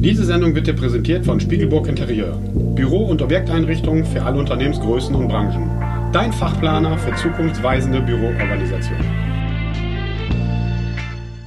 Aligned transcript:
Diese 0.00 0.24
Sendung 0.24 0.54
wird 0.54 0.68
dir 0.68 0.74
präsentiert 0.76 1.24
von 1.26 1.40
Spiegelburg 1.40 1.88
Interieur. 1.88 2.38
Büro- 2.54 3.06
und 3.06 3.20
Objekteinrichtungen 3.20 4.04
für 4.04 4.22
alle 4.22 4.38
Unternehmensgrößen 4.38 5.12
und 5.12 5.26
Branchen. 5.26 5.68
Dein 6.12 6.32
Fachplaner 6.32 6.96
für 6.98 7.12
zukunftsweisende 7.16 8.00
Büroorganisation. 8.02 8.96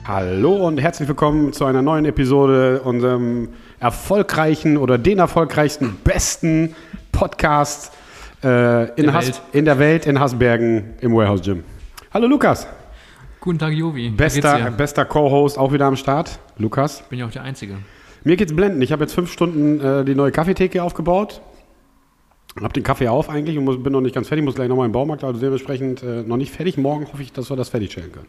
Hallo 0.04 0.68
und 0.68 0.80
herzlich 0.82 1.08
willkommen 1.08 1.54
zu 1.54 1.64
einer 1.64 1.82
neuen 1.82 2.04
Episode 2.04 2.82
unserem 2.82 3.48
erfolgreichen 3.80 4.76
oder 4.76 4.98
den 4.98 5.20
erfolgreichsten, 5.20 5.96
besten 6.04 6.76
Podcast 7.14 7.94
äh, 8.44 8.90
in, 9.00 9.06
Der 9.06 9.14
Has 9.14 9.28
Welt. 9.28 9.42
in 9.54 9.64
der 9.64 9.80
Welt 9.80 10.06
in 10.08 10.20
Hasbergen 10.20 10.96
im 11.00 11.16
Warehouse 11.16 11.42
Gym. 11.42 11.64
Hallo 12.14 12.28
Lukas, 12.28 12.68
Guten 13.40 13.60
Tag, 13.60 13.72
Jovi. 13.72 14.10
Bester, 14.10 14.72
bester 14.72 15.06
Co-Host 15.06 15.58
auch 15.58 15.72
wieder 15.72 15.86
am 15.86 15.96
Start. 15.96 16.38
Lukas. 16.58 17.02
Bin 17.10 17.18
ja 17.18 17.26
auch 17.26 17.32
der 17.32 17.44
Einzige. 17.44 17.78
Mir 18.24 18.36
geht's 18.36 18.56
blenden. 18.56 18.82
Ich 18.82 18.92
habe 18.92 19.04
jetzt 19.04 19.14
fünf 19.14 19.32
Stunden 19.32 19.80
äh, 19.80 20.06
die 20.06 20.14
neue 20.16 20.32
Kaffeetheke 20.32 20.84
aufgebaut. 20.84 21.42
Hab 22.62 22.74
den 22.74 22.84
Kaffee 22.84 23.08
auf 23.08 23.30
eigentlich 23.30 23.58
und 23.58 23.64
muss, 23.64 23.82
bin 23.82 23.94
noch 23.94 24.02
nicht 24.02 24.14
ganz 24.14 24.28
fertig. 24.28 24.46
Muss 24.46 24.56
gleich 24.56 24.68
nochmal 24.70 24.86
im 24.86 24.92
Baumarkt, 24.92 25.24
also 25.24 25.40
dementsprechend 25.40 26.04
äh, 26.04 26.22
noch 26.24 26.38
nicht 26.38 26.52
fertig. 26.52 26.78
Morgen 26.78 27.08
hoffe 27.12 27.24
ich, 27.24 27.32
dass 27.32 27.50
wir 27.50 27.56
das 27.58 27.70
fertigstellen 27.70 28.12
können. 28.12 28.28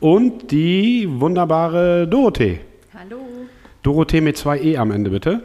Und 0.00 0.50
die 0.50 1.08
wunderbare 1.08 2.06
Dorothee. 2.08 2.60
Hallo. 2.98 3.18
Dorothee 3.82 4.20
mit 4.20 4.36
zwei 4.36 4.60
E 4.60 4.76
am 4.76 4.90
Ende, 4.90 5.10
bitte. 5.10 5.42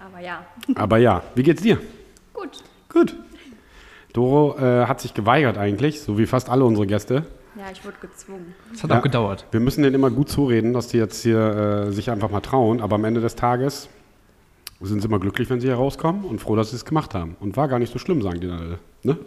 Aber 0.00 0.20
ja, 0.20 0.44
Aber 0.74 0.98
ja, 0.98 1.22
wie 1.34 1.42
geht's 1.42 1.62
dir? 1.62 1.78
gut. 2.32 2.62
Gut. 2.88 3.14
Doro 4.12 4.56
äh, 4.58 4.86
hat 4.86 5.00
sich 5.00 5.14
geweigert 5.14 5.56
eigentlich, 5.56 6.00
so 6.00 6.18
wie 6.18 6.26
fast 6.26 6.48
alle 6.48 6.64
unsere 6.64 6.86
Gäste. 6.86 7.24
Ja, 7.60 7.66
ich 7.70 7.84
wurde 7.84 7.96
gezwungen. 8.00 8.54
Es 8.72 8.82
hat 8.82 8.90
Ja. 8.90 8.98
auch 8.98 9.02
gedauert. 9.02 9.44
Wir 9.50 9.60
müssen 9.60 9.82
denen 9.82 9.94
immer 9.94 10.10
gut 10.10 10.30
zureden, 10.30 10.72
dass 10.72 10.88
die 10.88 10.96
jetzt 10.96 11.22
hier 11.22 11.86
äh, 11.88 11.92
sich 11.92 12.10
einfach 12.10 12.30
mal 12.30 12.40
trauen. 12.40 12.80
Aber 12.80 12.94
am 12.94 13.04
Ende 13.04 13.20
des 13.20 13.36
Tages 13.36 13.90
sind 14.80 15.02
sie 15.02 15.08
immer 15.08 15.18
glücklich, 15.18 15.50
wenn 15.50 15.60
sie 15.60 15.66
hier 15.66 15.76
rauskommen 15.76 16.24
und 16.24 16.38
froh, 16.40 16.56
dass 16.56 16.70
sie 16.70 16.76
es 16.76 16.86
gemacht 16.86 17.12
haben. 17.14 17.36
Und 17.38 17.58
war 17.58 17.68
gar 17.68 17.78
nicht 17.78 17.92
so 17.92 17.98
schlimm, 17.98 18.22
sagen 18.22 18.40
die 18.40 18.46
dann 18.46 18.60
alle. 18.60 18.78
Ne? 19.02 19.18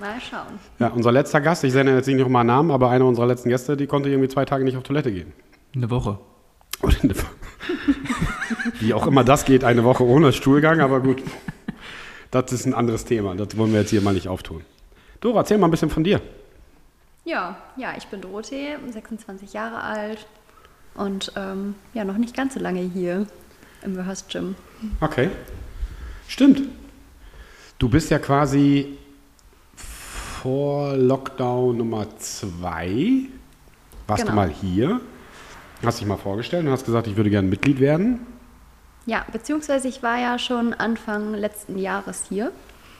Mal 0.00 0.18
schauen. 0.22 0.58
Ja, 0.78 0.88
unser 0.88 1.12
letzter 1.12 1.42
Gast, 1.42 1.64
ich 1.64 1.74
nenne 1.74 1.94
jetzt 1.94 2.06
nicht 2.06 2.16
nochmal 2.18 2.44
Namen, 2.44 2.70
aber 2.70 2.88
einer 2.88 3.04
unserer 3.04 3.26
letzten 3.26 3.50
Gäste, 3.50 3.76
die 3.76 3.86
konnte 3.86 4.08
irgendwie 4.08 4.28
zwei 4.30 4.46
Tage 4.46 4.64
nicht 4.64 4.78
auf 4.78 4.82
Toilette 4.82 5.12
gehen. 5.12 5.34
Eine 5.74 5.90
Woche. 5.90 6.18
Oder 6.82 6.96
eine, 7.02 7.14
wie 8.80 8.94
auch 8.94 9.06
immer 9.06 9.22
das 9.22 9.44
geht, 9.44 9.64
eine 9.64 9.84
Woche 9.84 10.02
ohne 10.02 10.32
Stuhlgang, 10.32 10.80
aber 10.80 11.00
gut. 11.00 11.22
Das 12.30 12.52
ist 12.52 12.64
ein 12.66 12.72
anderes 12.74 13.04
Thema. 13.04 13.34
Das 13.34 13.56
wollen 13.58 13.72
wir 13.72 13.80
jetzt 13.80 13.90
hier 13.90 14.00
mal 14.00 14.14
nicht 14.14 14.28
auftun. 14.28 14.62
Dora, 15.20 15.40
erzähl 15.40 15.58
mal 15.58 15.68
ein 15.68 15.70
bisschen 15.70 15.90
von 15.90 16.02
dir. 16.04 16.20
Ja, 17.26 17.56
ja, 17.76 17.94
ich 17.98 18.06
bin 18.06 18.20
Dorothee, 18.20 18.76
26 18.88 19.52
Jahre 19.52 19.80
alt 19.82 20.28
und 20.94 21.32
ähm, 21.34 21.74
ja, 21.92 22.04
noch 22.04 22.18
nicht 22.18 22.36
ganz 22.36 22.54
so 22.54 22.60
lange 22.60 22.80
hier 22.80 23.26
im 23.82 23.96
Warehouse 23.96 24.24
Gym. 24.28 24.54
Okay. 25.00 25.30
Stimmt. 26.28 26.62
Du 27.80 27.88
bist 27.88 28.10
ja 28.10 28.20
quasi 28.20 28.96
vor 29.74 30.96
Lockdown 30.96 31.76
Nummer 31.76 32.06
zwei. 32.18 33.22
Warst 34.06 34.22
du 34.22 34.26
Genau. 34.28 34.36
mal 34.36 34.48
hier, 34.48 35.00
hast 35.84 35.98
dich 36.00 36.06
mal 36.06 36.16
vorgestellt 36.18 36.64
und 36.64 36.70
hast 36.70 36.86
gesagt, 36.86 37.08
ich 37.08 37.16
würde 37.16 37.30
gerne 37.30 37.48
Mitglied 37.48 37.80
werden. 37.80 38.24
Ja, 39.04 39.26
beziehungsweise 39.32 39.88
ich 39.88 40.00
war 40.04 40.18
ja 40.20 40.38
schon 40.38 40.74
Anfang 40.74 41.34
letzten 41.34 41.76
Jahres 41.76 42.24
hier 42.28 42.52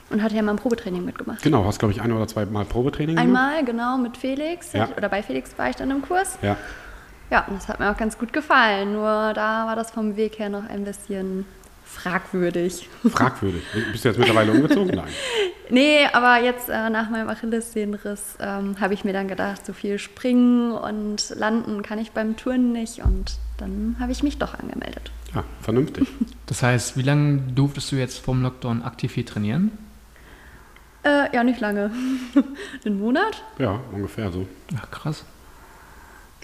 und 0.09 0.23
hatte 0.23 0.35
ja 0.35 0.41
mal 0.41 0.51
ein 0.51 0.57
Probetraining 0.57 1.03
mitgemacht. 1.03 1.41
Genau, 1.41 1.65
hast, 1.65 1.79
glaube 1.79 1.93
ich, 1.93 2.01
ein 2.01 2.11
oder 2.11 2.27
zwei 2.27 2.45
Mal 2.45 2.65
Probetraining 2.65 3.15
gemacht. 3.15 3.27
Einmal, 3.27 3.65
genau, 3.65 3.97
mit 3.97 4.17
Felix. 4.17 4.73
Ja. 4.73 4.89
Oder 4.95 5.09
bei 5.09 5.21
Felix 5.23 5.57
war 5.57 5.69
ich 5.69 5.75
dann 5.75 5.91
im 5.91 6.01
Kurs. 6.01 6.37
Ja. 6.41 6.55
Ja, 7.29 7.45
und 7.47 7.57
das 7.57 7.67
hat 7.67 7.79
mir 7.79 7.91
auch 7.91 7.97
ganz 7.97 8.17
gut 8.17 8.31
gefallen. 8.31 8.93
Nur 8.93 9.33
da 9.33 9.65
war 9.65 9.75
das 9.75 9.91
vom 9.91 10.15
Weg 10.15 10.39
her 10.39 10.49
noch 10.49 10.67
ein 10.69 10.85
bisschen 10.85 11.45
fragwürdig. 11.83 12.87
Fragwürdig. 13.09 13.63
Bist 13.91 14.05
du 14.05 14.09
jetzt 14.09 14.17
mittlerweile 14.17 14.51
umgezogen? 14.51 14.95
Nein. 14.95 15.07
Nee, 15.69 16.05
aber 16.13 16.41
jetzt 16.41 16.69
äh, 16.69 16.89
nach 16.89 17.09
meinem 17.09 17.27
Achillessehnenriss 17.27 18.37
ähm, 18.39 18.79
habe 18.79 18.93
ich 18.93 19.03
mir 19.03 19.11
dann 19.11 19.27
gedacht, 19.27 19.65
so 19.65 19.73
viel 19.73 19.99
springen 19.99 20.71
und 20.71 21.33
landen 21.35 21.81
kann 21.81 21.99
ich 21.99 22.11
beim 22.11 22.37
Touren 22.37 22.71
nicht. 22.71 23.03
Und 23.03 23.33
dann 23.57 23.97
habe 23.99 24.13
ich 24.13 24.23
mich 24.23 24.37
doch 24.37 24.53
angemeldet. 24.53 25.11
Ja, 25.35 25.43
vernünftig. 25.59 26.07
Das 26.45 26.63
heißt, 26.63 26.95
wie 26.95 27.01
lange 27.01 27.39
durftest 27.53 27.91
du 27.91 27.97
jetzt 27.97 28.17
vom 28.19 28.43
Lockdown 28.43 28.81
aktiv 28.81 29.13
hier 29.13 29.25
trainieren? 29.25 29.71
Äh, 31.07 31.33
ja, 31.33 31.43
nicht 31.43 31.59
lange. 31.61 31.91
Einen 32.85 32.99
Monat. 32.99 33.43
Ja, 33.59 33.79
ungefähr 33.93 34.31
so. 34.31 34.45
Ach, 34.77 34.91
krass. 34.91 35.23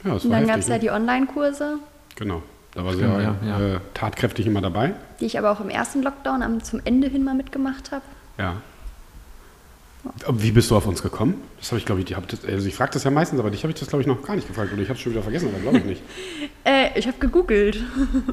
Ja, 0.04 0.14
das 0.14 0.24
Und 0.24 0.32
war 0.32 0.40
dann 0.40 0.48
gab 0.48 0.60
es 0.60 0.68
ja 0.68 0.76
ne? 0.76 0.80
die 0.80 0.90
Online-Kurse, 0.90 1.80
Genau. 2.16 2.44
Da 2.76 2.84
war 2.84 2.94
sie 2.94 3.00
Stimmt, 3.00 3.14
ja, 3.22 3.36
ja, 3.46 3.60
ja. 3.60 3.76
Äh, 3.76 3.80
tatkräftig 3.94 4.48
immer 4.48 4.62
dabei. 4.62 4.94
die 5.20 5.26
ich 5.26 5.38
aber 5.38 5.52
auch 5.52 5.60
im 5.60 5.70
ersten 5.70 6.02
Lockdown 6.02 6.42
am, 6.42 6.64
zum 6.64 6.82
Ende 6.84 7.08
hin 7.08 7.24
mal 7.24 7.36
mitgemacht 7.36 7.92
habe. 7.92 8.04
Ja. 8.38 8.56
Wie 10.28 10.52
bist 10.52 10.70
du 10.72 10.76
auf 10.76 10.86
uns 10.86 11.02
gekommen? 11.02 11.36
Das 11.60 11.72
habe 11.72 11.80
ich, 11.80 11.86
glaube 11.86 12.02
ich, 12.02 12.06
die 12.06 12.16
das, 12.28 12.44
also 12.44 12.68
ich 12.68 12.76
frage 12.76 12.92
das 12.94 13.04
ja 13.04 13.12
meistens, 13.12 13.40
aber 13.40 13.52
dich 13.52 13.64
habe 13.64 13.72
ich 13.74 13.80
das, 13.80 13.90
glaube 13.90 14.02
ich, 14.02 14.08
noch 14.08 14.22
gar 14.22 14.36
nicht 14.36 14.48
gefragt. 14.48 14.74
Oder 14.74 14.82
ich 14.82 14.90
habe 14.90 14.98
es 14.98 15.02
schon 15.02 15.14
wieder 15.14 15.22
vergessen, 15.22 15.50
aber 15.50 15.60
glaube 15.60 15.78
ich 15.80 15.86
nicht. 15.86 16.04
Äh, 16.66 16.98
ich 16.98 17.08
habe 17.08 17.18
gegoogelt. 17.20 17.84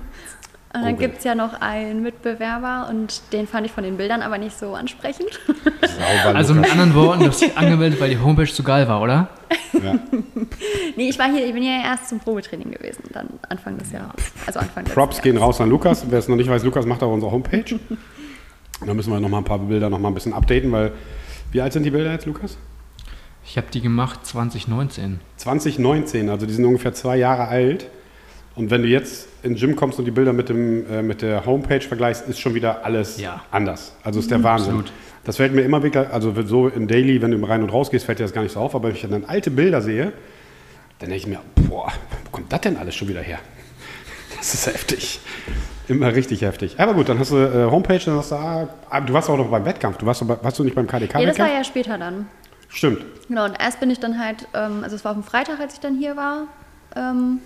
Und 0.72 0.84
dann 0.84 0.97
gibt 0.98 1.19
es 1.19 1.25
ja 1.25 1.34
noch 1.34 1.60
einen 1.60 2.00
Mitbewerber 2.00 2.86
und 2.88 3.22
den 3.32 3.48
fand 3.48 3.66
ich 3.66 3.72
von 3.72 3.82
den 3.82 3.97
Bildern 3.97 4.22
aber 4.22 4.38
nicht 4.38 4.56
so 4.56 4.75
ansprechend. 4.76 5.41
Sauber, 5.82 6.36
Also 6.36 6.54
mit 6.54 6.70
anderen 6.70 6.94
Worten, 6.94 7.20
du 7.25 7.26
hast 7.26 7.41
dich 7.42 7.56
angemeldet, 7.56 8.00
weil 8.00 8.10
die 8.10 8.19
Homepage 8.20 8.47
zu 8.47 8.62
geil 8.62 8.86
war, 8.86 9.03
oder? 9.03 9.31
Ja. 9.72 9.94
nee, 10.97 11.08
ich 11.08 11.19
war 11.19 11.28
hier, 11.32 11.44
ich 11.44 11.53
bin 11.53 11.64
hier 11.64 11.81
erst 11.82 12.08
zum 12.08 12.20
Probetraining 12.20 12.70
gewesen, 12.70 13.03
dann 13.12 13.28
Anfang 13.48 13.78
des 13.78 13.91
Jahres. 13.91 14.32
Also 14.47 14.60
Anfang 14.60 14.84
des 14.84 14.94
Props 14.94 15.16
Jahres. 15.16 15.22
gehen 15.25 15.36
raus 15.38 15.60
an 15.60 15.69
Lukas. 15.69 16.04
Wer 16.08 16.20
es 16.20 16.28
noch 16.28 16.36
nicht 16.36 16.48
weiß, 16.48 16.62
Lukas 16.62 16.87
macht 16.87 17.02
auch 17.02 17.12
unsere 17.12 17.32
Homepage. 17.32 17.64
da 18.87 18.94
müssen 18.94 19.12
wir 19.12 19.19
noch 19.19 19.28
mal 19.28 19.38
ein 19.38 19.44
paar 19.44 19.58
Bilder 19.58 19.91
noch 19.91 19.98
mal 19.98 20.08
ein 20.08 20.14
bisschen 20.14 20.32
updaten, 20.32 20.70
weil 20.70 20.92
wie 21.50 21.60
alt 21.60 21.72
sind 21.72 21.82
die 21.82 21.91
Bilder 21.91 22.12
jetzt, 22.12 22.26
Lukas? 22.26 22.56
Ich 23.44 23.56
habe 23.56 23.66
die 23.72 23.81
gemacht 23.81 24.25
2019. 24.25 25.19
2019, 25.37 26.28
also 26.28 26.47
die 26.47 26.52
sind 26.52 26.64
ungefähr 26.64 26.92
zwei 26.94 27.16
Jahre 27.16 27.48
alt. 27.48 27.88
Und 28.60 28.71
wenn 28.71 28.82
du 28.82 28.88
jetzt 28.88 29.26
in 29.43 29.54
den 29.54 29.59
Gym 29.59 29.75
kommst 29.75 29.98
und 29.98 30.04
die 30.04 30.10
Bilder 30.10 30.34
mit, 30.34 30.50
dem, 30.50 30.84
äh, 30.91 31.00
mit 31.03 31.22
der 31.22 31.47
Homepage 31.47 31.81
vergleichst, 31.81 32.28
ist 32.28 32.38
schon 32.41 32.54
wieder 32.54 32.84
alles 32.84 33.19
Ja. 33.19 33.43
anders. 33.50 33.94
Also 34.04 34.21
ist 34.21 34.31
der 34.31 34.43
Wahnsinn. 34.43 34.72
Absolut. 34.75 34.93
Das 35.25 35.37
fällt 35.38 35.54
mir 35.54 35.62
immer 35.62 35.82
wieder, 35.82 36.12
also 36.12 36.34
so 36.44 36.69
in 36.69 36.87
Daily, 36.87 37.22
wenn 37.22 37.31
du 37.31 37.43
rein 37.47 37.62
und 37.62 37.70
raus 37.70 37.91
gehst, 37.91 38.04
fällt 38.04 38.19
dir 38.19 38.25
das 38.25 38.34
gar 38.34 38.43
nicht 38.43 38.53
so 38.53 38.60
auf. 38.60 38.75
Aber 38.75 38.88
wenn 38.88 38.94
ich 38.94 39.00
dann 39.00 39.25
alte 39.25 39.50
Bilder 39.50 39.81
sehe, 39.81 40.12
dann 40.99 41.09
denke 41.09 41.16
ich 41.16 41.26
mir, 41.26 41.38
boah, 41.70 41.91
wo 42.26 42.31
kommt 42.32 42.53
das 42.53 42.60
denn 42.60 42.76
alles 42.76 42.94
schon 42.94 43.09
wieder 43.09 43.22
her? 43.22 43.38
Das 44.37 44.53
ist 44.53 44.66
heftig. 44.66 45.20
Immer 45.88 46.15
richtig 46.15 46.43
heftig. 46.43 46.78
Aber 46.78 46.93
gut, 46.93 47.09
dann 47.09 47.19
hast 47.19 47.31
du 47.31 47.37
äh, 47.37 47.70
Homepage, 47.70 47.99
dann 48.04 48.16
hast 48.16 48.31
du, 48.31 48.34
ah, 48.34 48.69
ah, 48.91 49.00
du 49.00 49.12
warst 49.15 49.31
auch 49.31 49.38
noch 49.38 49.49
beim 49.50 49.65
Wettkampf. 49.65 49.97
Du 49.97 50.04
warst, 50.06 50.26
warst 50.28 50.59
du 50.59 50.65
nicht 50.65 50.75
beim 50.75 50.87
KDK? 50.87 51.19
Ja, 51.19 51.26
das 51.26 51.38
war 51.38 51.50
ja 51.50 51.65
später 51.65 51.97
dann. 51.97 52.26
Stimmt. 52.69 53.04
Genau, 53.28 53.47
und 53.47 53.54
erst 53.59 53.81
bin 53.81 53.88
ich 53.91 54.00
dann 54.00 54.19
halt, 54.22 54.47
ähm, 54.53 54.82
also 54.84 54.97
es 54.97 55.04
war 55.04 55.12
auf 55.12 55.16
dem 55.19 55.25
Freitag, 55.25 55.60
als 55.60 55.75
ich 55.75 55.81
dann 55.81 55.97
hier 55.99 56.16
war. 56.16 56.43
Ähm, 56.94 57.41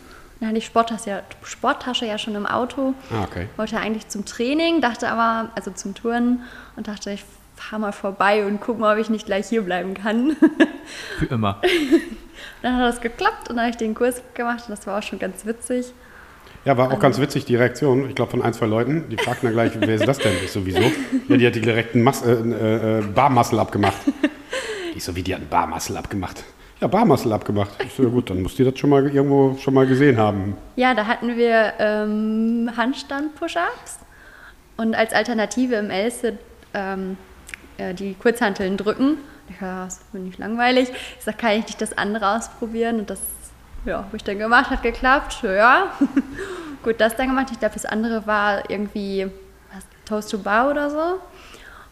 dann 0.45 0.51
hatte 0.51 0.59
ich 0.59 0.67
Sporttasche 0.67 1.09
ja, 1.09 1.23
Sporttasche 1.43 2.05
ja 2.05 2.19
schon 2.19 2.35
im 2.35 2.45
Auto. 2.45 2.93
Ah, 3.11 3.25
okay. 3.25 3.49
Wollte 3.57 3.79
eigentlich 3.79 4.09
zum 4.09 4.27
Training, 4.27 4.83
dachte 4.83 5.09
aber, 5.09 5.49
also 5.55 5.71
zum 5.71 5.95
Touren 5.95 6.43
und 6.77 6.87
dachte, 6.87 7.13
ich 7.13 7.25
fahre 7.57 7.81
mal 7.81 7.93
vorbei 7.93 8.45
und 8.45 8.61
guck 8.61 8.79
mal, 8.79 8.95
ob 8.95 9.01
ich 9.01 9.09
nicht 9.09 9.25
gleich 9.25 9.49
hier 9.49 9.63
bleiben 9.63 9.95
kann. 9.95 10.37
Für 11.19 11.27
immer. 11.27 11.63
dann 12.63 12.77
hat 12.77 12.93
das 12.93 13.01
geklappt 13.01 13.49
und 13.49 13.57
dann 13.57 13.61
habe 13.61 13.71
ich 13.71 13.79
den 13.79 13.95
Kurs 13.95 14.21
gemacht 14.35 14.65
und 14.69 14.71
das 14.71 14.87
war 14.87 14.99
auch 14.99 15.03
schon 15.03 15.19
ganz 15.19 15.47
witzig. 15.47 15.95
Ja, 16.67 16.77
war 16.77 16.93
auch 16.93 16.99
ganz 16.99 17.19
witzig, 17.19 17.47
die 17.47 17.57
Reaktion, 17.57 18.09
ich 18.09 18.15
glaube, 18.15 18.31
von 18.31 18.43
ein, 18.43 18.53
zwei 18.53 18.67
Leuten. 18.67 19.09
Die 19.09 19.17
fragten 19.17 19.47
dann 19.47 19.55
gleich, 19.55 19.73
wer 19.79 19.95
ist 19.95 20.07
das 20.07 20.19
denn? 20.19 20.33
Ich 20.45 20.53
so, 20.53 20.67
wieso? 20.67 20.81
Ja, 21.29 21.37
die 21.39 21.47
hat 21.47 21.55
die 21.55 21.61
direkten 21.63 22.03
Mas 22.03 22.21
äh, 22.21 22.33
äh, 22.33 22.99
äh, 22.99 23.03
Barmuscle 23.03 23.59
abgemacht. 23.59 23.97
Ich 24.97 25.03
so, 25.03 25.17
wie, 25.17 25.25
die 25.25 25.35
hat 25.35 25.41
einen 25.41 25.51
Barmuscle 25.51 25.99
abgemacht? 25.99 26.45
Ja, 26.85 26.89
Barmuscle 26.89 27.33
abgemacht. 27.33 27.71
Ich 27.83 27.97
ja 27.97 28.05
gut, 28.05 28.29
dann 28.29 28.43
musst 28.43 28.59
du 28.59 28.65
das 28.71 28.79
schon 28.79 28.91
mal 28.91 29.09
irgendwo 29.09 29.57
schon 29.57 29.73
mal 29.73 29.87
gesehen 29.87 30.19
haben. 30.19 30.55
Ja, 30.77 30.93
da 30.93 31.07
hatten 31.07 31.35
wir 31.35 31.73
ähm, 31.79 32.71
Handstand-Push-Ups 32.77 34.01
und 34.77 34.95
als 34.95 35.15
Alternative 35.15 35.77
im 35.77 35.89
Else 35.89 36.39
ähm, 36.75 37.17
äh, 37.79 37.95
die 37.95 38.13
Kurzhanteln 38.13 38.77
drücken. 38.77 39.17
Ich 39.49 39.59
ja, 39.63 39.87
das 39.87 40.03
finde 40.13 40.29
ich 40.29 40.37
langweilig. 40.37 40.91
Ich 41.19 41.25
sage, 41.25 41.39
kann 41.39 41.53
ich 41.53 41.65
nicht 41.65 41.81
das 41.81 41.97
andere 41.97 42.37
ausprobieren? 42.37 42.99
Und 42.99 43.09
das 43.09 43.21
ja, 43.87 44.05
habe 44.05 44.19
ich 44.19 44.25
dann 44.25 44.39
gemacht, 44.39 44.69
hat 44.69 44.83
geklappt. 44.83 45.39
Ja, 45.43 45.91
gut, 46.83 47.01
das 47.01 47.17
dann 47.17 47.29
gemacht. 47.29 47.47
Ich 47.51 47.61
glaube, 47.61 47.73
das 47.73 47.87
andere 47.87 48.27
war 48.27 48.69
irgendwie 48.69 49.31
was, 49.73 49.87
Toast 50.05 50.31
to 50.31 50.37
Bar 50.37 50.71
oder 50.71 50.91
so. 50.91 51.19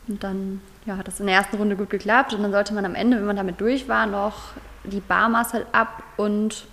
Und 0.07 0.23
dann 0.23 0.61
ja, 0.85 0.99
hat 0.99 1.09
das 1.09 1.19
in 1.19 1.29
der 1.29 1.37
ersten 1.37 1.57
Runde 1.57 1.77
gut 1.77 1.89
geklappt. 1.89 2.35
Und 2.35 2.43
dann 2.43 2.53
sollte 2.53 2.75
man 2.75 2.85
am 2.85 2.95
Ende, 2.95 3.17
wenn 3.17 3.25
man 3.25 3.37
damit 3.37 3.59
durch 3.59 3.89
war, 3.89 4.05
noch 4.05 4.53
die 4.85 5.01
Bar 5.01 5.29
Muscle 5.29 5.67
Up 5.73 6.03
und 6.17 6.65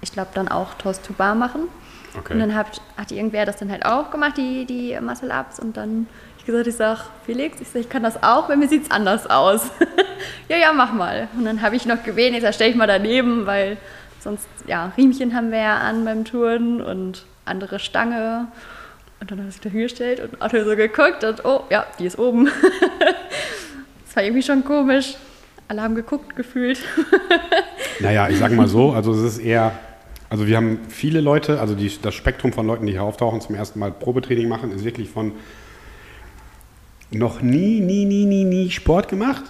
ich 0.00 0.12
glaube 0.12 0.30
dann 0.34 0.48
auch 0.48 0.74
Toast 0.74 1.04
to 1.04 1.12
Bar 1.12 1.34
machen. 1.34 1.68
Okay. 2.18 2.32
Und 2.32 2.40
dann 2.40 2.54
hat, 2.54 2.80
hat 2.96 3.12
irgendwer 3.12 3.46
das 3.46 3.56
dann 3.56 3.70
halt 3.70 3.84
auch 3.84 4.10
gemacht, 4.10 4.36
die, 4.36 4.64
die 4.64 4.98
Muscle 5.00 5.30
Ups. 5.30 5.60
Und 5.60 5.76
dann 5.76 6.08
ich 6.38 6.46
gesagt, 6.46 6.66
ich 6.66 6.76
sag, 6.76 6.98
Felix, 7.26 7.60
ich, 7.60 7.68
sag, 7.68 7.80
ich 7.80 7.88
kann 7.88 8.02
das 8.02 8.22
auch, 8.22 8.48
bei 8.48 8.56
mir 8.56 8.66
sieht 8.66 8.84
es 8.84 8.90
anders 8.90 9.28
aus. 9.28 9.70
ja, 10.48 10.56
ja, 10.56 10.72
mach 10.72 10.92
mal. 10.92 11.28
Und 11.36 11.44
dann 11.44 11.60
habe 11.60 11.76
ich 11.76 11.84
noch 11.84 12.02
gewählt, 12.02 12.34
ich 12.34 12.40
sag, 12.40 12.54
stell 12.54 12.70
ich 12.70 12.76
mal 12.76 12.86
daneben, 12.86 13.46
weil 13.46 13.76
sonst, 14.20 14.48
ja, 14.66 14.92
Riemchen 14.96 15.34
haben 15.34 15.50
wir 15.50 15.58
ja 15.58 15.78
an 15.78 16.04
beim 16.04 16.24
Touren 16.24 16.80
und 16.80 17.26
andere 17.44 17.78
Stange. 17.78 18.48
Und 19.20 19.30
dann 19.30 19.38
habe 19.38 19.50
ich 19.50 19.60
da 19.60 19.68
hingestellt 19.68 20.20
und 20.20 20.40
Otto 20.40 20.64
so 20.64 20.76
geguckt 20.76 21.24
und 21.24 21.44
oh, 21.44 21.64
ja, 21.68 21.86
die 21.98 22.06
ist 22.06 22.18
oben. 22.18 22.46
das 24.06 24.16
war 24.16 24.22
irgendwie 24.22 24.42
schon 24.42 24.64
komisch. 24.64 25.16
Haben 25.78 25.94
geguckt, 25.94 26.36
gefühlt. 26.36 26.78
Naja, 28.00 28.28
ich 28.30 28.38
sage 28.38 28.54
mal 28.54 28.66
so, 28.66 28.92
also 28.92 29.12
es 29.12 29.20
ist 29.20 29.38
eher, 29.38 29.72
also 30.30 30.46
wir 30.46 30.56
haben 30.56 30.78
viele 30.88 31.20
Leute, 31.20 31.60
also 31.60 31.74
die, 31.74 31.90
das 32.00 32.14
Spektrum 32.14 32.52
von 32.52 32.66
Leuten, 32.66 32.86
die 32.86 32.92
hier 32.92 33.02
auftauchen, 33.02 33.42
zum 33.42 33.54
ersten 33.54 33.78
Mal 33.78 33.92
Probetraining 33.92 34.48
machen, 34.48 34.72
ist 34.72 34.84
wirklich 34.84 35.10
von 35.10 35.32
noch 37.10 37.42
nie, 37.42 37.80
nie, 37.80 38.06
nie, 38.06 38.24
nie, 38.24 38.44
nie 38.44 38.70
Sport 38.70 39.08
gemacht. 39.08 39.44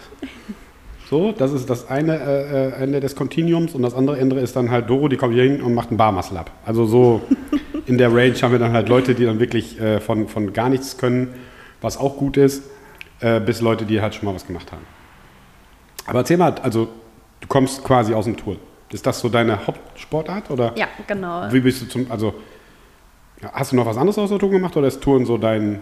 So, 1.08 1.32
das 1.32 1.52
ist 1.52 1.68
das 1.68 1.88
eine 1.88 2.18
äh, 2.18 2.68
äh, 2.68 2.82
Ende 2.82 3.00
des 3.00 3.14
Kontinuums 3.14 3.74
und 3.74 3.82
das 3.82 3.94
andere 3.94 4.18
Ende 4.18 4.40
ist 4.40 4.56
dann 4.56 4.70
halt 4.70 4.88
Doro, 4.88 5.08
die 5.08 5.16
kommt 5.16 5.34
hier 5.34 5.44
hin 5.44 5.60
und 5.60 5.74
macht 5.74 5.90
einen 5.90 5.96
Barmuscle 5.96 6.38
ab. 6.38 6.50
Also 6.64 6.86
so 6.86 7.22
in 7.86 7.98
der 7.98 8.14
Range 8.14 8.34
haben 8.42 8.52
wir 8.52 8.58
dann 8.58 8.72
halt 8.72 8.88
Leute, 8.88 9.14
die 9.14 9.24
dann 9.24 9.40
wirklich 9.40 9.80
äh, 9.80 10.00
von, 10.00 10.28
von 10.28 10.52
gar 10.52 10.68
nichts 10.68 10.98
können, 10.98 11.34
was 11.80 11.98
auch 11.98 12.16
gut 12.16 12.36
ist, 12.36 12.62
äh, 13.20 13.40
bis 13.40 13.60
Leute, 13.60 13.84
die 13.84 14.00
halt 14.00 14.14
schon 14.14 14.26
mal 14.26 14.34
was 14.34 14.46
gemacht 14.46 14.70
haben. 14.72 14.99
Aber 16.10 16.18
erzähl 16.20 16.36
mal, 16.36 16.54
also 16.62 16.88
du 17.40 17.48
kommst 17.48 17.84
quasi 17.84 18.12
aus 18.14 18.24
dem 18.24 18.36
Touren. 18.36 18.58
Ist 18.90 19.06
das 19.06 19.20
so 19.20 19.28
deine 19.28 19.66
Hauptsportart 19.66 20.50
oder 20.50 20.72
ja, 20.76 20.88
genau. 21.06 21.44
wie 21.52 21.60
bist 21.60 21.80
du 21.82 21.86
zum, 21.86 22.10
also 22.10 22.34
hast 23.52 23.70
du 23.70 23.76
noch 23.76 23.86
was 23.86 23.96
anderes 23.96 24.18
aus 24.18 24.30
der 24.30 24.38
Touren 24.40 24.54
gemacht 24.54 24.76
oder 24.76 24.88
ist 24.88 25.00
Touren 25.00 25.24
so 25.24 25.38
dein, 25.38 25.80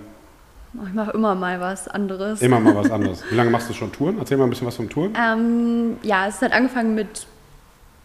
Ich 0.86 0.92
mache 0.92 1.12
immer 1.12 1.34
mal 1.34 1.58
was 1.58 1.88
anderes. 1.88 2.42
immer 2.42 2.60
mal 2.60 2.76
was 2.76 2.90
anderes? 2.90 3.25
Wie 3.30 3.34
lange 3.34 3.48
machst 3.48 3.70
du 3.70 3.72
schon 3.72 3.90
Touren? 3.90 4.19
Erzähl 4.19 4.36
mal 4.36 4.44
ein 4.44 4.50
bisschen 4.50 4.66
was 4.66 4.76
vom 4.76 4.90
Touren. 4.90 5.14
Ähm, 5.19 5.96
ja, 6.02 6.26
es 6.26 6.42
hat 6.42 6.52
angefangen 6.52 6.94
mit 6.94 7.26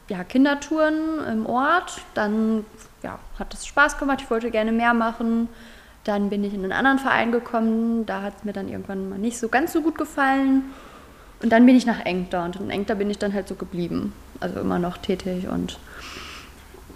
ja, 0.08 0.24
Kindertouren 0.24 1.20
im 1.30 1.46
Ort. 1.46 2.02
Dann 2.14 2.66
ja, 3.04 3.20
hat 3.38 3.54
es 3.54 3.66
Spaß 3.66 3.98
gemacht. 3.98 4.22
Ich 4.22 4.32
wollte 4.32 4.50
gerne 4.52 4.72
mehr 4.72 4.94
machen. 4.94 5.50
Dann 6.06 6.30
bin 6.30 6.46
ich 6.46 6.54
in 6.54 6.64
einen 6.64 6.72
anderen 6.72 7.00
Verein 7.00 7.34
gekommen. 7.34 8.06
Da 8.06 8.22
hat 8.22 8.38
es 8.38 8.44
mir 8.46 8.54
dann 8.54 8.70
irgendwann 8.70 9.10
mal 9.10 9.20
nicht 9.20 9.38
so 9.38 9.50
ganz 9.50 9.74
so 9.74 9.82
gut 9.82 9.98
gefallen. 9.98 10.64
Und 11.44 11.50
dann 11.50 11.66
bin 11.66 11.76
ich 11.76 11.86
nach 11.86 12.00
Engter. 12.06 12.46
Und 12.46 12.56
in 12.56 12.70
Engter 12.70 12.96
bin 12.96 13.10
ich 13.12 13.20
dann 13.20 13.34
halt 13.34 13.48
so 13.48 13.56
geblieben. 13.56 14.14
Also 14.40 14.62
immer 14.62 14.80
noch 14.80 14.98
tätig. 14.98 15.48
Und 15.48 15.78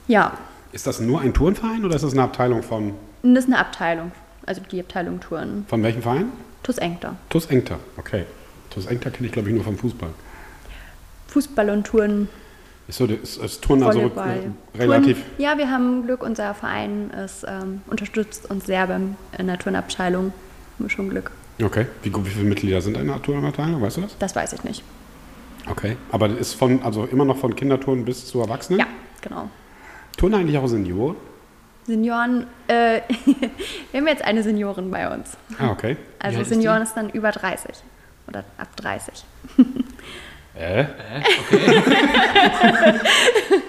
ja, 0.07 0.37
Ist 0.71 0.87
das 0.87 0.99
nur 1.01 1.21
ein 1.21 1.33
Tourenverein 1.33 1.83
oder 1.85 1.95
ist 1.95 2.03
das 2.03 2.13
eine 2.13 2.23
Abteilung 2.23 2.63
von, 2.63 2.93
das 3.23 3.43
ist 3.43 3.51
eine 3.51 3.59
Abteilung. 3.59 4.11
Also 4.45 4.61
die 4.71 4.79
Abteilung 4.79 5.19
Touren. 5.19 5.65
von 5.67 5.83
welchem 5.83 6.01
Verein? 6.01 6.31
TuS 6.63 6.77
Engter. 6.77 7.15
TuS 7.29 7.47
Engter, 7.47 7.79
okay. 7.97 8.23
TuS 8.69 8.85
Engter 8.85 9.11
kenne 9.11 9.27
ich 9.27 9.33
glaube 9.33 9.49
ich 9.49 9.55
nur 9.55 9.63
vom 9.65 9.77
Fußball. 9.77 10.09
Fußball 11.27 11.69
und 11.69 11.85
Touren 11.85 12.29
Ist, 12.87 12.97
so, 12.97 13.05
ist, 13.05 13.37
ist 13.37 13.61
Touren 13.61 13.83
also 13.83 14.11
relativ, 14.77 15.17
Touren, 15.17 15.31
ja, 15.37 15.57
wir 15.57 15.69
haben 15.69 16.03
Glück, 16.05 16.23
unser 16.23 16.53
Verein 16.53 17.09
ist, 17.11 17.45
ähm, 17.45 17.81
unterstützt 17.87 18.49
uns 18.49 18.65
sehr 18.65 18.87
beim, 18.87 19.17
in 19.37 19.47
der 19.47 19.59
Turnabteilung. 19.59 20.25
Haben 20.25 20.85
wir 20.85 20.89
schon 20.89 21.09
Glück. 21.09 21.31
Okay. 21.65 21.87
Wie, 22.03 22.13
wie 22.13 22.29
viele 22.29 22.45
Mitglieder 22.45 22.81
sind 22.81 22.97
in 22.97 23.07
der 23.07 23.21
Tourenabteilung, 23.21 23.81
weißt 23.81 23.97
du 23.97 24.01
das? 24.01 24.17
Das 24.17 24.35
weiß 24.35 24.53
ich 24.53 24.63
nicht. 24.63 24.83
Okay. 25.69 25.97
Aber 26.11 26.29
ist 26.29 26.53
von, 26.53 26.81
also 26.83 27.05
immer 27.05 27.25
noch 27.25 27.37
von 27.37 27.55
Kindertouren 27.55 28.05
bis 28.05 28.25
zu 28.25 28.39
Erwachsenen? 28.39 28.79
Ja, 28.79 28.87
genau. 29.21 29.49
Touren 30.15 30.35
eigentlich 30.35 30.57
auch 30.57 30.67
Senioren? 30.67 31.15
Senioren, 31.85 32.47
äh, 32.67 33.01
wir 33.91 33.99
haben 34.01 34.07
jetzt 34.07 34.23
eine 34.23 34.43
Seniorin 34.43 34.91
bei 34.91 35.13
uns. 35.13 35.37
Ah, 35.57 35.71
okay. 35.71 35.97
Also 36.19 36.41
ist 36.41 36.49
Senioren 36.49 36.79
die? 36.79 36.83
ist 36.83 36.93
dann 36.95 37.09
über 37.09 37.31
30 37.31 37.71
oder 38.27 38.43
ab 38.57 38.75
30. 38.75 39.25
Äh? 40.55 40.81
Äh, 40.81 40.85
okay. 41.45 42.93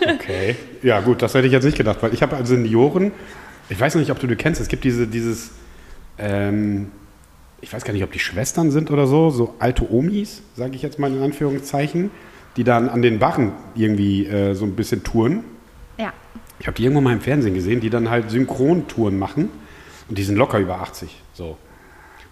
Okay. 0.14 0.56
Ja, 0.82 1.00
gut, 1.00 1.22
das 1.22 1.34
hätte 1.34 1.46
ich 1.46 1.52
jetzt 1.52 1.64
nicht 1.64 1.76
gedacht, 1.76 2.02
weil 2.02 2.14
ich 2.14 2.22
habe 2.22 2.36
als 2.36 2.48
Senioren, 2.48 3.12
ich 3.68 3.78
weiß 3.78 3.94
noch 3.94 4.00
nicht, 4.00 4.10
ob 4.10 4.18
du 4.18 4.26
die 4.26 4.36
kennst, 4.36 4.60
es 4.60 4.68
gibt 4.68 4.84
diese, 4.84 5.06
dieses, 5.06 5.50
ähm, 6.18 6.90
ich 7.60 7.72
weiß 7.72 7.84
gar 7.84 7.92
nicht, 7.92 8.02
ob 8.04 8.12
die 8.12 8.18
Schwestern 8.18 8.70
sind 8.70 8.90
oder 8.90 9.06
so, 9.06 9.30
so 9.30 9.54
alte 9.58 9.90
Omis, 9.92 10.42
sage 10.56 10.74
ich 10.76 10.82
jetzt 10.82 10.98
mal 10.98 11.12
in 11.12 11.22
Anführungszeichen, 11.22 12.10
die 12.56 12.64
dann 12.64 12.88
an 12.88 13.02
den 13.02 13.18
Bachen 13.18 13.52
irgendwie 13.74 14.26
äh, 14.26 14.54
so 14.54 14.64
ein 14.64 14.74
bisschen 14.76 15.02
touren. 15.04 15.44
Ja, 15.98 16.12
Ich 16.60 16.66
habe 16.66 16.76
die 16.76 16.84
irgendwo 16.84 17.00
mal 17.00 17.12
im 17.12 17.20
Fernsehen 17.20 17.54
gesehen, 17.54 17.80
die 17.80 17.90
dann 17.90 18.10
halt 18.10 18.30
Synchrontouren 18.30 19.18
machen 19.18 19.48
und 20.08 20.18
die 20.18 20.22
sind 20.24 20.36
locker 20.36 20.58
über 20.58 20.80
80, 20.80 21.22
so. 21.34 21.56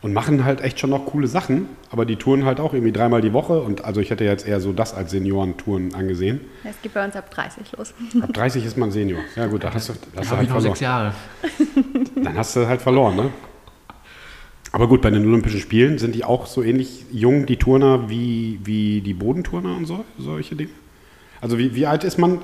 Und 0.02 0.12
machen 0.12 0.44
halt 0.44 0.60
echt 0.60 0.78
schon 0.78 0.90
noch 0.90 1.06
coole 1.06 1.26
Sachen, 1.26 1.68
aber 1.90 2.04
die 2.04 2.14
touren 2.16 2.44
halt 2.44 2.60
auch 2.60 2.74
irgendwie 2.74 2.92
dreimal 2.92 3.22
die 3.22 3.32
Woche 3.32 3.60
und 3.60 3.84
also 3.84 4.00
ich 4.00 4.10
hätte 4.10 4.24
jetzt 4.24 4.46
eher 4.46 4.60
so 4.60 4.72
das 4.72 4.94
als 4.94 5.10
Seniorentouren 5.10 5.94
angesehen. 5.94 6.40
es 6.62 6.80
geht 6.82 6.94
bei 6.94 7.04
uns 7.04 7.16
ab 7.16 7.28
30 7.30 7.72
los. 7.76 7.92
Ab 8.20 8.32
30 8.32 8.64
ist 8.64 8.76
man 8.76 8.92
Senior. 8.92 9.20
Ja 9.34 9.46
gut, 9.46 9.64
da 9.64 9.72
hast 9.74 9.88
du, 9.88 9.94
da 10.14 10.20
hast 10.20 10.30
du 10.30 10.36
habe 10.36 10.36
halt 10.36 10.42
ich 10.42 10.48
noch 10.54 10.60
verloren. 10.60 10.74
sechs 10.74 10.80
Jahre. 10.80 11.12
Dann 12.22 12.36
hast 12.36 12.54
du 12.54 12.66
halt 12.68 12.80
verloren, 12.82 13.16
ne? 13.16 13.30
Aber 14.72 14.88
gut, 14.88 15.02
bei 15.02 15.10
den 15.10 15.26
Olympischen 15.26 15.60
Spielen 15.60 15.98
sind 15.98 16.14
die 16.14 16.24
auch 16.24 16.46
so 16.46 16.62
ähnlich 16.62 17.06
jung, 17.10 17.46
die 17.46 17.56
Turner, 17.56 18.10
wie, 18.10 18.58
wie 18.64 19.00
die 19.00 19.14
Bodenturner 19.14 19.76
und 19.76 19.86
so, 19.86 20.04
solche 20.18 20.56
Dinge? 20.56 20.70
Also 21.40 21.58
wie, 21.58 21.74
wie 21.74 21.86
alt 21.86 22.04
ist 22.04 22.18
man 22.18 22.40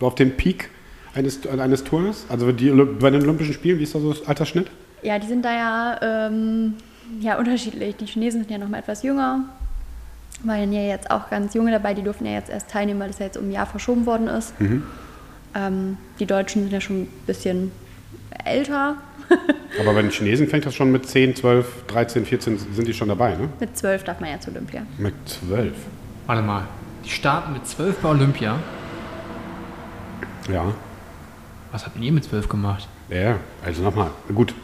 auf 0.00 0.14
dem 0.14 0.32
Peak 0.32 0.70
eines, 1.14 1.46
eines 1.46 1.84
Turners? 1.84 2.26
Also 2.28 2.52
die, 2.52 2.70
bei 2.70 3.10
den 3.10 3.22
Olympischen 3.22 3.54
Spielen, 3.54 3.78
wie 3.78 3.84
ist 3.84 3.94
da 3.94 4.00
so 4.00 4.12
das 4.12 4.26
Altersschnitt? 4.26 4.68
Ja, 5.02 5.18
die 5.18 5.26
sind 5.26 5.44
da 5.44 5.52
ja, 5.52 6.28
ähm, 6.28 6.74
ja 7.20 7.38
unterschiedlich. 7.38 7.96
Die 7.96 8.06
Chinesen 8.06 8.42
sind 8.42 8.50
ja 8.50 8.58
noch 8.58 8.68
mal 8.68 8.78
etwas 8.78 9.02
jünger. 9.02 9.44
Waren 10.42 10.72
ja 10.72 10.82
jetzt 10.82 11.10
auch 11.10 11.30
ganz 11.30 11.54
junge 11.54 11.70
dabei, 11.70 11.94
die 11.94 12.02
durften 12.02 12.26
ja 12.26 12.32
jetzt 12.32 12.50
erst 12.50 12.70
teilnehmen, 12.70 13.00
weil 13.00 13.08
das 13.08 13.18
ja 13.18 13.26
jetzt 13.26 13.36
um 13.36 13.48
ein 13.48 13.52
Jahr 13.52 13.66
verschoben 13.66 14.04
worden 14.04 14.28
ist. 14.28 14.52
Ähm, 15.54 15.96
die 16.18 16.26
Deutschen 16.26 16.62
sind 16.62 16.72
ja 16.72 16.80
schon 16.80 17.02
ein 17.02 17.08
bisschen 17.26 17.70
älter. 18.44 18.96
Aber 19.80 19.94
bei 19.94 20.02
den 20.02 20.10
Chinesen 20.10 20.48
fängt 20.48 20.66
das 20.66 20.74
schon 20.74 20.92
mit 20.92 21.06
10, 21.06 21.36
12, 21.36 21.86
13, 21.86 22.26
14 22.26 22.58
sind 22.58 22.86
die 22.86 22.94
schon 22.94 23.08
dabei, 23.08 23.34
ne? 23.34 23.48
Mit 23.58 23.76
zwölf 23.76 24.04
darf 24.04 24.20
man 24.20 24.30
ja 24.30 24.40
zu 24.40 24.50
Olympia. 24.50 24.82
Mit 24.98 25.14
12. 25.26 25.72
Warte 26.26 26.42
mal. 26.42 26.68
Die 27.04 27.10
starten 27.10 27.52
mit 27.52 27.66
12 27.66 27.96
bei 27.98 28.08
Olympia. 28.08 28.58
Ja. 30.50 30.72
Was 31.72 31.84
habt 31.84 31.98
ihr 31.98 32.12
mit 32.12 32.24
12 32.24 32.48
gemacht? 32.48 32.88
Ja, 33.08 33.38
also 33.64 33.82
nochmal. 33.82 34.10
Gut, 34.32 34.54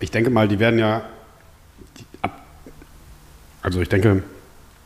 ich 0.00 0.10
denke 0.10 0.30
mal, 0.30 0.48
die 0.48 0.58
werden 0.58 0.78
ja. 0.78 1.02
Die, 1.98 2.04
ab, 2.22 2.42
also 3.62 3.80
ich 3.80 3.88
denke, 3.88 4.22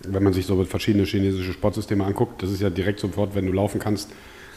wenn 0.01 0.23
man 0.23 0.33
sich 0.33 0.47
so 0.47 0.63
verschiedene 0.65 1.05
chinesische 1.05 1.53
Sportsysteme 1.53 2.05
anguckt, 2.05 2.43
das 2.43 2.51
ist 2.51 2.61
ja 2.61 2.71
direkt 2.71 3.01
sofort, 3.01 3.35
wenn 3.35 3.47
du 3.47 3.53
laufen 3.53 3.81
kannst, 3.81 4.11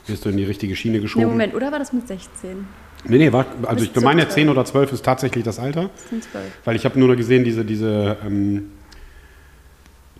wirst 0.07 0.25
du 0.25 0.29
in 0.29 0.37
die 0.37 0.43
richtige 0.43 0.75
Schiene 0.75 0.97
Nee, 0.97 1.01
geschoben. 1.03 1.27
Moment, 1.27 1.53
oder 1.53 1.71
war 1.71 1.79
das 1.79 1.93
mit 1.93 2.07
16? 2.07 2.65
Nee, 3.05 3.17
nee, 3.17 3.31
war, 3.33 3.45
also 3.63 3.83
ich 3.83 3.93
meine 4.01 4.21
12. 4.23 4.33
10 4.33 4.49
oder 4.49 4.65
12 4.65 4.93
ist 4.93 5.03
tatsächlich 5.05 5.43
das 5.43 5.59
Alter, 5.59 5.89
Das 5.93 6.09
sind 6.09 6.23
zwölf. 6.23 6.45
weil 6.63 6.75
ich 6.75 6.85
habe 6.85 6.97
nur 6.99 7.09
noch 7.09 7.17
gesehen, 7.17 7.43
diese, 7.43 7.65
diese 7.65 8.17
ähm, 8.25 8.71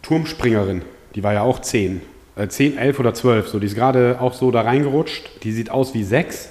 Turmspringerin, 0.01 0.81
die 1.15 1.23
war 1.23 1.33
ja 1.33 1.41
auch 1.43 1.59
10. 1.59 2.01
Äh, 2.35 2.47
10, 2.47 2.77
11 2.77 2.99
oder 2.99 3.13
12, 3.13 3.47
so, 3.47 3.59
die 3.59 3.67
ist 3.67 3.75
gerade 3.75 4.17
auch 4.19 4.33
so 4.33 4.51
da 4.51 4.61
reingerutscht. 4.61 5.43
Die 5.43 5.51
sieht 5.51 5.69
aus 5.69 5.93
wie 5.93 6.03
6, 6.03 6.49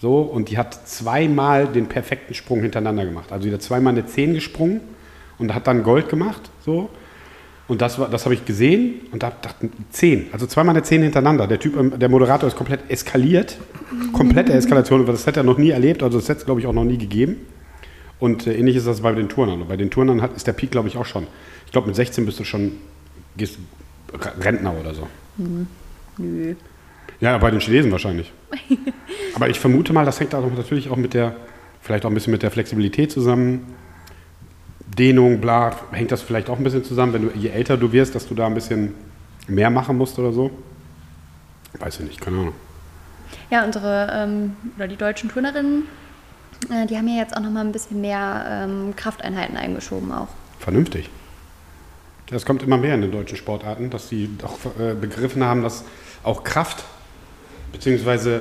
so, 0.00 0.20
und 0.22 0.48
die 0.50 0.58
hat 0.58 0.88
zweimal 0.88 1.66
den 1.68 1.86
perfekten 1.86 2.34
Sprung 2.34 2.62
hintereinander 2.62 3.04
gemacht. 3.04 3.30
Also 3.32 3.46
die 3.46 3.54
hat 3.54 3.62
zweimal 3.62 3.92
eine 3.92 4.06
10 4.06 4.34
gesprungen 4.34 4.80
und 5.38 5.54
hat 5.54 5.66
dann 5.66 5.82
Gold 5.82 6.08
gemacht, 6.08 6.50
so. 6.64 6.90
Und 7.70 7.80
das, 7.80 8.00
war- 8.00 8.08
das 8.08 8.24
habe 8.24 8.34
ich 8.34 8.44
gesehen 8.44 8.94
und 9.12 9.22
da 9.22 9.30
dachte 9.30 9.70
10, 9.90 10.26
also 10.32 10.44
zweimal 10.46 10.74
eine 10.74 10.82
10 10.82 11.02
hintereinander. 11.02 11.46
Der 11.46 11.60
Typ, 11.60 11.76
ähm, 11.78 11.96
der 12.00 12.08
Moderator 12.08 12.48
ist 12.48 12.56
komplett 12.56 12.80
eskaliert, 12.90 13.58
komplette 14.12 14.52
Eskalation, 14.52 15.06
das 15.06 15.24
hätte 15.26 15.38
er 15.40 15.44
noch 15.44 15.56
nie 15.56 15.70
erlebt, 15.70 16.02
also 16.02 16.18
das 16.18 16.28
hätte 16.28 16.40
es, 16.40 16.44
glaube 16.46 16.60
ich, 16.60 16.66
auch 16.66 16.72
noch 16.72 16.82
nie 16.84 16.98
gegeben. 16.98 17.36
Und 18.18 18.48
äh, 18.48 18.54
ähnlich 18.56 18.74
ist 18.74 18.88
das 18.88 19.02
bei 19.02 19.12
den 19.12 19.28
Turnern. 19.28 19.62
Und 19.62 19.68
bei 19.68 19.76
den 19.76 19.88
Turnern 19.88 20.20
hat, 20.20 20.34
ist 20.36 20.48
der 20.48 20.52
Peak, 20.52 20.72
glaube 20.72 20.88
ich, 20.88 20.96
auch 20.96 21.06
schon. 21.06 21.28
Ich 21.66 21.70
glaube, 21.72 21.86
mit 21.86 21.94
16 21.94 22.26
bist 22.26 22.40
du 22.40 22.44
schon 22.44 22.72
gehst 23.36 23.56
Rentner 24.40 24.74
oder 24.78 24.92
so. 24.92 25.06
Nö. 26.18 26.54
Ja, 27.20 27.38
bei 27.38 27.52
den 27.52 27.60
Chinesen 27.60 27.92
wahrscheinlich. 27.92 28.32
Aber 29.36 29.48
ich 29.48 29.60
vermute 29.60 29.92
mal, 29.92 30.04
das 30.04 30.18
hängt 30.18 30.34
auch 30.34 30.44
natürlich 30.56 30.90
auch 30.90 30.96
mit 30.96 31.14
der, 31.14 31.36
vielleicht 31.80 32.04
auch 32.04 32.10
ein 32.10 32.14
bisschen 32.14 32.32
mit 32.32 32.42
der 32.42 32.50
Flexibilität 32.50 33.12
zusammen. 33.12 33.60
Dehnung, 34.96 35.40
bla, 35.40 35.74
hängt 35.92 36.10
das 36.12 36.22
vielleicht 36.22 36.50
auch 36.50 36.58
ein 36.58 36.64
bisschen 36.64 36.84
zusammen, 36.84 37.12
wenn 37.12 37.22
du, 37.22 37.30
je 37.38 37.48
älter 37.50 37.76
du 37.76 37.92
wirst, 37.92 38.14
dass 38.14 38.26
du 38.26 38.34
da 38.34 38.46
ein 38.46 38.54
bisschen 38.54 38.94
mehr 39.46 39.70
machen 39.70 39.96
musst 39.96 40.18
oder 40.18 40.32
so? 40.32 40.50
Weiß 41.78 42.00
ich 42.00 42.06
nicht, 42.06 42.20
keine 42.20 42.38
Ahnung. 42.38 42.54
Ja, 43.50 43.64
unsere, 43.64 44.10
ähm, 44.12 44.56
oder 44.76 44.88
die 44.88 44.96
deutschen 44.96 45.30
Turnerinnen, 45.30 45.84
Äh, 46.68 46.86
die 46.86 46.96
haben 46.98 47.08
ja 47.08 47.16
jetzt 47.22 47.34
auch 47.34 47.40
noch 47.40 47.50
mal 47.50 47.64
ein 47.64 47.72
bisschen 47.72 48.02
mehr 48.02 48.44
ähm, 48.46 48.94
Krafteinheiten 48.94 49.56
eingeschoben 49.56 50.12
auch. 50.12 50.28
Vernünftig. 50.58 51.08
Das 52.28 52.44
kommt 52.44 52.62
immer 52.62 52.76
mehr 52.76 52.94
in 52.94 53.00
den 53.00 53.10
deutschen 53.12 53.38
Sportarten, 53.38 53.88
dass 53.88 54.10
sie 54.10 54.28
auch 54.42 54.58
äh, 54.78 54.94
begriffen 54.94 55.42
haben, 55.42 55.62
dass 55.62 55.84
auch 56.22 56.44
Kraft 56.44 56.84
bzw. 57.72 58.40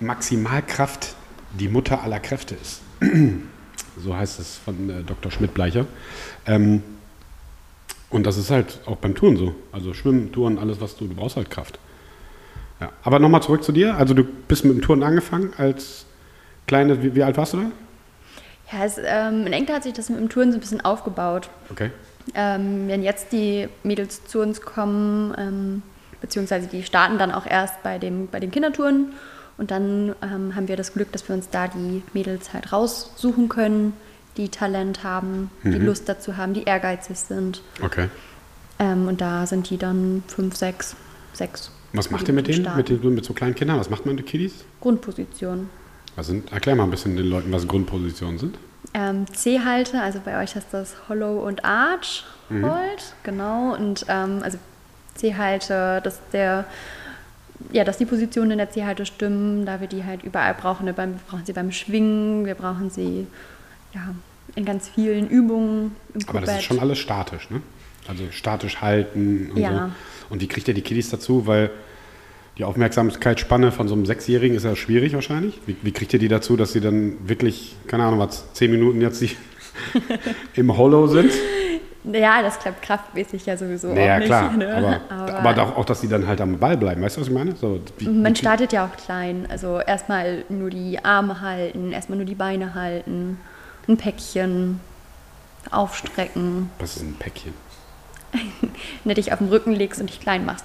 Maximalkraft 0.00 1.14
die 1.58 1.68
Mutter 1.68 2.02
aller 2.02 2.20
Kräfte 2.20 2.54
ist. 2.54 2.80
so 4.02 4.16
heißt 4.16 4.40
es 4.40 4.56
von 4.56 4.90
äh, 4.90 5.02
Dr. 5.02 5.30
Schmidt-Bleicher. 5.30 5.86
Ähm, 6.46 6.82
und 8.10 8.24
das 8.24 8.36
ist 8.36 8.50
halt 8.50 8.80
auch 8.86 8.96
beim 8.96 9.14
Touren 9.14 9.36
so. 9.36 9.54
Also 9.72 9.92
Schwimmen, 9.92 10.32
Touren, 10.32 10.58
alles, 10.58 10.80
was 10.80 10.96
du, 10.96 11.06
du 11.06 11.14
brauchst 11.14 11.36
halt 11.36 11.50
Kraft. 11.50 11.78
Ja. 12.80 12.92
Aber 13.02 13.18
nochmal 13.18 13.42
zurück 13.42 13.62
zu 13.62 13.72
dir. 13.72 13.96
Also 13.96 14.14
du 14.14 14.24
bist 14.24 14.64
mit 14.64 14.74
dem 14.74 14.82
Touren 14.82 15.02
angefangen 15.02 15.52
als 15.58 16.06
kleine, 16.66 17.02
wie, 17.02 17.14
wie 17.14 17.22
alt 17.22 17.36
warst 17.36 17.54
du 17.54 17.58
da? 17.58 17.70
Ja, 18.72 18.84
es, 18.84 18.98
ähm, 18.98 19.46
in 19.46 19.52
England 19.52 19.78
hat 19.78 19.82
sich 19.82 19.92
das 19.92 20.08
mit 20.10 20.20
dem 20.20 20.28
Touren 20.28 20.52
so 20.52 20.58
ein 20.58 20.60
bisschen 20.60 20.80
aufgebaut. 20.80 21.48
Okay. 21.70 21.90
Ähm, 22.34 22.88
wenn 22.88 23.02
jetzt 23.02 23.32
die 23.32 23.68
Mädels 23.82 24.26
zu 24.26 24.40
uns 24.40 24.60
kommen, 24.60 25.34
ähm, 25.38 25.82
beziehungsweise 26.20 26.66
die 26.66 26.82
starten 26.82 27.18
dann 27.18 27.32
auch 27.32 27.46
erst 27.46 27.82
bei, 27.82 27.98
dem, 27.98 28.28
bei 28.28 28.40
den 28.40 28.50
Kindertouren 28.50 29.12
und 29.58 29.70
dann 29.70 30.14
ähm, 30.22 30.54
haben 30.54 30.68
wir 30.68 30.76
das 30.76 30.92
Glück, 30.94 31.12
dass 31.12 31.28
wir 31.28 31.34
uns 31.34 31.50
da 31.50 31.68
die 31.68 32.02
Mädels 32.14 32.52
halt 32.52 32.72
raussuchen 32.72 33.48
können, 33.48 33.92
die 34.36 34.48
Talent 34.48 35.02
haben, 35.04 35.50
die 35.64 35.70
Mhm. 35.78 35.86
Lust 35.86 36.08
dazu 36.08 36.36
haben, 36.36 36.54
die 36.54 36.62
ehrgeizig 36.62 37.18
sind. 37.18 37.60
Okay. 37.82 38.08
Ähm, 38.78 39.08
und 39.08 39.20
da 39.20 39.46
sind 39.46 39.68
die 39.70 39.76
dann 39.76 40.22
fünf, 40.28 40.54
sechs, 40.56 40.94
sechs. 41.32 41.70
Was 41.92 42.06
die 42.08 42.12
macht 42.14 42.28
ihr 42.28 42.34
mit 42.34 42.46
denen, 42.46 42.76
mit, 42.76 42.88
den, 42.88 43.14
mit 43.14 43.24
so 43.24 43.32
kleinen 43.32 43.54
Kindern? 43.54 43.78
Was 43.80 43.90
macht 43.90 44.06
man 44.06 44.14
mit 44.14 44.24
den 44.24 44.28
Kiddies? 44.30 44.64
Grundposition. 44.80 45.68
Was 46.16 46.26
sind, 46.28 46.52
erklär 46.52 46.76
mal 46.76 46.84
ein 46.84 46.90
bisschen 46.90 47.16
den 47.16 47.26
Leuten, 47.26 47.50
was 47.52 47.66
Grundpositionen 47.66 48.38
sind. 48.38 48.58
Ähm, 48.94 49.26
C-Halte, 49.32 50.00
also 50.00 50.20
bei 50.24 50.40
euch 50.42 50.54
heißt 50.54 50.68
das 50.72 50.94
Hollow 51.08 51.40
und 51.46 51.64
Arch 51.64 52.24
Hold, 52.50 53.14
genau. 53.24 53.74
Und 53.74 54.06
ähm, 54.08 54.40
also 54.42 54.56
C-Halte, 55.16 56.00
dass 56.02 56.20
der, 56.32 56.64
ja, 57.72 57.84
dass 57.84 57.98
die 57.98 58.04
Positionen 58.04 58.52
in 58.52 58.58
der 58.58 58.70
C-Halte 58.70 59.04
stimmen, 59.06 59.66
da 59.66 59.80
wir 59.80 59.88
die 59.88 60.04
halt 60.04 60.22
überall 60.22 60.54
brauchen. 60.54 60.86
Ne, 60.86 60.96
wir 60.96 61.08
brauchen 61.28 61.44
sie 61.44 61.52
beim 61.52 61.72
Schwingen, 61.72 62.46
wir 62.46 62.54
brauchen 62.54 62.90
sie 62.90 63.26
ja, 63.94 64.14
in 64.54 64.64
ganz 64.64 64.88
vielen 64.88 65.28
Übungen 65.28 65.94
Aber 66.26 66.40
das 66.40 66.58
ist 66.58 66.64
schon 66.64 66.78
alles 66.78 66.98
statisch, 66.98 67.50
ne? 67.50 67.62
Also 68.06 68.24
statisch 68.30 68.80
halten 68.80 69.50
und 69.52 69.58
Ja. 69.58 69.90
so. 70.28 70.32
Und 70.34 70.40
wie 70.40 70.46
kriegt 70.46 70.68
ihr 70.68 70.74
die 70.74 70.82
Kiddies 70.82 71.10
dazu? 71.10 71.46
Weil 71.46 71.70
die 72.56 72.64
Aufmerksamkeitsspanne 72.64 73.70
von 73.70 73.86
so 73.86 73.94
einem 73.94 74.06
Sechsjährigen 74.06 74.56
ist 74.56 74.64
ja 74.64 74.74
schwierig 74.74 75.14
wahrscheinlich. 75.14 75.60
Wie, 75.66 75.76
wie 75.82 75.92
kriegt 75.92 76.12
ihr 76.12 76.18
die 76.18 76.28
dazu, 76.28 76.56
dass 76.56 76.72
sie 76.72 76.80
dann 76.80 77.28
wirklich, 77.28 77.76
keine 77.86 78.04
Ahnung, 78.04 78.18
was, 78.18 78.52
zehn 78.54 78.70
Minuten 78.70 79.00
jetzt 79.00 79.22
im 80.54 80.76
Hollow 80.76 81.06
sind? 81.06 81.30
Ja, 82.04 82.42
das 82.42 82.58
klappt 82.58 82.80
kraftmäßig 82.82 83.44
ja 83.46 83.56
sowieso 83.56 83.92
Naja, 83.92 84.14
auch 84.14 84.18
nicht. 84.18 84.26
klar. 84.28 84.52
Ne? 84.56 85.00
Aber, 85.10 85.34
aber, 85.38 85.54
doch 85.54 85.76
auch, 85.76 85.84
dass 85.84 86.00
sie 86.00 86.08
dann 86.08 86.26
halt 86.26 86.40
am 86.40 86.58
Ball 86.58 86.76
bleiben. 86.76 87.02
Weißt 87.02 87.16
du, 87.16 87.20
was 87.20 87.28
ich 87.28 87.34
meine? 87.34 87.54
So, 87.56 87.80
wie, 87.98 88.08
Man 88.08 88.32
wie- 88.34 88.38
startet 88.38 88.72
ja 88.72 88.86
auch 88.86 88.96
klein. 88.96 89.46
Also 89.50 89.80
erstmal 89.80 90.44
nur 90.48 90.70
die 90.70 91.04
Arme 91.04 91.40
halten, 91.40 91.92
erstmal 91.92 92.16
nur 92.18 92.26
die 92.26 92.34
Beine 92.36 92.74
halten, 92.74 93.38
ein 93.88 93.96
Päckchen 93.96 94.80
aufstrecken, 95.70 96.70
Was 96.78 96.96
ist 96.96 97.02
ein 97.02 97.16
Päckchen? 97.18 97.52
wenn 98.32 99.08
du 99.08 99.14
dich 99.14 99.32
auf 99.32 99.38
den 99.38 99.48
Rücken 99.48 99.72
legst 99.72 100.00
und 100.00 100.08
dich 100.08 100.20
klein 100.20 100.44
machst. 100.46 100.64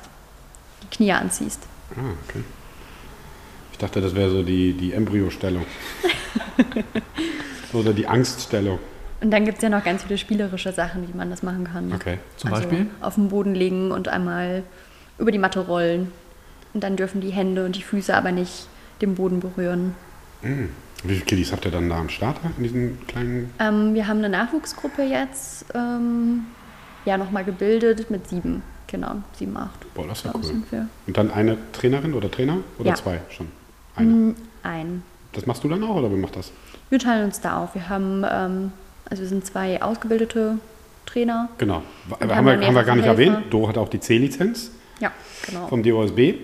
Die 0.84 0.96
Knie 0.96 1.12
anziehst. 1.14 1.62
Ah, 1.96 2.00
okay. 2.30 2.44
Ich 3.72 3.78
dachte, 3.80 4.02
das 4.02 4.14
wäre 4.16 4.30
so 4.30 4.44
die, 4.44 4.74
die 4.74 4.94
Embryostellung. 4.94 5.66
Oder 7.74 7.92
die 7.94 8.08
Angststellung. 8.08 8.80
Und 9.24 9.32
dann 9.32 9.46
gibt 9.46 9.60
es 9.60 9.64
ja 9.64 9.70
noch 9.70 9.86
ganz 9.86 10.04
viele 10.04 10.18
spielerische 10.18 10.74
Sachen, 10.74 11.08
wie 11.08 11.18
man 11.18 11.30
das 11.30 11.44
machen 11.44 11.64
kann. 11.64 11.94
Okay. 11.94 12.18
Zum 12.36 12.52
also 12.52 12.68
Beispiel? 12.68 12.88
Auf 13.00 13.16
den 13.16 13.30
Boden 13.30 13.56
legen 13.56 13.92
und 13.92 14.10
einmal 14.10 14.64
über 15.18 15.32
die 15.32 15.38
Matte 15.38 15.62
rollen. 15.62 16.12
Und 16.74 16.84
dann 16.84 16.98
dürfen 16.98 17.22
die 17.22 17.30
Hände 17.30 17.66
und 17.66 17.78
die 17.78 17.84
Füße 17.84 18.14
aber 18.14 18.34
nicht 18.34 18.68
den 19.02 19.16
Boden 19.16 19.40
berühren. 19.40 19.96
Wie 20.42 21.14
viele 21.14 21.22
Kiddies 21.22 21.54
habt 21.54 21.64
ihr 21.64 21.72
dann 21.72 21.90
da 21.90 22.00
am 22.00 22.10
Start 22.10 22.38
in 22.58 22.64
diesen 22.64 23.08
kleinen 23.08 23.54
Ähm, 23.60 23.94
wir 23.94 24.08
haben 24.08 24.18
eine 24.18 24.28
Nachwuchsgruppe 24.28 25.04
jetzt 25.04 25.68
ähm, 25.74 26.46
ja 27.06 27.18
nochmal 27.18 27.46
gebildet 27.46 28.12
mit 28.12 28.28
sieben 28.28 28.62
Kindern. 28.88 29.24
Sieben, 29.38 29.56
acht. 29.56 29.94
Boah, 29.94 30.06
das 30.06 30.20
ist 30.20 30.26
ja 30.26 30.34
cool. 30.36 30.88
Und 31.08 31.18
dann 31.18 31.32
eine 31.32 31.58
Trainerin 31.72 32.14
oder 32.14 32.30
Trainer? 32.30 32.58
Oder 32.78 32.90
Ja. 32.90 32.96
zwei 32.96 33.22
schon? 33.30 33.48
Eine. 33.96 34.10
Mm, 34.10 34.36
Ein. 34.64 35.04
Das 35.32 35.46
machst 35.46 35.64
du 35.64 35.70
dann 35.70 35.82
auch 35.84 35.96
oder 35.96 36.12
wer 36.12 36.18
macht 36.18 36.36
das? 36.36 36.52
Wir 36.90 37.00
teilen 37.00 37.26
uns 37.26 37.40
da 37.40 37.64
auf. 37.64 37.74
Wir 37.74 37.88
haben, 37.88 38.26
ähm, 38.30 38.72
also 39.10 39.22
wir 39.24 39.30
sind 39.30 39.46
zwei 39.46 39.82
ausgebildete 39.82 40.58
Trainer. 41.06 41.50
Genau. 41.58 41.84
Haben, 42.20 42.36
haben 42.36 42.46
wir, 42.46 42.68
haben 42.68 42.76
wir 42.76 42.84
gar 42.84 42.96
nicht 42.96 43.06
mehrere 43.06 43.22
erwähnt. 43.22 43.36
Helfer. 43.36 43.50
Do 43.50 43.68
hat 43.68 43.78
auch 43.78 43.90
die 43.90 44.00
C-Lizenz 44.00 44.72
Ja, 45.00 45.12
genau. 45.46 45.68
vom 45.68 45.84
DOSB. 45.84 46.36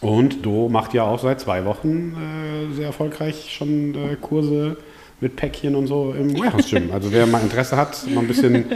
Und 0.00 0.44
Do 0.44 0.68
macht 0.68 0.94
ja 0.94 1.04
auch 1.04 1.20
seit 1.20 1.40
zwei 1.40 1.64
Wochen 1.64 2.14
äh, 2.14 2.74
sehr 2.74 2.86
erfolgreich 2.86 3.54
schon 3.56 3.94
äh, 3.94 4.16
Kurse 4.20 4.76
mit 5.20 5.36
Päckchen 5.36 5.74
und 5.74 5.86
so 5.86 6.14
im 6.16 6.38
Warehouse 6.38 6.68
Gym. 6.68 6.90
Also 6.92 7.10
wer 7.12 7.26
mal 7.26 7.40
Interesse 7.40 7.76
hat, 7.76 8.06
mal 8.14 8.20
ein 8.20 8.26
bisschen 8.26 8.66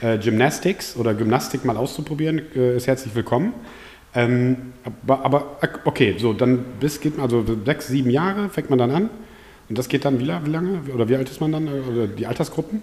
äh, 0.00 0.18
Gymnastics 0.18 0.96
oder 0.96 1.14
Gymnastik 1.14 1.64
mal 1.64 1.76
auszuprobieren, 1.76 2.40
äh, 2.54 2.76
ist 2.76 2.86
herzlich 2.86 3.14
willkommen. 3.14 3.52
Ähm, 4.14 4.72
aber, 4.84 5.24
aber 5.24 5.56
okay, 5.84 6.14
so 6.18 6.32
dann 6.32 6.64
bis 6.80 7.00
geht 7.00 7.16
man 7.16 7.24
also 7.24 7.44
sechs, 7.64 7.88
sieben 7.88 8.10
Jahre 8.10 8.48
fängt 8.48 8.70
man 8.70 8.78
dann 8.78 8.90
an. 8.90 9.10
Und 9.68 9.76
das 9.78 9.88
geht 9.88 10.04
dann 10.04 10.18
wie, 10.18 10.24
la- 10.24 10.40
wie 10.44 10.50
lange? 10.50 10.80
Oder 10.94 11.08
wie 11.08 11.16
alt 11.16 11.28
ist 11.30 11.40
man 11.40 11.52
dann? 11.52 11.68
Oder 11.68 12.06
die 12.06 12.26
Altersgruppen? 12.26 12.82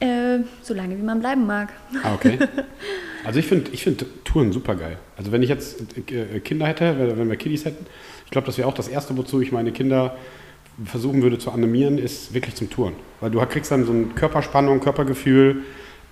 Äh, 0.00 0.38
so 0.62 0.74
lange, 0.74 0.96
wie 0.98 1.02
man 1.02 1.20
bleiben 1.20 1.46
mag. 1.46 1.68
Ah, 2.02 2.14
okay. 2.14 2.38
Also 3.24 3.38
ich 3.38 3.46
finde 3.46 3.70
ich 3.70 3.84
find 3.84 4.04
Touren 4.24 4.50
super 4.50 4.74
geil. 4.74 4.98
Also 5.16 5.30
wenn 5.30 5.44
ich 5.44 5.48
jetzt 5.48 5.80
äh, 6.10 6.40
Kinder 6.40 6.66
hätte, 6.66 6.96
wenn 7.16 7.28
wir 7.28 7.36
Kiddies 7.36 7.64
hätten, 7.64 7.86
ich 8.24 8.32
glaube, 8.32 8.48
das 8.48 8.58
wäre 8.58 8.66
auch 8.66 8.74
das 8.74 8.88
Erste, 8.88 9.16
wozu 9.16 9.40
ich 9.40 9.52
meine 9.52 9.70
Kinder 9.70 10.16
versuchen 10.84 11.22
würde 11.22 11.38
zu 11.38 11.52
animieren, 11.52 11.98
ist 11.98 12.34
wirklich 12.34 12.56
zum 12.56 12.68
Touren. 12.68 12.94
Weil 13.20 13.30
du 13.30 13.38
kriegst 13.46 13.70
dann 13.70 13.84
so 13.84 13.92
eine 13.92 14.06
Körperspannung, 14.06 14.80
Körpergefühl, 14.80 15.58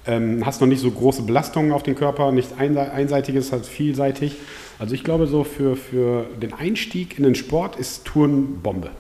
ähm, 0.07 0.47
hast 0.47 0.61
noch 0.61 0.69
nicht 0.69 0.79
so 0.81 0.89
große 0.89 1.23
Belastungen 1.23 1.73
auf 1.73 1.83
den 1.83 1.97
Körper, 1.97 2.31
nicht 2.31 2.53
einse- 2.61 2.93
einseitiges, 2.93 3.51
halt 3.51 3.67
vielseitig. 3.67 4.37
Also 4.79 4.95
ich 4.95 5.03
glaube 5.03 5.27
so 5.27 5.43
für, 5.43 5.75
für 5.75 6.27
den 6.41 6.53
Einstieg 6.53 7.19
in 7.19 7.25
den 7.25 7.35
Sport 7.35 7.75
ist 7.75 8.05
Touren 8.05 8.61
Bombe. 8.63 8.91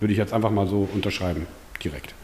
Würde 0.00 0.12
ich 0.12 0.18
jetzt 0.18 0.32
einfach 0.32 0.50
mal 0.50 0.66
so 0.66 0.88
unterschreiben, 0.92 1.46
direkt. 1.82 2.14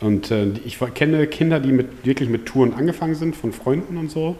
Und 0.00 0.30
äh, 0.30 0.48
ich 0.64 0.78
kenne 0.94 1.26
Kinder, 1.28 1.60
die 1.60 1.72
mit, 1.72 2.04
wirklich 2.04 2.28
mit 2.28 2.46
Touren 2.46 2.74
angefangen 2.74 3.14
sind, 3.14 3.36
von 3.36 3.52
Freunden 3.52 3.96
und 3.96 4.10
so. 4.10 4.36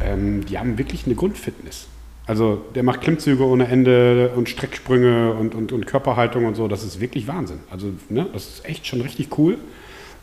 Ähm, 0.00 0.46
die 0.46 0.58
haben 0.58 0.78
wirklich 0.78 1.06
eine 1.06 1.16
Grundfitness. 1.16 1.88
Also 2.26 2.64
der 2.74 2.82
macht 2.82 3.00
Klimmzüge 3.02 3.44
ohne 3.44 3.68
Ende 3.68 4.30
und 4.34 4.48
Strecksprünge 4.48 5.32
und, 5.34 5.54
und, 5.54 5.72
und 5.72 5.86
Körperhaltung 5.86 6.44
und 6.44 6.56
so. 6.56 6.68
Das 6.68 6.82
ist 6.82 7.00
wirklich 7.00 7.28
Wahnsinn. 7.28 7.60
Also 7.70 7.92
ne, 8.08 8.26
das 8.32 8.48
ist 8.48 8.64
echt 8.64 8.86
schon 8.86 9.00
richtig 9.00 9.36
cool. 9.38 9.58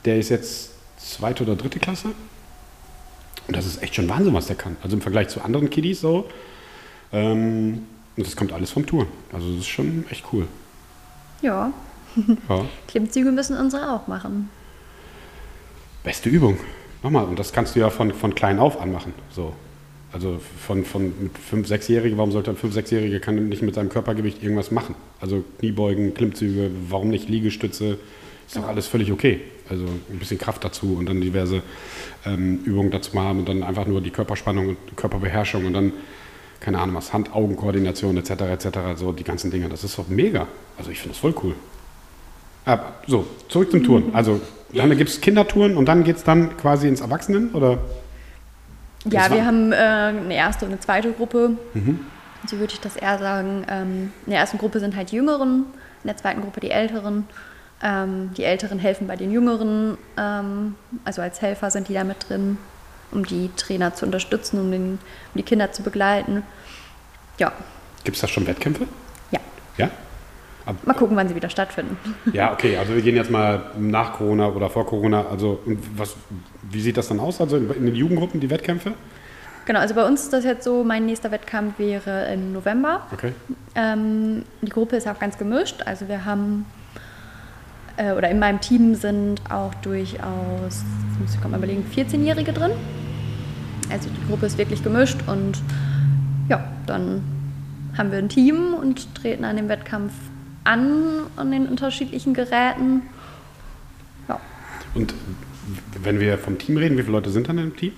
Der 0.05 0.17
ist 0.17 0.29
jetzt 0.29 0.71
zweite 0.97 1.43
oder 1.43 1.55
dritte 1.55 1.79
Klasse. 1.79 2.09
Und 3.47 3.55
das 3.55 3.65
ist 3.65 3.81
echt 3.81 3.95
schon 3.95 4.07
Wahnsinn, 4.09 4.33
was 4.33 4.47
der 4.47 4.55
kann. 4.55 4.77
Also 4.83 4.95
im 4.95 5.01
Vergleich 5.01 5.29
zu 5.29 5.41
anderen 5.41 5.69
Kiddies 5.69 6.01
so. 6.01 6.29
Ähm, 7.11 7.83
und 8.15 8.25
das 8.25 8.35
kommt 8.35 8.53
alles 8.53 8.71
vom 8.71 8.85
Touren. 8.85 9.07
Also 9.31 9.49
das 9.49 9.59
ist 9.59 9.67
schon 9.67 10.05
echt 10.09 10.25
cool. 10.33 10.47
Ja, 11.43 11.71
Ja. 12.49 12.65
Klimmzüge 12.87 13.31
müssen 13.31 13.57
unsere 13.57 13.91
auch 13.91 14.07
machen. 14.07 14.49
Beste 16.03 16.29
Übung. 16.29 16.57
Nochmal, 17.01 17.25
und 17.25 17.37
das 17.37 17.51
kannst 17.53 17.75
du 17.75 17.79
ja 17.79 17.89
von, 17.89 18.13
von 18.13 18.33
klein 18.33 18.59
auf 18.59 18.79
anmachen. 18.81 19.13
So. 19.29 19.53
Also 20.11 20.39
von, 20.59 20.85
von 20.85 21.11
mit 21.19 21.31
5-, 21.65 21.67
6-Jährigen, 21.67 22.17
warum 22.17 22.31
sollte 22.31 22.51
ein 22.51 22.57
5-, 22.57 22.75
6-Jähriger 22.75 23.19
kann 23.19 23.49
nicht 23.49 23.63
mit 23.63 23.75
seinem 23.75 23.89
Körpergewicht 23.89 24.43
irgendwas 24.43 24.69
machen? 24.69 24.95
Also 25.19 25.43
Kniebeugen, 25.59 26.13
Klimmzüge, 26.13 26.69
warum 26.89 27.09
nicht 27.09 27.29
Liegestütze? 27.29 27.97
Ist 28.47 28.57
doch 28.57 28.67
alles 28.67 28.87
völlig 28.87 29.11
okay. 29.11 29.41
Also 29.69 29.85
ein 29.85 30.19
bisschen 30.19 30.37
Kraft 30.37 30.63
dazu 30.63 30.95
und 30.97 31.07
dann 31.07 31.19
diverse 31.19 31.63
ähm, 32.25 32.59
Übungen 32.63 32.91
dazu 32.91 33.19
haben 33.19 33.39
und 33.39 33.49
dann 33.49 33.63
einfach 33.63 33.87
nur 33.87 34.01
die 34.01 34.11
Körperspannung 34.11 34.69
und 34.69 34.77
Körperbeherrschung 34.95 35.65
und 35.65 35.73
dann, 35.73 35.93
keine 36.63 36.79
Ahnung 36.79 36.95
was, 36.95 37.13
Hand-Augen-Koordination 37.13 38.17
etc. 38.17 38.31
etc. 38.31 38.67
So 38.95 39.11
die 39.11 39.23
ganzen 39.23 39.51
Dinge. 39.51 39.69
Das 39.69 39.83
ist 39.83 39.97
doch 39.97 40.07
mega. 40.07 40.47
Also 40.77 40.89
ich 40.89 40.99
finde 40.99 41.13
das 41.13 41.19
voll 41.19 41.35
cool. 41.43 41.55
Aber, 42.65 42.93
so, 43.05 43.27
zurück 43.49 43.69
zum 43.69 43.83
Touren. 43.83 44.05
Also 44.13 44.39
dann 44.73 44.97
gibt 44.97 45.09
es 45.09 45.21
Kindertouren 45.21 45.77
und 45.77 45.85
dann 45.85 46.03
geht 46.03 46.15
es 46.15 46.23
dann 46.23 46.57
quasi 46.57 46.87
ins 46.87 47.01
Erwachsenen 47.01 47.51
oder? 47.51 47.77
Ja, 49.05 49.29
wir 49.29 49.45
haben 49.45 49.73
äh, 49.73 49.75
eine 49.75 50.35
erste 50.35 50.65
und 50.65 50.71
eine 50.71 50.79
zweite 50.79 51.11
Gruppe. 51.11 51.57
Mhm. 51.73 51.99
So 52.47 52.57
würde 52.57 52.73
ich 52.73 52.79
das 52.79 52.95
eher 52.95 53.19
sagen. 53.19 53.65
Ähm, 53.69 54.11
in 54.25 54.31
der 54.31 54.39
ersten 54.39 54.57
Gruppe 54.57 54.79
sind 54.79 54.95
halt 54.95 55.11
die 55.11 55.17
Jüngeren, 55.17 55.65
in 56.03 56.07
der 56.07 56.17
zweiten 56.17 56.41
Gruppe 56.41 56.61
die 56.61 56.71
Älteren. 56.71 57.27
Ähm, 57.83 58.31
die 58.37 58.45
Älteren 58.45 58.79
helfen 58.79 59.07
bei 59.07 59.17
den 59.17 59.31
Jüngeren, 59.31 59.97
ähm, 60.17 60.75
also 61.03 61.21
als 61.21 61.41
Helfer 61.41 61.69
sind 61.69 61.89
die 61.89 61.93
da 61.93 62.05
mit 62.05 62.29
drin, 62.29 62.57
um 63.13 63.25
die 63.25 63.49
Trainer 63.55 63.93
zu 63.93 64.05
unterstützen, 64.05 64.59
um, 64.59 64.71
den, 64.71 64.83
um 64.93 64.99
die 65.35 65.43
Kinder 65.43 65.71
zu 65.71 65.83
begleiten. 65.83 66.43
Ja, 67.39 67.51
Gibt 68.03 68.15
es 68.15 68.21
da 68.21 68.27
schon 68.27 68.45
Wettkämpfe? 68.47 68.85
ja. 69.31 69.39
Ja? 69.77 69.89
Ab- 70.65 70.75
Mal 70.85 70.93
gucken, 70.93 71.15
wann 71.17 71.27
sie 71.27 71.35
wieder 71.35 71.49
stattfinden. 71.49 71.97
Ja, 72.33 72.51
okay, 72.53 72.77
also 72.77 72.93
wir 72.95 73.01
gehen 73.01 73.15
jetzt 73.15 73.29
mal 73.31 73.71
nach 73.77 74.13
Corona 74.13 74.47
oder 74.49 74.69
vor 74.69 74.85
Corona. 74.85 75.25
Also 75.29 75.59
was, 75.95 76.15
wie 76.63 76.81
sieht 76.81 76.95
das 76.97 77.07
dann 77.09 77.19
aus? 77.19 77.41
Also 77.41 77.57
in 77.57 77.85
den 77.85 77.95
Jugendgruppen 77.95 78.39
die 78.39 78.49
Wettkämpfe? 78.49 78.93
Genau, 79.65 79.79
also 79.79 79.93
bei 79.95 80.05
uns 80.05 80.23
ist 80.23 80.33
das 80.33 80.43
jetzt 80.43 80.63
so, 80.65 80.83
mein 80.83 81.05
nächster 81.05 81.31
Wettkampf 81.31 81.79
wäre 81.79 82.31
im 82.33 82.51
November. 82.53 83.07
Okay. 83.13 83.31
Ähm, 83.75 84.43
die 84.61 84.69
Gruppe 84.69 84.97
ist 84.97 85.07
auch 85.07 85.19
ganz 85.19 85.37
gemischt. 85.37 85.81
Also 85.85 86.07
wir 86.09 86.25
haben, 86.25 86.65
äh, 87.97 88.11
oder 88.11 88.29
in 88.29 88.39
meinem 88.39 88.59
Team 88.59 88.93
sind 88.95 89.39
auch 89.49 89.73
durchaus, 89.75 90.83
muss 91.19 91.33
ich 91.35 91.43
mal 91.49 91.57
überlegen, 91.57 91.85
14-Jährige 91.95 92.51
drin. 92.53 92.71
Also 93.89 94.09
die 94.09 94.27
Gruppe 94.27 94.45
ist 94.47 94.57
wirklich 94.57 94.83
gemischt 94.83 95.17
und 95.27 95.61
ja, 96.49 96.63
dann 96.87 97.21
haben 97.97 98.11
wir 98.11 98.17
ein 98.17 98.29
Team 98.29 98.73
und 98.73 99.13
treten 99.15 99.45
an 99.45 99.55
dem 99.55 99.69
Wettkampf 99.69 100.13
an, 100.63 101.21
an 101.35 101.51
den 101.51 101.67
unterschiedlichen 101.67 102.33
Geräten. 102.33 103.03
Ja, 104.27 104.39
Und 104.95 105.13
wenn 106.01 106.19
wir 106.19 106.37
vom 106.37 106.57
Team 106.57 106.77
reden, 106.77 106.97
wie 106.97 107.01
viele 107.03 107.13
Leute 107.13 107.29
sind 107.29 107.47
dann 107.49 107.57
im 107.57 107.75
Team? 107.75 107.93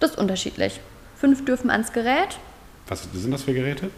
das 0.00 0.12
ist 0.12 0.18
unterschiedlich. 0.18 0.80
Fünf 1.16 1.44
dürfen 1.44 1.70
ans 1.70 1.92
Gerät, 1.92 2.38
Was 2.88 3.06
sind 3.12 3.32
das 3.32 3.42
für 3.44 3.54
Geräte? 3.54 3.90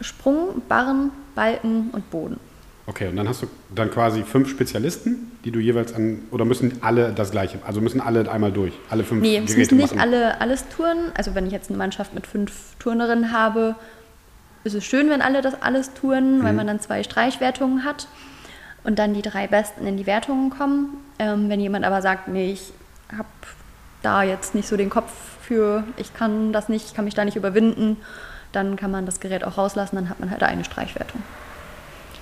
Sprung, 0.00 0.62
Barren, 0.68 1.10
Balken 1.34 1.90
und 1.92 2.10
Boden. 2.10 2.38
Okay, 2.90 3.06
und 3.06 3.14
dann 3.14 3.28
hast 3.28 3.40
du 3.42 3.46
dann 3.72 3.88
quasi 3.88 4.24
fünf 4.24 4.50
Spezialisten, 4.50 5.30
die 5.44 5.52
du 5.52 5.60
jeweils 5.60 5.94
an, 5.94 6.22
oder 6.32 6.44
müssen 6.44 6.78
alle 6.82 7.12
das 7.12 7.30
gleiche, 7.30 7.60
also 7.64 7.80
müssen 7.80 8.00
alle 8.00 8.28
einmal 8.28 8.50
durch, 8.50 8.72
alle 8.90 9.04
fünf 9.04 9.22
Nee, 9.22 9.36
es 9.36 9.46
Geräte 9.46 9.58
müssen 9.60 9.76
nicht 9.76 9.94
machen? 9.94 10.00
alle 10.00 10.40
alles 10.40 10.64
touren. 10.76 11.12
Also 11.14 11.36
wenn 11.36 11.46
ich 11.46 11.52
jetzt 11.52 11.68
eine 11.70 11.78
Mannschaft 11.78 12.14
mit 12.14 12.26
fünf 12.26 12.74
Turnerinnen 12.80 13.30
habe, 13.32 13.76
ist 14.64 14.74
es 14.74 14.84
schön, 14.84 15.08
wenn 15.08 15.22
alle 15.22 15.40
das 15.40 15.62
alles 15.62 15.94
touren, 15.94 16.40
Mhm. 16.40 16.44
weil 16.44 16.52
man 16.52 16.66
dann 16.66 16.80
zwei 16.80 17.04
Streichwertungen 17.04 17.84
hat 17.84 18.08
und 18.82 18.98
dann 18.98 19.14
die 19.14 19.22
drei 19.22 19.46
Besten 19.46 19.86
in 19.86 19.96
die 19.96 20.06
Wertungen 20.06 20.50
kommen. 20.50 20.88
Ähm, 21.20 21.48
wenn 21.48 21.60
jemand 21.60 21.84
aber 21.84 22.02
sagt, 22.02 22.26
nee, 22.26 22.50
ich 22.50 22.72
habe 23.16 23.28
da 24.02 24.24
jetzt 24.24 24.56
nicht 24.56 24.66
so 24.66 24.76
den 24.76 24.90
Kopf 24.90 25.12
für, 25.42 25.84
ich 25.96 26.12
kann 26.12 26.52
das 26.52 26.68
nicht, 26.68 26.86
ich 26.86 26.94
kann 26.94 27.04
mich 27.04 27.14
da 27.14 27.24
nicht 27.24 27.36
überwinden, 27.36 27.98
dann 28.50 28.74
kann 28.74 28.90
man 28.90 29.06
das 29.06 29.20
Gerät 29.20 29.44
auch 29.44 29.58
rauslassen, 29.58 29.94
dann 29.94 30.08
hat 30.08 30.18
man 30.18 30.32
halt 30.32 30.42
eine 30.42 30.64
Streichwertung. 30.64 31.22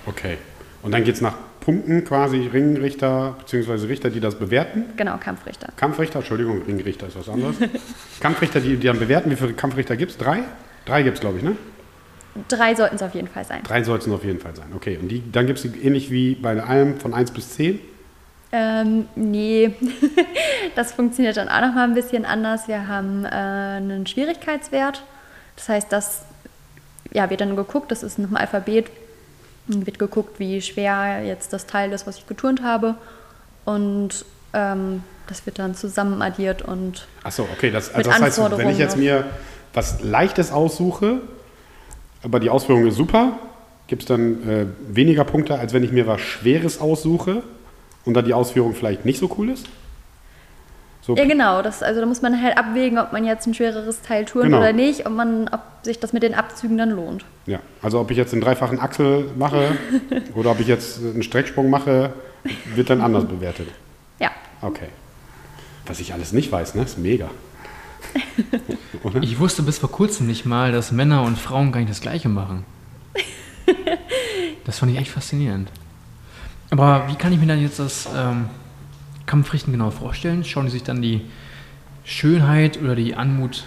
Okay. 0.05 0.37
Und 0.81 0.91
dann 0.93 1.03
geht 1.03 1.15
es 1.15 1.21
nach 1.21 1.35
Punkten 1.59 2.03
quasi 2.05 2.47
Ringrichter 2.51 3.35
bzw. 3.39 3.87
Richter, 3.87 4.09
die 4.09 4.19
das 4.19 4.35
bewerten. 4.35 4.85
Genau, 4.97 5.17
Kampfrichter. 5.17 5.69
Kampfrichter, 5.75 6.19
Entschuldigung, 6.19 6.61
Ringrichter 6.63 7.07
ist 7.07 7.17
was 7.17 7.29
anderes. 7.29 7.57
Kampfrichter, 8.19 8.59
die, 8.59 8.77
die 8.77 8.87
dann 8.87 8.99
bewerten, 8.99 9.29
wie 9.29 9.35
viele 9.35 9.53
Kampfrichter 9.53 9.95
gibt 9.97 10.11
es? 10.11 10.17
Drei? 10.17 10.39
Drei 10.85 11.03
gibt 11.03 11.15
es, 11.15 11.21
glaube 11.21 11.37
ich, 11.37 11.43
ne? 11.43 11.55
Drei 12.47 12.75
sollten 12.75 12.95
es 12.95 13.01
auf 13.01 13.13
jeden 13.13 13.27
Fall 13.27 13.43
sein. 13.43 13.61
Drei 13.63 13.83
sollten 13.83 14.09
es 14.09 14.15
auf 14.15 14.23
jeden 14.23 14.39
Fall 14.39 14.55
sein. 14.55 14.67
Okay, 14.75 14.97
und 15.01 15.09
die, 15.09 15.29
dann 15.31 15.47
gibt 15.47 15.59
es 15.59 15.71
die 15.71 15.79
ähnlich 15.79 16.09
wie 16.11 16.35
bei 16.35 16.61
allem 16.61 16.99
von 16.99 17.13
1 17.13 17.31
bis 17.31 17.55
10. 17.55 17.79
Ähm, 18.51 19.07
nee, 19.15 19.71
das 20.75 20.93
funktioniert 20.93 21.37
dann 21.37 21.49
auch 21.49 21.61
nochmal 21.61 21.87
ein 21.87 21.93
bisschen 21.93 22.25
anders. 22.25 22.67
Wir 22.67 22.87
haben 22.87 23.25
äh, 23.25 23.29
einen 23.29 24.07
Schwierigkeitswert. 24.07 25.03
Das 25.55 25.69
heißt, 25.69 25.91
das 25.91 26.23
ja, 27.11 27.29
wird 27.29 27.41
dann 27.41 27.55
geguckt, 27.55 27.91
das 27.91 28.03
ist 28.03 28.17
nach 28.17 28.29
dem 28.29 28.37
Alphabet, 28.37 28.89
wird 29.69 29.99
geguckt, 29.99 30.39
wie 30.39 30.61
schwer 30.61 31.23
jetzt 31.23 31.53
das 31.53 31.65
Teil 31.65 31.91
ist, 31.91 32.07
was 32.07 32.17
ich 32.17 32.27
geturnt 32.27 32.63
habe. 32.63 32.95
Und 33.65 34.25
ähm, 34.53 35.03
das 35.27 35.45
wird 35.45 35.59
dann 35.59 35.75
zusammen 35.75 36.21
addiert 36.21 36.63
und 36.63 37.07
Achso, 37.23 37.47
okay, 37.55 37.69
das, 37.69 37.93
also 37.93 38.09
das 38.09 38.19
heißt, 38.19 38.57
wenn 38.57 38.69
ich 38.69 38.79
jetzt 38.79 38.97
mir 38.97 39.25
was 39.73 40.01
Leichtes 40.01 40.51
aussuche, 40.51 41.21
aber 42.23 42.39
die 42.39 42.49
Ausführung 42.49 42.87
ist 42.87 42.95
super, 42.95 43.37
gibt 43.87 44.03
es 44.03 44.07
dann 44.07 44.49
äh, 44.49 44.65
weniger 44.87 45.23
Punkte, 45.23 45.59
als 45.59 45.73
wenn 45.73 45.83
ich 45.83 45.91
mir 45.91 46.07
was 46.07 46.21
Schweres 46.21 46.81
aussuche 46.81 47.43
und 48.05 48.15
dann 48.15 48.25
die 48.25 48.33
Ausführung 48.33 48.73
vielleicht 48.73 49.05
nicht 49.05 49.19
so 49.19 49.33
cool 49.37 49.49
ist? 49.49 49.67
So, 51.09 51.15
Ja, 51.15 51.25
genau. 51.25 51.61
Das, 51.63 51.81
also 51.81 51.99
da 52.01 52.05
muss 52.05 52.21
man 52.21 52.39
halt 52.41 52.55
abwägen, 52.57 52.99
ob 52.99 53.11
man 53.13 53.25
jetzt 53.25 53.47
ein 53.47 53.53
schwereres 53.55 54.01
Teil 54.03 54.25
turnt 54.25 54.45
Genau. 54.45 54.59
oder 54.59 54.73
nicht, 54.73 55.07
ob, 55.07 55.13
man, 55.13 55.47
ob 55.47 55.61
sich 55.83 55.99
das 55.99 56.13
mit 56.13 56.21
den 56.21 56.35
Abzügen 56.35 56.77
dann 56.77 56.91
lohnt. 56.91 57.25
ja. 57.47 57.59
Also 57.81 57.99
ob 57.99 58.11
ich 58.11 58.17
jetzt 58.17 58.31
einen 58.33 58.41
dreifachen 58.41 58.79
Achsel 58.79 59.25
mache 59.37 59.71
oder 60.35 60.51
ob 60.51 60.59
ich 60.59 60.67
jetzt 60.67 60.99
einen 60.99 61.23
Strecksprung 61.23 61.69
mache, 61.71 62.13
wird 62.75 62.89
dann 62.91 63.01
anders 63.01 63.25
bewertet. 63.25 63.67
Ja, 64.19 64.29
Okay. 64.61 64.89
Was 65.87 65.99
ich 65.99 66.13
alles 66.13 66.31
nicht 66.33 66.51
weiß, 66.51 66.75
ne? 66.75 66.83
Ist 66.83 66.97
mega. 66.99 67.29
Ich 69.21 69.39
wusste 69.39 69.61
bis 69.63 69.77
vor 69.77 69.89
kurzem 69.91 70.27
nicht 70.27 70.45
mal, 70.45 70.71
dass 70.71 70.91
Männer 70.91 71.23
und 71.23 71.37
Frauen 71.39 71.71
gar 71.71 71.79
nicht 71.79 71.89
das 71.89 72.01
Gleiche 72.01 72.29
machen. 72.29 72.65
Das 74.65 74.77
fand 74.79 74.91
ich 74.91 74.97
echt 74.99 75.09
faszinierend. 75.11 75.69
Aber 76.69 77.05
wie 77.07 77.15
kann 77.15 77.31
ich 77.33 77.39
mir 77.39 77.47
dann 77.47 77.61
jetzt 77.61 77.79
das 77.79 78.07
ähm, 78.15 78.45
Kampfrichten 79.29 79.71
genau 79.71 79.91
vorstellen? 79.91 80.43
Schauen 80.43 80.65
die 80.65 80.71
sich 80.71 80.83
dann 80.83 81.03
die 81.03 81.21
Schönheit 82.03 82.81
oder 82.81 82.95
die 82.95 83.13
Anmut 83.13 83.63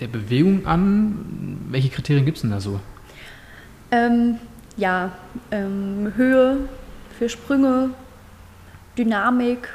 der 0.00 0.08
Bewegung 0.08 0.66
an? 0.66 1.60
Welche 1.70 1.88
Kriterien 1.88 2.24
gibt 2.24 2.38
es 2.38 2.42
denn 2.42 2.50
da 2.50 2.60
so? 2.60 2.80
Ähm, 3.92 4.38
ja, 4.76 5.12
ähm, 5.52 6.12
Höhe 6.16 6.56
für 7.16 7.28
Sprünge, 7.28 7.90
Dynamik. 8.98 9.68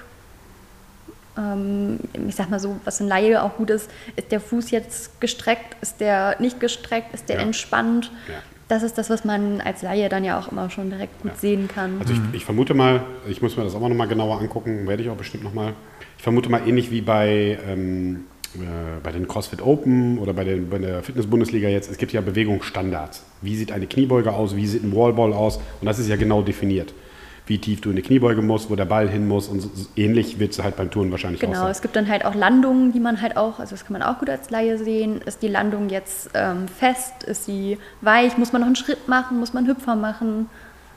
Ähm, 1.37 1.99
ich 2.27 2.35
sag 2.35 2.49
mal 2.49 2.59
so, 2.59 2.77
was 2.83 2.99
in 2.99 3.07
Laie 3.07 3.41
auch 3.41 3.55
gut 3.55 3.69
ist, 3.69 3.89
ist 4.17 4.33
der 4.33 4.41
Fuß 4.41 4.71
jetzt 4.71 5.21
gestreckt, 5.21 5.77
ist 5.81 6.01
der 6.01 6.35
nicht 6.41 6.59
gestreckt, 6.59 7.13
ist 7.13 7.29
der 7.29 7.37
Ja. 7.37 7.43
entspannt. 7.43 8.11
Ja. 8.27 8.35
Das 8.69 8.83
ist 8.83 8.97
das, 8.99 9.09
was 9.09 9.25
man 9.25 9.61
als 9.61 9.81
Laie 9.81 10.09
dann 10.09 10.23
ja 10.23 10.39
auch 10.39 10.51
immer 10.51 10.69
schon 10.69 10.91
direkt 10.91 11.21
gut 11.23 11.31
Ja. 11.31 11.37
sehen 11.37 11.67
kann. 11.67 11.97
Also 11.99 12.13
ich, 12.13 12.19
ich 12.33 12.45
vermute 12.45 12.73
mal, 12.75 13.01
ich 13.27 13.41
muss 13.41 13.57
mir 13.57 13.63
das 13.63 13.73
auch 13.75 13.79
noch 13.81 13.89
mal 13.89 14.05
genauer 14.07 14.39
angucken, 14.39 14.87
werde 14.87 15.01
ich 15.03 15.09
auch 15.09 15.15
bestimmt 15.17 15.43
noch 15.43 15.53
mal. 15.55 15.73
Ich 16.17 16.23
vermute 16.23 16.49
mal 16.49 16.61
ähnlich 16.67 16.91
wie 16.91 17.01
bei, 17.01 17.57
ähm, 17.67 18.25
äh, 18.55 18.59
bei 19.01 19.11
den 19.11 19.27
CrossFit 19.27 19.63
Open 19.63 20.19
oder 20.19 20.33
bei, 20.33 20.43
den, 20.43 20.69
bei 20.69 20.77
der 20.77 21.01
Fitness-Bundesliga 21.01 21.67
jetzt. 21.67 21.89
Es 21.89 21.97
gibt 21.97 22.13
ja 22.13 22.21
Bewegungsstandards. 22.21 23.23
Wie 23.41 23.55
sieht 23.55 23.71
eine 23.71 23.87
Kniebeuge 23.87 24.31
aus? 24.33 24.55
Wie 24.55 24.67
sieht 24.67 24.83
ein 24.83 24.95
Wallball 24.95 25.33
aus? 25.33 25.57
Und 25.81 25.85
das 25.87 25.97
ist 25.97 26.07
ja 26.07 26.15
genau 26.15 26.43
definiert. 26.43 26.93
Wie 27.49 27.57
tief 27.57 27.81
du 27.81 27.89
in 27.89 27.95
eine 27.95 28.03
Kniebeuge 28.03 28.41
musst, 28.41 28.69
wo 28.69 28.75
der 28.75 28.85
Ball 28.85 29.09
hin 29.09 29.27
muss 29.27 29.47
und 29.47 29.59
so, 29.59 29.69
so 29.73 29.87
ähnlich 29.95 30.37
wird 30.37 30.51
es 30.51 30.61
halt 30.61 30.75
beim 30.75 30.91
Touren 30.91 31.09
wahrscheinlich 31.09 31.41
Genau, 31.41 31.65
auch 31.65 31.69
es 31.69 31.81
gibt 31.81 31.95
dann 31.95 32.07
halt 32.07 32.23
auch 32.23 32.35
Landungen, 32.35 32.93
die 32.93 32.99
man 32.99 33.21
halt 33.21 33.37
auch, 33.37 33.59
also 33.59 33.71
das 33.71 33.85
kann 33.85 33.93
man 33.93 34.03
auch 34.03 34.19
gut 34.19 34.29
als 34.29 34.51
Laie 34.51 34.77
sehen. 34.77 35.21
Ist 35.25 35.41
die 35.41 35.47
Landung 35.47 35.89
jetzt 35.89 36.29
ähm, 36.35 36.67
fest? 36.67 37.23
Ist 37.23 37.45
sie 37.45 37.79
weich? 38.01 38.37
Muss 38.37 38.53
man 38.53 38.61
noch 38.61 38.67
einen 38.67 38.75
Schritt 38.75 39.07
machen? 39.07 39.39
Muss 39.39 39.53
man 39.53 39.65
einen 39.65 39.75
Hüpfer 39.75 39.95
machen? 39.95 40.47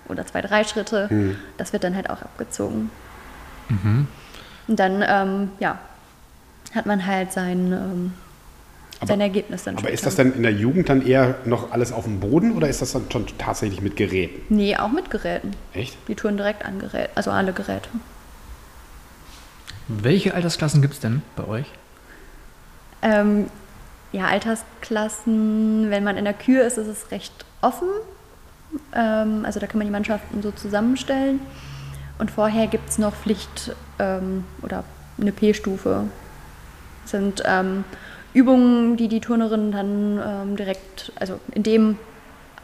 Oder 0.09 0.27
zwei, 0.27 0.43
drei 0.43 0.65
Schritte? 0.65 1.09
Mhm. 1.11 1.37
Das 1.57 1.73
wird 1.73 1.85
dann 1.85 1.97
halt 1.97 2.11
auch 2.11 2.21
abgezogen. 2.21 2.91
Und 4.69 4.79
dann, 4.79 5.03
ähm, 5.07 5.49
ja, 5.59 5.79
hat 6.75 6.87
man 6.87 7.07
halt 7.07 7.33
sein, 7.33 7.73
ähm, 7.73 8.13
sein 9.07 9.21
Ergebnis 9.21 9.65
dann 9.65 9.77
Aber 9.77 9.91
ist 9.91 10.07
das 10.07 10.17
dann 10.17 10.35
in 10.35 10.43
der 10.43 10.53
Jugend 10.53 10.89
dann 10.89 11.07
eher 11.07 11.37
noch 11.45 11.73
alles 11.73 11.93
auf 11.93 12.05
dem 12.05 12.21
Boden 12.21 12.53
oder 12.53 12.69
ist 12.69 12.83
das 12.83 12.93
dann 12.93 13.11
schon 13.11 13.27
tatsächlich 13.39 13.81
mit 13.81 13.97
Geräten? 13.97 14.55
Nee, 14.55 14.77
auch 14.77 14.93
mit 14.93 15.11
Geräten. 15.11 15.53
Echt? 15.75 15.97
Die 16.09 16.15
touren 16.15 16.37
direkt 16.37 16.65
an 16.65 16.79
Geräten, 16.79 17.11
also 17.15 17.31
alle 17.31 17.53
Geräte. 17.53 17.89
Welche 19.89 20.35
Altersklassen 20.35 20.81
gibt 20.83 20.95
es 20.95 21.01
denn 21.01 21.23
bei 21.37 21.47
euch? 21.47 21.67
Ähm, 23.03 23.47
ja, 24.13 24.27
Altersklassen, 24.27 25.91
wenn 25.91 26.05
man 26.05 26.17
in 26.17 26.25
der 26.25 26.35
Kür 26.35 26.65
ist, 26.65 26.79
ist 26.79 26.87
es 26.87 27.11
recht 27.11 27.33
offen. 27.61 27.89
Ähm, 28.95 29.45
also 29.45 29.59
da 29.59 29.67
kann 29.67 29.79
man 29.79 29.87
die 29.87 29.93
Mannschaften 29.93 30.43
so 30.43 30.51
zusammenstellen. 30.51 31.41
Und 32.19 32.31
vorher 32.31 32.67
gibt 32.69 32.89
es 32.89 32.99
noch 32.99 33.15
Pflicht 33.15 33.75
ähm, 33.99 34.45
oder 34.63 34.85
eine 35.21 35.33
P-Stufe. 35.33 36.05
Das 37.03 37.11
sind 37.11 37.43
ähm, 37.45 37.85
Übungen, 38.35 38.97
die 38.97 39.09
die 39.09 39.21
Turnerinnen 39.21 39.73
dann 39.73 40.21
ähm, 40.25 40.57
direkt, 40.57 41.13
also 41.17 41.39
in 41.55 41.63
dem 41.63 41.99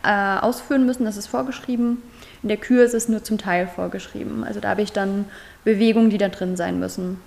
äh, 0.03 0.39
ausführen 0.39 0.87
müssen, 0.87 1.05
das 1.05 1.17
ist 1.17 1.27
vorgeschrieben. 1.27 2.03
In 2.43 2.49
der 2.49 2.59
Kür 2.59 2.85
ist 2.85 2.95
es 2.95 3.09
nur 3.09 3.23
zum 3.25 3.39
Teil 3.39 3.67
vorgeschrieben. 3.67 4.45
Also 4.45 4.61
da 4.61 4.71
habe 4.71 4.83
ich 4.83 4.93
dann 4.93 5.25
Bewegungen, 5.65 6.11
die 6.11 6.19
da 6.19 6.29
drin 6.29 6.57
sein 6.57 6.79
müssen. 6.79 7.21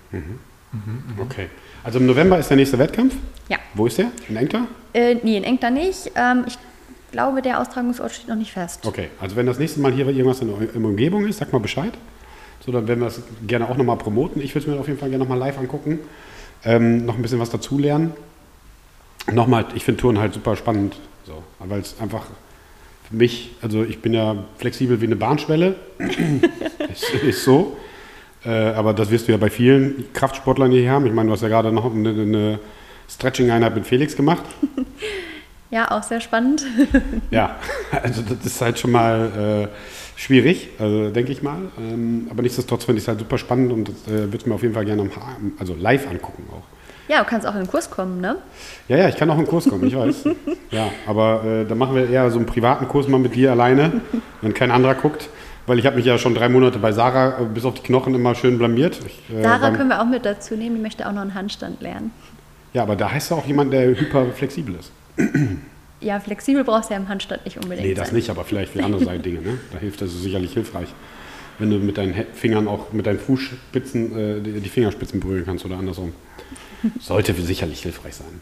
Okay. 1.19 1.47
Also 1.84 1.99
im 1.99 2.06
November 2.06 2.39
ist 2.39 2.49
der 2.49 2.58
nächste 2.58 2.80
Wettkampf. 2.80 3.15
Ja. 3.49 3.58
Wo 3.73 3.88
ist 3.88 3.97
der? 3.97 4.12
In 4.30 4.38
Engter? 4.38 4.67
Äh, 4.93 5.15
nee, 5.21 5.38
in 5.38 5.43
Engter 5.43 5.69
nicht. 5.69 6.12
Ähm, 6.15 6.45
ich 6.47 6.58
glaube, 7.12 7.41
der 7.41 7.60
Austragungsort 7.60 8.12
steht 8.12 8.30
noch 8.30 8.36
nicht 8.36 8.54
fest. 8.54 8.86
Okay, 8.86 9.10
also 9.19 9.36
wenn 9.36 9.45
das 9.45 9.60
nächste 9.60 9.82
Mal 9.82 9.91
hier 9.91 10.08
irgendwas 10.08 10.39
in 10.39 10.47
der 10.47 10.62
in 10.73 10.82
der 10.82 10.89
Umgebung 10.89 11.27
ist, 11.27 11.39
sag 11.39 11.51
mal 11.51 11.60
Bescheid. 11.60 11.91
So, 12.65 12.71
dann 12.71 12.88
werden 12.88 12.99
wir 12.99 13.06
das 13.06 13.21
gerne 13.47 13.67
auch 13.67 13.75
nochmal 13.75 13.97
promoten. 13.97 14.41
Ich 14.41 14.56
würde 14.56 14.67
es 14.67 14.73
mir 14.73 14.80
auf 14.80 14.88
jeden 14.88 14.99
Fall 14.99 15.10
gerne 15.10 15.23
nochmal 15.23 15.39
live 15.39 15.58
angucken. 15.58 15.99
Ähm, 16.63 17.06
noch 17.06 17.15
ein 17.15 17.21
bisschen 17.21 17.39
was 17.39 17.49
dazulernen. 17.49 18.13
Nochmal, 19.31 19.65
ich 19.75 19.84
finde 19.84 20.01
Touren 20.01 20.19
halt 20.19 20.34
super 20.34 20.55
spannend. 20.55 20.95
So, 21.25 21.43
weil 21.60 21.81
es 21.81 21.99
einfach 21.99 22.25
für 23.10 23.15
mich, 23.15 23.51
also 23.62 23.84
ich 23.84 24.01
bin 24.01 24.13
ja 24.13 24.43
flexibel 24.57 25.01
wie 25.01 25.05
eine 25.05 25.15
Bahnschwelle. 25.15 25.75
ist, 26.91 27.13
ist 27.23 27.43
so. 27.43 27.77
Äh, 28.43 28.49
aber 28.49 28.93
das 28.93 29.12
wirst 29.12 29.27
du 29.27 29.31
ja 29.31 29.38
bei 29.38 29.49
vielen 29.49 30.12
Kraftsportlern, 30.13 30.71
hier 30.71 30.89
haben. 30.89 31.05
Ich 31.05 31.13
meine, 31.13 31.27
du 31.27 31.34
hast 31.34 31.41
ja 31.41 31.47
gerade 31.47 31.71
noch 31.71 31.93
eine, 31.93 32.10
eine 32.10 32.60
Stretching-Einheit 33.10 33.75
mit 33.75 33.86
Felix 33.86 34.15
gemacht. 34.15 34.43
Ja, 35.73 35.89
auch 35.89 36.03
sehr 36.03 36.19
spannend. 36.19 36.65
Ja, 37.31 37.57
also 37.91 38.21
das 38.21 38.45
ist 38.45 38.62
halt 38.62 38.77
schon 38.77 38.91
mal 38.91 39.69
äh, 39.71 40.19
schwierig, 40.19 40.67
also, 40.77 41.10
denke 41.12 41.31
ich 41.31 41.41
mal. 41.41 41.60
Ähm, 41.79 42.27
aber 42.29 42.41
nichtsdestotrotz 42.41 42.84
finde 42.84 42.97
ich 42.97 43.05
es 43.05 43.07
halt 43.07 43.19
super 43.19 43.38
spannend 43.38 43.71
und 43.71 43.88
das 43.88 43.95
äh, 44.07 44.23
würde 44.23 44.36
ich 44.38 44.45
mir 44.45 44.53
auf 44.53 44.63
jeden 44.63 44.73
Fall 44.73 44.84
gerne 44.84 45.03
am, 45.03 45.53
also 45.57 45.73
live 45.73 46.10
angucken 46.10 46.43
auch. 46.51 46.65
Ja, 47.12 47.24
du 47.24 47.30
kannst 47.30 47.45
auch 47.45 47.54
in 47.56 47.63
den 47.63 47.67
Kurs 47.67 47.89
kommen, 47.91 48.21
ne? 48.21 48.38
Ja, 48.88 48.95
ja, 48.95 49.10
ich 49.10 49.17
kann 49.17 49.30
auch 49.30 49.36
in 49.38 49.41
den 49.43 49.50
Kurs 49.50 49.67
kommen, 49.67 49.86
ich 49.86 49.95
weiß. 49.97 50.24
ja, 50.71 50.89
aber 51.06 51.43
äh, 51.43 51.65
da 51.65 51.76
machen 51.76 51.93
wir 51.93 52.10
eher 52.10 52.32
so 52.32 52.38
einen 52.38 52.45
privaten 52.45 52.88
Kurs 52.88 53.10
mal 53.10 53.19
mit 53.19 53.36
dir 53.36 53.52
alleine, 53.52 54.00
wenn 54.41 54.54
kein 54.54 54.71
anderer 54.71 54.95
guckt. 54.95 55.28
Weil 55.67 55.78
ich 55.78 55.86
habe 55.86 55.97
mich 55.97 56.06
ja 56.06 56.17
schon 56.17 56.34
drei 56.36 56.47
Monate 56.47 56.80
bei 56.80 56.93
Sarah 56.93 57.41
äh, 57.41 57.45
bis 57.54 57.65
auf 57.65 57.74
die 57.74 57.82
Knochen 57.82 58.15
immer 58.15 58.34
schön 58.34 58.58
blamiert. 58.58 59.00
Ich, 59.06 59.36
äh, 59.36 59.43
Sarah 59.43 59.58
beim- 59.58 59.76
können 59.76 59.89
wir 59.89 60.02
auch 60.02 60.06
mit 60.06 60.26
dazu 60.26 60.56
nehmen, 60.56 60.78
die 60.78 60.82
möchte 60.82 61.06
auch 61.06 61.12
noch 61.12 61.21
einen 61.21 61.34
Handstand 61.36 61.82
lernen. 61.82 62.12
ja, 62.71 62.82
aber 62.84 62.95
da 62.95 63.12
heißt 63.12 63.32
ja 63.32 63.36
auch 63.38 63.45
jemand, 63.45 63.74
der 63.74 63.88
hyperflexibel 63.89 64.76
ist. 64.76 64.91
Ja, 66.04 66.19
flexibel 66.19 66.63
brauchst 66.63 66.89
du 66.89 66.95
ja 66.95 67.00
im 67.00 67.10
Handstand 67.10 67.45
nicht 67.45 67.58
unbedingt. 67.58 67.88
Nee, 67.88 67.93
das 67.93 68.08
sein. 68.08 68.15
nicht, 68.15 68.32
aber 68.32 68.43
vielleicht 68.43 68.74
für 68.74 68.84
andere 68.84 69.19
Dinge. 69.19 69.39
Ne? 69.41 69.60
Da 69.71 69.78
hilft 69.78 70.02
das 70.02 70.10
sicherlich 70.12 70.52
hilfreich. 70.52 70.88
Wenn 71.60 71.69
du 71.69 71.78
mit 71.78 71.95
deinen 71.95 72.15
Fingern 72.34 72.67
auch 72.67 72.91
mit 72.91 73.06
deinen 73.06 73.19
Fußspitzen 73.19 74.17
äh, 74.17 74.41
die 74.41 74.62
die 74.62 74.69
Fingerspitzen 74.69 75.19
berühren 75.19 75.43
kannst 75.45 75.63
oder 75.63 75.78
andersrum. 75.78 76.13
Sollte 77.00 77.34
für 77.34 77.41
sicherlich 77.41 77.82
hilfreich 77.82 78.15
sein. 78.15 78.41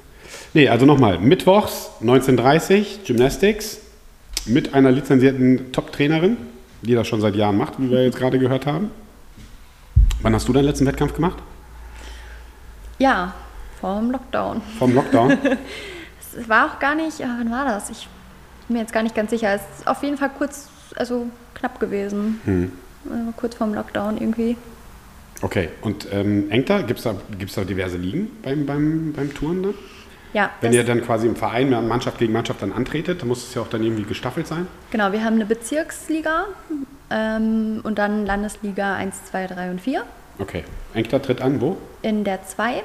Nee, 0.54 0.70
also 0.70 0.86
nochmal, 0.86 1.20
mittwochs 1.20 1.90
19.30 2.02 3.06
Gymnastics 3.06 3.80
mit 4.46 4.74
einer 4.74 4.92
lizenzierten 4.92 5.72
Top-Trainerin, 5.72 6.38
die 6.82 6.96
das 6.96 7.08
schon 7.08 7.22
seit 7.22 7.36
Jahren 7.36 7.58
macht, 7.58 7.80
wie 7.80 7.90
wir 7.90 8.04
jetzt 8.04 8.18
gerade 8.18 8.40
gehört 8.40 8.66
haben. 8.66 8.92
Wann 10.22 10.34
hast 10.34 10.48
du 10.48 10.54
deinen 10.54 10.66
letzten 10.66 10.86
Wettkampf 10.86 11.14
gemacht? 11.14 11.38
Ja, 12.98 13.34
vor 13.80 14.00
dem 14.00 14.12
Lockdown. 14.12 14.62
Vom 14.78 14.94
Lockdown? 14.94 15.38
Es 16.38 16.48
war 16.48 16.68
auch 16.68 16.80
gar 16.80 16.94
nicht, 16.94 17.20
ja, 17.20 17.36
wann 17.40 17.50
war 17.50 17.66
das? 17.66 17.90
Ich 17.90 18.08
bin 18.68 18.76
mir 18.76 18.82
jetzt 18.82 18.94
gar 18.94 19.02
nicht 19.02 19.16
ganz 19.16 19.32
sicher. 19.32 19.54
Es 19.54 19.62
ist 19.80 19.88
auf 19.88 20.04
jeden 20.04 20.16
Fall 20.16 20.30
kurz, 20.30 20.70
also 20.96 21.28
knapp 21.56 21.80
gewesen. 21.80 22.40
Hm. 22.46 22.72
Also 23.10 23.32
kurz 23.36 23.56
vorm 23.56 23.74
Lockdown 23.74 24.18
irgendwie. 24.18 24.56
Okay, 25.42 25.70
und 25.82 26.08
ähm, 26.12 26.50
Engter, 26.52 26.84
gibt 26.84 27.00
es 27.00 27.04
da, 27.06 27.16
gibt's 27.38 27.56
da 27.56 27.64
diverse 27.64 27.98
Ligen 27.98 28.28
beim, 28.44 28.66
beim, 28.66 29.14
beim 29.16 29.34
Touren 29.34 29.64
dann? 29.64 29.74
Ja, 30.34 30.52
Wenn 30.62 30.74
ihr 30.74 30.84
dann 30.84 31.02
quasi 31.02 31.26
im 31.28 31.36
Verein 31.36 31.70
Mannschaft 31.88 32.20
gegen 32.20 32.34
Mannschaft 32.34 32.62
dann 32.62 32.72
antretet, 32.72 33.22
dann 33.22 33.28
muss 33.30 33.48
es 33.48 33.56
ja 33.56 33.62
auch 33.64 33.68
dann 33.68 33.82
irgendwie 33.84 34.04
gestaffelt 34.04 34.46
sein. 34.48 34.68
genau, 34.92 35.12
wir 35.12 35.24
haben 35.24 35.36
eine 35.36 35.46
Bezirksliga 35.46 36.46
ähm, 37.10 37.80
und 37.84 37.98
dann 37.98 38.26
Landesliga 38.26 38.96
1, 38.96 39.26
2, 39.26 39.48
3 39.48 39.72
und 39.72 39.82
4. 39.82 40.04
Okay. 40.38 40.64
Engter 40.94 41.22
tritt 41.22 41.42
an, 41.42 41.60
wo? 41.62 41.78
In 42.02 42.24
der 42.24 42.44
2 42.44 42.84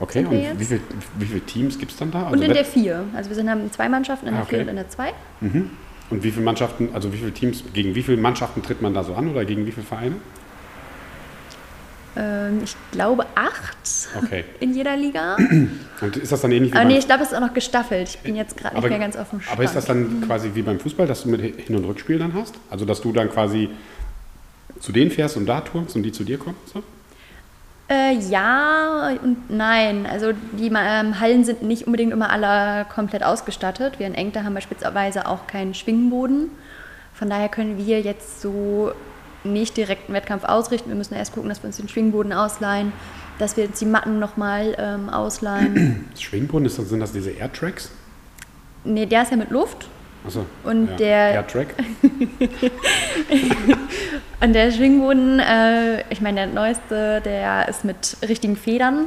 Okay, 0.00 0.24
und 0.24 0.58
wie, 0.58 0.64
viel, 0.64 0.80
wie 1.18 1.24
viele 1.26 1.40
Teams 1.40 1.78
gibt 1.78 1.92
es 1.92 1.96
dann 1.98 2.10
da? 2.10 2.28
und 2.28 2.42
in 2.42 2.52
der 2.52 2.64
4. 2.64 3.04
Also 3.14 3.30
wir 3.30 3.36
sind, 3.36 3.48
haben 3.48 3.70
zwei 3.72 3.88
Mannschaften 3.88 4.26
in 4.26 4.34
Ah, 4.34 4.38
der 4.38 4.46
4 4.46 4.58
okay. 4.58 4.62
und 4.64 4.68
in 4.70 4.76
der 4.76 4.88
2. 4.88 5.12
Mhm. 5.40 5.70
Und 6.10 6.22
wie 6.22 6.30
viele 6.30 6.44
Mannschaften, 6.44 6.88
also 6.92 7.12
wie 7.12 7.16
viele 7.16 7.32
Teams, 7.32 7.62
gegen 7.72 7.94
wie 7.94 8.02
viele 8.02 8.18
Mannschaften 8.18 8.62
tritt 8.62 8.82
man 8.82 8.92
da 8.92 9.02
so 9.04 9.14
an 9.14 9.28
oder 9.30 9.44
gegen 9.44 9.66
wie 9.66 9.72
viele 9.72 9.86
Vereine? 9.86 10.16
Ähm, 12.16 12.60
ich 12.62 12.76
glaube 12.92 13.26
8 13.34 13.76
Okay. 14.22 14.44
in 14.60 14.74
jeder 14.74 14.96
Liga. 14.96 15.36
Und 16.00 16.16
ist 16.16 16.30
das 16.32 16.40
dann 16.40 16.52
ähnlich 16.52 16.72
wie 16.72 16.76
Aber 16.76 16.84
beim 16.84 16.92
nee, 16.92 16.98
ich 16.98 17.06
glaube, 17.06 17.22
es 17.22 17.30
ist 17.32 17.36
auch 17.36 17.40
noch 17.40 17.54
gestaffelt. 17.54 18.08
Ich 18.08 18.18
bin 18.20 18.36
jetzt 18.36 18.56
gerade 18.56 18.76
nicht 18.76 18.88
mehr 18.88 18.98
ganz 18.98 19.16
auf 19.16 19.30
dem 19.30 19.40
Stand. 19.40 19.56
aber 19.56 19.64
ist 19.64 19.74
das 19.74 19.86
dann 19.86 20.22
quasi 20.26 20.50
wie 20.54 20.62
beim 20.62 20.78
Fußball, 20.78 21.06
dass 21.06 21.22
du 21.24 21.28
mit 21.30 21.40
Hin- 21.40 21.76
und 21.76 21.84
Rückspiel 21.84 22.18
dann 22.18 22.34
hast? 22.34 22.54
Also 22.70 22.84
dass 22.84 23.00
du 23.00 23.12
dann 23.12 23.30
quasi 23.30 23.68
zu 24.80 24.92
denen 24.92 25.10
fährst 25.10 25.36
und 25.36 25.46
da 25.46 25.60
turnst 25.60 25.96
und 25.96 26.02
die 26.02 26.12
zu 26.12 26.24
dir 26.24 26.38
kommen? 26.38 26.56
So? 26.72 26.82
Äh, 27.88 28.14
ja 28.30 29.10
und 29.22 29.50
nein. 29.50 30.06
Also 30.06 30.32
die 30.58 30.68
ähm, 30.68 31.20
Hallen 31.20 31.44
sind 31.44 31.62
nicht 31.62 31.86
unbedingt 31.86 32.12
immer 32.12 32.30
alle 32.30 32.86
komplett 32.86 33.22
ausgestattet. 33.22 33.98
Wir 33.98 34.06
in 34.06 34.14
Engter 34.14 34.44
haben 34.44 34.54
beispielsweise 34.54 35.26
auch 35.26 35.46
keinen 35.46 35.74
Schwingboden. 35.74 36.50
Von 37.12 37.28
daher 37.28 37.48
können 37.48 37.76
wir 37.86 38.00
jetzt 38.00 38.40
so 38.40 38.92
nicht 39.44 39.76
direkt 39.76 40.08
einen 40.08 40.14
Wettkampf 40.14 40.44
ausrichten. 40.44 40.88
Wir 40.88 40.96
müssen 40.96 41.14
erst 41.14 41.32
gucken, 41.34 41.48
dass 41.48 41.62
wir 41.62 41.66
uns 41.68 41.76
den 41.76 41.88
Schwingboden 41.88 42.32
ausleihen, 42.32 42.92
dass 43.38 43.56
wir 43.56 43.64
uns 43.66 43.78
die 43.78 43.86
Matten 43.86 44.18
nochmal 44.18 44.74
ähm, 44.78 45.08
ausleihen. 45.10 46.06
Schwingboden, 46.18 46.66
ist 46.66 46.78
das, 46.78 46.88
sind 46.88 47.00
das 47.00 47.12
diese 47.12 47.30
Airtracks? 47.30 47.90
nee, 48.84 49.06
der 49.06 49.22
ist 49.22 49.30
ja 49.30 49.36
mit 49.38 49.50
Luft. 49.50 49.88
Achso. 50.26 50.44
Und 50.64 50.88
ja. 50.90 50.96
der- 50.96 51.30
Airtrack? 51.32 51.68
Und 54.40 54.52
der 54.52 54.70
Schwingboden, 54.72 55.38
äh, 55.40 56.02
ich 56.10 56.20
meine, 56.20 56.46
der 56.46 56.48
neueste, 56.48 57.20
der 57.24 57.68
ist 57.68 57.84
mit 57.84 58.16
richtigen 58.28 58.56
Federn. 58.56 59.06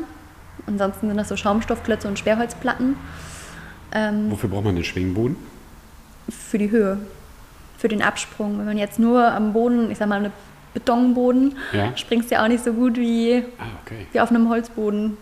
Ansonsten 0.65 1.07
sind 1.07 1.17
das 1.17 1.29
so 1.29 1.37
Schaumstoffklötze 1.37 2.07
und 2.07 2.17
Sperrholzplatten. 2.17 2.95
Ähm, 3.93 4.31
Wofür 4.31 4.49
braucht 4.49 4.65
man 4.65 4.75
den 4.75 4.83
Schwingboden? 4.83 5.35
für 6.29 6.57
die 6.57 6.71
Höhe, 6.71 6.97
für 7.77 7.87
den 7.87 8.01
Absprung. 8.01 8.57
Wenn 8.59 8.65
man 8.65 8.77
jetzt 8.77 8.99
nur 8.99 9.25
am 9.31 9.53
Boden, 9.53 9.91
ich 9.91 9.97
sag 9.97 10.07
mal, 10.09 10.19
eine 10.19 10.31
Betonboden, 10.73 11.55
Ja. 11.73 11.95
springst 11.95 12.29
du 12.31 12.35
ja 12.35 12.43
auch 12.43 12.47
nicht 12.47 12.63
so 12.63 12.73
gut 12.73 12.97
wie, 12.97 13.43
Ah, 13.57 13.63
okay. 13.85 14.05
wie 14.11 14.19
auf 14.19 14.29
einem 14.29 14.49
Holzboden. 14.49 15.17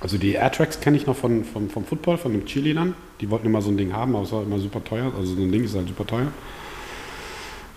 Also 0.00 0.16
die 0.16 0.32
Airtracks 0.32 0.80
kenne 0.80 0.96
ich 0.96 1.06
noch 1.06 1.16
von, 1.16 1.44
vom, 1.44 1.70
vom 1.70 1.84
Football, 1.84 2.18
von 2.18 2.32
den 2.32 2.44
Cheerleadern. 2.46 2.94
Die 3.20 3.30
wollten 3.30 3.46
immer 3.46 3.60
so 3.62 3.70
ein 3.70 3.76
Ding 3.76 3.92
haben, 3.92 4.14
aber 4.14 4.24
es 4.24 4.32
war 4.32 4.42
immer 4.42 4.58
super 4.58 4.82
teuer. 4.84 5.12
Also 5.16 5.34
so 5.34 5.42
ein 5.42 5.50
Ding 5.50 5.64
ist 5.64 5.74
halt 5.74 5.88
super 5.88 6.06
teuer. 6.06 6.28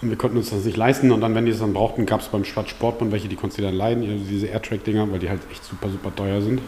Und 0.03 0.09
wir 0.09 0.17
konnten 0.17 0.37
uns 0.37 0.49
das 0.51 0.63
nicht 0.65 0.77
leisten. 0.77 1.11
Und 1.11 1.21
dann, 1.21 1.33
wenn 1.35 1.45
die 1.45 1.51
es 1.51 1.59
dann 1.59 1.73
brauchten, 1.73 2.05
gab 2.05 2.21
es 2.21 2.27
beim 2.27 2.43
Stadt 2.43 2.69
Sportbund 2.69 3.11
welche, 3.11 3.27
die 3.27 3.35
konntest 3.35 3.57
du 3.59 3.63
dann 3.63 3.73
leiden, 3.75 4.03
also 4.09 4.23
diese 4.29 4.47
Airtrack-Dinger, 4.47 5.11
weil 5.11 5.19
die 5.19 5.29
halt 5.29 5.41
echt 5.51 5.63
super, 5.63 5.89
super 5.89 6.13
teuer 6.15 6.41
sind. 6.41 6.61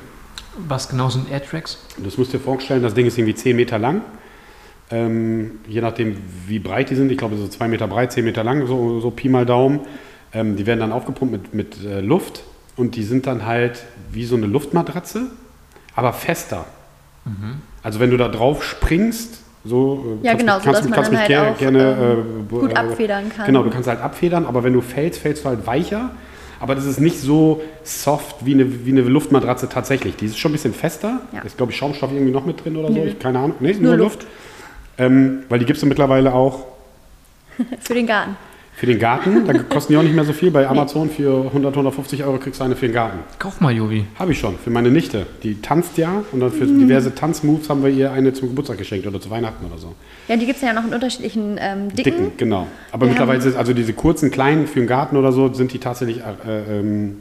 Was 0.67 0.87
genau 0.89 1.09
sind 1.09 1.29
Airtracks? 1.31 1.79
Das 1.97 2.17
musst 2.17 2.33
du 2.33 2.37
dir 2.37 2.43
vorstellen, 2.43 2.81
das 2.83 2.93
Ding 2.93 3.05
ist 3.05 3.17
irgendwie 3.17 3.35
10 3.35 3.55
Meter 3.55 3.77
lang. 3.79 4.01
Ähm, 4.93 5.51
je 5.67 5.81
nachdem, 5.81 6.17
wie 6.45 6.59
breit 6.59 6.91
die 6.91 6.95
sind, 6.95 7.11
ich 7.11 7.17
glaube 7.17 7.35
so 7.35 7.47
2 7.47 7.67
Meter 7.67 7.87
breit, 7.87 8.11
10 8.11 8.23
Meter 8.23 8.43
lang, 8.43 8.67
so, 8.67 8.99
so 8.99 9.09
Pi 9.09 9.27
mal 9.27 9.45
Daumen. 9.45 9.79
Ähm, 10.33 10.55
die 10.55 10.67
werden 10.67 10.81
dann 10.81 10.91
aufgepumpt 10.91 11.31
mit, 11.31 11.53
mit 11.53 11.83
äh, 11.83 11.99
Luft 11.99 12.43
und 12.75 12.95
die 12.95 13.03
sind 13.03 13.25
dann 13.25 13.45
halt 13.45 13.83
wie 14.11 14.25
so 14.25 14.35
eine 14.35 14.45
Luftmatratze, 14.45 15.31
aber 15.95 16.13
fester. 16.13 16.65
Also 17.81 17.99
wenn 17.99 18.11
du 18.11 18.17
da 18.17 18.27
drauf 18.27 18.63
springst, 18.63 19.41
so 19.65 20.19
äh, 20.21 20.27
Ja, 20.27 20.31
kannst 20.31 20.39
genau, 20.39 20.55
mich, 20.57 20.63
kannst, 20.65 20.91
kannst 20.91 21.11
mich 21.11 21.19
halt 21.19 21.29
gerne, 21.29 21.51
auch, 21.51 21.57
gerne 21.57 21.97
ähm, 22.01 22.45
äh, 22.45 22.49
gut 22.49 22.71
äh, 22.71 22.75
abfedern 22.75 23.29
kann. 23.35 23.45
Genau, 23.45 23.63
du 23.63 23.69
kannst 23.69 23.87
halt 23.87 24.01
abfedern, 24.01 24.45
aber 24.45 24.63
wenn 24.63 24.73
du 24.73 24.81
fällst, 24.81 25.21
fällst 25.21 25.45
du 25.45 25.49
halt 25.49 25.65
weicher. 25.65 26.11
Aber 26.59 26.75
das 26.75 26.85
ist 26.85 26.99
nicht 26.99 27.19
so 27.19 27.61
soft 27.83 28.45
wie 28.45 28.53
eine, 28.53 28.85
wie 28.85 28.91
eine 28.91 29.01
Luftmatratze 29.01 29.67
tatsächlich. 29.67 30.15
Die 30.15 30.25
ist 30.27 30.37
schon 30.37 30.51
ein 30.51 30.53
bisschen 30.53 30.73
fester. 30.73 31.21
Ja. 31.33 31.41
Ist, 31.41 31.57
glaube 31.57 31.71
ich, 31.71 31.77
Schaumstoff 31.77 32.11
irgendwie 32.11 32.31
noch 32.31 32.45
mit 32.45 32.63
drin 32.63 32.77
oder 32.77 32.87
so. 32.87 32.93
Nö. 32.93 33.05
Ich, 33.05 33.19
keine 33.19 33.39
Ahnung. 33.39 33.55
Nee, 33.59 33.73
Nur 33.73 33.81
nur, 33.81 33.97
Luft. 33.97 34.23
Luft. 34.23 34.27
Ähm, 34.97 35.39
weil 35.49 35.59
die 35.59 35.65
gibt 35.65 35.77
es 35.77 35.85
mittlerweile 35.85 36.33
auch 36.33 36.65
Für 37.79 37.93
den 37.93 38.07
Garten. 38.07 38.35
für 38.75 38.85
den 38.87 38.97
Garten. 38.99 39.45
Da 39.45 39.53
kosten 39.69 39.93
die 39.93 39.97
auch 39.97 40.03
nicht 40.03 40.15
mehr 40.15 40.23
so 40.25 40.33
viel. 40.33 40.49
Bei 40.51 40.67
Amazon 40.67 41.09
für 41.09 41.45
100, 41.45 41.73
150 41.73 42.23
Euro 42.23 42.37
kriegst 42.39 42.59
du 42.59 42.63
eine 42.65 42.75
für 42.75 42.87
den 42.87 42.93
Garten. 42.93 43.19
Kauf 43.37 43.61
mal, 43.61 43.71
Jovi. 43.71 44.05
Habe 44.17 44.31
ich 44.31 44.39
schon, 44.39 44.57
für 44.57 44.71
meine 44.71 44.89
Nichte. 44.89 45.27
Die 45.43 45.61
tanzt 45.61 45.97
ja 45.97 46.23
und 46.31 46.39
dann 46.39 46.51
für 46.51 46.65
Mhm. 46.65 46.79
diverse 46.79 47.13
Tanzmoves 47.13 47.69
haben 47.69 47.83
wir 47.83 47.91
ihr 47.91 48.11
eine 48.11 48.33
zum 48.33 48.49
Geburtstag 48.49 48.79
geschenkt 48.79 49.05
oder 49.05 49.21
zu 49.21 49.29
Weihnachten 49.29 49.65
oder 49.65 49.77
so. 49.77 49.93
Ja, 50.27 50.35
die 50.37 50.45
gibt 50.47 50.55
es 50.57 50.63
ja 50.63 50.73
noch 50.73 50.85
in 50.87 50.93
unterschiedlichen 50.93 51.57
ähm, 51.59 51.89
Dicken. 51.89 52.03
Dicken, 52.03 52.31
genau. 52.37 52.65
Aber 52.91 53.05
Wir 53.05 53.11
mittlerweile 53.11 53.41
sind 53.41 53.55
also 53.55 53.73
diese 53.73 53.93
kurzen, 53.93 54.31
kleinen 54.31 54.65
für 54.67 54.79
den 54.79 54.87
Garten 54.87 55.17
oder 55.17 55.31
so, 55.31 55.53
sind 55.53 55.71
die 55.73 55.79
tatsächlich, 55.79 56.19
äh, 56.19 56.79
ähm, 56.79 57.17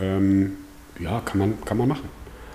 ähm, 0.00 0.52
ja, 1.00 1.20
kann 1.24 1.38
man, 1.38 1.54
kann 1.64 1.76
man 1.78 1.88
machen. 1.88 2.08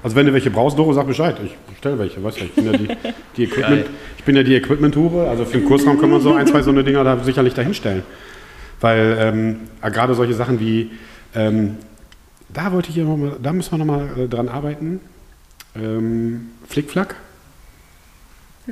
Also 0.04 0.16
wenn 0.16 0.26
du 0.28 0.34
welche 0.34 0.52
brauchst, 0.52 0.78
Doro, 0.78 0.94
sag 0.94 1.08
Bescheid. 1.08 1.38
Ich 1.44 1.56
bestelle 1.84 2.00
welche, 2.00 2.24
weißt 2.24 2.40
du, 2.40 2.46
ich 2.46 2.54
bin 2.54 2.66
ja 2.66 2.72
die, 2.78 2.88
die 3.38 3.44
Equipment, 3.44 3.86
ich 4.18 4.24
bin 4.24 4.36
ja 4.36 4.44
die 4.44 4.56
Equipment-Hure, 4.56 5.30
also 5.30 5.46
für 5.46 5.58
den 5.60 5.68
Kursraum 5.68 6.00
können 6.00 6.14
wir 6.14 6.22
so 6.22 6.34
ein, 6.34 6.48
zwei 6.48 6.62
so 6.62 6.72
eine 6.72 6.84
Dinger 6.84 7.04
da 7.04 7.22
sicherlich 7.24 7.54
dahinstellen. 7.54 8.04
Weil 8.80 9.18
ähm, 9.20 9.60
äh, 9.82 9.92
gerade 9.92 10.14
solche 10.14 10.34
Sachen 10.34 10.60
wie, 10.60 10.92
ähm, 11.36 11.78
da 12.50 12.72
wollte 12.72 12.90
ich 12.90 12.96
hier 12.96 13.06
noch 13.06 13.18
mal, 13.18 13.36
da 13.42 13.54
müssen 13.54 13.72
wir 13.72 13.78
nochmal 13.86 14.10
äh, 14.18 14.28
dran 14.28 14.50
arbeiten. 14.50 15.02
Ähm, 15.76 16.52
Flickflack, 16.68 17.16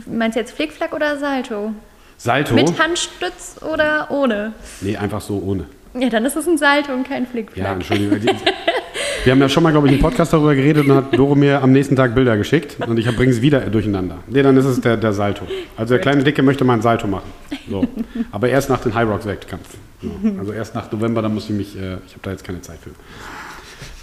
Meinst 0.06 0.38
du 0.38 0.40
jetzt 0.40 0.54
Flickflack 0.54 0.94
oder 0.94 1.18
Salto? 1.18 1.74
Salto. 2.18 2.54
Mit 2.54 2.80
Handstütz 2.82 3.58
oder 3.62 4.10
ohne? 4.10 4.54
Nee, 4.80 4.96
einfach 4.96 5.20
so 5.20 5.44
ohne. 5.46 5.66
Ja, 5.94 6.08
dann 6.08 6.24
ist 6.24 6.38
es 6.38 6.48
ein 6.48 6.58
Salto 6.58 6.94
und 6.94 7.06
kein 7.06 7.24
Ja, 7.24 7.30
Flickflack. 7.30 7.74
Entschuldigung. 7.74 8.20
Wir 9.24 9.32
haben 9.34 9.40
ja 9.40 9.50
schon 9.50 9.62
mal, 9.62 9.72
glaube 9.72 9.88
ich, 9.88 9.94
im 9.94 10.00
Podcast 10.00 10.34
darüber 10.34 10.56
geredet 10.56 10.88
und 10.88 10.96
hat 10.96 11.16
Doro 11.18 11.36
mir 11.36 11.62
am 11.62 11.72
nächsten 11.72 11.96
Tag 11.96 12.16
Bilder 12.16 12.38
geschickt 12.38 12.78
und 12.88 12.98
ich 12.98 13.06
bringe 13.16 13.32
es 13.32 13.42
wieder 13.42 13.60
durcheinander. 13.62 14.18
Nee, 14.28 14.42
dann 14.42 14.58
ist 14.58 14.66
es 14.66 14.82
der, 14.82 14.98
der 14.98 15.14
Salto. 15.14 15.46
Also 15.78 15.94
der 15.94 16.02
kleine 16.02 16.24
Dicke 16.24 16.42
möchte 16.42 16.64
mal 16.64 16.74
ein 16.74 16.82
Salto 16.82 17.06
machen. 17.08 17.30
So. 17.70 17.86
Aber 18.32 18.50
erst 18.50 18.70
nach 18.70 18.80
dem 18.82 18.96
High 18.96 19.08
Rocks 19.08 19.26
Wettkampf. 19.28 19.76
So. 20.02 20.10
Also 20.40 20.54
erst 20.54 20.74
nach 20.74 20.92
November, 20.92 21.22
dann 21.22 21.36
muss 21.36 21.46
ich 21.46 21.56
mich, 21.56 21.76
äh, 21.76 21.98
ich 22.08 22.14
habe 22.14 22.22
da 22.24 22.32
jetzt 22.32 22.44
keine 22.44 22.62
Zeit 22.62 22.80
für. 22.82 22.90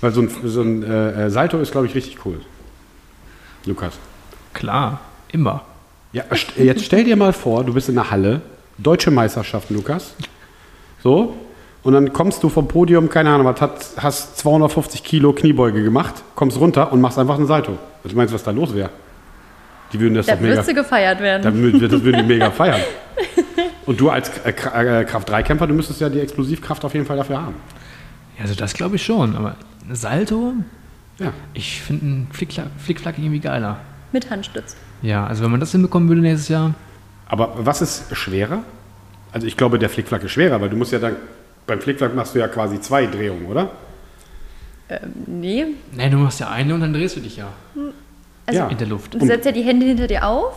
Weil 0.01 0.13
so 0.13 0.21
ein, 0.21 0.31
so 0.45 0.63
ein 0.63 0.85
äh, 0.85 1.25
äh, 1.27 1.31
Salto 1.31 1.59
ist, 1.59 1.73
glaube 1.73 1.89
ich, 1.89 1.95
richtig 1.97 2.25
cool. 2.25 2.41
Lukas. 3.67 3.95
Klar, 4.55 5.01
immer. 5.33 5.63
Ja, 6.13 6.23
st- 6.31 6.63
jetzt 6.63 6.85
stell 6.85 7.03
dir 7.03 7.17
mal 7.17 7.33
vor, 7.33 7.65
du 7.65 7.75
bist 7.75 7.89
in 7.89 7.97
der 7.97 8.11
Halle, 8.13 8.41
deutsche 8.79 9.11
Meisterschaft, 9.11 9.71
Lukas. 9.71 10.15
So. 11.03 11.37
Und 11.89 11.95
dann 11.95 12.13
kommst 12.13 12.43
du 12.43 12.51
vom 12.51 12.69
Podium, 12.69 13.09
keine 13.09 13.31
Ahnung, 13.31 13.47
was 13.47 13.63
hat, 13.63 13.73
hast 13.97 14.37
250 14.37 15.03
Kilo 15.03 15.33
Kniebeuge 15.33 15.83
gemacht, 15.83 16.17
kommst 16.35 16.61
runter 16.61 16.93
und 16.93 17.01
machst 17.01 17.19
einfach 17.19 17.39
ein 17.39 17.47
Salto. 17.47 17.79
Was 18.03 18.13
meinst 18.13 18.31
du, 18.31 18.35
was 18.35 18.43
da 18.43 18.51
los 18.51 18.75
wäre? 18.75 18.91
Die 19.95 19.99
würden 19.99 20.13
das 20.13 20.27
Da 20.27 20.35
doch 20.35 20.41
mega, 20.43 20.53
würdest 20.53 20.69
du 20.69 20.75
gefeiert 20.75 21.19
werden. 21.21 21.43
da 21.43 21.55
würden, 21.55 21.81
das 21.81 22.03
würden 22.05 22.17
die 22.21 22.23
mega 22.35 22.51
feiern. 22.51 22.83
Und 23.87 23.99
du 23.99 24.11
als 24.11 24.29
äh, 24.45 24.51
äh, 24.51 25.05
Kraft-3-Kämpfer, 25.07 25.67
du 25.67 25.73
müsstest 25.73 26.03
ja 26.03 26.11
die 26.11 26.21
Explosivkraft 26.21 26.85
auf 26.85 26.93
jeden 26.93 27.07
Fall 27.07 27.17
dafür 27.17 27.41
haben. 27.41 27.55
Ja, 28.37 28.43
also 28.43 28.55
das 28.55 28.75
glaube 28.75 28.97
ich 28.97 29.03
schon, 29.03 29.35
aber 29.35 29.57
Salto, 29.91 30.53
Ja. 31.19 31.33
ich 31.55 31.81
finde 31.81 32.05
einen 32.05 32.29
Flickflack, 32.33 32.67
Flickflack 32.77 33.17
irgendwie 33.17 33.41
geiler. 33.41 33.79
Mit 34.13 34.29
Handstütz. 34.29 34.77
Ja, 35.01 35.27
also 35.27 35.43
wenn 35.43 35.51
man 35.51 35.61
das 35.61 35.73
hinbekommen 35.73 36.11
würde 36.11 36.21
nächstes 36.21 36.49
Jahr, 36.51 36.75
Aber 37.29 37.55
was 37.57 37.81
ist 37.81 38.15
schwerer? 38.15 38.59
Also 39.33 39.47
ich 39.47 39.57
glaube, 39.57 39.79
der 39.79 39.89
Flickflack 39.89 40.23
ist 40.25 40.33
schwerer, 40.33 40.61
weil 40.61 40.69
du 40.69 40.77
musst 40.77 40.93
ja 40.93 40.99
dann, 40.99 41.17
beim 41.69 41.81
Flickflack 41.81 42.15
machst 42.17 42.35
du 42.35 42.41
ja 42.41 42.49
quasi 42.49 42.81
zwei 42.81 43.07
Drehungen, 43.07 43.47
oder? 43.47 43.71
Ähm, 44.89 45.13
nee. 45.27 45.67
nee, 45.93 46.09
du 46.11 46.17
machst 46.17 46.41
ja 46.41 46.49
eine 46.51 46.75
und 46.75 46.81
dann 46.81 46.93
drehst 46.93 47.15
du 47.17 47.21
dich 47.21 47.37
ja 47.37 47.47
Also 48.47 48.61
Ja. 48.61 48.69
in 48.69 48.79
der 48.79 48.87
Luft. 48.89 49.15
du 49.15 49.25
setzt 49.25 49.45
ja 49.47 49.53
die 49.53 49.63
Hände 49.63 49.85
hinter 49.87 50.07
dir 50.07 50.27
auf. 50.27 50.55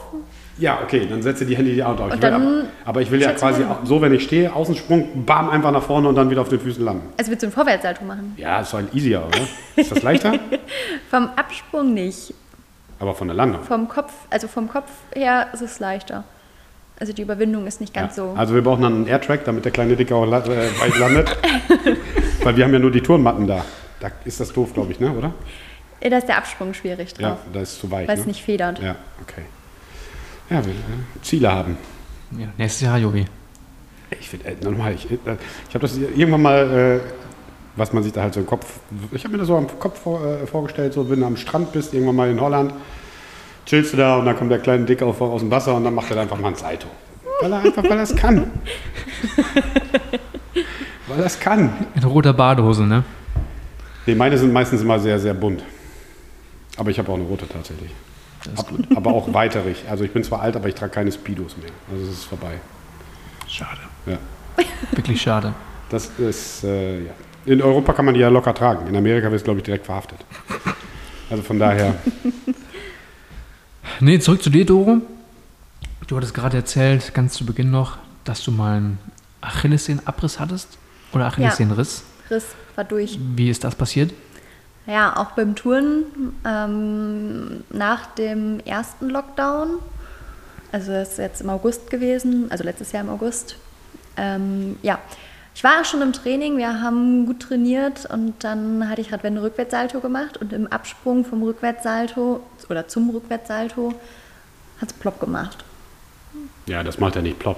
Ja, 0.57 0.79
okay, 0.83 1.05
dann 1.09 1.21
setze 1.21 1.45
die 1.45 1.55
Hände 1.57 1.73
die 1.73 1.83
Out. 1.83 1.97
Ich 1.99 2.03
Und 2.05 2.11
will 2.13 2.19
dann 2.19 2.33
aber, 2.41 2.63
aber 2.85 3.01
ich 3.01 3.09
will 3.11 3.21
ja 3.21 3.31
quasi 3.33 3.63
auch, 3.63 3.79
so, 3.85 4.01
wenn 4.01 4.13
ich 4.13 4.23
stehe, 4.23 4.53
Außensprung, 4.53 5.25
bam, 5.25 5.49
einfach 5.49 5.71
nach 5.71 5.81
vorne 5.83 6.07
und 6.07 6.15
dann 6.15 6.29
wieder 6.29 6.41
auf 6.41 6.49
den 6.49 6.59
Füßen 6.59 6.83
landen. 6.83 7.03
Also 7.17 7.31
willst 7.31 7.43
du 7.43 7.47
einen 7.47 7.53
Vorwärtssalto 7.53 8.03
machen? 8.05 8.33
Ja, 8.37 8.61
ist 8.61 8.73
halt 8.73 8.93
easier, 8.93 9.23
oder? 9.27 9.39
Ist 9.75 9.91
das 9.91 10.03
leichter? 10.03 10.33
Vom 11.09 11.29
Absprung 11.35 11.93
nicht. 11.93 12.33
aber 12.99 13.15
von 13.15 13.27
der 13.27 13.35
Landung. 13.35 13.63
Vom 13.63 13.87
Kopf, 13.89 14.13
also 14.29 14.47
vom 14.47 14.69
Kopf 14.69 14.89
her 15.15 15.47
ist 15.53 15.61
es 15.61 15.79
leichter. 15.79 16.23
Also 17.01 17.13
die 17.13 17.23
Überwindung 17.23 17.65
ist 17.65 17.81
nicht 17.81 17.95
ganz 17.95 18.15
Ja. 18.15 18.25
so. 18.25 18.33
Also 18.37 18.53
wir 18.53 18.61
brauchen 18.61 18.83
dann 18.83 18.93
einen 18.93 19.07
Airtrack, 19.07 19.43
damit 19.45 19.65
der 19.65 19.71
kleine 19.71 19.95
Dicker 19.95 20.17
auch 20.17 20.25
la- 20.27 20.45
äh, 20.45 20.69
weit 20.79 20.99
landet. 20.99 21.35
Weil 22.43 22.55
wir 22.55 22.63
haben 22.63 22.73
ja 22.73 22.77
nur 22.77 22.91
die 22.91 23.01
Turnmatten 23.01 23.47
da. 23.47 23.65
Da 23.99 24.11
ist 24.23 24.39
das 24.39 24.53
doof, 24.53 24.71
glaube 24.75 24.91
ich, 24.91 24.99
ne? 24.99 25.11
oder? 25.11 25.33
Da 25.99 26.15
ist 26.15 26.27
der 26.27 26.37
Absprung 26.37 26.75
schwierig 26.75 27.13
Ja, 27.17 27.29
drauf, 27.29 27.39
da 27.51 27.61
ist 27.61 27.79
zu 27.79 27.89
weich. 27.89 28.07
weil 28.07 28.15
ne? 28.17 28.21
es 28.21 28.27
nicht 28.27 28.43
federt. 28.43 28.77
Ja, 28.77 28.97
okay. 29.23 29.41
Ja, 30.51 30.63
wir 30.63 30.73
äh, 30.73 30.75
Ziele 31.23 31.51
haben. 31.51 31.75
Ja, 32.37 32.47
nächstes 32.59 32.81
Jahr, 32.81 32.99
Jogi. 32.99 33.25
Ich 34.19 34.29
finde, 34.29 34.49
äh, 34.49 34.55
nochmal, 34.63 34.93
ich, 34.93 35.09
äh, 35.09 35.15
ich 35.69 35.73
habe 35.73 35.79
das 35.79 35.97
irgendwann 35.97 36.41
mal, 36.43 36.99
äh, 37.03 37.09
was 37.77 37.93
man 37.93 38.03
sich 38.03 38.13
da 38.13 38.21
halt 38.21 38.35
so 38.35 38.41
im 38.41 38.45
Kopf, 38.45 38.79
ich 39.11 39.23
habe 39.23 39.31
mir 39.31 39.39
das 39.39 39.47
so 39.47 39.57
am 39.57 39.65
Kopf 39.79 39.99
vor, 40.01 40.23
äh, 40.23 40.45
vorgestellt, 40.45 40.93
so 40.93 41.09
wenn 41.09 41.19
du 41.21 41.25
am 41.25 41.35
Strand 41.37 41.71
bist, 41.71 41.95
irgendwann 41.95 42.15
mal 42.15 42.29
in 42.29 42.39
Holland, 42.39 42.75
chillst 43.71 43.93
du 43.93 43.97
da 43.97 44.17
und 44.17 44.25
dann 44.25 44.35
kommt 44.35 44.51
der 44.51 44.59
kleine 44.59 44.83
Dick 44.83 45.01
auf, 45.01 45.21
aus 45.21 45.39
dem 45.39 45.49
Wasser 45.49 45.73
und 45.73 45.85
dann 45.85 45.95
macht 45.95 46.11
er 46.11 46.19
einfach 46.19 46.37
mal 46.37 46.49
ein 46.49 46.55
Salto. 46.55 46.87
Weil 47.39 47.53
er 47.53 47.59
einfach, 47.59 47.83
weil 47.83 47.91
er 47.97 48.03
es 48.03 48.13
kann. 48.13 48.51
weil 51.07 51.19
er 51.19 51.25
es 51.25 51.39
kann. 51.39 51.73
In 51.95 52.03
roter 52.03 52.33
Badehose, 52.33 52.83
ne? 52.85 53.05
Nee, 54.05 54.15
meine 54.15 54.37
sind 54.37 54.51
meistens 54.51 54.81
immer 54.81 54.99
sehr, 54.99 55.17
sehr 55.19 55.33
bunt. 55.33 55.63
Aber 56.75 56.89
ich 56.89 56.99
habe 56.99 57.09
auch 57.13 57.15
eine 57.15 57.23
rote 57.23 57.47
tatsächlich. 57.47 57.91
Ab, 58.57 58.65
aber 58.93 59.13
auch 59.13 59.33
weiterig. 59.33 59.85
Also 59.89 60.03
ich 60.03 60.11
bin 60.11 60.23
zwar 60.25 60.41
alt, 60.41 60.57
aber 60.57 60.67
ich 60.67 60.75
trage 60.75 60.91
keine 60.91 61.11
Speedos 61.11 61.55
mehr. 61.55 61.69
Also 61.89 62.03
es 62.03 62.09
ist 62.09 62.25
vorbei. 62.25 62.59
Schade. 63.47 63.79
Ja. 64.05 64.17
Wirklich 64.91 65.21
schade. 65.21 65.53
Das 65.89 66.11
ist, 66.19 66.65
äh, 66.65 67.05
ja. 67.05 67.11
In 67.45 67.61
Europa 67.61 67.93
kann 67.93 68.03
man 68.03 68.15
die 68.15 68.19
ja 68.19 68.27
locker 68.27 68.53
tragen. 68.53 68.87
In 68.87 68.97
Amerika 68.97 69.27
wird 69.27 69.39
es, 69.39 69.43
glaube 69.45 69.59
ich, 69.59 69.63
direkt 69.63 69.85
verhaftet. 69.85 70.19
Also 71.29 71.43
von 71.43 71.57
daher, 71.57 71.95
Nee, 74.03 74.17
zurück 74.17 74.41
zu 74.41 74.49
dir, 74.49 74.65
Doro. 74.65 74.97
Du 76.07 76.17
hattest 76.17 76.33
gerade 76.33 76.57
erzählt, 76.57 77.13
ganz 77.13 77.33
zu 77.33 77.45
Beginn 77.45 77.69
noch, 77.69 77.99
dass 78.23 78.43
du 78.43 78.51
mal 78.51 78.77
einen 78.77 78.97
Achillessehnenabriss 79.41 80.39
hattest. 80.39 80.79
Oder 81.13 81.27
Achillessehnenriss. 81.27 82.03
Riss 82.31 82.45
war 82.75 82.83
durch. 82.83 83.19
Wie 83.35 83.51
ist 83.51 83.63
das 83.63 83.75
passiert? 83.75 84.11
Ja, 84.87 85.15
auch 85.17 85.31
beim 85.31 85.55
Touren 85.55 86.05
ähm, 86.43 87.63
nach 87.69 88.07
dem 88.15 88.59
ersten 88.61 89.09
Lockdown, 89.09 89.77
also 90.71 90.91
das 90.91 91.11
ist 91.11 91.17
jetzt 91.19 91.41
im 91.41 91.51
August 91.51 91.91
gewesen, 91.91 92.49
also 92.49 92.63
letztes 92.63 92.91
Jahr 92.93 93.03
im 93.03 93.09
August. 93.09 93.55
Ähm, 94.17 94.77
ja, 94.81 94.97
ich 95.53 95.63
war 95.63 95.83
schon 95.83 96.01
im 96.01 96.13
Training, 96.13 96.57
wir 96.57 96.81
haben 96.81 97.25
gut 97.25 97.41
trainiert 97.41 98.05
und 98.11 98.43
dann 98.43 98.87
hatte 98.89 99.01
ich 99.01 99.11
Radwende 99.11 99.41
Rückwärtssalto 99.41 99.99
gemacht 99.99 100.37
und 100.37 100.53
im 100.53 100.67
Absprung 100.67 101.25
vom 101.25 101.43
Rückwärtssalto 101.43 102.41
oder 102.69 102.87
zum 102.87 103.09
Rückwärtssalto 103.09 103.93
hat 104.81 104.89
es 104.91 104.93
plopp 104.93 105.19
gemacht. 105.19 105.63
ja, 106.67 106.83
das 106.83 106.97
macht 106.99 107.15
ja 107.15 107.21
nicht 107.21 107.37
plopp. 107.39 107.57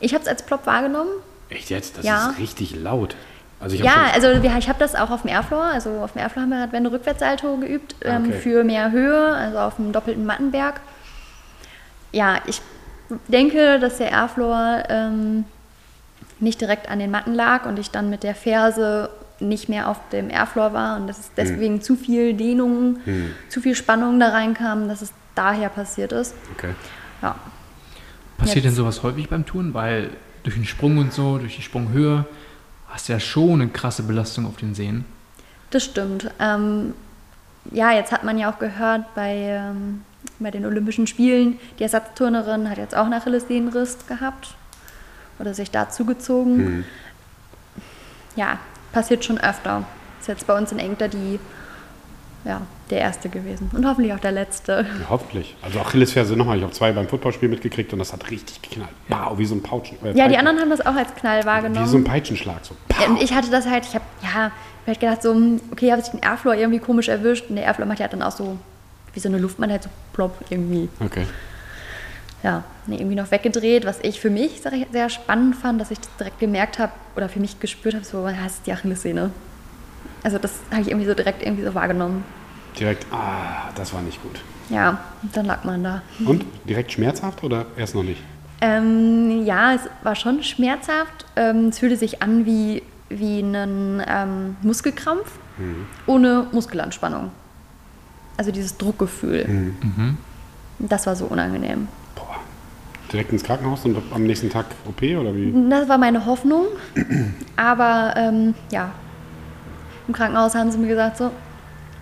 Ich 0.00 0.12
habe 0.12 0.22
es 0.22 0.28
als 0.28 0.42
plopp 0.42 0.66
wahrgenommen. 0.66 1.10
Echt 1.48 1.70
jetzt? 1.70 1.96
Das 1.98 2.04
Ja. 2.04 2.30
ist 2.30 2.38
richtig 2.38 2.76
laut. 2.76 3.16
Also 3.60 3.76
Ja, 3.76 4.10
also 4.12 4.28
ich 4.32 4.68
habe 4.68 4.78
das 4.78 4.94
auch 4.94 5.10
auf 5.10 5.22
dem 5.22 5.30
Airfloor. 5.30 5.62
Also 5.64 5.90
auf 6.02 6.12
dem 6.12 6.20
Airfloor 6.20 6.42
haben 6.42 6.50
wir 6.50 6.58
Radwende 6.60 6.92
Rückwärtssalto 6.92 7.56
geübt 7.56 7.94
Ah, 8.04 8.16
ähm, 8.16 8.24
okay. 8.28 8.38
für 8.40 8.64
mehr 8.64 8.90
Höhe, 8.90 9.34
also 9.34 9.58
auf 9.58 9.76
dem 9.76 9.92
doppelten 9.92 10.26
Mattenberg. 10.26 10.80
Ja, 12.12 12.38
ich 12.46 12.60
denke, 13.28 13.78
dass 13.78 13.96
der 13.98 14.10
Airfloor 14.10 14.82
ähm, 14.88 15.44
nicht 16.44 16.60
direkt 16.60 16.88
an 16.88 16.98
den 17.00 17.10
Matten 17.10 17.34
lag 17.34 17.66
und 17.66 17.78
ich 17.78 17.90
dann 17.90 18.10
mit 18.10 18.22
der 18.22 18.34
Ferse 18.34 19.10
nicht 19.40 19.68
mehr 19.68 19.88
auf 19.88 19.98
dem 20.12 20.30
Airfloor 20.30 20.72
war 20.72 20.96
und 20.96 21.08
dass 21.08 21.18
es 21.18 21.30
deswegen 21.36 21.82
zu 21.82 21.96
viel 21.96 22.34
Dehnung, 22.34 22.98
zu 23.48 23.60
viel 23.60 23.74
Spannung 23.74 24.20
da 24.20 24.28
reinkam, 24.28 24.86
dass 24.86 25.02
es 25.02 25.12
daher 25.34 25.68
passiert 25.68 26.12
ist. 26.12 26.34
okay. 26.54 26.70
Ja. 27.20 27.34
Passiert 28.36 28.56
Jetzt- 28.56 28.64
denn 28.66 28.74
sowas 28.74 29.02
häufig 29.02 29.28
beim 29.28 29.44
Touren? 29.46 29.74
Weil 29.74 30.10
durch 30.44 30.54
den 30.56 30.64
Sprung 30.64 30.98
und 30.98 31.12
so, 31.12 31.38
durch 31.38 31.56
die 31.56 31.62
Sprunghöhe, 31.62 32.26
hast 32.88 33.08
du 33.08 33.12
ja 33.12 33.20
schon 33.20 33.60
eine 33.60 33.68
krasse 33.70 34.02
Belastung 34.02 34.46
auf 34.46 34.56
den 34.56 34.74
Sehnen. 34.74 35.04
Das 35.70 35.82
stimmt. 35.84 36.30
Ähm, 36.38 36.94
ja, 37.72 37.92
jetzt 37.92 38.12
hat 38.12 38.22
man 38.24 38.38
ja 38.38 38.52
auch 38.52 38.58
gehört 38.58 39.02
bei, 39.14 39.34
ähm, 39.34 40.02
bei 40.38 40.50
den 40.50 40.66
Olympischen 40.66 41.06
Spielen, 41.06 41.58
die 41.78 41.82
Ersatzturnerin 41.84 42.68
hat 42.70 42.78
jetzt 42.78 42.94
auch 42.94 43.04
einen 43.04 43.14
Achillessehnenriss 43.14 44.06
gehabt 44.06 44.54
oder 45.38 45.54
sich 45.54 45.70
da 45.70 45.88
zugezogen. 45.90 46.84
Ja, 48.36 48.58
passiert 48.92 49.24
schon 49.24 49.38
öfter. 49.38 49.84
Ist 50.20 50.28
jetzt 50.28 50.46
bei 50.46 50.56
uns 50.56 50.72
in 50.72 50.78
Engter 50.78 51.08
die, 51.08 51.38
ja, 52.44 52.62
der 52.90 52.98
erste 53.00 53.28
gewesen 53.28 53.70
und 53.72 53.86
hoffentlich 53.86 54.12
auch 54.12 54.18
der 54.20 54.32
letzte. 54.32 54.86
Ja, 55.00 55.06
hoffentlich. 55.10 55.56
Also 55.62 55.80
Achillesferse 55.80 56.36
nochmal. 56.36 56.56
Ich 56.58 56.62
habe 56.62 56.72
zwei 56.72 56.92
beim 56.92 57.08
Footballspiel 57.08 57.48
mitgekriegt 57.48 57.92
und 57.92 57.98
das 57.98 58.12
hat 58.12 58.30
richtig 58.30 58.60
geknallt. 58.62 58.90
Wow, 59.08 59.38
wie 59.38 59.44
so 59.46 59.54
ein 59.54 59.62
Pauschen. 59.62 59.96
äh, 60.04 60.12
Ja, 60.16 60.28
die 60.28 60.36
anderen 60.36 60.58
haben 60.60 60.70
das 60.70 60.84
auch 60.84 60.94
als 60.94 61.14
Knall 61.14 61.44
wahrgenommen. 61.44 61.86
Wie 61.86 61.90
so 61.90 61.96
ein 61.96 62.04
Peitschenschlag. 62.04 62.58
So. 62.62 62.74
Und 63.08 63.22
ich 63.22 63.32
hatte 63.34 63.50
das 63.50 63.66
halt, 63.66 63.84
ich 63.86 63.94
habe 63.94 64.04
ja, 64.22 64.50
ich 64.86 64.92
hab 64.92 65.00
gedacht 65.00 65.22
so, 65.22 65.32
hm, 65.32 65.60
okay, 65.72 65.90
habe 65.92 66.02
ich 66.02 66.08
den 66.08 66.20
Airfloor 66.20 66.54
irgendwie 66.54 66.78
komisch 66.80 67.08
erwischt 67.08 67.46
und 67.48 67.56
der 67.56 67.64
Airfloor 67.64 67.86
macht 67.88 68.00
ja 68.00 68.08
dann 68.08 68.22
auch 68.22 68.32
so, 68.32 68.58
wie 69.14 69.20
so 69.20 69.28
eine 69.28 69.38
Luftmann 69.38 69.70
halt 69.70 69.82
so 69.84 69.88
plopp 70.12 70.36
irgendwie. 70.50 70.88
Okay. 71.00 71.24
Ja, 72.44 72.62
nee, 72.86 72.96
irgendwie 72.96 73.16
noch 73.16 73.30
weggedreht, 73.30 73.86
was 73.86 73.98
ich 74.02 74.20
für 74.20 74.28
mich 74.28 74.60
ich, 74.66 74.86
sehr 74.92 75.08
spannend 75.08 75.56
fand, 75.56 75.80
dass 75.80 75.90
ich 75.90 75.98
das 75.98 76.10
direkt 76.18 76.38
gemerkt 76.38 76.78
habe 76.78 76.92
oder 77.16 77.30
für 77.30 77.40
mich 77.40 77.58
gespürt 77.58 77.94
habe, 77.94 78.04
so, 78.04 78.28
ja, 78.28 78.44
das 78.44 78.56
ist 78.56 78.66
die 78.66 78.72
Achillessehne. 78.72 79.30
Also 80.22 80.36
das 80.38 80.52
habe 80.70 80.82
ich 80.82 80.88
irgendwie 80.88 81.06
so 81.06 81.14
direkt 81.14 81.42
irgendwie 81.42 81.64
so 81.64 81.74
wahrgenommen. 81.74 82.22
Direkt, 82.78 83.06
ah, 83.10 83.70
das 83.74 83.94
war 83.94 84.02
nicht 84.02 84.22
gut. 84.22 84.40
Ja, 84.68 84.98
dann 85.32 85.46
lag 85.46 85.64
man 85.64 85.82
da. 85.82 86.02
Und 86.24 86.44
direkt 86.68 86.92
schmerzhaft 86.92 87.42
oder 87.42 87.66
erst 87.76 87.94
noch 87.94 88.02
nicht? 88.02 88.22
Ähm, 88.60 89.44
ja, 89.46 89.74
es 89.74 89.82
war 90.02 90.14
schon 90.14 90.42
schmerzhaft. 90.42 91.24
Ähm, 91.36 91.68
es 91.68 91.78
fühlte 91.78 91.96
sich 91.96 92.22
an 92.22 92.44
wie, 92.44 92.82
wie 93.08 93.40
ein 93.40 94.02
ähm, 94.06 94.56
Muskelkrampf 94.62 95.38
ohne 96.06 96.46
Muskelanspannung. 96.50 97.30
Also 98.36 98.50
dieses 98.50 98.76
Druckgefühl. 98.76 99.72
Das 100.80 101.06
war 101.06 101.14
so 101.14 101.26
unangenehm. 101.26 101.86
Direkt 103.14 103.30
ins 103.30 103.44
Krankenhaus 103.44 103.84
und 103.84 103.96
am 104.12 104.24
nächsten 104.24 104.50
Tag 104.50 104.66
OP 104.88 105.00
oder 105.00 105.36
wie? 105.36 105.54
Das 105.70 105.88
war 105.88 105.98
meine 105.98 106.26
Hoffnung. 106.26 106.66
Aber 107.54 108.12
ähm, 108.16 108.54
ja, 108.72 108.90
im 110.08 110.14
Krankenhaus 110.14 110.56
haben 110.56 110.72
sie 110.72 110.78
mir 110.78 110.88
gesagt, 110.88 111.18
so, 111.18 111.30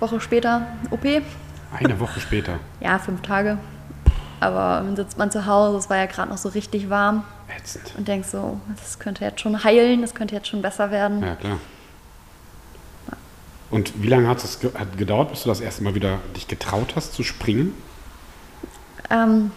Woche 0.01 0.22
später 0.22 0.66
OP. 0.90 1.05
Eine 1.05 2.01
Woche 2.01 2.18
später. 2.18 2.59
Ja, 2.81 2.98
fünf 2.98 3.20
Tage. 3.20 3.59
Aber 4.40 4.81
dann 4.85 4.96
sitzt 4.96 5.18
man 5.18 5.31
zu 5.31 5.44
Hause, 5.44 5.77
es 5.77 5.90
war 5.90 5.98
ja 5.98 6.07
gerade 6.07 6.31
noch 6.31 6.38
so 6.38 6.48
richtig 6.48 6.88
warm 6.88 7.25
Ätzend. 7.55 7.92
und 7.98 8.09
denkt 8.09 8.27
so, 8.27 8.59
das 8.77 8.98
könnte 8.98 9.22
jetzt 9.22 9.42
schon 9.42 9.62
heilen, 9.62 10.01
das 10.01 10.14
könnte 10.14 10.35
jetzt 10.35 10.48
schon 10.48 10.62
besser 10.62 10.90
werden. 10.90 11.22
Ja, 11.22 11.37
klar. 11.37 11.59
Und 13.70 14.03
wie 14.03 14.09
lange 14.09 14.29
hat 14.29 14.42
es 14.42 14.61
gedauert, 14.96 15.31
bis 15.31 15.42
du 15.42 15.51
das 15.51 15.61
erste 15.61 15.85
Mal 15.85 15.94
wieder 15.94 16.20
dich 16.35 16.48
getraut 16.48 16.94
hast 16.96 17.12
zu 17.12 17.22
springen? 17.22 17.75
Ähm, 19.11 19.51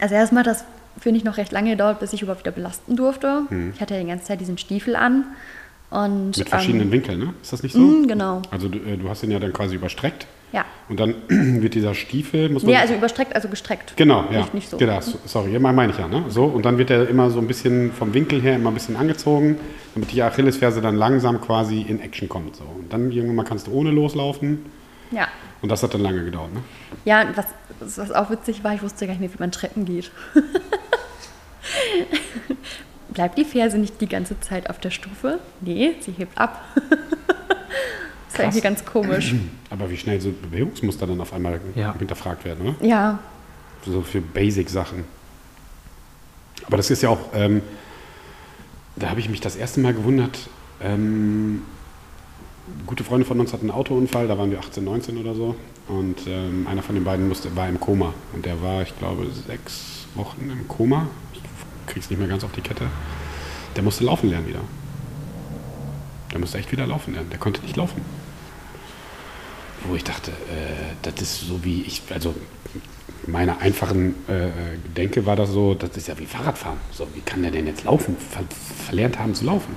also 0.00 0.14
erstmal 0.14 0.40
hat 0.40 0.46
das, 0.48 0.64
finde 1.00 1.18
ich, 1.18 1.24
noch 1.24 1.36
recht 1.36 1.52
lange 1.52 1.70
gedauert, 1.70 2.00
bis 2.00 2.12
ich 2.12 2.22
überhaupt 2.22 2.42
wieder 2.44 2.52
belasten 2.52 2.96
durfte. 2.96 3.42
Ich 3.74 3.80
hatte 3.80 3.94
ja 3.94 4.00
die 4.00 4.06
ganze 4.06 4.26
Zeit 4.26 4.40
diesen 4.40 4.58
Stiefel 4.58 4.96
an. 4.96 5.24
Und, 5.90 6.36
Mit 6.36 6.48
verschiedenen 6.50 6.88
ähm, 6.88 6.92
Winkeln, 6.92 7.18
ne? 7.18 7.34
Ist 7.40 7.50
das 7.54 7.62
nicht 7.62 7.72
so? 7.72 7.78
mm, 7.78 8.06
genau. 8.08 8.42
Also 8.50 8.68
du, 8.68 8.78
äh, 8.78 8.98
du 8.98 9.08
hast 9.08 9.22
ihn 9.22 9.30
ja 9.30 9.38
dann 9.38 9.54
quasi 9.54 9.76
überstreckt 9.76 10.26
Ja. 10.52 10.66
und 10.90 11.00
dann 11.00 11.14
wird 11.28 11.72
dieser 11.74 11.94
Stiefel, 11.94 12.50
muss 12.50 12.62
man... 12.62 12.72
Nee, 12.74 12.78
also 12.78 12.92
überstreckt, 12.92 13.34
also 13.34 13.48
gestreckt. 13.48 13.94
Genau, 13.96 14.24
ja. 14.30 14.40
Nicht, 14.40 14.52
nicht 14.52 14.68
so. 14.68 14.76
Genau, 14.76 15.00
so- 15.00 15.18
sorry, 15.24 15.54
immer 15.54 15.72
meine 15.72 15.92
ich 15.92 15.98
ja. 15.98 16.06
Ne? 16.06 16.24
So, 16.28 16.44
und 16.44 16.66
dann 16.66 16.76
wird 16.76 16.90
er 16.90 17.08
immer 17.08 17.30
so 17.30 17.38
ein 17.38 17.46
bisschen 17.46 17.90
vom 17.92 18.12
Winkel 18.12 18.42
her 18.42 18.56
immer 18.56 18.70
ein 18.70 18.74
bisschen 18.74 18.96
angezogen, 18.96 19.56
damit 19.94 20.12
die 20.12 20.22
Achillesferse 20.22 20.82
dann 20.82 20.94
langsam 20.96 21.40
quasi 21.40 21.80
in 21.80 22.00
Action 22.00 22.28
kommt. 22.28 22.56
So. 22.56 22.64
Und 22.64 22.92
dann 22.92 23.10
irgendwann 23.10 23.46
kannst 23.46 23.66
du 23.66 23.72
ohne 23.72 23.90
loslaufen 23.90 24.66
Ja. 25.10 25.26
Und 25.62 25.68
das 25.70 25.82
hat 25.82 25.92
dann 25.94 26.00
lange 26.02 26.24
gedauert, 26.24 26.52
ne? 26.54 26.62
Ja, 27.04 27.26
was, 27.34 27.98
was 27.98 28.12
auch 28.12 28.30
witzig 28.30 28.62
war, 28.64 28.74
ich 28.74 28.82
wusste 28.82 29.06
gar 29.06 29.12
nicht 29.14 29.20
mehr, 29.20 29.32
wie 29.32 29.38
man 29.38 29.50
Treppen 29.52 29.84
geht. 29.84 30.10
Bleibt 33.10 33.38
die 33.38 33.44
Ferse 33.44 33.78
nicht 33.78 34.00
die 34.00 34.06
ganze 34.08 34.38
Zeit 34.40 34.70
auf 34.70 34.78
der 34.78 34.90
Stufe? 34.90 35.38
Nee, 35.60 35.94
sie 36.00 36.12
hebt 36.12 36.38
ab. 36.38 36.62
das 36.74 36.84
ist 38.34 38.38
irgendwie 38.38 38.60
ganz 38.60 38.84
komisch. 38.84 39.34
Aber 39.70 39.90
wie 39.90 39.96
schnell 39.96 40.20
so 40.20 40.30
Bewegungsmuster 40.30 41.06
dann 41.06 41.20
auf 41.20 41.32
einmal 41.32 41.60
Ja. 41.74 41.94
hinterfragt 41.98 42.44
werden, 42.44 42.68
oder? 42.76 42.86
Ja, 42.86 43.18
So 43.84 44.02
für 44.02 44.20
Basic-Sachen. 44.20 45.04
Aber 46.66 46.76
das 46.76 46.90
ist 46.90 47.02
ja 47.02 47.08
auch, 47.08 47.18
ähm, 47.34 47.62
da 48.96 49.08
habe 49.10 49.20
ich 49.20 49.28
mich 49.28 49.40
das 49.40 49.56
erste 49.56 49.80
Mal 49.80 49.94
gewundert. 49.94 50.38
Ähm, 50.80 51.62
gute 52.86 53.04
Freunde 53.04 53.26
von 53.26 53.38
uns 53.40 53.52
hatten 53.52 53.70
einen 53.70 53.78
Autounfall, 53.78 54.28
da 54.28 54.38
waren 54.38 54.50
wir 54.50 54.58
18, 54.58 54.84
19 54.84 55.18
oder 55.18 55.34
so. 55.34 55.54
Und 55.88 56.26
ähm, 56.26 56.66
einer 56.66 56.82
von 56.82 56.94
den 56.94 57.04
beiden 57.04 57.28
musste, 57.28 57.54
war 57.56 57.68
im 57.68 57.80
Koma. 57.80 58.12
Und 58.32 58.44
der 58.44 58.62
war, 58.62 58.82
ich 58.82 58.96
glaube, 58.98 59.26
sechs 59.46 60.06
Wochen 60.14 60.50
im 60.50 60.68
Koma. 60.68 61.08
Ich 61.32 61.40
krieg's 61.86 62.10
nicht 62.10 62.18
mehr 62.18 62.28
ganz 62.28 62.44
auf 62.44 62.52
die 62.52 62.60
Kette. 62.60 62.86
Der 63.76 63.82
musste 63.82 64.04
laufen 64.04 64.28
lernen 64.30 64.48
wieder. 64.48 64.60
Der 66.32 66.38
musste 66.38 66.58
echt 66.58 66.70
wieder 66.72 66.86
laufen 66.86 67.14
lernen. 67.14 67.30
Der 67.30 67.38
konnte 67.38 67.62
nicht 67.62 67.76
laufen. 67.76 68.02
Wo 69.86 69.94
ich 69.94 70.04
dachte, 70.04 70.30
äh, 70.30 70.94
das 71.02 71.22
ist 71.22 71.40
so 71.46 71.64
wie 71.64 71.82
ich, 71.82 72.02
also 72.12 72.34
meiner 73.26 73.60
einfachen 73.60 74.14
äh, 74.28 74.50
Denke 74.96 75.24
war 75.26 75.36
das 75.36 75.50
so, 75.50 75.74
das 75.74 75.96
ist 75.96 76.08
ja 76.08 76.18
wie 76.18 76.26
Fahrradfahren. 76.26 76.78
So, 76.90 77.06
wie 77.14 77.20
kann 77.20 77.42
der 77.42 77.50
denn 77.50 77.66
jetzt 77.66 77.84
laufen? 77.84 78.16
Ver 78.16 78.42
verlernt 78.86 79.18
haben 79.18 79.34
zu 79.34 79.44
laufen. 79.44 79.74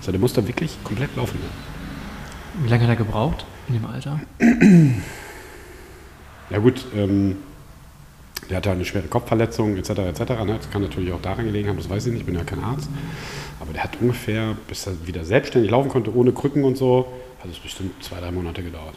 So, 0.00 0.10
der 0.10 0.20
musste 0.20 0.46
wirklich 0.46 0.76
komplett 0.84 1.14
laufen 1.16 1.38
lernen. 1.38 1.77
Wie 2.62 2.68
lange 2.68 2.82
hat 2.82 2.90
er 2.90 2.96
gebraucht 2.96 3.44
in 3.68 3.74
dem 3.74 3.86
Alter? 3.86 4.20
Ja 6.50 6.56
gut, 6.60 6.86
ähm, 6.96 7.36
der 8.48 8.56
hatte 8.56 8.70
eine 8.70 8.86
schwere 8.86 9.06
Kopfverletzung 9.06 9.76
etc. 9.76 9.90
etc. 9.90 10.20
Ne? 10.46 10.56
Das 10.56 10.70
kann 10.70 10.80
natürlich 10.80 11.12
auch 11.12 11.20
daran 11.20 11.44
gelegen 11.44 11.68
haben, 11.68 11.76
das 11.76 11.90
weiß 11.90 12.06
ich 12.06 12.12
nicht, 12.12 12.20
ich 12.20 12.26
bin 12.26 12.34
ja 12.34 12.42
kein 12.42 12.64
Arzt. 12.64 12.88
Aber 13.60 13.72
der 13.74 13.84
hat 13.84 13.98
ungefähr, 14.00 14.56
bis 14.66 14.86
er 14.86 14.94
wieder 15.06 15.24
selbstständig 15.24 15.70
laufen 15.70 15.90
konnte, 15.90 16.14
ohne 16.14 16.32
Krücken 16.32 16.64
und 16.64 16.78
so, 16.78 17.06
hat 17.42 17.50
es 17.50 17.58
bestimmt 17.58 18.02
zwei, 18.02 18.18
drei 18.20 18.30
Monate 18.30 18.62
gedauert. 18.62 18.94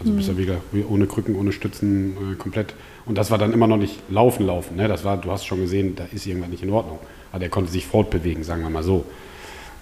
Also 0.00 0.12
bis 0.12 0.28
er 0.28 0.36
wieder 0.36 0.56
wie 0.72 0.84
ohne 0.84 1.06
Krücken, 1.06 1.34
ohne 1.36 1.52
Stützen 1.52 2.32
äh, 2.32 2.34
komplett. 2.34 2.74
Und 3.06 3.16
das 3.16 3.30
war 3.30 3.38
dann 3.38 3.54
immer 3.54 3.68
noch 3.68 3.78
nicht 3.78 3.98
laufen, 4.10 4.44
laufen. 4.44 4.76
Ne? 4.76 4.88
Das 4.88 5.04
war, 5.04 5.16
du 5.16 5.30
hast 5.30 5.46
schon 5.46 5.60
gesehen, 5.60 5.96
da 5.96 6.04
ist 6.12 6.26
irgendwas 6.26 6.50
nicht 6.50 6.62
in 6.62 6.70
Ordnung. 6.70 6.98
Aber 7.30 7.38
der 7.38 7.48
konnte 7.48 7.70
sich 7.70 7.86
fortbewegen, 7.86 8.44
sagen 8.44 8.62
wir 8.62 8.70
mal 8.70 8.82
so. 8.82 9.06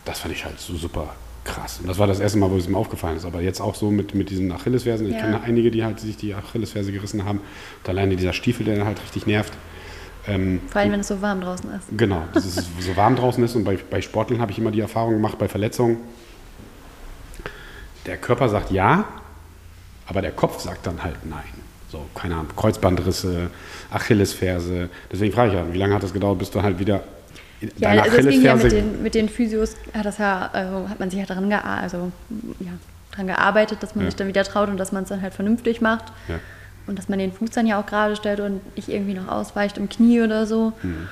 Das 0.05 0.21
fand 0.21 0.33
ich 0.33 0.45
halt 0.45 0.61
so 0.61 0.77
super 0.77 1.15
krass. 1.45 1.79
Und 1.81 1.89
das 1.89 1.99
war 1.99 2.07
das 2.07 2.21
erste 2.21 2.39
Mal, 2.39 2.51
wo 2.51 2.57
es 2.57 2.69
mir 2.69 2.77
aufgefallen 2.77 3.17
ist. 3.17 3.25
Aber 3.25 3.41
jetzt 3.41 3.61
auch 3.61 3.75
so 3.75 3.91
mit, 3.91 4.15
mit 4.15 4.31
diesen 4.31 4.51
Achillesfersen. 4.53 5.07
Ich 5.07 5.15
Ja. 5.15 5.21
kenne 5.21 5.41
einige, 5.43 5.71
die 5.71 5.85
halt 5.85 6.01
sich 6.01 6.17
die 6.17 6.35
Achillesferse 6.35 6.93
gerissen 6.93 7.25
haben. 7.25 7.39
Und 7.39 7.89
alleine 7.89 8.17
dieser 8.17 8.33
Stiefel, 8.33 8.65
der 8.67 8.77
dann 8.77 8.87
halt 8.87 9.01
richtig 9.03 9.27
nervt. 9.27 9.53
Ähm, 10.29 10.61
vor 10.69 10.81
allem, 10.83 10.93
wenn 10.93 11.01
es 11.01 11.09
so 11.09 11.23
warm 11.23 11.41
draußen 11.41 11.71
ist. 11.75 11.87
Genau, 11.97 12.23
dass 12.35 12.45
es 12.45 12.55
so 12.81 12.97
warm 12.97 13.17
draußen 13.17 13.43
ist 13.43 13.57
und 13.57 13.65
bei, 13.65 13.79
bei 13.91 14.03
Sportlern 14.03 14.41
habe 14.41 14.53
ich 14.53 14.59
immer 14.59 14.71
die 14.71 14.81
Erfahrung 14.81 15.15
gemacht, 15.15 15.39
bei 15.39 15.49
Verletzungen, 15.49 15.97
der 18.07 18.17
Körper 18.17 18.49
sagt 18.49 18.71
ja, 18.71 19.05
aber 20.07 20.23
der 20.23 20.33
Kopf 20.33 20.61
sagt 20.61 20.87
dann 20.87 21.03
halt 21.03 21.17
nein. 21.25 21.43
So, 21.91 22.05
keine 22.15 22.35
Ahnung, 22.35 22.49
Kreuzbandrisse, 22.55 23.51
Achillesferse. 23.91 24.91
Deswegen 25.11 25.33
frage 25.33 25.49
ich 25.51 25.55
ja, 25.55 25.73
wie 25.73 25.79
lange 25.79 25.95
hat 25.95 26.03
das 26.03 26.13
gedauert, 26.13 26.39
bis 26.39 26.51
du 26.51 26.63
halt 26.63 26.79
wieder 26.79 27.03
Ja, 27.79 27.91
also 27.91 28.17
es 28.17 28.27
ging 28.27 28.43
ja 28.43 28.55
mit 28.55 28.73
den, 28.73 29.03
mit 29.03 29.15
den 29.15 29.29
Physios, 29.29 29.77
hat, 29.93 30.07
das 30.07 30.19
ja, 30.19 30.49
also 30.53 30.89
hat 30.89 30.99
man 30.99 31.11
sich 31.11 31.21
ja 31.21 31.27
daran, 31.27 31.49
gea 31.51 31.61
also, 31.61 32.11
ja, 32.61 32.73
dran 33.13 33.27
gearbeitet, 33.27 33.83
dass 33.83 33.95
man 33.95 34.05
Ja. 34.05 34.11
sich 34.11 34.17
dann 34.17 34.29
wieder 34.29 34.45
traut 34.45 34.69
und 34.69 34.77
dass 34.79 34.93
man 34.93 35.03
es 35.03 35.09
dann 35.11 35.21
halt 35.21 35.35
vernünftig 35.35 35.81
macht. 35.81 36.05
Ja. 36.29 36.37
Und 36.87 36.99
dass 36.99 37.09
man 37.09 37.19
den 37.19 37.33
Fuß 37.33 37.51
dann 37.51 37.67
ja 37.67 37.81
auch 37.81 37.87
gerade 37.87 38.17
stellt 38.17 38.41
und 38.41 38.61
nicht 38.77 38.89
irgendwie 38.89 39.15
noch 39.15 39.29
ausweicht 39.29 39.79
im 39.79 39.89
Knie 39.89 40.23
oder 40.23 40.47
so. 40.47 40.73
Mhm. 40.83 41.09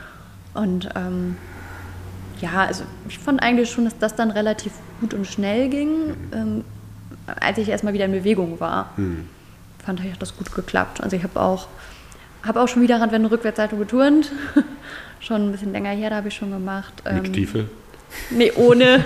Und 0.55 0.89
ähm, 0.97 1.37
ja, 2.41 2.65
also 2.67 2.85
ich 3.09 3.19
fand 3.19 3.43
eigentlich 3.43 3.71
schon, 3.71 3.85
dass 3.85 3.99
das 3.99 4.15
dann 4.15 4.31
relativ 4.31 4.73
gut 5.01 5.13
und 5.15 5.27
schnell 5.27 5.69
ging, 5.69 6.17
ähm, 6.33 6.65
als 7.41 7.59
ich 7.59 7.69
erstmal 7.69 7.93
wieder 7.93 8.07
in 8.07 8.13
Bewegung 8.13 8.59
war. 8.61 8.91
Mhm. 8.97 9.29
Fand 9.85 10.01
ich, 10.01 10.11
hat 10.13 10.23
das 10.23 10.37
gut 10.37 10.53
geklappt. 10.55 11.03
Also 11.03 11.15
ich 11.17 11.23
habe 11.23 11.39
auch, 11.41 11.69
hab 12.45 12.57
auch 12.57 12.69
schon 12.69 12.83
wieder 12.83 13.01
Radwende 13.01 13.31
Rückwärtsseite 13.31 13.77
geturnt. 13.77 14.33
schon 15.20 15.48
ein 15.48 15.52
bisschen 15.52 15.72
länger 15.72 15.90
her, 15.90 16.11
da 16.11 16.16
habe 16.16 16.28
ich 16.28 16.35
schon 16.35 16.50
gemacht. 16.50 17.02
Mit 17.04 17.14
Ähm, 17.14 17.24
Stiefel. 17.26 17.68
Nee, 18.31 18.52
ohne, 18.57 19.04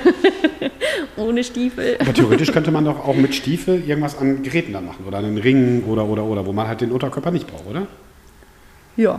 ohne 1.16 1.42
Stiefel. 1.42 1.96
Aber 2.00 2.14
theoretisch 2.14 2.52
könnte 2.52 2.70
man 2.70 2.84
doch 2.84 3.04
auch 3.04 3.14
mit 3.16 3.34
Stiefel 3.34 3.82
irgendwas 3.86 4.16
an 4.18 4.42
Geräten 4.42 4.72
dann 4.72 4.86
machen 4.86 5.04
oder 5.06 5.18
an 5.18 5.24
den 5.24 5.38
Ringen 5.38 5.84
oder, 5.84 6.04
oder, 6.04 6.24
oder, 6.24 6.46
wo 6.46 6.52
man 6.52 6.68
halt 6.68 6.80
den 6.80 6.92
Unterkörper 6.92 7.30
nicht 7.30 7.46
braucht, 7.46 7.66
oder? 7.66 7.86
Ja. 8.96 9.18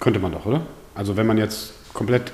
Könnte 0.00 0.18
man 0.18 0.32
doch, 0.32 0.46
oder? 0.46 0.62
Also 0.94 1.16
wenn 1.16 1.26
man 1.26 1.38
jetzt 1.38 1.74
komplett 1.92 2.32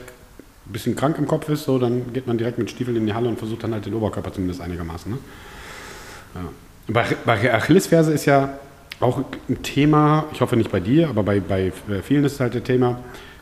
ein 0.66 0.72
bisschen 0.72 0.94
krank 0.94 1.18
im 1.18 1.26
Kopf 1.26 1.48
ist, 1.48 1.64
so, 1.64 1.78
dann 1.78 2.12
geht 2.12 2.26
man 2.26 2.38
direkt 2.38 2.58
mit 2.58 2.70
Stiefeln 2.70 2.96
in 2.96 3.06
die 3.06 3.14
Halle 3.14 3.28
und 3.28 3.38
versucht 3.38 3.64
dann 3.64 3.72
halt 3.72 3.86
den 3.86 3.94
Oberkörper 3.94 4.32
zumindest 4.32 4.60
einigermaßen. 4.60 5.10
Ne? 5.12 5.18
Ja. 6.34 6.40
Bei, 6.88 7.04
bei 7.24 7.54
Achillesferse 7.54 8.12
ist 8.12 8.26
ja 8.26 8.58
auch 9.00 9.22
ein 9.48 9.62
Thema, 9.62 10.24
ich 10.32 10.40
hoffe 10.40 10.56
nicht 10.56 10.70
bei 10.70 10.80
dir, 10.80 11.08
aber 11.08 11.22
bei, 11.22 11.40
bei 11.40 11.72
vielen 12.02 12.24
ist 12.24 12.34
es 12.34 12.40
halt 12.40 12.54
ein 12.56 12.64
Thema, 12.64 12.98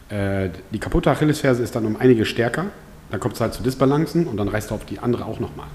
äh, 0.09 0.51
die 0.73 0.79
kaputte 0.79 1.11
Achillesferse 1.11 1.63
ist 1.63 1.75
dann 1.75 1.87
um 1.87 1.97
einige 1.97 2.25
stärker, 2.25 2.67
dann 3.11 3.21
kommt 3.21 3.35
es 3.35 3.41
halt 3.41 3.55
zu 3.55 3.63
Disbalancen 3.63 4.27
und 4.27 4.37
dann 4.37 4.49
reißt 4.49 4.71
du 4.71 4.75
auf 4.75 4.85
die 4.85 4.99
andere 4.99 5.25
auch 5.25 5.41
nochmal. 5.41 5.67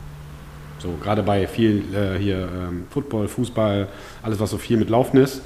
So, 0.80 0.96
gerade 1.02 1.24
bei 1.24 1.48
viel 1.48 1.84
äh, 1.94 2.18
hier 2.18 2.38
ähm, 2.38 2.86
Football, 2.90 3.28
Fußball, 3.28 3.88
alles 4.24 4.40
was 4.40 4.50
so 4.50 4.58
viel 4.58 4.78
mit 4.78 4.90
Laufen 4.90 5.18
ist, 5.18 5.42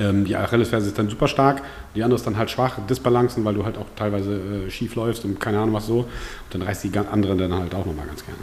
ähm, 0.00 0.24
die 0.24 0.36
Achillesferse 0.36 0.88
ist 0.88 0.98
dann 0.98 1.08
super 1.08 1.28
stark, 1.28 1.62
die 1.94 2.02
andere 2.02 2.16
ist 2.16 2.26
dann 2.26 2.36
halt 2.36 2.50
schwach, 2.50 2.78
Disbalancen, 2.88 3.44
weil 3.44 3.54
du 3.54 3.64
halt 3.64 3.78
auch 3.78 3.86
teilweise 3.96 4.34
äh, 4.66 4.70
schief 4.70 4.94
läufst 4.96 5.24
und 5.24 5.38
keine 5.38 5.58
Ahnung 5.58 5.74
was 5.74 5.86
so. 5.86 6.00
Und 6.00 6.08
dann 6.50 6.62
reißt 6.62 6.84
die 6.84 6.98
andere 6.98 7.36
dann 7.36 7.54
halt 7.54 7.74
auch 7.74 7.86
nochmal 7.86 8.06
ganz 8.06 8.24
gerne. 8.24 8.40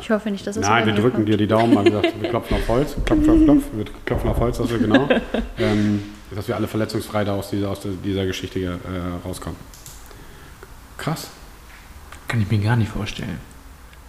Ich 0.00 0.10
hoffe 0.10 0.30
nicht, 0.30 0.44
dass 0.44 0.56
es 0.56 0.66
Nein, 0.66 0.86
wir 0.86 0.92
drücken 0.92 1.18
kommt. 1.18 1.28
dir 1.28 1.36
die 1.36 1.46
Daumen, 1.46 1.72
mal 1.72 1.84
gesagt, 1.84 2.20
wir 2.20 2.28
klopfen 2.28 2.56
auf 2.56 2.68
Holz, 2.68 2.96
klopf, 3.04 3.22
klopf, 3.22 3.44
klopf, 3.44 3.62
wir 3.72 3.84
klopfen 4.04 4.30
auf 4.30 4.40
Holz, 4.40 4.58
dass 4.58 4.70
wir 4.70 4.78
genau, 4.78 5.08
ähm, 5.58 6.02
dass 6.30 6.48
wir 6.48 6.56
alle 6.56 6.66
verletzungsfrei 6.68 7.24
da 7.24 7.34
aus 7.34 7.50
dieser, 7.50 7.70
aus 7.70 7.80
dieser 8.04 8.26
Geschichte 8.26 8.60
äh, 8.60 8.78
rauskommen. 9.26 9.58
Krass. 10.98 11.28
Kann 12.28 12.40
ich 12.40 12.50
mir 12.50 12.58
gar 12.58 12.76
nicht 12.76 12.90
vorstellen. 12.90 13.38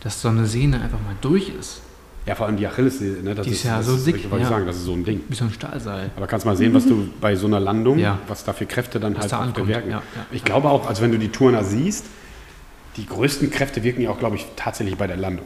Dass 0.02 0.22
so 0.22 0.30
eine 0.30 0.46
Sehne 0.46 0.78
einfach 0.82 1.00
mal 1.02 1.16
durch 1.22 1.50
ist. 1.50 1.82
Ja, 2.26 2.34
vor 2.34 2.48
allem 2.48 2.58
die 2.58 2.66
Achillessehne, 2.66 3.22
ne, 3.22 3.36
das 3.36 3.46
Die 3.46 3.52
ist 3.54 3.64
ja 3.64 3.78
das 3.78 3.86
so 3.86 3.98
dick, 3.98 4.24
wollte 4.32 4.38
ich 4.38 4.42
ja. 4.44 4.50
sagen, 4.50 4.66
das 4.66 4.78
ist 4.78 4.86
so 4.86 4.94
ein 4.94 5.04
Ding. 5.04 5.22
Wie 5.30 5.36
so 5.36 5.46
ein 5.46 5.52
Stahlseil. 5.52 6.10
Aber 6.16 6.26
kannst 6.26 6.46
mal 6.46 6.58
sehen, 6.58 6.74
was 6.74 6.86
du 6.88 7.08
bei 7.22 7.36
so 7.36 7.46
einer 7.46 7.60
Landung, 7.60 8.00
Ja. 8.00 8.18
was 8.28 8.44
da 8.44 8.54
für 8.54 8.66
Kräfte 8.66 9.00
dann 9.00 9.14
Was 9.16 9.22
halt 9.24 9.32
da 9.34 9.40
ankommt, 9.40 9.68
bewirken. 9.68 9.92
ja. 9.92 10.02
Ich 10.32 10.44
glaube 10.44 10.70
auch, 10.70 10.88
als 10.88 11.02
wenn 11.02 11.12
du 11.12 11.20
die 11.20 11.30
Turner 11.30 11.64
siehst, 11.64 12.06
die 12.98 13.06
größten 13.06 13.52
Kräfte 13.52 13.84
wirken 13.84 14.02
ja 14.02 14.10
auch, 14.10 14.18
glaube 14.18 14.38
ich, 14.38 14.48
tatsächlich 14.56 14.98
bei 14.98 15.06
der 15.06 15.18
Landung. 15.18 15.46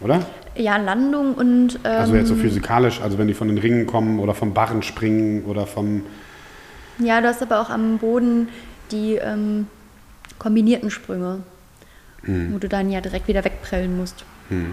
Oder? 0.00 0.24
Ja, 0.56 0.76
Landung 0.76 1.34
und. 1.34 1.76
Ähm, 1.84 1.90
Also 1.90 2.14
jetzt 2.16 2.28
so 2.28 2.34
physikalisch, 2.36 3.00
also 3.00 3.18
wenn 3.18 3.26
die 3.28 3.34
von 3.34 3.48
den 3.48 3.58
Ringen 3.58 3.86
kommen 3.86 4.18
oder 4.18 4.34
vom 4.34 4.54
Barren 4.54 4.82
springen 4.82 5.44
oder 5.44 5.66
vom. 5.66 6.02
Ja, 6.98 7.20
du 7.20 7.26
hast 7.28 7.42
aber 7.42 7.60
auch 7.60 7.70
am 7.70 7.98
Boden 7.98 8.48
die 8.90 9.14
ähm, 9.16 9.66
kombinierten 10.38 10.90
Sprünge, 10.90 11.40
Hm. 12.22 12.54
wo 12.54 12.58
du 12.58 12.68
dann 12.68 12.90
ja 12.90 13.00
direkt 13.00 13.28
wieder 13.28 13.44
wegprellen 13.44 13.96
musst. 13.96 14.24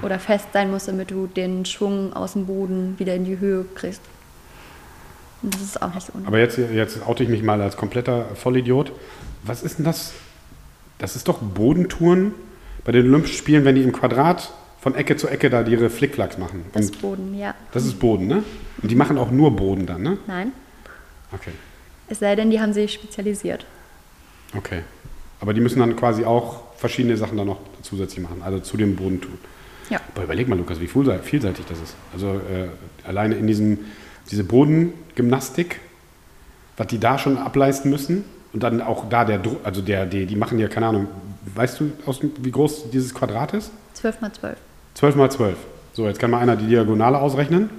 Oder 0.01 0.19
fest 0.19 0.47
sein 0.51 0.69
musst, 0.69 0.89
damit 0.89 1.11
du 1.11 1.27
den 1.27 1.63
Schwung 1.65 2.11
aus 2.11 2.33
dem 2.33 2.45
Boden 2.45 2.95
wieder 2.99 3.15
in 3.15 3.23
die 3.23 3.39
Höhe 3.39 3.63
kriegst. 3.73 4.01
Und 5.41 5.53
das 5.55 5.61
ist 5.61 5.81
auch 5.81 5.93
nicht 5.95 6.05
so. 6.05 6.11
Aber 6.25 6.39
jetzt, 6.39 6.57
jetzt 6.57 7.07
oute 7.07 7.23
ich 7.23 7.29
mich 7.29 7.41
mal 7.41 7.61
als 7.61 7.77
kompletter 7.77 8.25
Vollidiot. 8.35 8.91
Was 9.43 9.63
ist 9.63 9.77
denn 9.77 9.85
das? 9.85 10.11
Das 10.99 11.15
ist 11.15 11.27
doch 11.29 11.39
Bodentouren 11.39 12.33
bei 12.83 12.91
den 12.91 13.07
Olympischen 13.07 13.37
Spielen, 13.37 13.63
wenn 13.63 13.75
die 13.75 13.81
im 13.83 13.93
Quadrat 13.93 14.51
von 14.81 14.95
Ecke 14.95 15.15
zu 15.15 15.27
Ecke 15.27 15.49
da 15.49 15.61
ihre 15.65 15.89
Flickflacks 15.89 16.37
machen. 16.37 16.65
das 16.73 16.87
Und 16.89 17.01
Boden, 17.01 17.37
ja. 17.37 17.53
das 17.71 17.85
ist 17.85 17.99
Boden, 17.99 18.27
ne? 18.27 18.43
Und 18.81 18.89
die 18.91 18.95
machen 18.95 19.17
auch 19.17 19.31
nur 19.31 19.55
Boden 19.55 19.85
dann, 19.85 20.01
ne? 20.01 20.17
Nein. 20.27 20.51
Okay. 21.31 21.51
Es 22.09 22.19
sei 22.19 22.35
denn, 22.35 22.49
die 22.51 22.59
haben 22.59 22.73
sich 22.73 22.91
spezialisiert. 22.91 23.65
Okay. 24.57 24.81
Aber 25.39 25.53
die 25.53 25.61
müssen 25.61 25.79
dann 25.79 25.95
quasi 25.95 26.25
auch 26.25 26.63
verschiedene 26.75 27.15
Sachen 27.15 27.37
dann 27.37 27.47
noch 27.47 27.59
zusätzlich 27.83 28.19
machen, 28.21 28.41
also 28.43 28.59
zu 28.59 28.75
dem 28.75 28.95
Boden 28.95 29.21
tun. 29.21 29.37
Ja. 29.89 29.99
Aber 30.15 30.23
überleg 30.23 30.47
mal, 30.47 30.57
Lukas, 30.57 30.79
wie 30.81 30.87
vielsei- 30.87 31.19
vielseitig 31.19 31.65
das 31.67 31.79
ist. 31.79 31.95
Also 32.13 32.27
äh, 32.33 32.67
alleine 33.07 33.35
in 33.35 33.45
diesem, 33.47 33.79
diese 34.29 34.43
Bodengymnastik, 34.43 35.79
was 36.77 36.87
die 36.87 36.99
da 36.99 37.17
schon 37.17 37.37
ableisten 37.37 37.91
müssen 37.91 38.23
und 38.53 38.63
dann 38.63 38.81
auch 38.81 39.09
da 39.09 39.25
der 39.25 39.37
Druck, 39.37 39.59
also 39.63 39.81
der, 39.81 40.05
die, 40.05 40.25
die 40.25 40.35
machen 40.35 40.57
ja, 40.59 40.67
keine 40.67 40.87
Ahnung, 40.87 41.07
weißt 41.55 41.79
du, 41.79 41.91
aus, 42.05 42.19
wie 42.21 42.51
groß 42.51 42.89
dieses 42.91 43.13
Quadrat 43.13 43.53
ist? 43.53 43.71
12 43.93 44.21
mal 44.21 44.31
12. 44.33 44.57
12 44.95 45.15
mal 45.15 45.31
12. 45.31 45.57
So, 45.93 46.07
jetzt 46.07 46.19
kann 46.19 46.31
mal 46.31 46.39
einer 46.39 46.55
die 46.55 46.67
Diagonale 46.67 47.19
ausrechnen. 47.19 47.69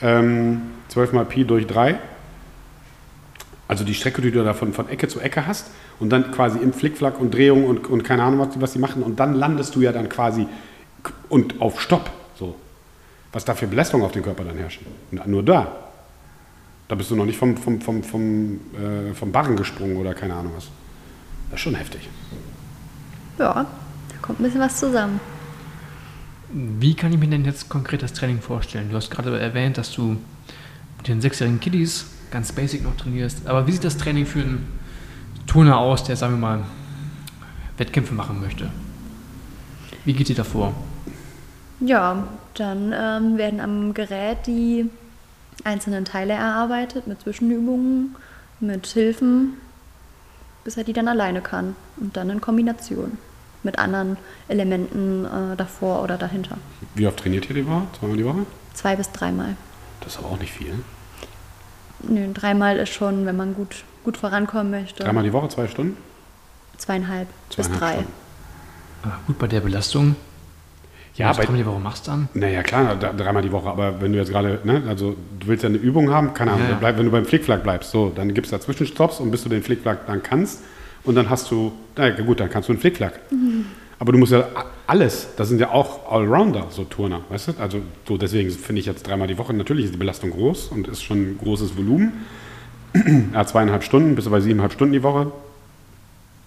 Ähm, 0.00 0.62
12 0.88 1.12
mal 1.12 1.24
Pi 1.24 1.44
durch 1.44 1.66
3. 1.66 1.98
Also 3.66 3.84
die 3.84 3.94
Strecke, 3.94 4.22
die 4.22 4.30
du 4.30 4.42
da 4.42 4.54
von, 4.54 4.72
von 4.72 4.88
Ecke 4.88 5.08
zu 5.08 5.20
Ecke 5.20 5.46
hast 5.46 5.70
und 6.00 6.10
dann 6.10 6.30
quasi 6.32 6.58
im 6.58 6.72
Flickflack 6.72 7.20
und 7.20 7.34
Drehung 7.34 7.66
und, 7.66 7.86
und 7.88 8.02
keine 8.02 8.22
Ahnung, 8.22 8.40
was, 8.40 8.50
die- 8.54 8.60
was 8.62 8.72
die 8.72 8.78
machen 8.78 9.02
und 9.02 9.20
dann 9.20 9.34
landest 9.34 9.74
du 9.74 9.80
ja 9.82 9.92
dann 9.92 10.08
quasi 10.08 10.46
und 11.28 11.60
auf 11.60 11.80
Stopp. 11.80 12.10
So. 12.34 12.54
was 13.32 13.44
da 13.44 13.54
für 13.54 13.66
Belästigungen 13.66 14.06
auf 14.06 14.12
den 14.12 14.22
Körper 14.22 14.44
dann 14.44 14.56
herrschen. 14.56 14.86
Und 15.10 15.26
nur 15.26 15.42
da. 15.42 15.70
Da 16.88 16.94
bist 16.94 17.10
du 17.10 17.16
noch 17.16 17.26
nicht 17.26 17.38
vom, 17.38 17.56
vom, 17.58 17.80
vom, 17.82 18.02
vom, 18.02 18.60
äh, 18.74 19.12
vom 19.12 19.30
Barren 19.32 19.54
gesprungen 19.56 19.96
oder 19.98 20.14
keine 20.14 20.34
Ahnung 20.34 20.52
was. 20.56 20.68
Das 21.50 21.58
ist 21.58 21.60
schon 21.60 21.74
heftig. 21.74 22.08
Ja, 23.38 23.52
da 23.52 23.66
kommt 24.22 24.40
ein 24.40 24.44
bisschen 24.44 24.60
was 24.60 24.78
zusammen. 24.78 25.20
Wie 26.50 26.94
kann 26.94 27.12
ich 27.12 27.18
mir 27.18 27.26
denn 27.28 27.44
jetzt 27.44 27.68
konkret 27.68 28.02
das 28.02 28.14
Training 28.14 28.40
vorstellen? 28.40 28.88
Du 28.90 28.96
hast 28.96 29.10
gerade 29.10 29.38
erwähnt, 29.38 29.76
dass 29.76 29.92
du 29.92 30.16
mit 30.96 31.08
den 31.08 31.20
sechsjährigen 31.20 31.60
Kiddies 31.60 32.06
ganz 32.30 32.52
basic 32.52 32.82
noch 32.82 32.96
trainierst. 32.96 33.46
Aber 33.46 33.66
wie 33.66 33.72
sieht 33.72 33.84
das 33.84 33.98
Training 33.98 34.24
für 34.24 34.40
einen 34.40 34.66
Turner 35.46 35.78
aus, 35.78 36.04
der, 36.04 36.16
sagen 36.16 36.34
wir 36.34 36.40
mal, 36.40 36.64
Wettkämpfe 37.76 38.14
machen 38.14 38.40
möchte? 38.40 38.70
Wie 40.04 40.14
geht 40.14 40.30
ihr 40.30 40.36
da 40.36 40.44
vor? 40.44 40.74
Ja, 41.80 42.26
dann 42.54 42.94
ähm, 42.96 43.36
werden 43.36 43.60
am 43.60 43.92
Gerät 43.92 44.46
die 44.46 44.88
einzelnen 45.64 46.04
Teile 46.04 46.32
erarbeitet 46.32 47.06
mit 47.06 47.20
Zwischenübungen, 47.20 48.16
mit 48.60 48.86
Hilfen, 48.86 49.54
bis 50.64 50.76
er 50.76 50.84
die 50.84 50.92
dann 50.94 51.08
alleine 51.08 51.42
kann. 51.42 51.76
Und 51.98 52.16
dann 52.16 52.30
in 52.30 52.40
Kombination 52.40 53.18
mit 53.68 53.78
anderen 53.78 54.16
Elementen 54.48 55.26
äh, 55.26 55.56
davor 55.56 56.02
oder 56.02 56.16
dahinter. 56.16 56.56
Wie 56.94 57.06
oft 57.06 57.18
trainiert 57.18 57.48
ihr 57.50 57.54
die 57.54 57.66
Woche? 57.66 57.82
Zweimal 58.00 58.16
die 58.16 58.24
Woche? 58.24 58.46
Zwei 58.72 58.96
bis 58.96 59.12
dreimal. 59.12 59.56
Das 60.00 60.14
ist 60.14 60.18
aber 60.20 60.28
auch 60.30 60.40
nicht 60.40 60.52
viel. 60.52 60.72
Nö, 62.00 62.32
dreimal 62.32 62.78
ist 62.78 62.88
schon, 62.94 63.26
wenn 63.26 63.36
man 63.36 63.54
gut, 63.54 63.84
gut 64.04 64.16
vorankommen 64.16 64.70
möchte. 64.70 65.02
Dreimal 65.04 65.24
die 65.24 65.32
Woche, 65.34 65.48
zwei 65.50 65.66
Stunden? 65.68 65.96
Zweieinhalb, 66.78 67.28
bis 67.54 67.66
Zweieinhalb 67.66 67.80
drei. 67.80 67.92
Stunden. 67.94 68.12
Ah, 69.02 69.18
gut, 69.26 69.38
bei 69.38 69.46
der 69.48 69.60
Belastung. 69.60 70.16
Ja, 71.16 71.28
was 71.30 71.36
bei, 71.36 71.44
dreimal 71.44 71.58
die 71.62 71.66
Woche 71.66 71.80
machst 71.80 72.06
du 72.06 72.12
dann? 72.12 72.28
naja, 72.34 72.62
klar, 72.62 72.94
da- 72.96 73.12
dreimal 73.12 73.42
die 73.42 73.50
Woche. 73.52 73.68
Aber 73.68 74.00
wenn 74.00 74.12
du 74.12 74.18
jetzt 74.18 74.30
gerade, 74.30 74.60
ne, 74.64 74.82
also 74.88 75.16
du 75.40 75.46
willst 75.48 75.62
ja 75.64 75.68
eine 75.68 75.76
Übung 75.78 76.10
haben, 76.10 76.32
keine 76.32 76.52
Ahnung, 76.52 76.64
Ja, 76.66 76.70
ja. 76.72 76.76
Bleib, 76.78 76.96
wenn 76.96 77.04
du 77.06 77.10
beim 77.10 77.26
Flickflack 77.26 77.62
bleibst, 77.64 77.90
so, 77.90 78.10
dann 78.14 78.32
gibt 78.32 78.46
es 78.46 78.50
da 78.52 78.60
Zwischenstopps 78.60 79.18
und 79.20 79.30
bis 79.30 79.42
du 79.42 79.48
den 79.50 79.62
Flickflack 79.62 80.06
dann 80.06 80.22
kannst 80.22 80.62
und 81.04 81.14
dann 81.14 81.30
hast 81.30 81.50
du, 81.50 81.72
na 81.96 82.08
ja, 82.08 82.20
gut, 82.24 82.40
dann 82.40 82.50
kannst 82.50 82.68
du 82.68 82.72
einen 82.72 82.80
Flickflack. 82.80 83.20
Aber 83.98 84.12
du 84.12 84.18
musst 84.18 84.32
ja 84.32 84.46
alles, 84.86 85.28
das 85.36 85.48
sind 85.48 85.60
ja 85.60 85.70
auch 85.70 86.10
Allrounder, 86.12 86.66
so 86.70 86.84
Turner, 86.84 87.22
weißt 87.30 87.48
du? 87.48 87.52
Also 87.58 87.80
so 88.06 88.16
deswegen 88.16 88.50
finde 88.50 88.80
ich 88.80 88.86
jetzt 88.86 89.06
dreimal 89.06 89.26
die 89.26 89.36
Woche, 89.38 89.52
natürlich 89.54 89.86
ist 89.86 89.94
die 89.94 89.98
Belastung 89.98 90.30
groß 90.30 90.68
und 90.68 90.86
ist 90.88 91.02
schon 91.02 91.32
ein 91.32 91.38
großes 91.38 91.76
Volumen. 91.76 92.12
Ja, 93.34 93.44
zweieinhalb 93.44 93.84
Stunden, 93.84 94.14
bist 94.14 94.26
du 94.26 94.30
bei 94.30 94.40
siebeneinhalb 94.40 94.72
Stunden 94.72 94.92
die 94.94 95.02
Woche. 95.02 95.30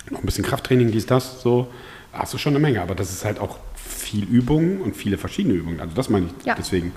Noch 0.09 0.19
ein 0.21 0.25
bisschen 0.25 0.43
Krafttraining, 0.43 0.91
dies, 0.91 1.05
das, 1.05 1.41
so. 1.41 1.67
Hast 2.13 2.33
du 2.33 2.37
schon 2.39 2.53
eine 2.53 2.59
Menge, 2.59 2.81
aber 2.81 2.95
das 2.95 3.11
ist 3.11 3.23
halt 3.23 3.39
auch 3.39 3.57
viel 3.75 4.23
Übungen 4.25 4.81
und 4.81 4.95
viele 4.95 5.17
verschiedene 5.17 5.53
Übungen. 5.55 5.79
Also 5.79 5.93
das 5.95 6.09
meine 6.09 6.25
ich 6.39 6.45
Ja. 6.45 6.55
deswegen. 6.57 6.91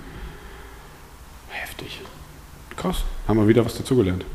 Heftig. 1.49 2.01
Krass, 2.75 3.03
haben 3.27 3.39
wir 3.39 3.47
wieder 3.47 3.63
was 3.65 3.77
dazugelernt. 3.77 4.25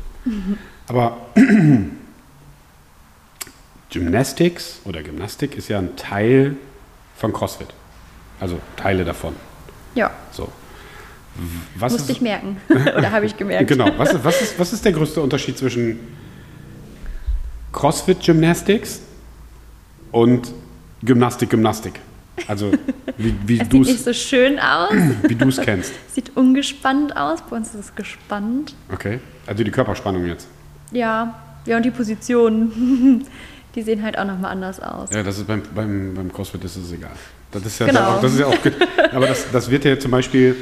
Aber 0.87 1.17
Gymnastics 3.91 4.79
oder 4.85 5.03
Gymnastik 5.03 5.55
ist 5.55 5.67
ja 5.67 5.77
ein 5.77 5.95
Teil 5.95 6.55
von 7.17 7.31
CrossFit. 7.33 7.67
Also 8.39 8.59
Teile 8.75 9.05
davon. 9.05 9.35
Ja, 9.93 10.11
So. 10.31 10.49
Was 11.75 11.93
musste 11.93 12.11
ist, 12.11 12.17
ich 12.17 12.21
merken. 12.21 12.57
oder 12.69 13.11
habe 13.11 13.25
ich 13.25 13.37
gemerkt. 13.37 13.67
Genau. 13.67 13.89
Was 13.97 14.13
ist, 14.13 14.23
was, 14.23 14.41
ist, 14.41 14.59
was 14.59 14.73
ist 14.73 14.83
der 14.83 14.91
größte 14.91 15.21
Unterschied 15.21 15.57
zwischen 15.57 15.99
CrossFit 17.71 18.21
Gymnastics 18.21 19.01
und 20.11 20.51
Gymnastik 21.03 21.49
Gymnastik? 21.49 21.99
Also 22.47 22.71
wie, 23.17 23.35
wie 23.45 23.59
Es 23.61 23.69
du 23.69 23.83
sieht 23.83 23.93
nicht 23.93 24.03
so 24.03 24.13
schön 24.13 24.59
aus, 24.59 24.91
wie 25.27 25.35
du 25.35 25.47
es 25.47 25.57
kennst. 25.61 25.93
sieht 26.13 26.35
ungespannt 26.35 27.15
aus. 27.15 27.41
Bei 27.49 27.55
uns 27.55 27.69
ist 27.69 27.75
es 27.75 27.95
gespannt. 27.95 28.75
Okay. 28.91 29.19
Also 29.47 29.63
die 29.63 29.71
Körperspannung 29.71 30.25
jetzt. 30.25 30.47
Ja, 30.91 31.39
ja 31.65 31.77
und 31.77 31.83
die 31.83 31.91
Positionen, 31.91 33.25
die 33.75 33.81
sehen 33.81 34.03
halt 34.03 34.17
auch 34.17 34.25
nochmal 34.25 34.51
anders 34.51 34.79
aus. 34.81 35.09
Ja, 35.13 35.23
das 35.23 35.37
ist 35.37 35.47
beim, 35.47 35.61
beim, 35.73 36.13
beim 36.13 36.31
CrossFit 36.33 36.63
ist 36.63 36.75
es 36.77 36.91
egal. 36.91 37.11
Das 37.51 37.65
ist 37.65 37.79
ja, 37.79 37.85
Genau. 37.87 38.01
auch, 38.17 38.21
das 38.21 38.33
ist 38.33 38.39
ja 38.39 38.47
auch 38.47 38.55
aber 39.13 39.27
das, 39.27 39.45
das 39.51 39.69
wird 39.69 39.85
ja 39.85 39.97
zum 39.99 40.11
Beispiel, 40.11 40.55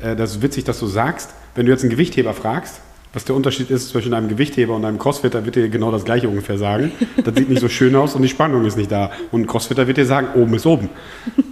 äh, 0.00 0.14
das 0.16 0.32
ist 0.32 0.42
witzig, 0.42 0.64
dass 0.64 0.78
du 0.78 0.86
sagst, 0.86 1.30
wenn 1.54 1.66
du 1.66 1.72
jetzt 1.72 1.82
einen 1.82 1.90
Gewichtheber 1.90 2.34
fragst, 2.34 2.80
was 3.14 3.24
der 3.24 3.34
Unterschied 3.34 3.70
ist 3.70 3.88
zwischen 3.88 4.12
einem 4.12 4.28
Gewichtheber 4.28 4.74
und 4.76 4.84
einem 4.84 4.98
Crossfitter, 4.98 5.44
wird 5.46 5.56
dir 5.56 5.68
genau 5.70 5.90
das 5.90 6.04
gleiche 6.04 6.28
ungefähr 6.28 6.58
sagen. 6.58 6.92
Das 7.24 7.34
sieht 7.34 7.48
nicht 7.48 7.60
so 7.60 7.68
schön 7.68 7.96
aus 7.96 8.14
und 8.14 8.20
die 8.22 8.28
Spannung 8.28 8.66
ist 8.66 8.76
nicht 8.76 8.92
da. 8.92 9.10
Und 9.32 9.42
ein 9.42 9.46
Crossfitter 9.46 9.86
wird 9.86 9.96
dir 9.96 10.04
sagen, 10.04 10.28
oben 10.34 10.54
ist 10.54 10.66
oben. 10.66 10.90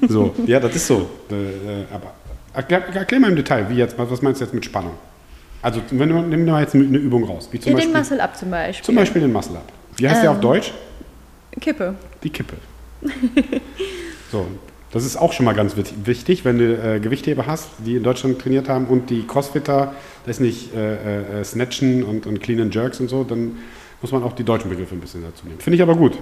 So, 0.06 0.34
ja, 0.44 0.60
das 0.60 0.76
ist 0.76 0.86
so. 0.86 1.08
Äh, 1.30 1.34
äh, 1.34 1.84
aber 1.92 2.12
erklär, 2.52 2.94
erklär 2.94 3.20
mal 3.20 3.30
im 3.30 3.36
Detail, 3.36 3.66
wie 3.70 3.76
jetzt, 3.76 3.96
was 3.98 4.20
meinst 4.20 4.40
du 4.40 4.44
jetzt 4.44 4.52
mit 4.54 4.64
Spannung? 4.66 4.92
Also, 5.62 5.80
wenn 5.90 6.08
du, 6.10 6.20
nimm 6.20 6.44
mal 6.44 6.60
jetzt 6.60 6.74
eine 6.74 6.84
Übung 6.84 7.24
raus. 7.24 7.48
Wie 7.50 7.58
zum, 7.58 7.72
Ja, 7.72 7.78
den 7.78 7.90
Beispiel, 7.92 7.98
Muscle 8.00 8.20
Up 8.22 8.36
zum 8.36 8.50
Beispiel. 8.50 8.84
zum 8.84 8.94
Beispiel 8.94 9.22
den 9.22 9.32
Muscle 9.32 9.56
Up. 9.56 9.72
Wie 9.96 10.08
heißt 10.08 10.22
der 10.22 10.30
auf 10.30 10.36
Ähm. 10.36 10.42
Deutsch? 10.42 10.72
Kippe. 11.60 11.94
Die 12.22 12.30
Kippe. 12.30 12.56
so, 14.30 14.46
das 14.92 15.04
ist 15.04 15.16
auch 15.16 15.32
schon 15.32 15.44
mal 15.46 15.54
ganz 15.54 15.74
wichtig, 15.76 16.44
wenn 16.44 16.58
du 16.58 16.74
äh, 16.74 17.00
Gewichtheber 17.00 17.46
hast, 17.46 17.68
die 17.78 17.96
in 17.96 18.02
Deutschland 18.02 18.38
trainiert 18.40 18.68
haben 18.68 18.86
und 18.86 19.10
die 19.10 19.26
Crossfitter, 19.26 19.94
das 20.24 20.36
ist 20.36 20.40
nicht 20.40 20.74
äh, 20.74 21.40
äh, 21.40 21.44
Snatchen 21.44 22.02
und, 22.02 22.26
und 22.26 22.40
Clean 22.40 22.60
and 22.60 22.74
Jerks 22.74 23.00
und 23.00 23.08
so, 23.08 23.24
dann 23.24 23.58
muss 24.00 24.12
man 24.12 24.22
auch 24.22 24.34
die 24.34 24.44
deutschen 24.44 24.70
Begriffe 24.70 24.94
ein 24.94 25.00
bisschen 25.00 25.22
dazu 25.22 25.46
nehmen. 25.46 25.60
Finde 25.60 25.76
ich 25.76 25.82
aber 25.82 25.96
gut. 25.96 26.18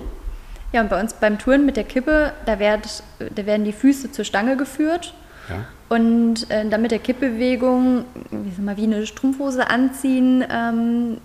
Ja, 0.73 0.81
und 0.81 0.91
bei 0.91 1.01
uns 1.01 1.15
beim 1.15 1.39
Touren 1.39 1.67
mit 1.67 1.77
der 1.77 1.85
Kippe, 1.85 2.33
da, 2.47 2.59
werd, 2.59 3.03
da 3.19 3.47
werden 3.47 3.65
die 3.65 3.73
Füße 3.73 4.11
zur 4.11 4.25
Stange 4.25 4.57
geführt. 4.57 5.15
Ja? 5.49 5.67
Und 5.89 6.51
äh, 6.51 6.69
dann 6.69 6.83
mit 6.83 6.91
der 6.91 6.99
Kippbewegung, 6.99 8.05
wie, 8.31 8.63
mal, 8.63 8.77
wie 8.77 8.85
eine 8.85 9.07
Strumpfhose 9.07 9.69
anziehen, 9.69 10.45
ähm, 10.51 11.19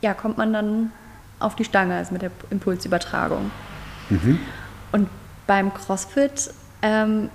ja, 0.00 0.14
kommt 0.14 0.38
man 0.38 0.52
dann 0.52 0.92
auf 1.44 1.56
die 1.56 1.64
Stange, 1.64 1.94
also 1.94 2.12
mit 2.12 2.22
der 2.22 2.30
Impulsübertragung. 2.50 3.50
Und 4.92 5.08
beim 5.46 5.72
CrossFit, 5.72 6.50
ähm, 6.82 7.28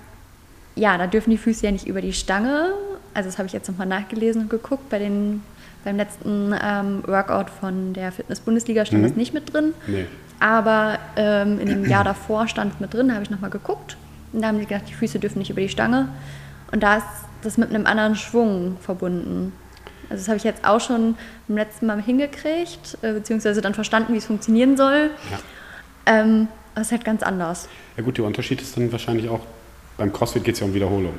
ja, 0.76 0.98
da 0.98 1.08
dürfen 1.08 1.30
die 1.32 1.38
Füße 1.38 1.66
ja 1.66 1.72
nicht 1.72 1.88
über 1.88 2.02
die 2.02 2.14
Stange. 2.14 2.74
Also 3.14 3.30
das 3.30 3.38
habe 3.38 3.48
ich 3.48 3.54
jetzt 3.54 3.70
nochmal 3.70 3.88
nachgelesen 3.88 4.44
und 4.44 4.50
geguckt. 4.50 4.90
Bei 4.90 5.00
den, 5.00 5.44
beim 5.84 5.98
letzten 5.98 6.56
ähm, 6.62 7.04
Workout 7.06 7.50
von 7.50 7.94
der 7.94 8.12
Fitness-Bundesliga 8.12 8.86
stand 8.86 9.04
das 9.04 9.16
nicht 9.16 9.34
mit 9.34 9.54
drin. 9.54 9.74
Nee. 9.88 10.06
Aber 10.40 11.00
ähm, 11.18 11.60
in 11.60 11.68
dem 11.68 11.86
Jahr 11.86 12.04
davor 12.04 12.48
stand 12.48 12.74
es 12.74 12.80
mit 12.80 12.94
drin, 12.94 13.10
da 13.10 13.16
habe 13.16 13.24
ich 13.24 13.30
nochmal 13.30 13.50
geguckt. 13.50 13.98
Und 14.32 14.42
da 14.42 14.48
haben 14.48 14.60
die 14.60 14.66
gesagt, 14.66 14.90
die 14.90 14.94
Füße 14.94 15.20
dürfen 15.20 15.40
nicht 15.40 15.50
über 15.50 15.62
die 15.62 15.70
Stange. 15.70 16.08
Und 16.72 16.84
da 16.84 16.98
ist 16.98 17.06
das 17.42 17.58
mit 17.58 17.70
einem 17.70 17.86
anderen 17.86 18.16
Schwung 18.16 18.78
verbunden. 18.80 19.52
Also 20.10 20.22
das 20.22 20.28
habe 20.28 20.38
ich 20.38 20.44
jetzt 20.44 20.66
auch 20.66 20.80
schon 20.82 21.16
beim 21.48 21.58
letzten 21.58 21.86
Mal 21.86 22.02
hingekriegt, 22.02 22.98
äh, 23.02 23.14
beziehungsweise 23.14 23.62
dann 23.62 23.74
verstanden, 23.74 24.14
wie 24.14 24.18
es 24.18 24.26
funktionieren 24.26 24.76
soll. 24.78 25.12
Ja. 25.32 25.40
Ähm, 26.22 26.48
das 26.76 26.88
ist 26.88 26.92
halt 26.92 27.06
ganz 27.06 27.24
anders. 27.24 27.68
ja 27.98 28.04
gut, 28.04 28.18
der 28.18 28.26
Unterschied 28.26 28.62
ist 28.62 28.76
dann 28.78 28.92
wahrscheinlich 28.92 29.30
auch, 29.30 29.42
beim 29.98 30.12
CrossFit 30.14 30.44
geht 30.44 30.54
es 30.56 30.62
ja 30.62 30.66
um 30.66 30.74
Wiederholung. 30.74 31.14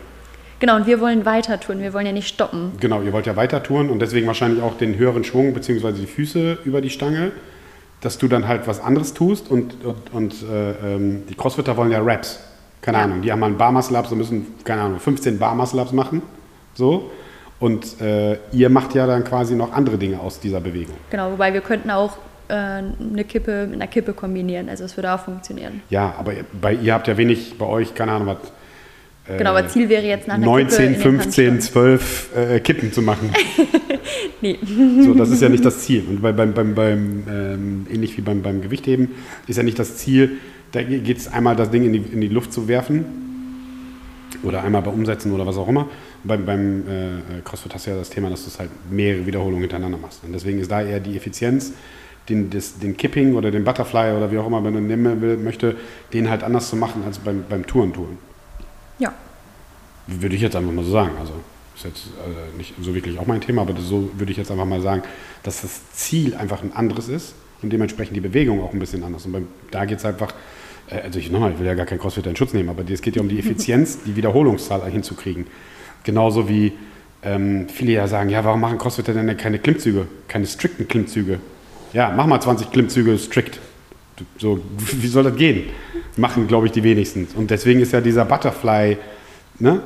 Genau, 0.58 0.76
und 0.76 0.86
wir 0.86 1.00
wollen 1.00 1.24
weiter 1.24 1.58
tun, 1.60 1.80
wir 1.80 1.92
wollen 1.94 2.06
ja 2.06 2.12
nicht 2.12 2.28
stoppen. 2.28 2.72
Genau, 2.80 3.00
ihr 3.02 3.12
wollt 3.12 3.26
ja 3.26 3.36
weiter 3.36 3.62
touren 3.62 3.88
und 3.90 4.00
deswegen 4.00 4.26
wahrscheinlich 4.26 4.62
auch 4.62 4.76
den 4.76 4.96
höheren 4.96 5.24
Schwung 5.24 5.54
bzw. 5.54 5.92
die 5.92 6.06
Füße 6.06 6.58
über 6.64 6.80
die 6.80 6.90
Stange, 6.90 7.32
dass 8.00 8.18
du 8.18 8.28
dann 8.28 8.46
halt 8.48 8.66
was 8.66 8.80
anderes 8.80 9.14
tust 9.14 9.50
und, 9.50 9.84
und, 9.84 10.12
und 10.12 10.34
äh, 10.42 10.94
ähm, 10.96 11.22
die 11.28 11.34
Crossfitter 11.34 11.76
wollen 11.76 11.90
ja 11.92 12.00
Raps. 12.02 12.40
Keine 12.82 12.98
Ja. 12.98 13.04
Ahnung, 13.04 13.22
die 13.22 13.30
haben 13.30 13.40
mal 13.40 13.46
einen 13.46 13.58
Bar 13.58 13.72
Muscle 13.72 13.96
Ups 13.98 14.10
und 14.12 14.18
müssen, 14.18 14.46
keine 14.64 14.82
Ahnung, 14.82 14.98
15 15.00 15.38
Bar 15.38 15.54
Muscle 15.54 15.80
Ups 15.80 15.92
machen. 15.92 16.22
So. 16.74 17.10
Und 17.60 18.00
äh, 18.00 18.38
ihr 18.52 18.70
macht 18.70 18.94
ja 18.94 19.06
dann 19.06 19.22
quasi 19.22 19.54
noch 19.54 19.72
andere 19.72 19.98
Dinge 19.98 20.18
aus 20.18 20.40
dieser 20.40 20.60
Bewegung. 20.60 20.96
Genau, 21.10 21.30
wobei 21.32 21.52
wir 21.52 21.60
könnten 21.60 21.90
auch 21.90 22.16
äh, 22.48 22.54
eine 22.54 23.24
Kippe 23.28 23.66
mit 23.66 23.74
einer 23.74 23.86
Kippe 23.86 24.14
kombinieren. 24.14 24.68
Also 24.68 24.84
es 24.84 24.96
würde 24.96 25.12
auch 25.12 25.20
funktionieren. 25.20 25.82
Ja, 25.90 26.14
aber 26.18 26.32
bei 26.60 26.72
ihr 26.74 26.94
habt 26.94 27.06
ja 27.06 27.16
wenig 27.16 27.54
bei 27.58 27.66
euch, 27.66 27.94
keine 27.94 28.12
Ahnung, 28.12 28.28
was. 28.28 28.38
äh, 29.32 29.36
Genau, 29.38 29.50
aber 29.50 29.68
Ziel 29.68 29.88
wäre 29.90 30.04
jetzt 30.06 30.26
nach 30.26 30.36
einer 30.36 30.46
19, 30.46 30.68
Kippe 30.68 30.82
in 30.84 30.92
den 30.94 31.02
15, 31.02 31.50
Handstand. 31.50 31.62
12 31.72 32.30
äh, 32.36 32.60
Kippen 32.60 32.92
zu 32.92 33.02
machen. 33.02 33.30
Nee. 34.42 34.58
So, 35.02 35.12
das 35.12 35.30
ist 35.30 35.42
ja 35.42 35.50
nicht 35.50 35.64
das 35.64 35.80
Ziel. 35.80 36.04
Und 36.08 36.22
bei, 36.22 36.32
beim, 36.32 36.54
beim, 36.54 36.74
beim 36.74 37.24
ähm, 37.30 37.86
ähnlich 37.92 38.16
wie 38.16 38.22
beim, 38.22 38.40
beim 38.40 38.62
Gewichtheben 38.62 39.10
ist 39.46 39.56
ja 39.56 39.62
nicht 39.62 39.78
das 39.78 39.98
Ziel, 39.98 40.38
da 40.72 40.82
geht 40.82 41.18
es 41.18 41.30
einmal 41.30 41.56
das 41.56 41.70
Ding 41.70 41.84
in 41.84 41.92
die, 41.92 41.98
in 41.98 42.20
die 42.22 42.28
Luft 42.28 42.52
zu 42.52 42.66
werfen 42.66 43.04
oder 44.42 44.62
einmal 44.62 44.82
bei 44.82 44.90
Umsetzen 44.90 45.32
oder 45.32 45.46
was 45.46 45.56
auch 45.58 45.68
immer. 45.68 45.88
Beim, 46.22 46.44
beim 46.44 46.80
äh, 46.88 47.40
CrossFit 47.44 47.74
hast 47.74 47.86
du 47.86 47.90
ja 47.90 47.96
das 47.96 48.10
Thema, 48.10 48.30
dass 48.30 48.42
du 48.42 48.48
es 48.48 48.58
halt 48.58 48.70
mehrere 48.90 49.26
Wiederholungen 49.26 49.62
hintereinander 49.62 49.98
machst. 49.98 50.22
Und 50.24 50.32
deswegen 50.32 50.58
ist 50.58 50.70
da 50.70 50.82
eher 50.82 51.00
die 51.00 51.16
Effizienz, 51.16 51.72
den, 52.28 52.50
das, 52.50 52.78
den 52.78 52.96
Kipping 52.96 53.34
oder 53.34 53.50
den 53.50 53.64
Butterfly 53.64 54.16
oder 54.16 54.30
wie 54.30 54.38
auch 54.38 54.46
immer 54.46 54.60
man 54.60 54.76
ihn 54.76 54.86
nennen 54.86 55.20
will, 55.22 55.36
möchte, 55.36 55.76
den 56.12 56.28
halt 56.28 56.42
anders 56.42 56.68
zu 56.68 56.76
machen 56.76 57.02
als 57.06 57.18
beim, 57.18 57.44
beim 57.48 57.66
Touren-Touren. 57.66 58.18
Ja. 58.98 59.14
Würde 60.06 60.36
ich 60.36 60.42
jetzt 60.42 60.56
einfach 60.56 60.72
mal 60.72 60.84
so 60.84 60.92
sagen. 60.92 61.12
Also 61.18 61.32
ist 61.76 61.84
jetzt 61.84 62.06
äh, 62.08 62.56
nicht 62.56 62.74
so 62.80 62.94
wirklich 62.94 63.18
auch 63.18 63.26
mein 63.26 63.40
Thema, 63.40 63.62
aber 63.62 63.74
so 63.80 64.10
würde 64.16 64.32
ich 64.32 64.38
jetzt 64.38 64.50
einfach 64.50 64.64
mal 64.64 64.80
sagen, 64.80 65.02
dass 65.42 65.62
das 65.62 65.90
Ziel 65.92 66.34
einfach 66.34 66.62
ein 66.62 66.72
anderes 66.74 67.08
ist 67.08 67.34
und 67.62 67.72
dementsprechend 67.72 68.16
die 68.16 68.20
Bewegung 68.20 68.62
auch 68.62 68.72
ein 68.72 68.78
bisschen 68.78 69.02
anders. 69.02 69.26
Und 69.26 69.32
beim, 69.32 69.48
da 69.70 69.84
geht 69.84 69.98
es 69.98 70.04
einfach, 70.04 70.34
äh, 70.90 71.00
also 71.00 71.18
ich 71.18 71.30
nochmal, 71.30 71.52
ich 71.52 71.58
will 71.58 71.66
ja 71.66 71.74
gar 71.74 71.86
kein 71.86 71.98
Crossfit 71.98 72.26
in 72.26 72.36
Schutz 72.36 72.52
nehmen, 72.52 72.68
aber 72.68 72.88
es 72.88 73.02
geht 73.02 73.16
ja 73.16 73.22
um 73.22 73.28
die 73.28 73.38
Effizienz, 73.40 74.02
die 74.04 74.16
Wiederholungszahl 74.16 74.88
hinzukriegen. 74.90 75.46
Genauso 76.04 76.48
wie 76.48 76.72
ähm, 77.22 77.68
viele 77.68 77.92
ja 77.92 78.08
sagen, 78.08 78.30
ja, 78.30 78.44
warum 78.44 78.60
machen 78.60 78.78
Crossfitter 78.78 79.12
denn 79.12 79.36
keine 79.36 79.58
Klimmzüge, 79.58 80.06
keine 80.28 80.46
strikten 80.46 80.88
Klimmzüge? 80.88 81.38
Ja, 81.92 82.12
mach 82.16 82.26
mal 82.26 82.40
20 82.40 82.70
Klimmzüge 82.70 83.18
strikt. 83.18 83.60
So, 84.38 84.60
wie 84.78 85.08
soll 85.08 85.24
das 85.24 85.36
gehen? 85.36 85.64
Machen, 86.16 86.46
glaube 86.46 86.66
ich, 86.66 86.72
die 86.72 86.82
wenigsten. 86.82 87.28
Und 87.36 87.50
deswegen 87.50 87.80
ist 87.80 87.92
ja 87.92 88.00
dieser 88.00 88.24
Butterfly, 88.24 88.96
ne? 89.58 89.82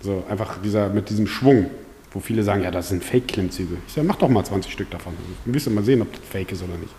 So, 0.00 0.22
einfach 0.28 0.58
dieser, 0.62 0.90
mit 0.90 1.08
diesem 1.08 1.26
Schwung, 1.26 1.70
wo 2.12 2.20
viele 2.20 2.42
sagen, 2.42 2.62
ja, 2.62 2.70
das 2.70 2.90
sind 2.90 3.02
Fake-Klimmzüge. 3.02 3.76
Ich 3.86 3.94
sage, 3.94 4.06
mach 4.06 4.16
doch 4.16 4.28
mal 4.28 4.44
20 4.44 4.70
Stück 4.70 4.90
davon. 4.90 5.14
Wir 5.44 5.52
müssen 5.52 5.74
mal 5.74 5.82
sehen, 5.82 6.02
ob 6.02 6.12
das 6.12 6.20
Fake 6.30 6.52
ist 6.52 6.62
oder 6.62 6.76
nicht. 6.76 6.92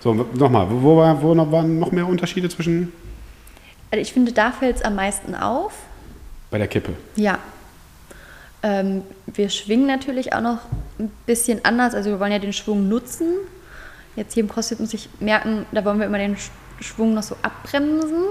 So, 0.00 0.14
nochmal, 0.14 0.66
wo, 0.70 0.96
war, 0.96 1.20
wo 1.22 1.34
noch, 1.34 1.50
waren 1.50 1.78
noch 1.78 1.90
mehr 1.90 2.06
Unterschiede 2.06 2.48
zwischen 2.48 2.92
Also 3.90 4.02
ich 4.02 4.12
finde, 4.12 4.32
da 4.32 4.52
fällt 4.52 4.76
es 4.76 4.82
am 4.82 4.94
meisten 4.94 5.34
auf. 5.34 5.72
bei 6.50 6.58
der 6.58 6.68
Kippe? 6.68 6.92
Ja. 7.16 7.38
Ähm, 8.62 9.02
wir 9.26 9.48
schwingen 9.50 9.86
natürlich 9.86 10.32
auch 10.32 10.40
noch 10.40 10.58
ein 10.98 11.10
bisschen 11.26 11.64
anders. 11.64 11.94
Also 11.94 12.10
wir 12.10 12.20
wollen 12.20 12.32
ja 12.32 12.38
den 12.38 12.52
Schwung 12.52 12.88
nutzen. 12.88 13.28
Jetzt 14.16 14.34
hier 14.34 14.42
im 14.42 14.48
CrossFit 14.48 14.80
muss 14.80 14.92
ich 14.94 15.08
merken, 15.20 15.64
da 15.72 15.84
wollen 15.84 15.98
wir 16.00 16.06
immer 16.06 16.18
den 16.18 16.36
Sch- 16.36 16.50
Schwung 16.80 17.14
noch 17.14 17.22
so 17.22 17.36
abbremsen, 17.42 18.24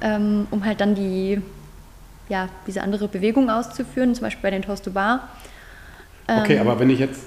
ähm, 0.00 0.46
um 0.50 0.64
halt 0.64 0.80
dann 0.80 0.94
die, 0.96 1.40
ja, 2.28 2.48
diese 2.66 2.82
andere 2.82 3.06
Bewegung 3.08 3.48
auszuführen, 3.48 4.14
zum 4.14 4.22
Beispiel 4.22 4.42
bei 4.42 4.50
den 4.50 4.62
Toast 4.62 4.84
to 4.84 4.90
Bar. 4.90 5.28
Okay, 6.26 6.54
Ähm, 6.56 6.60
aber 6.62 6.80
wenn 6.80 6.90
ich 6.90 6.98
jetzt, 6.98 7.20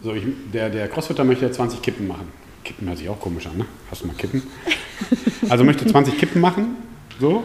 so 0.00 0.12
ich, 0.14 0.24
der, 0.52 0.70
der 0.70 0.86
Crossfitter 0.88 1.24
möchte 1.24 1.46
ja 1.46 1.52
20 1.52 1.82
Kippen 1.82 2.06
machen. 2.06 2.28
Kippen 2.64 2.86
hört 2.86 2.98
sich 2.98 3.08
auch 3.08 3.18
komisch 3.18 3.46
an, 3.46 3.58
ne? 3.58 3.64
Hast 3.90 4.02
du 4.02 4.06
mal 4.06 4.14
Kippen? 4.14 4.42
also 5.48 5.64
möchte 5.64 5.84
20 5.84 6.16
Kippen 6.16 6.40
machen, 6.40 6.76
so. 7.20 7.42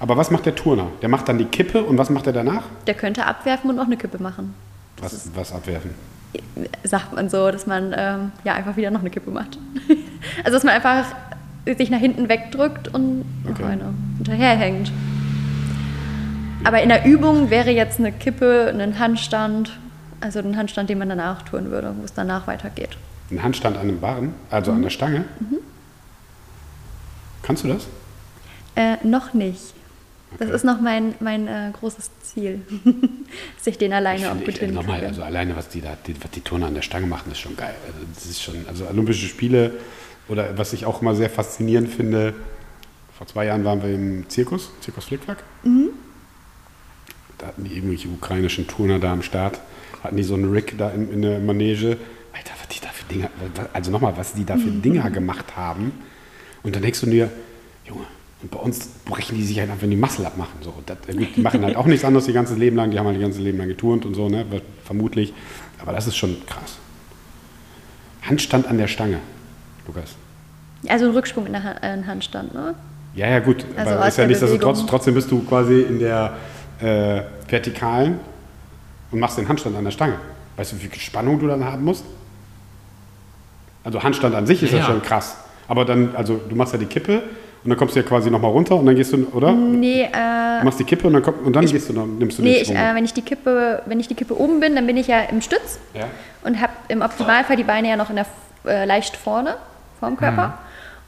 Aber 0.00 0.16
was 0.16 0.30
macht 0.30 0.46
der 0.46 0.54
Turner? 0.54 0.86
Der 1.02 1.08
macht 1.08 1.28
dann 1.28 1.38
die 1.38 1.44
Kippe 1.44 1.82
und 1.82 1.98
was 1.98 2.08
macht 2.10 2.26
er 2.26 2.32
danach? 2.32 2.62
Der 2.86 2.94
könnte 2.94 3.24
abwerfen 3.26 3.68
und 3.70 3.76
noch 3.76 3.86
eine 3.86 3.96
Kippe 3.96 4.22
machen. 4.22 4.54
Was, 5.00 5.30
was 5.34 5.52
abwerfen? 5.52 5.90
sagt 6.84 7.14
man 7.14 7.30
so, 7.30 7.50
dass 7.50 7.66
man 7.66 7.94
ähm, 7.96 8.32
ja 8.44 8.52
einfach 8.54 8.76
wieder 8.76 8.90
noch 8.90 9.00
eine 9.00 9.08
Kippe 9.10 9.30
macht. 9.30 9.58
also 10.44 10.52
dass 10.56 10.62
man 10.64 10.74
einfach 10.74 11.04
sich 11.78 11.88
nach 11.90 11.98
hinten 11.98 12.28
wegdrückt 12.28 12.88
und 12.88 13.24
noch 13.44 13.52
Okay. 13.52 13.64
eine 13.64 13.94
hinterherhängt. 14.18 14.92
Aber 16.64 16.82
in 16.82 16.88
der 16.90 17.06
Übung 17.06 17.50
wäre 17.50 17.70
jetzt 17.70 17.98
eine 17.98 18.12
Kippe, 18.12 18.72
ein 18.78 18.98
Handstand, 18.98 19.78
also 20.20 20.40
ein 20.40 20.56
Handstand, 20.56 20.90
den 20.90 20.98
man 20.98 21.08
danach 21.08 21.42
tun 21.42 21.70
würde, 21.70 21.94
wo 21.98 22.04
es 22.04 22.12
danach 22.12 22.46
weitergeht. 22.46 22.98
Ein 23.30 23.42
Handstand 23.42 23.76
an 23.76 23.82
einem 23.82 24.00
Barren, 24.00 24.34
also 24.50 24.72
an 24.72 24.82
der 24.82 24.90
Stange? 24.90 25.24
Kannst 27.42 27.64
du 27.64 27.68
das? 27.68 27.86
Äh, 28.74 28.96
noch 29.06 29.32
nicht. 29.34 29.74
Das 30.32 30.48
Okay. 30.48 30.56
ist 30.56 30.64
noch 30.64 30.80
mein, 30.80 31.14
mein 31.20 31.48
äh, 31.48 31.70
großes 31.78 32.10
Ziel, 32.22 32.60
dass 33.56 33.66
ich 33.66 33.78
den 33.78 33.92
alleine 33.92 34.26
auch 34.30 34.36
finde, 34.36 34.44
gut 34.44 34.54
ich, 34.62 34.68
nochmal, 34.70 34.84
hinkriege. 34.96 35.06
also 35.08 35.22
alleine, 35.22 35.56
was 35.56 35.68
die 35.68 35.80
da, 35.80 35.96
die, 36.06 36.14
was 36.22 36.30
die 36.32 36.42
Turner 36.42 36.66
an 36.66 36.74
der 36.74 36.82
Stange 36.82 37.06
machen, 37.06 37.32
ist 37.32 37.38
schon 37.40 37.56
geil. 37.56 37.74
Also 37.86 37.98
das 38.14 38.26
ist 38.26 38.42
schon, 38.42 38.56
also 38.68 38.86
Olympische 38.86 39.26
Spiele 39.26 39.72
oder 40.28 40.58
was 40.58 40.72
ich 40.74 40.84
auch 40.84 41.00
immer 41.00 41.14
sehr 41.14 41.30
faszinierend 41.30 41.88
finde, 41.88 42.34
vor 43.16 43.26
zwei 43.26 43.46
Jahren 43.46 43.64
waren 43.64 43.82
wir 43.82 43.92
im 43.92 44.28
Zirkus, 44.28 44.70
Zirkus 44.82 45.06
Flickflack. 45.06 45.42
Da 47.38 47.46
hatten 47.46 47.64
die 47.64 47.74
irgendwelche 47.74 48.08
ukrainischen 48.08 48.66
Turner 48.66 48.98
da 48.98 49.12
am 49.12 49.22
Start, 49.22 49.60
hatten 50.02 50.16
die 50.16 50.22
so 50.24 50.34
einen 50.34 50.50
Rig 50.52 50.74
da 50.76 50.90
in, 50.90 51.12
in 51.12 51.22
der 51.22 51.38
Manege. 51.40 51.96
Alter, 52.32 52.52
was 52.60 52.68
die 52.68 52.80
da 52.80 52.88
für 52.88 53.04
Dinger, 53.12 53.30
also 53.72 53.90
nochmal, 53.90 54.16
was 54.16 54.34
die 54.34 54.44
da 54.44 54.56
für 54.56 54.70
Dinger 54.70 55.10
gemacht 55.10 55.56
haben. 55.56 55.92
Und 56.62 56.74
dann 56.76 56.82
denkst 56.82 57.00
du 57.00 57.06
dir, 57.06 57.30
Junge, 57.86 58.04
und 58.40 58.50
bei 58.50 58.58
uns 58.58 58.86
brechen 59.04 59.36
die 59.36 59.42
sich 59.42 59.58
halt 59.58 59.68
einfach, 59.68 59.82
wenn 59.82 59.90
die 59.90 59.96
Muscle 59.96 60.24
abmachen. 60.24 60.60
So. 60.62 60.72
Das, 60.86 60.98
gut, 61.06 61.36
die 61.36 61.40
machen 61.40 61.64
halt 61.64 61.76
auch 61.76 61.86
nichts 61.86 62.04
anderes 62.04 62.28
ihr 62.28 62.34
ganzes 62.34 62.56
Leben 62.56 62.76
lang, 62.76 62.90
die 62.90 62.98
haben 62.98 63.06
halt 63.06 63.16
ihr 63.16 63.22
ganzes 63.22 63.40
Leben 63.40 63.58
lang 63.58 63.68
geturnt 63.68 64.06
und 64.06 64.14
so, 64.14 64.28
ne? 64.28 64.44
vermutlich. 64.84 65.32
Aber 65.80 65.92
das 65.92 66.06
ist 66.06 66.16
schon 66.16 66.36
krass. 66.46 66.78
Handstand 68.22 68.66
an 68.68 68.78
der 68.78 68.86
Stange, 68.86 69.18
Lukas. 69.86 70.14
Also 70.88 71.06
ein 71.06 71.12
Rücksprung 71.12 71.46
in 71.46 71.52
der 71.52 71.64
ha 71.64 71.72
äh, 71.80 72.02
Handstand, 72.04 72.54
ne? 72.54 72.74
Ja, 73.14 73.28
ja, 73.28 73.40
gut. 73.40 73.64
Also 73.76 73.94
aber 73.94 74.06
ist 74.06 74.18
ja 74.18 74.26
nicht, 74.26 74.40
dass 74.40 74.50
du 74.50 74.58
trotz, 74.58 74.86
trotzdem 74.86 75.14
bist 75.14 75.30
du 75.30 75.42
quasi 75.44 75.80
in 75.80 75.98
der 75.98 76.36
äh, 76.80 77.22
Vertikalen 77.48 78.20
und 79.10 79.18
machst 79.18 79.38
den 79.38 79.48
Handstand 79.48 79.76
an 79.76 79.84
der 79.84 79.90
Stange. 79.90 80.14
Weißt 80.56 80.72
du, 80.72 80.76
wie 80.76 80.86
viel 80.86 81.00
Spannung 81.00 81.40
du 81.40 81.48
dann 81.48 81.64
haben 81.64 81.84
musst? 81.84 82.04
Also 83.82 84.02
Handstand 84.02 84.34
an 84.34 84.46
sich 84.46 84.62
ist 84.62 84.72
ja, 84.72 84.78
Ja. 84.78 84.84
schon 84.84 85.02
krass. 85.02 85.36
Aber 85.66 85.84
dann, 85.84 86.14
also 86.14 86.40
du 86.48 86.54
machst 86.54 86.72
ja 86.74 86.78
die 86.78 86.86
Kippe 86.86 87.22
und 87.64 87.70
dann 87.70 87.78
kommst 87.78 87.96
du 87.96 88.00
ja 88.00 88.06
quasi 88.06 88.30
nochmal 88.30 88.50
runter 88.50 88.76
und 88.76 88.86
dann 88.86 88.94
gehst 88.96 89.12
du, 89.12 89.26
oder? 89.32 89.52
Nee, 89.52 90.02
äh, 90.02 90.58
Du 90.60 90.64
machst 90.64 90.78
die 90.80 90.84
Kippe 90.84 91.06
und 91.06 91.12
dann, 91.12 91.22
komm, 91.22 91.34
und 91.44 91.54
dann 91.54 91.66
gehst 91.66 91.88
du 91.88 91.92
noch, 91.92 92.06
nimmst 92.06 92.38
du 92.38 92.42
nee 92.42 92.54
den 92.54 92.62
ich, 92.62 92.68
Schwung. 92.68 92.76
äh, 92.76 92.94
wenn, 92.94 93.04
ich 93.04 93.12
die 93.14 93.22
Kippe, 93.22 93.82
wenn 93.86 94.00
ich 94.00 94.08
die 94.08 94.14
Kippe 94.14 94.38
oben 94.38 94.60
bin, 94.60 94.74
dann 94.74 94.86
bin 94.86 94.96
ich 94.96 95.06
ja 95.06 95.20
im 95.20 95.40
Stütz 95.42 95.78
ja? 95.94 96.06
und 96.44 96.60
habe 96.60 96.72
im 96.88 97.02
Optimalfall 97.02 97.56
die 97.56 97.64
Beine 97.64 97.88
ja 97.88 97.96
noch 97.96 98.10
in 98.10 98.16
der, 98.16 98.26
äh, 98.66 98.84
leicht 98.84 99.16
vorne 99.16 99.56
vorm 100.00 100.16
Körper. 100.16 100.58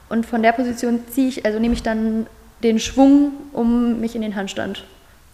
Und 0.09 0.25
von 0.25 0.41
der 0.43 0.51
Position 0.51 0.99
ziehe 1.09 1.29
ich, 1.29 1.45
also 1.45 1.57
nehme 1.59 1.73
ich 1.73 1.83
dann 1.83 2.27
den 2.63 2.79
Schwung, 2.79 3.31
um 3.53 3.99
mich 4.01 4.15
in 4.15 4.21
den 4.21 4.35
Handstand 4.35 4.83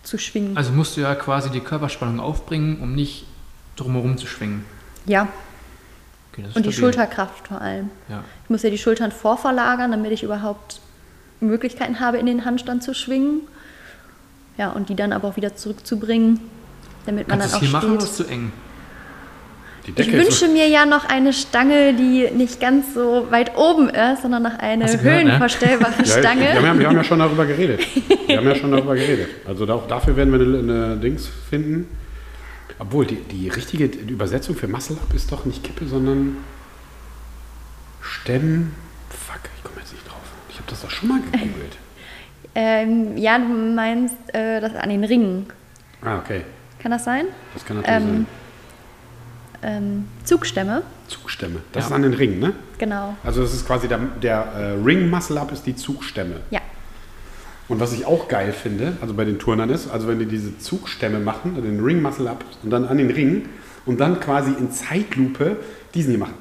zu 0.04 0.18
schwingen. 0.20 0.56
Also 0.56 0.72
musst 0.72 0.96
du 0.96 1.02
ja 1.02 1.16
quasi 1.16 1.50
die 1.50 1.60
Körperspannung 1.60 2.20
aufbringen, 2.20 2.80
um 2.82 2.94
nicht 2.96 3.26
drumherum 3.76 4.18
zu 4.18 4.28
schwingen. 4.28 4.66
ja, 5.06 5.28
Okay, 6.32 6.44
das 6.44 6.52
ist 6.52 6.56
und 6.58 6.66
die 6.68 6.72
stabil. 6.72 6.92
Schulterkraft 6.94 7.48
vor 7.48 7.60
allem. 7.62 7.90
Ja. 8.10 8.24
Ich 8.44 8.50
muss 8.52 8.62
ja 8.62 8.70
die 8.70 8.78
Schultern 8.78 9.12
vorverlagern, 9.12 9.90
damit 9.92 10.12
ich 10.12 10.22
überhaupt 10.22 10.80
Möglichkeiten 11.40 12.00
habe, 12.00 12.18
in 12.18 12.26
den 12.26 12.46
Handstand 12.46 12.84
zu 12.84 12.94
schwingen. 12.94 13.42
Ja, 14.58 14.72
und 14.72 14.90
die 14.90 14.96
dann 14.96 15.14
aber 15.14 15.28
auch 15.28 15.36
wieder 15.36 15.56
zurückzubringen, 15.56 16.40
damit 17.06 17.28
man 17.28 17.40
Kannst 17.40 17.54
dann 17.54 17.58
auch 17.60 17.64
hier 17.64 17.72
machen 17.72 17.90
steht. 17.90 18.04
ist 18.04 18.10
es 18.10 18.16
zu 18.18 18.26
eng? 18.26 18.52
Die 19.86 19.92
Ich 19.92 19.96
Decke 19.96 20.18
ist 20.18 20.26
wünsche 20.42 20.48
mir 20.54 20.68
ja 20.68 20.86
noch 20.86 21.06
eine 21.06 21.32
Stange, 21.32 21.94
die 21.94 22.30
nicht 22.36 22.60
ganz 22.60 22.94
so 22.94 23.28
weit 23.30 23.56
oben 23.56 23.90
ist, 23.90 24.24
sondern 24.24 24.44
noch 24.44 24.58
eine 24.60 24.86
ne? 24.86 25.02
höhenverstellbare 25.02 25.94
Ja, 26.00 26.06
Stange. 26.06 26.56
Ja, 26.56 26.62
wir, 26.62 26.70
haben, 26.70 26.80
wir 26.80 26.88
haben 26.88 26.98
ja 26.98 27.04
schon 27.04 27.20
darüber 27.20 27.46
geredet. 27.46 27.82
Wir 28.28 28.38
haben 28.38 28.48
ja 28.48 28.56
schon 28.56 28.72
darüber 28.72 28.94
geredet. 28.96 29.30
Also 29.48 29.66
auch 29.72 29.88
dafür 29.88 30.18
werden 30.18 30.34
wir 30.34 30.42
eine, 30.42 30.60
eine 30.60 30.98
Dings 30.98 31.30
finden. 31.50 31.88
Obwohl, 32.78 33.06
die, 33.06 33.16
die 33.16 33.48
richtige 33.48 33.86
Übersetzung 33.86 34.56
für 34.58 34.68
Muscle 34.68 34.98
Up 34.98 35.14
ist 35.14 35.32
doch 35.32 35.46
nicht 35.46 35.64
Kippe, 35.64 35.86
sondern 35.88 36.36
Stemmen. 38.02 38.76
Fuck, 39.10 39.40
ich 39.56 39.64
komme 39.64 39.78
jetzt 39.80 39.94
nicht 39.94 40.06
drauf. 40.06 40.18
Ich 40.50 40.57
habe 40.68 40.72
das 40.72 40.82
doch 40.82 40.90
schon 40.92 41.10
mal 41.10 41.22
gegoogelt. 41.22 41.78
Ähm, 42.60 43.16
ja, 43.18 43.38
du 43.38 43.46
meinst 43.46 44.16
äh, 44.34 44.60
das 44.60 44.74
an 44.74 44.90
den 44.90 45.04
Ringen. 45.04 45.46
Ah, 46.02 46.18
okay. 46.18 46.42
Kann 46.80 46.90
das 46.92 47.04
sein? 47.04 47.26
Das 47.54 47.64
kann 47.64 47.78
natürlich 47.78 47.96
Ähm, 48.02 48.26
sein. 49.62 49.76
Ähm, 49.76 50.08
Zugstämme, 50.24 50.82
Zugstämme. 51.08 51.60
Das 51.72 51.84
Ja. 51.84 51.88
ist 51.90 51.94
an 51.94 52.02
den 52.02 52.16
Ringen, 52.16 52.40
ne? 52.40 52.54
genau. 52.80 53.16
Also 53.24 53.44
das 53.44 53.54
ist 53.54 53.68
quasi 53.68 53.88
der, 53.88 54.00
der 54.00 54.40
äh, 54.56 54.84
Ring 54.84 55.08
Muscle 55.08 55.38
Up 55.40 55.52
ist 55.52 55.68
die 55.68 55.76
Zugstämme. 55.76 56.38
Ja, 56.50 56.62
Und 57.68 57.80
was 57.80 57.94
ich 57.94 58.06
auch 58.08 58.28
geil 58.28 58.52
finde, 58.54 58.98
also 59.02 59.14
bei 59.14 59.26
den 59.26 59.38
Turnern 59.38 59.70
ist, 59.70 59.88
also 59.92 60.08
wenn 60.08 60.18
die 60.18 60.26
diese 60.26 60.58
Zugstämme 60.58 61.20
machen, 61.20 61.52
also 61.58 61.68
den 61.68 61.84
Ring 61.84 62.02
Muscle 62.02 62.28
Up 62.28 62.44
und 62.64 62.72
dann 62.72 62.86
an 62.88 62.98
den 62.98 63.12
Ring 63.12 63.50
und 63.86 64.00
dann 64.00 64.20
quasi 64.20 64.50
in 64.58 64.72
Zeitlupe 64.72 65.58
diesen 65.94 66.12
hier 66.12 66.20
machen. 66.20 66.34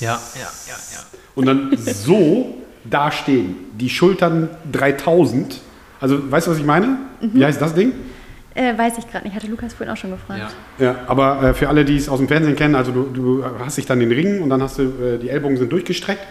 Ja, 0.00 0.18
ja, 0.34 0.40
ja, 0.66 0.74
ja. 0.94 1.00
Und 1.34 1.44
dann 1.44 1.76
so 1.76 2.54
dastehen. 2.90 3.56
Die 3.78 3.88
Schultern 3.88 4.48
3000. 4.72 5.60
Also, 6.00 6.30
weißt 6.30 6.46
du, 6.46 6.50
was 6.52 6.58
ich 6.58 6.64
meine? 6.64 6.98
Wie 7.20 7.44
heißt 7.44 7.60
das 7.60 7.74
Ding? 7.74 7.92
äh, 8.58 8.76
weiß 8.76 8.98
ich 8.98 9.10
gerade 9.10 9.24
nicht. 9.24 9.36
Hatte 9.36 9.46
Lukas 9.46 9.72
vorhin 9.74 9.92
auch 9.92 9.96
schon 9.96 10.10
gefragt. 10.10 10.40
ja. 10.78 10.84
Ja, 10.84 10.96
aber 11.06 11.42
äh, 11.42 11.54
für 11.54 11.68
alle, 11.68 11.84
die 11.84 11.96
es 11.96 12.08
aus 12.08 12.18
dem 12.18 12.28
Fernsehen 12.28 12.56
kennen, 12.56 12.74
also 12.74 12.90
du, 12.92 13.04
du 13.04 13.44
hast 13.64 13.78
dich 13.78 13.86
dann 13.86 14.00
den 14.00 14.10
Ring 14.10 14.42
und 14.42 14.50
dann 14.50 14.62
hast 14.62 14.78
du, 14.78 14.82
äh, 14.82 15.18
die 15.18 15.28
Ellbogen 15.28 15.56
sind 15.56 15.70
durchgestreckt 15.70 16.26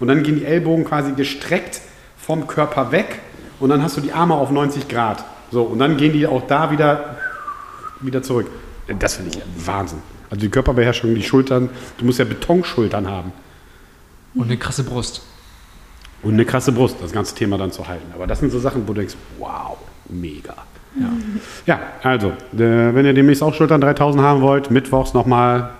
und 0.00 0.08
dann 0.08 0.22
gehen 0.22 0.36
die 0.36 0.44
Ellbogen 0.44 0.84
quasi 0.84 1.12
gestreckt 1.12 1.80
vom 2.16 2.46
Körper 2.46 2.90
weg 2.90 3.20
und 3.60 3.70
dann 3.70 3.82
hast 3.82 3.96
du 3.96 4.00
die 4.00 4.12
Arme 4.12 4.34
auf 4.34 4.50
90 4.50 4.88
Grad. 4.88 5.24
So, 5.50 5.62
und 5.62 5.78
dann 5.78 5.96
gehen 5.96 6.12
die 6.12 6.26
auch 6.26 6.46
da 6.46 6.70
wieder, 6.70 7.16
wieder 8.00 8.22
zurück. 8.22 8.50
Das 8.98 9.16
finde 9.16 9.30
ich 9.30 9.66
Wahnsinn. 9.66 9.98
Also 10.30 10.40
die 10.40 10.50
Körperbeherrschung, 10.50 11.14
die 11.14 11.22
Schultern, 11.22 11.70
du 11.96 12.04
musst 12.04 12.18
ja 12.18 12.24
Betonschultern 12.24 13.08
haben. 13.08 13.32
Und 14.34 14.44
eine 14.44 14.56
krasse 14.56 14.84
Brust. 14.84 15.22
Und 16.22 16.34
eine 16.34 16.44
krasse 16.44 16.72
Brust, 16.72 16.96
das 17.00 17.12
ganze 17.12 17.34
Thema 17.34 17.58
dann 17.58 17.70
zu 17.70 17.86
halten. 17.86 18.10
Aber 18.14 18.26
das 18.26 18.40
sind 18.40 18.50
so 18.50 18.58
Sachen, 18.58 18.82
wo 18.88 18.92
du 18.92 19.00
denkst, 19.00 19.14
wow, 19.38 19.76
mega. 20.08 20.54
Ja. 20.98 21.12
Ja, 21.66 21.80
also, 22.02 22.28
äh, 22.28 22.34
wenn 22.94 23.06
ihr 23.06 23.12
demnächst 23.12 23.42
auch 23.42 23.54
Schultern 23.54 23.80
3000 23.80 24.22
haben 24.22 24.40
wollt, 24.40 24.70
mittwochs 24.70 25.14
nochmal 25.14 25.70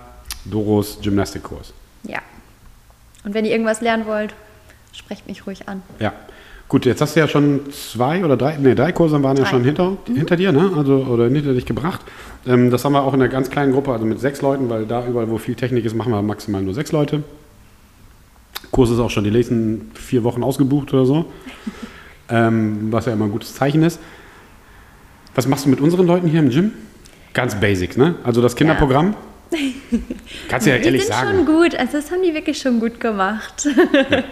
Doros 0.45 0.99
Gymnastikkurs. 1.01 1.73
Ja. 2.03 2.19
Und 3.25 3.33
wenn 3.33 3.43
ihr 3.43 3.51
irgendwas 3.51 3.81
lernen 3.81 4.05
wollt, 4.05 4.33
sprecht 4.93 5.27
mich 5.27 5.45
ruhig 5.45 5.67
an. 5.67 5.81
Ja. 5.99 6.13
Gut, 6.69 6.85
jetzt 6.85 7.01
hast 7.01 7.15
du 7.15 7.19
ja 7.19 7.27
schon 7.27 7.61
zwei 7.71 8.23
oder 8.23 8.37
drei, 8.37 8.55
nee, 8.57 8.75
drei 8.75 8.91
Kurse 8.91 9.21
waren 9.23 9.35
ja 9.35 9.43
Drei. 9.43 9.49
schon 9.49 9.63
hinter, 9.63 9.97
hinter 10.05 10.35
dir, 10.35 10.51
ne? 10.51 10.71
Also, 10.77 10.97
oder 10.97 11.27
hinter 11.27 11.53
dich 11.53 11.65
gebracht. 11.65 12.01
Ähm, 12.45 12.69
das 12.69 12.85
haben 12.85 12.93
wir 12.93 13.01
auch 13.01 13.13
in 13.15 13.21
einer 13.21 13.29
ganz 13.29 13.49
kleinen 13.49 13.73
Gruppe, 13.73 13.91
also 13.91 14.05
mit 14.05 14.19
sechs 14.19 14.43
Leuten, 14.43 14.69
weil 14.69 14.85
da 14.85 15.05
überall, 15.05 15.29
wo 15.31 15.39
viel 15.39 15.55
Technik 15.55 15.83
ist, 15.83 15.95
machen 15.95 16.13
wir 16.13 16.21
maximal 16.21 16.61
nur 16.61 16.75
sechs 16.75 16.91
Leute. 16.91 17.23
Kurs 18.71 18.89
ist 18.89 18.99
auch 18.99 19.09
schon 19.09 19.23
die 19.23 19.31
nächsten 19.31 19.91
vier 19.93 20.23
Wochen 20.23 20.43
ausgebucht 20.43 20.93
oder 20.93 21.05
so. 21.05 21.25
ähm, 22.29 22.87
was 22.91 23.05
ja 23.05 23.13
immer 23.13 23.25
ein 23.25 23.31
gutes 23.31 23.55
Zeichen 23.55 23.83
ist. 23.83 23.99
Was 25.35 25.47
machst 25.47 25.65
du 25.65 25.69
mit 25.69 25.81
unseren 25.81 26.05
Leuten 26.05 26.27
hier 26.27 26.39
im 26.39 26.49
Gym? 26.49 26.71
Ganz 27.33 27.55
basic, 27.55 27.97
ne? 27.97 28.15
Also 28.23 28.41
das 28.41 28.55
Kinderprogramm? 28.55 29.15
Kannst 30.49 30.67
du 30.67 30.71
ja 30.71 30.77
die 30.77 30.85
ehrlich 30.85 31.05
sind 31.05 31.13
sagen. 31.13 31.37
schon 31.37 31.45
gut, 31.45 31.75
also 31.75 31.93
das 31.93 32.11
haben 32.11 32.21
die 32.23 32.33
wirklich 32.33 32.59
schon 32.59 32.79
gut 32.79 32.99
gemacht. 32.99 33.67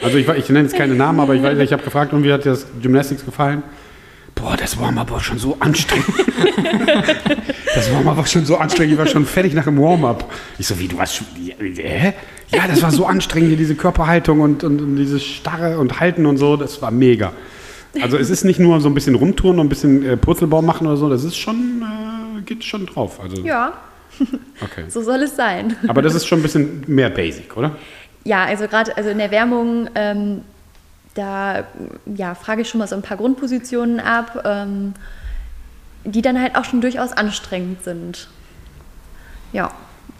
Also 0.01 0.17
ich, 0.17 0.27
ich 0.27 0.49
nenne 0.49 0.63
jetzt 0.63 0.75
keine 0.75 0.93
Namen, 0.95 1.19
aber 1.19 1.33
ich, 1.33 1.41
weiß, 1.41 1.57
ich 1.57 1.73
habe 1.73 1.83
gefragt, 1.83 2.13
und 2.13 2.23
wie 2.23 2.31
hat 2.31 2.45
dir 2.45 2.51
das 2.51 2.67
Gymnastics 2.81 3.25
gefallen? 3.25 3.63
Boah, 4.35 4.55
das 4.55 4.79
Warm-up 4.79 5.09
war 5.09 5.19
schon 5.19 5.39
so 5.39 5.57
anstrengend. 5.59 6.05
das 7.73 7.91
Warm-up 7.91 8.17
war 8.17 8.25
schon 8.27 8.45
so 8.45 8.57
anstrengend, 8.57 8.93
ich 8.93 8.99
war 8.99 9.07
schon 9.07 9.25
fertig 9.25 9.53
nach 9.53 9.63
dem 9.63 9.81
Warm-up. 9.81 10.31
Ich 10.59 10.67
so, 10.67 10.77
wie, 10.77 10.87
du 10.87 10.97
warst 10.97 11.15
schon, 11.15 11.27
hä? 11.57 12.13
Ja, 12.49 12.67
das 12.67 12.81
war 12.81 12.91
so 12.91 13.05
anstrengend, 13.05 13.49
hier 13.49 13.57
diese 13.57 13.75
Körperhaltung 13.75 14.39
und, 14.39 14.63
und, 14.63 14.81
und 14.81 14.95
dieses 14.95 15.23
Starre 15.23 15.79
und 15.79 15.99
Halten 15.99 16.25
und 16.25 16.37
so, 16.37 16.55
das 16.55 16.81
war 16.81 16.91
mega. 16.91 17.33
Also 18.01 18.17
es 18.17 18.29
ist 18.29 18.43
nicht 18.43 18.59
nur 18.59 18.79
so 18.79 18.89
ein 18.89 18.93
bisschen 18.93 19.15
rumtouren 19.15 19.59
und 19.59 19.65
ein 19.65 19.69
bisschen 19.69 20.05
äh, 20.05 20.17
Purzelbaum 20.17 20.65
machen 20.65 20.87
oder 20.87 20.97
so, 20.97 21.09
das 21.09 21.23
ist 21.23 21.35
schon, 21.35 21.83
äh, 22.37 22.41
geht 22.41 22.63
schon 22.63 22.85
drauf. 22.85 23.19
Also, 23.19 23.41
ja, 23.41 23.73
okay. 24.61 24.85
so 24.87 25.01
soll 25.01 25.23
es 25.23 25.35
sein. 25.35 25.75
Aber 25.87 26.01
das 26.01 26.15
ist 26.15 26.25
schon 26.25 26.39
ein 26.39 26.43
bisschen 26.43 26.83
mehr 26.87 27.09
basic, 27.09 27.57
oder? 27.57 27.75
Ja, 28.23 28.45
also 28.45 28.67
gerade 28.67 28.95
also 28.95 29.09
in 29.09 29.17
der 29.17 29.31
Wärmung, 29.31 29.89
ähm, 29.95 30.41
da 31.15 31.63
ja, 32.05 32.35
frage 32.35 32.61
ich 32.61 32.69
schon 32.69 32.79
mal 32.79 32.87
so 32.87 32.95
ein 32.95 33.01
paar 33.01 33.17
Grundpositionen 33.17 33.99
ab, 33.99 34.43
ähm, 34.45 34.93
die 36.03 36.21
dann 36.21 36.39
halt 36.39 36.55
auch 36.55 36.65
schon 36.65 36.81
durchaus 36.81 37.11
anstrengend 37.11 37.83
sind. 37.83 38.29
Ja, 39.53 39.71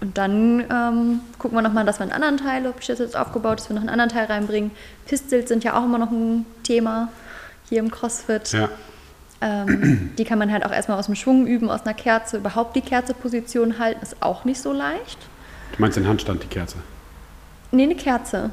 und 0.01 0.17
dann 0.17 0.63
ähm, 0.71 1.19
gucken 1.39 1.57
wir 1.57 1.61
nochmal, 1.61 1.85
dass 1.85 1.99
wir 1.99 2.03
einen 2.03 2.11
anderen 2.11 2.37
Teil, 2.37 2.67
ob 2.67 2.79
ich 2.79 2.87
das 2.87 2.99
jetzt 2.99 3.15
aufgebaut 3.17 3.59
ist, 3.59 3.63
dass 3.65 3.69
wir 3.69 3.75
noch 3.75 3.81
einen 3.81 3.89
anderen 3.89 4.09
Teil 4.11 4.25
reinbringen. 4.25 4.71
Pistols 5.05 5.49
sind 5.49 5.63
ja 5.63 5.77
auch 5.79 5.83
immer 5.85 5.97
noch 5.97 6.11
ein 6.11 6.45
Thema 6.63 7.09
hier 7.69 7.79
im 7.79 7.89
CrossFit. 7.91 8.51
Ja. 8.53 8.69
Ähm, 9.41 10.11
die 10.17 10.23
kann 10.23 10.39
man 10.39 10.51
halt 10.51 10.65
auch 10.65 10.71
erstmal 10.71 10.97
aus 10.97 11.05
dem 11.07 11.15
Schwung 11.15 11.45
üben, 11.47 11.69
aus 11.69 11.81
einer 11.83 11.93
Kerze. 11.93 12.37
Überhaupt 12.37 12.75
die 12.75 12.81
Kerzeposition 12.81 13.79
halten 13.79 14.01
ist 14.01 14.15
auch 14.21 14.45
nicht 14.45 14.61
so 14.61 14.71
leicht. 14.73 15.17
Du 15.75 15.81
meinst 15.81 15.97
den 15.97 16.07
Handstand, 16.07 16.41
die 16.43 16.47
Kerze? 16.47 16.77
Nee, 17.71 17.83
eine 17.83 17.95
Kerze, 17.95 18.49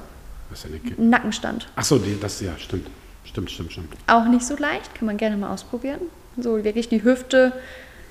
Das 0.51 0.65
ist 0.65 0.65
ja 0.65 0.71
eine 0.71 0.81
Ke- 0.95 1.01
ein 1.01 1.09
Nackenstand. 1.11 1.69
Ach 1.77 1.85
so, 1.85 1.99
die, 1.99 2.19
das, 2.21 2.41
ja, 2.41 2.53
stimmt. 2.59 2.89
Stimmt, 3.25 3.51
stimmt, 3.51 3.73
stimmt. 3.73 3.95
Auch 4.07 4.25
nicht 4.27 4.45
so 4.45 4.57
leicht, 4.57 4.95
kann 4.95 5.07
man 5.07 5.17
gerne 5.17 5.37
mal 5.37 5.51
ausprobieren. 5.51 6.01
So 6.37 6.63
wirklich 6.65 6.89
die 6.89 7.03
Hüfte, 7.03 7.53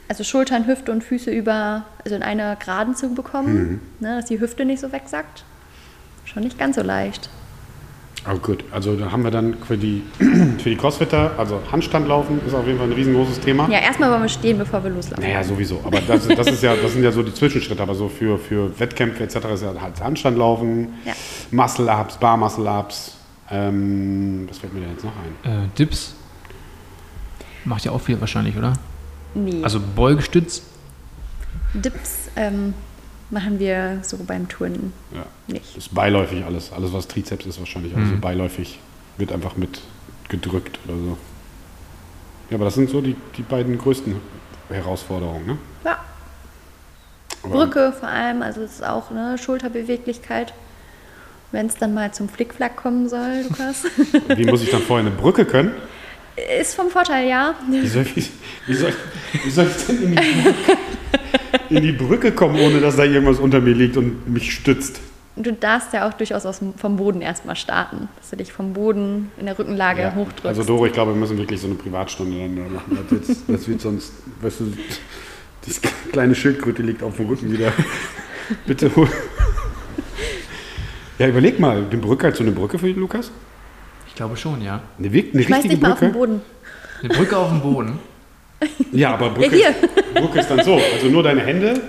also 0.08 0.24
Schultern, 0.24 0.68
Hüfte 0.68 0.92
und 0.92 1.04
Füße 1.04 1.32
über, 1.32 1.86
also 2.04 2.16
in 2.16 2.24
einer 2.24 2.56
Geraden 2.56 2.96
zu 2.96 3.14
bekommen, 3.14 3.82
ne, 4.00 4.18
dass 4.18 4.26
die 4.26 4.40
Hüfte 4.40 4.66
nicht 4.66 4.80
so 4.80 4.92
wegsackt. 4.92 5.44
Schon 6.26 6.44
nicht 6.44 6.58
ganz 6.58 6.76
so 6.76 6.82
leicht. 6.82 7.30
Aber 8.26 8.40
gut, 8.40 8.64
also 8.72 8.96
da 8.96 9.12
haben 9.12 9.24
wir 9.24 9.32
dann 9.32 9.56
für 9.68 9.78
die, 9.78 10.02
für 10.18 10.70
die 10.70 10.78
Crossfitter, 10.78 11.32
also 11.38 11.60
Handstand 11.72 12.08
laufen 12.08 12.40
ist 12.48 12.54
auf 12.54 12.66
jeden 12.66 12.78
Fall 12.78 12.88
ein 12.88 12.94
riesengroßes 12.94 13.42
Thema. 13.42 13.68
Ja, 13.70 13.80
erstmal 13.80 14.12
wollen 14.12 14.22
wir 14.22 14.30
stehen, 14.30 14.58
bevor 14.58 14.82
wir 14.84 14.92
loslaufen. 14.92 15.24
Naja, 15.24 15.44
sowieso. 15.44 15.82
Aber 15.84 16.00
das, 16.00 16.28
das, 16.28 16.48
ist 16.48 16.64
ja, 16.64 16.76
das 16.76 16.94
sind 16.94 17.04
ja 17.04 17.12
so 17.12 17.22
die 17.22 17.34
Zwischenschritte. 17.34 17.82
Aber 17.82 17.96
so 17.96 18.08
für, 18.08 18.38
für 18.38 18.80
Wettkämpfe 18.80 19.24
etc. 19.24 19.36
ist 19.54 19.64
ja 19.64 19.74
halt 19.82 20.02
Handstand 20.02 20.38
laufen, 20.38 20.94
Ja. 21.04 21.14
Muscle-Ups, 21.52 22.18
Bar-Muscle-Ups. 22.18 23.18
Ähm, 23.52 24.46
was 24.48 24.58
fällt 24.60 24.74
mir 24.74 24.82
denn 24.82 24.92
jetzt 24.92 25.04
noch 25.04 25.12
ein? 25.44 25.66
Äh, 25.66 25.68
Dips. 25.78 26.16
Macht 27.66 27.84
ja 27.84 27.92
auch 27.92 28.02
viel 28.02 28.20
wahrscheinlich, 28.22 28.56
oder? 28.58 28.74
Nee, 29.36 29.64
Also 29.64 29.80
Beugestütz. 29.96 30.62
Dips 31.74 32.30
ähm, 32.36 32.74
machen 33.30 33.60
wir 33.60 34.00
so 34.04 34.18
beim 34.18 34.48
Turnen 34.48 34.94
Ja. 35.14 35.26
nicht. 35.48 35.66
Das 35.76 35.86
ist 35.86 35.94
beiläufig 35.96 36.44
alles. 36.46 36.72
Alles, 36.72 36.94
was 36.94 37.08
Trizeps 37.08 37.46
ist, 37.46 37.60
wahrscheinlich 37.60 37.94
auch 37.96 38.06
so 38.10 38.18
beiläufig. 38.20 38.80
Wird 39.18 39.32
einfach 39.32 39.56
mit 39.58 39.82
gedrückt 40.30 40.80
oder 40.86 40.96
so. 40.98 41.18
Ja, 42.50 42.58
aber 42.58 42.66
das 42.66 42.76
sind 42.76 42.90
so 42.90 43.02
die, 43.02 43.16
die 43.38 43.42
beiden 43.44 43.78
größten 43.78 44.16
Herausforderungen. 44.70 45.46
Ne? 45.48 45.58
Ja, 45.86 45.98
Aber- 47.44 47.54
Brücke 47.54 47.92
vor 47.98 48.10
allem, 48.10 48.42
also 48.42 48.62
es 48.62 48.74
ist 48.76 48.84
auch 48.86 49.10
eine 49.12 49.38
Schulterbeweglichkeit. 49.38 50.54
Wenn 51.52 51.68
es 51.68 51.76
dann 51.76 51.94
mal 51.94 52.12
zum 52.14 52.30
Flickflack 52.30 52.76
kommen 52.78 53.08
soll, 53.10 53.46
Lukas. 53.48 53.84
Wie 54.36 54.46
muss 54.46 54.64
ich 54.64 54.72
dann 54.72 54.82
vorher 54.82 55.06
eine 55.06 55.16
Brücke 55.16 55.46
können? 55.46 55.72
Ist 56.60 56.76
vom 56.76 56.90
Vorteil, 56.90 57.28
ja. 57.28 57.56
Wie 57.70 57.88
soll 57.88 58.06
ich, 58.16 58.32
wie 58.68 58.74
soll, 58.74 58.94
wie 59.44 59.50
soll 59.50 59.68
ich 59.68 59.86
denn 59.86 60.04
in 60.04 60.16
die, 60.16 60.42
Brücke, 60.42 60.78
in 61.70 61.82
die 61.84 61.92
Brücke 61.92 62.32
kommen, 62.32 62.60
ohne 62.60 62.80
dass 62.80 62.96
da 62.96 63.04
irgendwas 63.04 63.40
unter 63.40 63.60
mir 63.60 63.74
liegt 63.74 63.98
und 63.98 64.28
mich 64.28 64.54
stützt? 64.54 65.00
Du 65.36 65.52
darfst 65.52 65.94
ja 65.94 66.08
auch 66.08 66.14
durchaus 66.14 66.46
aus 66.46 66.60
vom 66.78 66.96
Boden 66.96 67.22
erstmal 67.22 67.56
starten, 67.56 68.08
dass 68.18 68.30
du 68.30 68.36
dich 68.36 68.54
vom 68.54 68.74
Boden 68.74 69.32
in 69.38 69.48
der 69.48 69.58
Rückenlage 69.58 70.02
Ja, 70.02 70.14
hochdrückst. 70.14 70.46
Also 70.46 70.64
Doro, 70.64 70.86
ich 70.86 70.94
glaube, 70.94 71.12
wir 71.14 71.20
müssen 71.20 71.38
wirklich 71.38 71.60
so 71.60 71.66
eine 71.68 71.76
Privatstunde 71.76 72.38
dann 72.38 72.56
da 72.56 72.70
machen. 72.70 73.00
Das, 73.10 73.28
jetzt, 73.28 73.42
das 73.48 73.68
wird 73.68 73.82
sonst, 73.82 74.14
weißt 74.42 74.60
du, 74.60 74.74
das 75.66 75.82
kleine 76.12 76.36
Schildkröte 76.36 76.84
liegt 76.84 77.02
auf 77.02 77.18
dem 77.18 77.28
Rücken 77.28 77.52
wieder. 77.52 77.74
Bitte 78.68 78.96
hol. 78.96 79.10
Ja, 81.18 81.28
überleg 81.28 81.60
mal, 81.60 81.78
eine 81.78 81.98
Brücke, 81.98 82.28
hast 82.28 82.40
du 82.40 82.44
eine 82.44 82.52
Brücke 82.52 82.78
für 82.78 82.88
den 82.88 83.00
Lukas? 83.00 83.32
Ich 84.14 84.18
glaube 84.18 84.38
schon, 84.38 84.62
ja. 84.62 84.80
Eine, 85.00 85.10
wirk- 85.12 85.34
eine 85.34 85.42
Schmeiß 85.44 85.58
richtige 85.64 85.74
dich 85.76 85.82
mal 85.82 85.94
auf 85.94 86.00
den 86.00 86.12
Brücke? 86.12 86.28
Boden. 86.28 86.42
Eine 87.02 87.10
Brücke 87.14 87.36
auf 87.38 87.50
dem 87.50 87.62
Boden. 87.62 88.00
Ja, 88.94 89.16
aber 89.16 89.32
Brücke, 89.32 89.58
Ja, 89.58 89.70
ist, 89.70 90.14
Brücke 90.14 90.40
ist 90.40 90.50
dann 90.50 90.64
so. 90.64 90.80
Also 90.94 91.08
nur 91.08 91.22
deine 91.24 91.42
Hände 91.42 91.82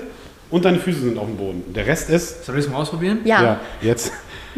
und 0.51 0.64
deine 0.64 0.81
Füße 0.81 1.01
sind 1.01 1.18
auf 1.18 1.27
dem 1.27 1.37
Boden. 1.37 1.62
Der 1.72 1.87
Rest 1.87 2.11
ist 2.11 2.45
Soll 2.47 2.59
ich 2.59 2.64
das 2.64 2.72
mal 2.72 2.81
ausprobieren? 2.81 3.18
Ja, 3.25 3.43
Ja, 3.43 3.61
jetzt. 3.81 4.12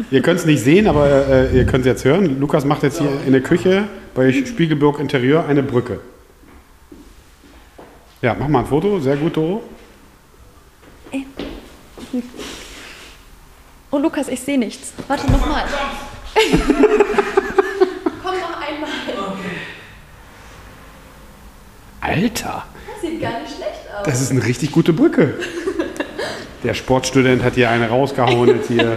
Ihr 0.09 0.21
könnt 0.23 0.39
es 0.39 0.45
nicht 0.47 0.63
sehen, 0.63 0.87
aber 0.87 1.07
äh, 1.27 1.55
ihr 1.55 1.65
könnt 1.65 1.81
es 1.81 1.87
jetzt 1.87 2.05
hören. 2.05 2.39
Lukas 2.39 2.65
macht 2.65 2.81
jetzt 2.83 2.97
hier 2.99 3.09
in 3.27 3.33
der 3.33 3.41
Küche 3.41 3.83
bei 4.15 4.31
Spiegelburg 4.31 4.99
Interieur 4.99 5.45
eine 5.45 5.61
Brücke. 5.61 5.99
Ja, 8.23 8.35
mach 8.39 8.47
mal 8.47 8.59
ein 8.61 8.65
Foto. 8.65 8.99
Sehr 8.99 9.17
gut, 9.17 9.35
Doro. 9.37 9.61
Oh 13.91 13.97
Lukas, 13.99 14.27
ich 14.29 14.39
sehe 14.39 14.57
nichts. 14.57 14.93
Warte 15.07 15.31
nochmal. 15.31 15.65
Komm 18.23 18.35
noch 18.39 18.61
einmal. 18.61 18.89
Alter, 22.01 22.65
Das 22.93 23.01
sieht 23.09 23.21
gar 23.21 23.39
nicht 23.39 23.55
schlecht 23.55 23.71
aus. 23.97 24.05
das 24.05 24.21
ist 24.21 24.31
eine 24.31 24.45
richtig 24.45 24.71
gute 24.71 24.93
Brücke. 24.93 25.33
Der 26.63 26.73
Sportstudent 26.73 27.43
hat 27.43 27.53
hier 27.55 27.69
eine 27.69 27.87
rausgehauen. 27.89 28.49
Jetzt, 28.49 28.67
hier. 28.67 28.95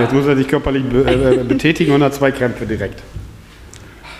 Jetzt 0.00 0.12
muss 0.12 0.26
er 0.26 0.36
sich 0.36 0.46
körperlich 0.48 0.84
be 0.84 1.00
äh, 1.40 1.44
betätigen 1.44 1.92
und 1.92 2.02
hat 2.02 2.14
zwei 2.14 2.30
Krämpfe 2.30 2.66
direkt. 2.66 3.02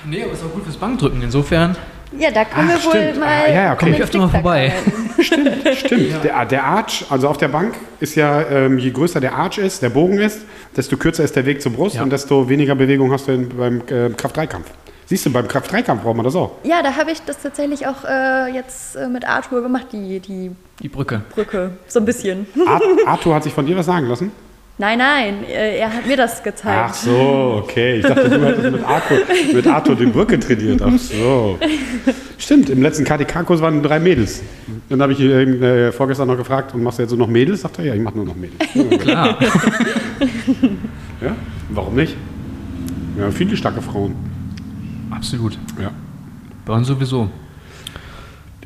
Nee, 0.05 0.23
aber 0.25 0.33
ist 0.33 0.45
auch 0.45 0.53
gut 0.53 0.65
fürs 0.65 0.77
Bankdrücken. 0.77 1.23
Insofern. 1.23 1.77
Ja, 2.19 2.31
da 2.31 2.45
können 2.45 2.71
Ach, 2.73 2.79
wir 2.85 2.85
wohl 2.93 3.01
stimmt. 3.03 3.21
mal. 3.21 3.27
Ah, 3.29 3.49
ja, 3.49 3.55
ja, 3.63 3.75
komm 3.77 3.93
ich 3.93 4.03
öfter 4.03 4.19
mal 4.19 4.29
vorbei. 4.29 4.73
Stimmt, 5.21 5.49
stimmt. 5.77 6.25
Der, 6.25 6.45
der 6.45 6.65
Arch, 6.65 7.07
also 7.09 7.29
auf 7.29 7.39
der 7.39 7.49
Bank 7.49 7.75
ist 8.01 8.17
ja, 8.17 8.43
ähm, 8.43 8.79
je 8.79 8.91
größer 8.91 9.21
der 9.21 9.35
Arch 9.35 9.59
ist, 9.59 9.81
der 9.83 9.91
Bogen 9.91 10.19
ist, 10.19 10.41
desto 10.77 10.97
kürzer 10.97 11.25
ist 11.25 11.35
der 11.37 11.47
Weg 11.47 11.63
zur 11.63 11.73
Brust 11.73 11.95
Ja. 11.97 12.03
und 12.03 12.11
desto 12.11 12.49
weniger 12.49 12.75
Bewegung 12.75 13.13
hast 13.13 13.29
du 13.29 13.33
in, 13.33 13.49
beim 13.49 13.81
äh, 13.89 14.11
Kraft-3-Kampf. 14.11 14.67
Siehst 15.07 15.27
du, 15.27 15.31
beim 15.33 15.47
Kraft-3-Kampf 15.49 16.03
braucht 16.03 16.17
man 16.17 16.25
das 16.25 16.35
auch. 16.35 16.53
Ja, 16.65 16.83
da 16.83 16.97
habe 16.97 17.11
ich 17.11 17.21
das 17.23 17.39
tatsächlich 17.43 17.87
auch 17.87 18.05
äh, 18.05 18.53
jetzt 18.55 18.97
äh, 18.97 19.07
mit 19.09 19.29
Arthur 19.29 19.63
gemacht, 19.63 19.89
die, 19.93 20.19
die 20.21 20.51
Die 20.81 20.89
Brücke. 20.89 21.23
Brücke. 21.35 21.73
So 21.87 22.01
ein 22.01 22.07
bisschen. 22.07 22.47
Ar 22.67 22.81
Arthur 23.07 23.35
hat 23.35 23.45
sich 23.45 23.53
von 23.53 23.67
dir 23.67 23.77
was 23.77 23.87
sagen 23.87 24.07
lassen? 24.09 24.33
Nein, 24.77 24.99
nein, 24.99 25.45
äh, 25.45 25.77
er 25.79 25.93
hat 25.93 26.05
mir 26.07 26.17
das 26.17 26.43
gezeigt. 26.43 26.87
Ach 26.91 26.95
so, 26.95 27.61
okay. 27.63 27.99
Ich 27.99 28.03
dachte, 28.07 28.29
du 28.29 28.45
hättest 28.45 28.73
mit 28.73 28.83
Arthur, 28.83 29.19
mit 29.53 29.67
Arthur 29.69 29.95
die 29.95 30.07
Brücke 30.07 30.41
trainiert. 30.41 30.83
Ach 30.83 30.99
so. 30.99 31.59
Stimmt, 32.39 32.71
im 32.71 32.83
letzten 32.83 33.05
KTK-Kurs 33.05 33.61
waren 33.61 33.83
drei 33.85 34.01
Mädels. 34.01 34.43
Dann 34.89 35.01
habe 35.01 35.13
ich 35.13 35.21
ihn 35.21 35.63
äh, 35.63 35.93
vorgestern 35.93 36.27
noch 36.27 36.37
gefragt, 36.37 36.75
und 36.75 36.83
machst 36.83 36.99
du 36.99 37.03
jetzt 37.05 37.11
so 37.11 37.17
noch 37.17 37.29
Mädels? 37.29 37.61
Sagt 37.61 37.79
er, 37.79 37.85
ja, 37.85 37.95
ich 37.95 38.01
mache 38.01 38.17
nur 38.17 38.25
noch 38.25 38.35
Mädels. 38.35 39.01
Klar. 39.03 39.39
Ja, 41.21 41.37
warum 41.69 41.95
nicht? 41.95 42.17
Ja, 43.19 43.31
viele 43.31 43.57
starke 43.57 43.81
Frauen. 43.81 44.17
Absolut. 45.15 45.59
Ja. 45.81 45.91
Bei 46.65 46.73
uns 46.75 46.87
sowieso. 46.87 47.31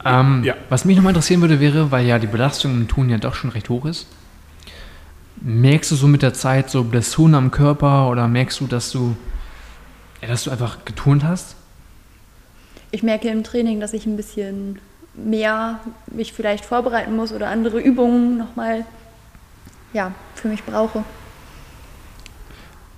Ähm, 0.04 0.42
Ja. 0.44 0.54
Was 0.68 0.84
mich 0.84 0.96
nochmal 0.96 1.10
interessieren 1.10 1.40
würde, 1.40 1.60
wäre, 1.60 1.90
weil 1.90 2.06
ja 2.06 2.18
die 2.18 2.26
Belastung 2.26 2.72
im 2.72 2.88
Tun 2.88 3.10
ja 3.10 3.18
doch 3.18 3.34
schon 3.34 3.50
recht 3.50 3.68
hoch 3.68 3.84
ist, 3.84 4.06
merkst 5.40 5.90
du 5.90 5.96
so 5.96 6.06
mit 6.06 6.22
der 6.22 6.34
Zeit 6.34 6.70
so 6.70 6.84
Blessuren 6.84 7.34
am 7.34 7.50
Körper 7.50 8.08
oder 8.08 8.28
merkst 8.28 8.60
du, 8.60 8.66
dass 8.66 8.90
du, 8.90 9.16
ja, 10.22 10.28
dass 10.28 10.44
du 10.44 10.50
einfach 10.50 10.84
geturnt 10.84 11.24
hast? 11.24 11.56
Ich 12.90 13.02
merke 13.02 13.28
im 13.28 13.44
Training, 13.44 13.80
dass 13.80 13.92
ich 13.92 14.06
ein 14.06 14.16
bisschen 14.16 14.78
mehr 15.14 15.80
mich 16.06 16.32
vielleicht 16.32 16.64
vorbereiten 16.64 17.14
muss 17.16 17.32
oder 17.32 17.48
andere 17.48 17.80
Übungen 17.80 18.38
nochmal 18.38 18.84
ja, 19.92 20.12
für 20.34 20.48
mich 20.48 20.62
brauche. 20.64 21.04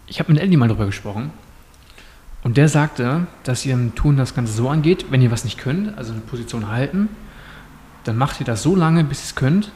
Ich 0.06 0.18
habe 0.18 0.32
mit 0.32 0.42
Andy 0.42 0.56
mal 0.56 0.68
drüber 0.68 0.86
gesprochen. 0.86 1.32
Und 2.42 2.56
der 2.56 2.68
sagte, 2.68 3.26
dass 3.44 3.66
ihr 3.66 3.74
im 3.74 3.94
Tun 3.94 4.16
das 4.16 4.34
Ganze 4.34 4.52
so 4.52 4.68
angeht, 4.68 5.06
wenn 5.10 5.20
ihr 5.20 5.30
was 5.30 5.44
nicht 5.44 5.58
könnt, 5.58 5.96
also 5.98 6.12
eine 6.12 6.22
Position 6.22 6.68
halten, 6.68 7.08
dann 8.04 8.16
macht 8.16 8.40
ihr 8.40 8.46
das 8.46 8.62
so 8.62 8.74
lange, 8.74 9.04
bis 9.04 9.20
ihr 9.20 9.24
es 9.24 9.34
könnt. 9.34 9.72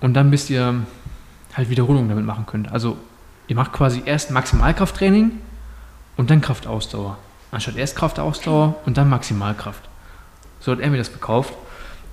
Und 0.00 0.14
dann 0.14 0.30
bis 0.30 0.50
ihr 0.50 0.82
halt 1.54 1.70
Wiederholungen 1.70 2.08
damit 2.08 2.24
machen 2.24 2.46
könnt. 2.46 2.72
Also 2.72 2.96
ihr 3.46 3.56
macht 3.56 3.72
quasi 3.72 4.02
erst 4.04 4.30
Maximalkrafttraining 4.30 5.32
und 6.16 6.30
dann 6.30 6.40
Kraftausdauer. 6.40 7.18
Anstatt 7.50 7.76
erst 7.76 7.94
Kraftausdauer 7.96 8.74
und 8.86 8.96
dann 8.96 9.08
Maximalkraft. 9.08 9.88
So 10.60 10.72
hat 10.72 10.80
er 10.80 10.90
mir 10.90 10.96
das 10.98 11.08
verkauft. 11.08 11.54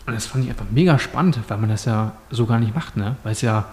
Und 0.05 0.13
das 0.13 0.25
fand 0.25 0.43
ich 0.43 0.49
einfach 0.49 0.65
mega 0.69 0.99
spannend, 0.99 1.39
weil 1.47 1.57
man 1.57 1.69
das 1.69 1.85
ja 1.85 2.13
so 2.29 2.45
gar 2.45 2.59
nicht 2.59 2.75
macht, 2.75 2.97
ne? 2.97 3.15
Weil 3.23 3.31
es 3.31 3.41
ja 3.41 3.65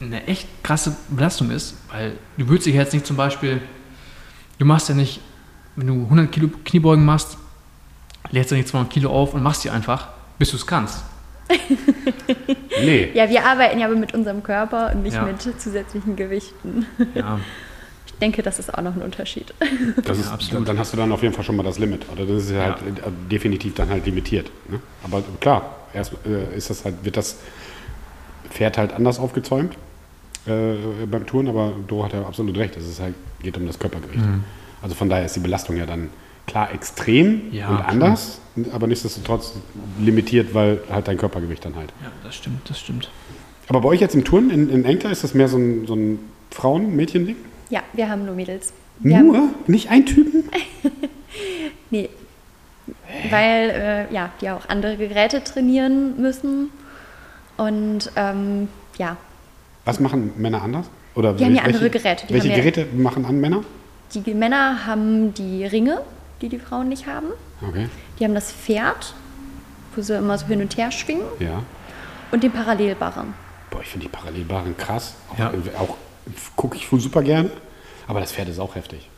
eine 0.00 0.26
echt 0.26 0.48
krasse 0.64 0.96
Belastung 1.08 1.50
ist, 1.50 1.74
weil 1.90 2.16
du 2.38 2.48
würdest 2.48 2.66
dich 2.66 2.74
jetzt 2.74 2.94
nicht 2.94 3.06
zum 3.06 3.16
Beispiel, 3.16 3.60
du 4.60 4.66
machst 4.66 4.88
ja 4.88 4.94
nicht, 4.94 5.20
wenn 5.76 5.86
du 5.88 5.94
100 6.04 6.30
Kilo 6.30 6.48
Kniebeugen 6.64 7.04
machst, 7.04 7.36
lädst 8.30 8.50
du 8.52 8.54
nicht 8.54 8.68
200 8.68 8.92
Kilo 8.92 9.10
auf 9.10 9.34
und 9.34 9.42
machst 9.42 9.64
die 9.64 9.70
einfach, 9.70 10.08
bis 10.38 10.50
du 10.50 10.56
es 10.56 10.66
kannst. 10.66 11.02
Nee. 12.82 13.10
Ja, 13.14 13.28
wir 13.28 13.44
arbeiten 13.44 13.78
ja 13.78 13.86
aber 13.86 13.96
mit 13.96 14.14
unserem 14.14 14.42
Körper 14.42 14.92
und 14.94 15.02
nicht 15.02 15.14
Ja. 15.14 15.24
mit 15.24 15.42
zusätzlichen 15.42 16.16
Gewichten. 16.16 16.86
Ja, 17.14 17.38
Ich 18.06 18.12
denke, 18.20 18.42
das 18.42 18.58
ist 18.58 18.72
auch 18.72 18.82
noch 18.82 18.94
ein 18.94 19.02
Unterschied. 19.02 19.52
Das 20.04 20.18
Ja, 20.18 20.24
ist, 20.24 20.30
absolut. 20.32 20.68
Dann 20.68 20.78
hast 20.78 20.92
du 20.92 20.96
dann 20.98 21.10
auf 21.10 21.22
jeden 21.22 21.34
Fall 21.34 21.44
schon 21.44 21.56
mal 21.56 21.62
das 21.62 21.78
Limit. 21.78 22.06
Oder 22.12 22.26
das 22.26 22.44
ist 22.44 22.50
ja, 22.50 22.58
Ja. 22.58 22.64
halt 22.80 22.98
äh, 22.98 23.02
definitiv 23.30 23.74
dann 23.74 23.88
halt 23.88 24.04
limitiert. 24.06 24.50
Ne? 24.68 24.78
Aber 25.04 25.22
klar, 25.40 25.74
erst 25.94 26.12
äh, 26.26 26.54
ist 26.56 26.68
das 26.70 26.84
halt, 26.84 27.02
wird 27.04 27.16
das 27.16 27.36
Pferd 28.50 28.76
halt 28.78 28.92
anders 28.92 29.18
aufgezäumt 29.18 29.74
äh, 30.46 31.06
beim 31.06 31.26
Touren, 31.26 31.48
aber 31.48 31.72
Doro 31.86 32.04
hat 32.04 32.12
ja 32.12 32.22
absolut 32.22 32.56
recht. 32.56 32.76
Es 32.76 32.86
ist 32.86 33.00
halt, 33.00 33.14
geht 33.42 33.56
um 33.56 33.66
das 33.66 33.78
Körpergewicht. 33.78 34.24
Mhm. 34.24 34.44
Also 34.82 34.94
von 34.94 35.08
daher 35.08 35.26
ist 35.26 35.36
die 35.36 35.40
Belastung 35.40 35.76
ja 35.76 35.86
dann 35.86 36.10
klar 36.46 36.72
extrem 36.72 37.52
Ja, 37.52 37.68
und 37.68 37.80
anders, 37.80 38.40
aber 38.72 38.86
nichtsdestotrotz 38.86 39.54
limitiert, 39.98 40.54
weil 40.54 40.80
halt 40.90 41.06
dein 41.06 41.16
Körpergewicht 41.18 41.64
dann 41.64 41.76
halt. 41.76 41.92
ja, 42.02 42.10
das 42.24 42.34
stimmt, 42.34 42.68
das 42.68 42.80
stimmt. 42.80 43.10
Aber 43.68 43.82
bei 43.82 43.88
euch 43.88 44.00
jetzt 44.00 44.14
im 44.14 44.24
Touren 44.24 44.50
in, 44.50 44.68
in 44.68 44.84
Engter 44.84 45.10
ist 45.10 45.22
das 45.22 45.34
mehr 45.34 45.46
so 45.48 45.58
ein, 45.58 45.86
so 45.86 45.94
ein 45.94 46.18
Frauen-Mädchen-Ding? 46.50 47.36
Ja, 47.68 47.82
wir 47.92 48.08
haben 48.08 48.24
nur 48.24 48.34
Mädels. 48.34 48.72
Wir 48.98 49.16
Haben, 49.16 49.26
Nur? 49.28 49.48
Nicht 49.66 49.90
ein 49.90 50.04
Typen? 50.04 50.44
nee. 51.90 52.10
Weil 53.30 53.70
äh, 54.10 54.14
ja, 54.14 54.30
die 54.40 54.50
auch 54.50 54.68
andere 54.68 54.96
Geräte 54.96 55.42
trainieren 55.42 56.20
müssen. 56.20 56.70
Und 57.56 58.10
ähm, 58.16 58.68
ja, 58.98 59.16
Was 59.90 59.98
machen 60.00 60.32
Männer 60.36 60.62
anders? 60.62 60.86
Oder 61.16 61.32
Die 61.34 61.44
haben 61.44 61.54
ja 61.54 61.64
welche- 61.64 61.74
andere 61.76 61.90
Geräte. 61.90 62.26
Die 62.28 62.34
welche 62.34 62.48
ja- 62.48 62.54
Geräte 62.56 62.86
machen 62.94 63.24
an 63.24 63.40
Männer? 63.40 63.62
die 64.14 64.34
Männer 64.34 64.86
haben 64.86 65.34
die 65.34 65.64
Ringe, 65.64 66.00
die 66.40 66.48
die 66.48 66.58
Frauen 66.58 66.88
nicht 66.88 67.06
haben. 67.06 67.26
Okay, 67.66 67.88
Die 68.18 68.24
haben 68.24 68.34
das 68.34 68.50
Pferd, 68.52 69.14
wo 69.94 70.02
sie 70.02 70.14
immer 70.16 70.36
so 70.38 70.46
hin 70.46 70.60
und 70.60 70.76
her 70.76 70.90
schwingen. 70.90 71.24
ja. 71.40 71.62
Und 72.32 72.44
den 72.44 72.52
Parallelbarren. 72.52 73.34
Boah, 73.70 73.80
ich 73.82 73.88
finde 73.88 74.06
die 74.06 74.12
Parallelbaren 74.12 74.76
krass. 74.76 75.14
Auch, 75.32 75.38
Ja. 75.38 75.52
auch 75.80 75.96
gucke 76.54 76.76
ich 76.76 76.86
super 77.02 77.22
gerne. 77.22 77.50
Aber 78.06 78.20
das 78.20 78.30
Pferd 78.32 78.48
ist 78.48 78.60
auch 78.60 78.76
heftig. 78.76 79.08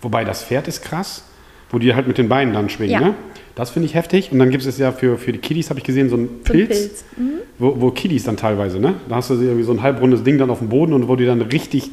Wobei 0.00 0.24
das 0.24 0.44
Pferd 0.44 0.68
ist 0.68 0.82
krass, 0.82 1.24
wo 1.70 1.78
die 1.78 1.94
halt 1.94 2.06
mit 2.06 2.18
den 2.18 2.28
Beinen 2.28 2.52
dann 2.52 2.68
schwingen. 2.68 2.92
Ja. 2.92 3.00
Ne? 3.00 3.14
Das 3.54 3.70
finde 3.70 3.86
ich 3.86 3.94
heftig. 3.94 4.32
Und 4.32 4.38
dann 4.38 4.50
gibt 4.50 4.64
es 4.64 4.78
ja 4.78 4.92
für, 4.92 5.18
für 5.18 5.32
die 5.32 5.38
Kiddies, 5.38 5.70
habe 5.70 5.80
ich 5.80 5.84
gesehen, 5.84 6.08
so 6.08 6.16
einen 6.16 6.28
So 6.28 6.32
ein 6.34 6.42
Pilz. 6.44 6.68
Pilz. 6.68 7.04
Mhm. 7.16 7.30
Wo, 7.58 7.80
wo 7.80 7.90
Kiddies 7.90 8.24
dann 8.24 8.36
teilweise, 8.36 8.78
ne? 8.78 8.94
Da 9.08 9.16
hast 9.16 9.30
du 9.30 9.34
irgendwie 9.34 9.64
so 9.64 9.72
ein 9.72 9.82
halbrundes 9.82 10.22
Ding 10.22 10.38
dann 10.38 10.50
auf 10.50 10.58
dem 10.58 10.68
Boden 10.68 10.92
und 10.92 11.08
wo 11.08 11.16
die 11.16 11.26
dann 11.26 11.42
richtig. 11.42 11.90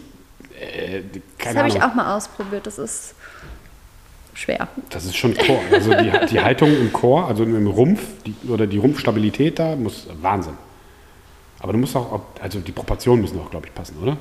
Äh, 0.59 1.01
Das 1.43 1.55
habe 1.55 1.67
ich 1.67 1.81
auch 1.81 1.93
mal 1.93 2.15
ausprobiert. 2.15 2.65
Das 2.65 2.77
ist 2.79 3.15
schwer. 4.33 4.67
Das 4.89 5.05
ist 5.05 5.17
schon 5.17 5.35
Chor. 5.35 5.59
Also 5.71 5.91
die, 5.93 6.11
die 6.31 6.39
Haltung 6.39 6.69
im 6.69 6.93
Chor, 6.93 7.27
also 7.27 7.43
im 7.43 7.67
Rumpf 7.67 8.01
die, 8.25 8.35
oder 8.47 8.67
die 8.67 8.77
Rumpfstabilität 8.77 9.59
da, 9.59 9.75
muss 9.75 10.07
Wahnsinn. 10.21 10.53
Aber 11.59 11.73
du 11.73 11.79
musst 11.79 11.95
auch, 11.95 12.21
also 12.41 12.59
die 12.59 12.71
Proportionen 12.71 13.21
müssen 13.23 13.39
auch, 13.39 13.49
glaube 13.49 13.65
ich, 13.65 13.73
passen, 13.73 13.95
oder? 14.01 14.15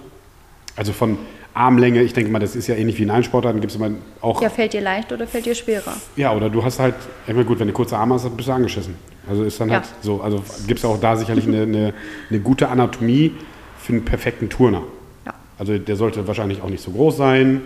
Also 0.75 0.93
von 0.93 1.19
Armlänge, 1.57 2.03
ich 2.03 2.13
denke 2.13 2.31
mal, 2.31 2.39
das 2.39 2.55
ist 2.55 2.67
ja 2.67 2.75
ähnlich 2.75 2.99
wie 2.99 3.05
in 3.05 3.11
allen 3.11 3.25
Sportarten, 3.25 3.61
gibt 3.61 3.73
es 3.73 3.77
immer 3.79 3.91
auch. 4.21 4.43
Ja, 4.43 4.51
fällt 4.51 4.73
dir 4.73 4.81
leicht 4.83 5.11
oder 5.13 5.27
fällt 5.27 5.47
dir 5.47 5.55
schwerer? 5.55 5.95
Ja, 6.17 6.35
oder 6.35 6.51
du 6.51 6.63
hast 6.63 6.79
halt, 6.79 6.95
ich 7.27 7.33
meine, 7.33 7.47
gut, 7.47 7.59
wenn 7.59 7.69
du 7.69 7.73
kurze 7.73 7.97
Arme 7.97 8.15
hast, 8.15 8.25
dann 8.25 8.37
bist 8.37 8.49
du 8.49 8.53
angeschissen. 8.53 8.95
Also 9.29 9.43
ist 9.43 9.59
dann 9.61 9.69
Ja. 9.71 9.77
halt 9.77 9.87
so, 10.03 10.21
also 10.21 10.43
gibt 10.67 10.79
es 10.79 10.85
auch 10.85 11.01
da 11.01 11.17
sicherlich 11.17 11.47
eine, 11.47 11.63
eine, 11.63 11.95
eine 12.31 12.41
gute 12.41 12.69
Anatomie 12.69 13.33
für 13.79 13.93
einen 13.95 14.05
perfekten 14.05 14.49
Turner. 14.49 14.83
Ja. 15.25 15.35
Also 15.59 15.79
der 15.79 15.97
sollte 15.97 16.27
wahrscheinlich 16.29 16.61
auch 16.63 16.69
nicht 16.69 16.83
so 16.83 16.91
groß 16.91 17.17
sein. 17.17 17.63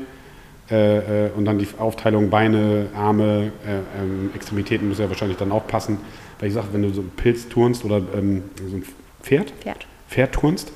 Äh, 0.71 1.27
äh, 1.27 1.31
und 1.37 1.45
dann 1.47 1.59
die 1.59 1.67
Aufteilung 1.79 2.31
Beine, 2.31 2.87
Arme, 2.97 3.51
äh, 3.67 4.01
ähm, 4.01 4.31
Extremitäten 4.37 4.89
muss 4.89 5.01
ja 5.01 5.09
wahrscheinlich 5.09 5.37
dann 5.37 5.51
auch 5.51 5.67
passen. 5.67 5.99
Weil 6.39 6.49
ich 6.49 6.55
sage, 6.55 6.69
wenn 6.73 6.83
du 6.83 6.91
so 6.91 7.01
einen 7.01 7.11
Pilz 7.11 7.49
turnst 7.49 7.85
oder 7.85 8.01
ähm, 8.17 8.45
so 8.71 8.77
ein 8.77 8.85
Pferd, 9.21 9.53
Pferd. 9.61 9.87
Pferd 10.09 10.33
turnst, 10.33 10.73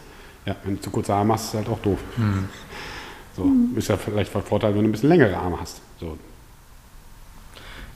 ja, 0.46 0.56
wenn 0.64 0.74
du 0.76 0.80
zu 0.82 0.90
kurze 0.90 1.14
Arme 1.14 1.34
hast, 1.34 1.44
ist 1.46 1.54
halt 1.54 1.68
auch 1.68 1.78
doof. 1.78 1.98
So, 3.36 3.50
ist 3.74 3.88
ja 3.88 3.96
vielleicht 3.96 4.30
von 4.30 4.42
Vorteil, 4.42 4.74
wenn 4.74 4.82
du 4.82 4.88
ein 4.88 4.92
bisschen 4.92 5.08
längere 5.08 5.36
Arme 5.36 5.58
hast. 5.60 5.80
So, 5.98 6.16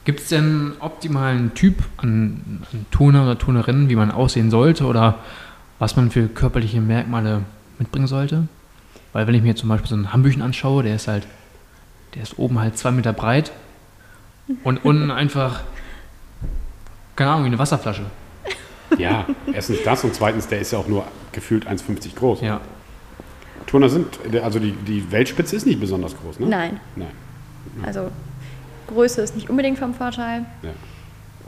Gibt 0.09 0.20
es 0.20 0.28
denn 0.28 0.45
einen 0.45 0.76
optimalen 0.80 1.53
Typ 1.53 1.82
an, 1.99 2.64
an 2.72 2.86
Turner 2.91 3.24
oder 3.24 3.39
Turnerinnen, 3.39 3.91
wie 3.91 3.95
man 3.95 4.11
aussehen 4.11 4.51
sollte 4.51 4.86
oder 4.86 5.18
was 5.78 5.97
man 5.97 6.11
für 6.11 6.28
körperliche 6.28 6.80
Merkmale 6.80 7.43
mitbringen 7.78 8.07
sollte? 8.07 8.49
Weil 9.12 9.26
wenn 9.26 9.34
ich 9.34 9.43
mir 9.43 9.49
jetzt 9.49 9.61
zum 9.61 9.68
Beispiel 9.68 9.89
so 9.89 9.95
einen 9.97 10.11
Hambüchen 10.11 10.41
anschaue, 10.41 10.82
der 10.82 10.95
ist 10.95 11.09
halt, 11.09 11.26
der 12.14 12.22
ist 12.22 12.39
oben 12.39 12.59
halt 12.59 12.78
zwei 12.78 12.91
Meter 12.91 13.12
breit 13.12 13.53
und 14.64 14.78
unten 14.82 15.11
einfach, 15.11 15.61
keine 17.14 17.32
Ahnung, 17.32 17.45
wie 17.45 17.49
eine 17.49 17.59
Wasserflasche. 17.59 18.07
Ja, 18.97 19.26
erstens 19.53 19.82
das 19.84 20.05
und 20.05 20.14
zweitens, 20.14 20.49
der 20.49 20.61
ist 20.61 20.72
ja 20.72 20.78
auch 20.78 20.89
nur 20.89 21.05
gefühlt 21.32 21.68
1,50 21.68 22.14
groß. 22.14 22.41
Ja, 22.41 22.62
Turner 23.68 23.90
sind, 23.90 24.18
also 24.42 24.58
die, 24.58 24.72
die 24.72 25.12
Weltspitze 25.12 25.54
ist 25.54 25.66
nicht 25.66 25.78
besonders 25.78 26.16
groß, 26.16 26.40
ne? 26.40 26.46
Nein. 26.46 26.80
Nein. 26.96 27.10
Also 27.84 28.10
Größe 28.88 29.20
ist 29.20 29.36
nicht 29.36 29.50
unbedingt 29.50 29.78
vom 29.78 29.94
Vorteil. 29.94 30.46
Ja. 30.62 30.70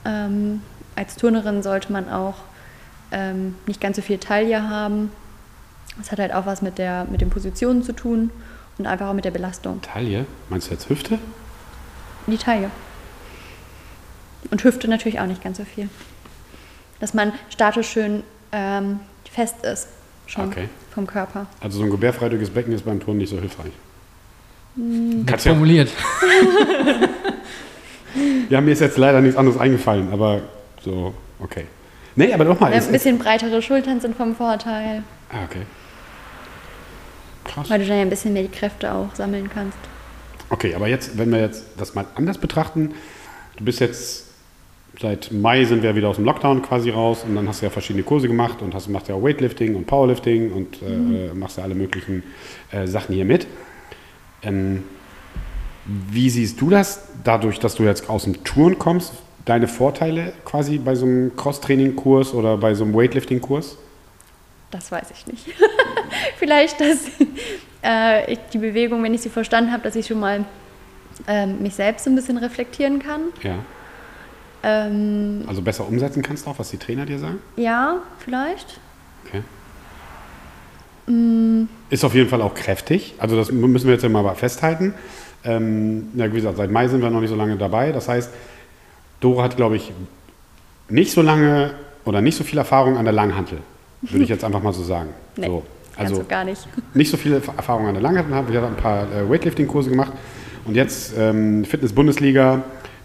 Ähm, 0.04 0.60
als 0.96 1.16
Turnerin 1.16 1.62
sollte 1.62 1.90
man 1.90 2.10
auch 2.10 2.34
ähm, 3.10 3.56
nicht 3.66 3.80
ganz 3.80 3.96
so 3.96 4.02
viel 4.02 4.18
Taille 4.18 4.68
haben. 4.68 5.10
Das 5.96 6.12
hat 6.12 6.18
halt 6.18 6.34
auch 6.34 6.44
was 6.44 6.60
mit, 6.60 6.76
der, 6.76 7.06
mit 7.10 7.22
den 7.22 7.30
Positionen 7.30 7.82
zu 7.82 7.94
tun 7.94 8.30
und 8.76 8.86
einfach 8.86 9.08
auch 9.08 9.14
mit 9.14 9.24
der 9.24 9.30
Belastung. 9.30 9.80
Taille, 9.80 10.26
meinst 10.50 10.68
du 10.68 10.72
jetzt 10.72 10.90
Hüfte? 10.90 11.18
Die 12.26 12.36
Taille. 12.36 12.70
Und 14.50 14.62
Hüfte 14.62 14.88
natürlich 14.88 15.20
auch 15.20 15.26
nicht 15.26 15.42
ganz 15.42 15.56
so 15.56 15.64
viel. 15.64 15.88
Dass 17.00 17.14
man 17.14 17.32
statisch 17.48 17.88
schön 17.88 18.22
ähm, 18.52 19.00
fest 19.30 19.64
ist, 19.64 19.88
schon 20.26 20.48
Okay. 20.48 20.68
Vom 20.90 21.06
Körper. 21.06 21.46
Also 21.60 21.78
so 21.78 21.84
ein 21.84 21.90
gebärfreundliches 21.90 22.50
Becken 22.50 22.72
ist 22.72 22.84
beim 22.84 23.00
Turnen 23.00 23.18
nicht 23.18 23.30
so 23.30 23.38
hilfreich. 23.40 23.72
nett 24.76 25.26
Kannst 25.26 25.46
formuliert. 25.46 25.90
ja, 28.50 28.60
mir 28.60 28.72
ist 28.72 28.80
jetzt 28.80 28.98
leider 28.98 29.20
nichts 29.20 29.36
anderes 29.36 29.58
eingefallen, 29.58 30.12
aber 30.12 30.42
so, 30.82 31.14
okay. 31.38 31.66
Nee, 32.16 32.32
aber 32.32 32.44
doch 32.44 32.58
mal. 32.58 32.72
Ja, 32.72 32.78
ist- 32.78 32.86
ein 32.86 32.92
bisschen 32.92 33.18
breitere 33.18 33.62
Schultern 33.62 34.00
sind 34.00 34.16
vom 34.16 34.34
Vorteil, 34.34 35.02
ah, 35.30 35.44
okay. 35.44 35.62
Krass. 37.44 37.70
weil 37.70 37.80
du 37.80 37.86
dann 37.86 37.96
ja 37.96 38.02
ein 38.02 38.10
bisschen 38.10 38.32
mehr 38.32 38.42
die 38.42 38.48
Kräfte 38.48 38.92
auch 38.92 39.14
sammeln 39.14 39.48
kannst. 39.52 39.78
Okay, 40.50 40.74
aber 40.74 40.88
jetzt, 40.88 41.16
wenn 41.16 41.30
wir 41.30 41.40
jetzt 41.40 41.64
das 41.78 41.94
mal 41.94 42.04
anders 42.16 42.38
betrachten, 42.38 42.92
du 43.56 43.64
bist 43.64 43.80
jetzt 43.80 44.26
seit 45.00 45.32
Mai 45.32 45.64
sind 45.64 45.82
wir 45.82 45.96
wieder 45.96 46.08
aus 46.08 46.16
dem 46.16 46.26
Lockdown 46.26 46.60
quasi 46.62 46.90
raus 46.90 47.24
und 47.26 47.34
dann 47.34 47.48
hast 47.48 47.62
du 47.62 47.66
ja 47.66 47.70
verschiedene 47.70 48.02
Kurse 48.02 48.28
gemacht 48.28 48.60
und 48.60 48.74
hast, 48.74 48.88
machst 48.88 49.08
ja 49.08 49.14
auch 49.14 49.22
Weightlifting 49.22 49.74
und 49.74 49.86
Powerlifting 49.86 50.52
und 50.52 50.82
äh, 50.82 51.32
machst 51.32 51.56
ja 51.56 51.64
alle 51.64 51.74
möglichen 51.74 52.22
äh, 52.70 52.86
Sachen 52.86 53.14
hier 53.14 53.24
mit. 53.24 53.46
Ähm, 54.42 54.84
wie 55.86 56.28
siehst 56.28 56.60
du 56.60 56.68
das, 56.68 57.08
dadurch, 57.24 57.58
dass 57.58 57.76
du 57.76 57.84
jetzt 57.84 58.10
aus 58.10 58.24
dem 58.24 58.44
Touren 58.44 58.78
kommst, 58.78 59.14
deine 59.46 59.68
Vorteile 59.68 60.34
quasi 60.44 60.76
bei 60.76 60.94
so 60.94 61.06
einem 61.06 61.34
Cross-Training-Kurs 61.34 62.34
oder 62.34 62.58
bei 62.58 62.74
so 62.74 62.84
einem 62.84 62.94
Weightlifting-Kurs? 62.94 63.78
Das 64.70 64.92
weiß 64.92 65.10
ich 65.12 65.26
nicht. 65.26 65.46
Vielleicht, 66.36 66.78
dass 66.80 67.08
äh, 67.82 68.30
ich 68.30 68.38
die 68.52 68.58
Bewegung, 68.58 69.02
wenn 69.02 69.14
ich 69.14 69.22
sie 69.22 69.30
verstanden 69.30 69.72
habe, 69.72 69.82
dass 69.82 69.96
ich 69.96 70.06
schon 70.06 70.20
mal 70.20 70.44
ähm, 71.26 71.62
mich 71.62 71.74
selbst 71.74 72.04
so 72.04 72.10
ein 72.10 72.16
bisschen 72.16 72.36
reflektieren 72.36 72.98
kann. 72.98 73.22
Ja. 73.42 73.54
Ähm, 74.62 75.44
Also 75.46 75.62
besser 75.62 75.86
umsetzen 75.88 76.22
kannst 76.22 76.46
auch, 76.46 76.58
was 76.58 76.70
die 76.70 76.76
Trainer 76.78 77.06
dir 77.06 77.18
sagen? 77.18 77.38
ja, 77.56 77.96
vielleicht. 78.18 78.78
Okay. 79.26 79.42
Ist 81.90 82.04
auf 82.04 82.14
jeden 82.14 82.28
Fall 82.28 82.40
auch 82.40 82.54
kräftig. 82.54 83.14
Also 83.18 83.36
das 83.36 83.50
müssen 83.50 83.86
wir 83.86 83.94
jetzt 83.94 84.02
ja 84.02 84.08
mal 84.08 84.32
festhalten. 84.34 84.94
Ähm, 85.42 86.08
ja, 86.14 86.26
wie 86.30 86.36
gesagt, 86.36 86.56
seit 86.56 86.70
Mai 86.70 86.86
sind 86.88 87.02
wir 87.02 87.10
noch 87.10 87.20
nicht 87.20 87.30
so 87.30 87.36
lange 87.36 87.56
dabei. 87.56 87.90
Das 87.90 88.08
heißt, 88.08 88.30
Dora 89.18 89.42
hat, 89.44 89.56
glaube 89.56 89.76
ich, 89.76 89.92
nicht 90.88 91.12
so 91.12 91.22
lange 91.22 91.72
oder 92.04 92.20
nicht 92.20 92.36
so 92.36 92.44
viel 92.44 92.58
Erfahrung 92.58 92.96
an 92.96 93.04
der 93.04 93.12
Langhantel. 93.12 93.58
Würde 94.02 94.22
ich 94.22 94.28
jetzt 94.30 94.44
einfach 94.44 94.62
mal 94.62 94.72
so 94.72 94.82
sagen. 94.84 95.10
Nee, 95.36 95.46
so, 95.46 95.62
also 95.96 96.14
so 96.16 96.24
gar 96.24 96.44
nicht. 96.44 96.66
nicht 96.94 97.10
so 97.10 97.16
viele 97.16 97.36
Erfahrung 97.36 97.86
an 97.86 97.94
der 97.94 98.02
Langhantel 98.02 98.34
haben. 98.34 98.52
Wir 98.52 98.60
haben 98.60 98.74
ein 98.74 98.80
paar 98.82 99.04
äh, 99.04 99.28
Weightlifting-Kurse 99.28 99.90
gemacht. 99.90 100.12
Und 100.64 100.74
jetzt 100.74 101.14
ähm, 101.18 101.64
Fitness-Bundesliga 101.64 102.62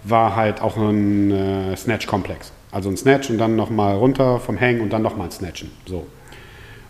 war 0.07 0.35
halt 0.35 0.61
auch 0.61 0.77
ein 0.77 1.31
äh, 1.31 1.75
Snatch-Komplex. 1.75 2.51
Also 2.71 2.89
ein 2.89 2.97
Snatch 2.97 3.29
und 3.29 3.37
dann 3.37 3.55
nochmal 3.55 3.95
runter 3.95 4.39
vom 4.39 4.57
Hängen 4.57 4.81
und 4.81 4.91
dann 4.91 5.01
nochmal 5.01 5.31
Snatchen. 5.31 5.71
So. 5.85 6.05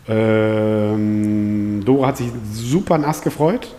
Ähm, 0.08 1.84
Dora 1.86 2.08
hat 2.08 2.18
sich 2.18 2.28
super 2.52 2.98
nass 2.98 3.22
gefreut. 3.22 3.74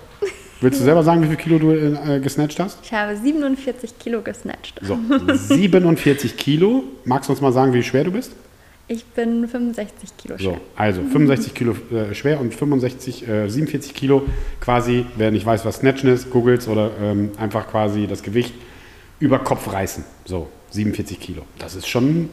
Willst 0.60 0.80
du 0.80 0.84
selber 0.84 1.02
sagen, 1.02 1.22
wie 1.22 1.26
viel 1.26 1.36
Kilo 1.36 1.58
du 1.58 1.72
äh, 1.72 2.18
gesnatcht 2.20 2.58
hast? 2.58 2.78
Ich 2.82 2.92
habe 2.92 3.14
47 3.14 3.98
Kilo 3.98 4.22
gesnatcht. 4.22 4.80
So, 4.82 4.98
47 5.34 6.36
Kilo. 6.36 6.84
Magst 7.04 7.28
du 7.28 7.32
uns 7.32 7.42
mal 7.42 7.52
sagen, 7.52 7.74
wie 7.74 7.82
schwer 7.82 8.04
du 8.04 8.12
bist? 8.12 8.32
Ich 8.88 9.04
bin 9.04 9.48
65 9.48 10.16
Kilo 10.16 10.38
schwer. 10.38 10.52
So, 10.52 10.58
also 10.76 11.02
65 11.02 11.54
Kilo 11.54 11.74
äh, 11.92 12.14
schwer 12.14 12.40
und 12.40 12.54
65, 12.54 13.28
äh, 13.28 13.48
47 13.48 13.94
Kilo 13.94 14.22
quasi, 14.60 15.04
wer 15.16 15.30
nicht 15.32 15.44
weiß, 15.44 15.64
was 15.64 15.76
Snatchen 15.78 16.08
ist, 16.08 16.30
googles 16.30 16.68
oder 16.68 16.90
ähm, 17.02 17.32
einfach 17.36 17.66
quasi 17.68 18.06
das 18.06 18.22
Gewicht 18.22 18.54
über 19.20 19.38
Kopf 19.38 19.72
reißen. 19.72 20.04
So, 20.24 20.48
47 20.70 21.18
Kilo. 21.20 21.42
Das 21.58 21.74
ist 21.74 21.88
schon, 21.88 22.28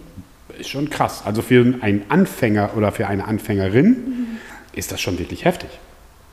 ist 0.59 0.69
schon 0.69 0.89
krass. 0.89 1.23
Also 1.25 1.41
für 1.41 1.61
einen 1.81 2.05
Anfänger 2.09 2.71
oder 2.75 2.91
für 2.91 3.07
eine 3.07 3.25
Anfängerin 3.25 4.37
ist 4.73 4.91
das 4.91 5.01
schon 5.01 5.17
wirklich 5.19 5.45
heftig. 5.45 5.69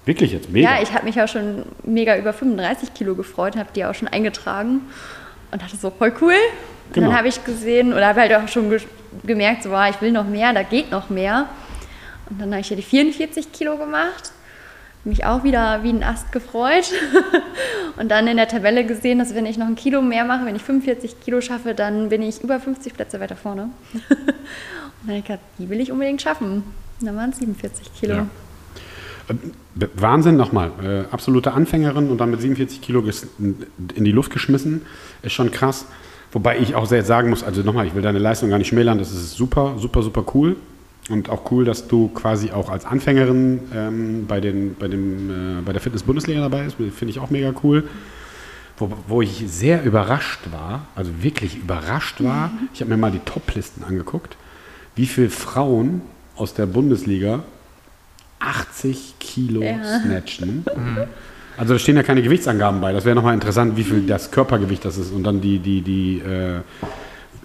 Wirklich 0.06 0.32
jetzt, 0.32 0.50
mega. 0.50 0.76
Ja, 0.76 0.82
ich 0.82 0.92
habe 0.94 1.04
mich 1.04 1.20
auch 1.20 1.28
schon 1.28 1.64
mega 1.84 2.16
über 2.16 2.32
35 2.32 2.94
Kilo 2.94 3.14
gefreut, 3.14 3.56
habe 3.56 3.68
die 3.74 3.84
auch 3.84 3.94
schon 3.94 4.08
eingetragen 4.08 4.80
und 5.50 5.62
dachte 5.62 5.76
so, 5.76 5.90
voll 5.90 6.12
cool. 6.20 6.32
Und 6.32 6.94
Genau. 6.94 7.08
dann 7.08 7.18
habe 7.18 7.28
ich 7.28 7.44
gesehen 7.44 7.92
oder 7.92 8.08
habe 8.08 8.20
halt 8.22 8.34
auch 8.34 8.48
schon 8.48 8.70
ge 8.70 8.80
gemerkt, 9.24 9.64
so, 9.64 9.70
wow, 9.70 9.88
ich 9.90 10.00
will 10.00 10.12
noch 10.12 10.26
mehr, 10.26 10.52
da 10.52 10.62
geht 10.62 10.90
noch 10.90 11.10
mehr. 11.10 11.48
Und 12.28 12.40
dann 12.40 12.50
habe 12.52 12.60
ich 12.60 12.70
ja 12.70 12.76
die 12.76 12.82
44 12.82 13.52
Kilo 13.52 13.76
gemacht, 13.76 14.32
mich 15.04 15.24
auch 15.24 15.44
wieder 15.44 15.82
wie 15.82 15.90
ein 15.90 16.02
Ast 16.02 16.32
gefreut. 16.32 16.92
und 17.98 18.10
dann 18.10 18.26
in 18.26 18.36
der 18.36 18.48
Tabelle 18.48 18.84
gesehen, 18.84 19.18
dass 19.18 19.34
wenn 19.34 19.46
ich 19.46 19.58
noch 19.58 19.66
ein 19.66 19.76
Kilo 19.76 20.02
mehr 20.02 20.24
mache, 20.24 20.46
wenn 20.46 20.56
ich 20.56 20.62
45 20.62 21.20
Kilo 21.20 21.40
schaffe, 21.40 21.74
dann 21.74 22.08
bin 22.08 22.22
ich 22.22 22.42
über 22.42 22.60
50 22.60 22.94
Plätze 22.94 23.20
weiter 23.20 23.36
vorne. 23.36 23.70
und 23.92 24.02
dann 25.02 25.08
habe 25.08 25.18
ich 25.18 25.24
gedacht, 25.24 25.40
die 25.58 25.68
will 25.68 25.80
ich 25.80 25.90
unbedingt 25.90 26.20
schaffen. 26.20 26.62
Und 27.00 27.06
dann 27.06 27.16
waren 27.16 27.30
es 27.30 27.38
47 27.38 27.94
Kilo. 27.94 28.14
Ja. 28.14 28.26
Äh, 29.28 29.88
Wahnsinn 29.94 30.36
nochmal. 30.36 30.70
Äh, 30.82 31.12
absolute 31.12 31.52
Anfängerin 31.52 32.10
und 32.10 32.18
dann 32.18 32.30
mit 32.30 32.40
47 32.40 32.82
Kilo 32.82 33.02
in 33.38 34.04
die 34.04 34.12
Luft 34.12 34.32
geschmissen. 34.32 34.82
Ist 35.22 35.32
schon 35.32 35.50
krass. 35.50 35.86
Wobei 36.32 36.58
ich 36.58 36.74
auch 36.74 36.86
sehr 36.86 37.02
sagen 37.04 37.30
muss, 37.30 37.42
also 37.42 37.62
nochmal, 37.62 37.86
ich 37.86 37.94
will 37.94 38.02
deine 38.02 38.18
Leistung 38.18 38.50
gar 38.50 38.58
nicht 38.58 38.68
schmälern, 38.68 38.98
das 38.98 39.10
ist 39.10 39.32
super, 39.32 39.74
super, 39.78 40.02
super 40.02 40.24
cool. 40.34 40.56
Und 41.08 41.28
auch 41.28 41.50
cool, 41.50 41.64
dass 41.64 41.88
du 41.88 42.08
quasi 42.08 42.52
auch 42.52 42.68
als 42.70 42.84
Anfängerin 42.84 43.60
ähm, 43.74 44.26
bei, 44.28 44.40
den, 44.40 44.76
bei, 44.78 44.86
dem, 44.86 45.58
äh, 45.58 45.62
bei 45.62 45.72
der 45.72 45.80
Fitness-Bundesliga 45.80 46.40
dabei 46.40 46.64
bist. 46.64 46.76
Finde 46.76 47.10
ich 47.10 47.18
auch 47.18 47.30
mega 47.30 47.52
cool. 47.64 47.88
Wo, 48.78 48.90
wo 49.08 49.20
ich 49.22 49.44
sehr 49.46 49.82
überrascht 49.84 50.40
war, 50.52 50.86
also 50.94 51.10
wirklich 51.22 51.56
überrascht 51.56 52.22
war, 52.22 52.50
ich 52.72 52.80
habe 52.80 52.90
mir 52.90 52.96
mal 52.96 53.10
die 53.10 53.18
Top-Listen 53.18 53.82
angeguckt, 53.84 54.36
wie 54.94 55.06
viele 55.06 55.30
Frauen 55.30 56.02
aus 56.36 56.54
der 56.54 56.66
Bundesliga 56.66 57.42
80 58.38 59.14
Kilo 59.18 59.62
Ja. 59.62 60.00
snatchen. 60.00 60.64
Also 61.56 61.74
da 61.74 61.78
stehen 61.78 61.96
ja 61.96 62.02
keine 62.02 62.22
Gewichtsangaben 62.22 62.80
bei. 62.80 62.90
Das 62.94 63.04
wäre 63.04 63.14
nochmal 63.14 63.34
interessant, 63.34 63.76
wie 63.76 63.84
viel 63.84 64.06
das 64.06 64.30
Körpergewicht 64.30 64.82
das 64.82 64.96
ist 64.96 65.12
und 65.12 65.24
dann 65.24 65.42
die, 65.42 65.58
die, 65.58 65.82
die, 65.82 66.18
äh, 66.20 66.60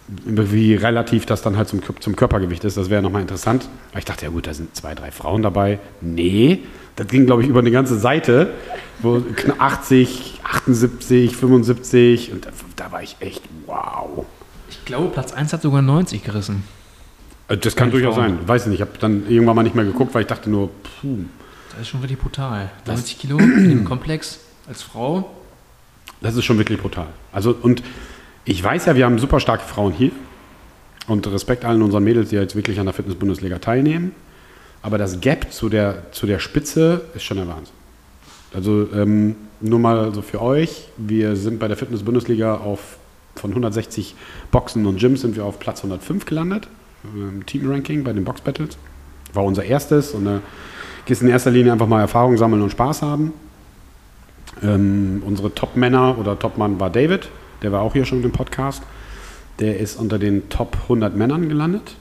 wie 0.08 0.76
relativ 0.76 1.26
das 1.26 1.42
dann 1.42 1.58
halt 1.58 1.68
zum, 1.68 1.82
zum 2.00 2.16
Körpergewicht 2.16 2.64
ist. 2.64 2.78
Das 2.78 2.90
wäre 2.90 3.02
nochmal 3.02 3.22
interessant. 3.22 3.68
Aber 3.92 4.00
ich 4.00 4.06
dachte, 4.06 4.26
ja 4.26 4.32
gut, 4.32 4.48
da 4.48 4.54
sind 4.54 4.76
zwei, 4.76 4.94
drei 4.94 5.12
Frauen 5.12 5.42
dabei. 5.42 5.80
Nee, 6.02 6.60
das 6.96 7.08
ging, 7.08 7.26
glaube 7.26 7.42
ich, 7.44 7.50
über 7.50 7.60
eine 7.60 7.72
ganze 7.72 7.98
Seite, 8.00 8.54
wo 9.02 9.20
knapp 9.36 9.60
80, 9.62 10.42
78, 10.44 11.36
75 11.36 12.32
und 12.32 12.46
da, 12.46 12.50
da 12.76 12.92
war 12.92 13.02
ich 13.04 13.16
echt, 13.20 13.42
wow. 13.66 14.26
Ich 14.70 14.86
glaube, 14.86 15.10
Platz 15.10 15.34
1 15.34 15.52
hat 15.54 15.62
sogar 15.62 15.82
90 15.82 16.24
gerissen. 16.24 16.64
Äh, 17.48 17.58
Das 17.58 17.76
kann 17.76 17.92
durchaus 17.92 18.16
Frauen. 18.16 18.38
sein. 18.38 18.48
Weiß 18.48 18.64
ich 18.64 18.68
nicht. 18.70 18.76
Ich 18.76 18.82
habe 18.82 18.98
dann 19.00 19.30
irgendwann 19.30 19.56
mal 19.56 19.64
nicht 19.64 19.76
mehr 19.76 19.86
geguckt, 19.86 20.14
weil 20.14 20.22
ich 20.22 20.28
dachte 20.28 20.50
nur, 20.50 20.70
puh. 21.02 21.18
Das 21.72 21.82
ist 21.82 21.88
schon 21.90 22.02
wirklich 22.02 22.20
brutal. 22.20 22.70
90 22.86 23.20
Kilo 23.20 23.38
dem 23.38 23.84
Komplex 23.86 24.40
als 24.68 24.82
Frau. 24.82 25.32
Das 26.22 26.36
ist 26.36 26.46
schon 26.46 26.58
wirklich 26.58 26.80
brutal. 26.80 27.08
Also, 27.34 27.56
und 27.62 27.84
ich 28.46 28.64
weiß 28.64 28.86
ja, 28.86 28.96
wir 28.96 29.06
haben 29.06 29.20
super 29.20 29.40
starke 29.40 29.64
Frauen 29.64 29.92
hier. 29.92 30.12
Und 31.08 31.28
Respekt 31.28 31.66
allen 31.66 31.82
unseren 31.82 32.04
Mädels, 32.04 32.30
die 32.30 32.36
jetzt 32.36 32.56
wirklich 32.56 32.80
an 32.80 32.86
der 32.86 32.94
Fitness-Bundesliga 32.94 33.60
teilnehmen. 33.60 34.14
Aber 34.82 34.98
das 34.98 35.20
Gap 35.20 35.52
zu 35.52 35.70
der, 35.70 36.12
zu 36.12 36.26
der 36.26 36.40
Spitze 36.40 37.02
ist 37.16 37.24
schon 37.24 37.38
der 37.38 37.48
Wahnsinn. 37.48 37.74
Also 38.54 38.88
ähm, 38.94 39.36
nur 39.62 39.80
mal 39.80 40.14
so 40.14 40.22
für 40.22 40.42
euch, 40.42 40.88
wir 40.98 41.36
sind 41.36 41.60
bei 41.60 41.68
der 41.68 41.78
Fitness-Bundesliga 41.78 42.56
auf 42.56 42.98
von 43.36 43.52
160 43.52 44.16
Boxen 44.52 44.86
und 44.86 44.98
Gyms 44.98 45.22
sind 45.22 45.36
wir 45.36 45.46
auf 45.46 45.60
Platz 45.60 45.80
105 45.80 46.26
gelandet. 46.26 46.68
Im 47.04 47.46
Team-Ranking 47.46 48.04
bei 48.04 48.14
den 48.14 48.24
Box-Battles. 48.24 48.78
War 49.34 49.44
unser 49.44 49.64
erstes 49.64 50.12
und 50.12 50.26
da 50.26 50.40
gehst 51.06 51.22
in 51.22 51.28
erster 51.28 51.52
Linie 51.52 51.72
einfach 51.74 51.88
mal 51.88 52.02
Erfahrung 52.02 52.38
sammeln 52.38 52.62
und 52.62 52.72
Spaß 52.72 53.02
haben. 53.02 53.34
Ähm, 54.64 55.22
unsere 55.26 55.54
Top-Männer 55.54 56.18
oder 56.18 56.40
Top-Mann 56.40 56.80
war 56.80 56.90
David, 56.90 57.30
der 57.62 57.72
war 57.72 57.82
auch 57.82 57.94
hier 57.94 58.06
schon 58.06 58.24
im 58.24 58.32
Podcast. 58.32 58.84
Der 59.60 59.80
ist 59.80 59.96
unter 59.96 60.20
den 60.20 60.50
Top 60.50 60.78
100 60.84 61.16
Männern 61.16 61.48
gelandet. 61.48 61.96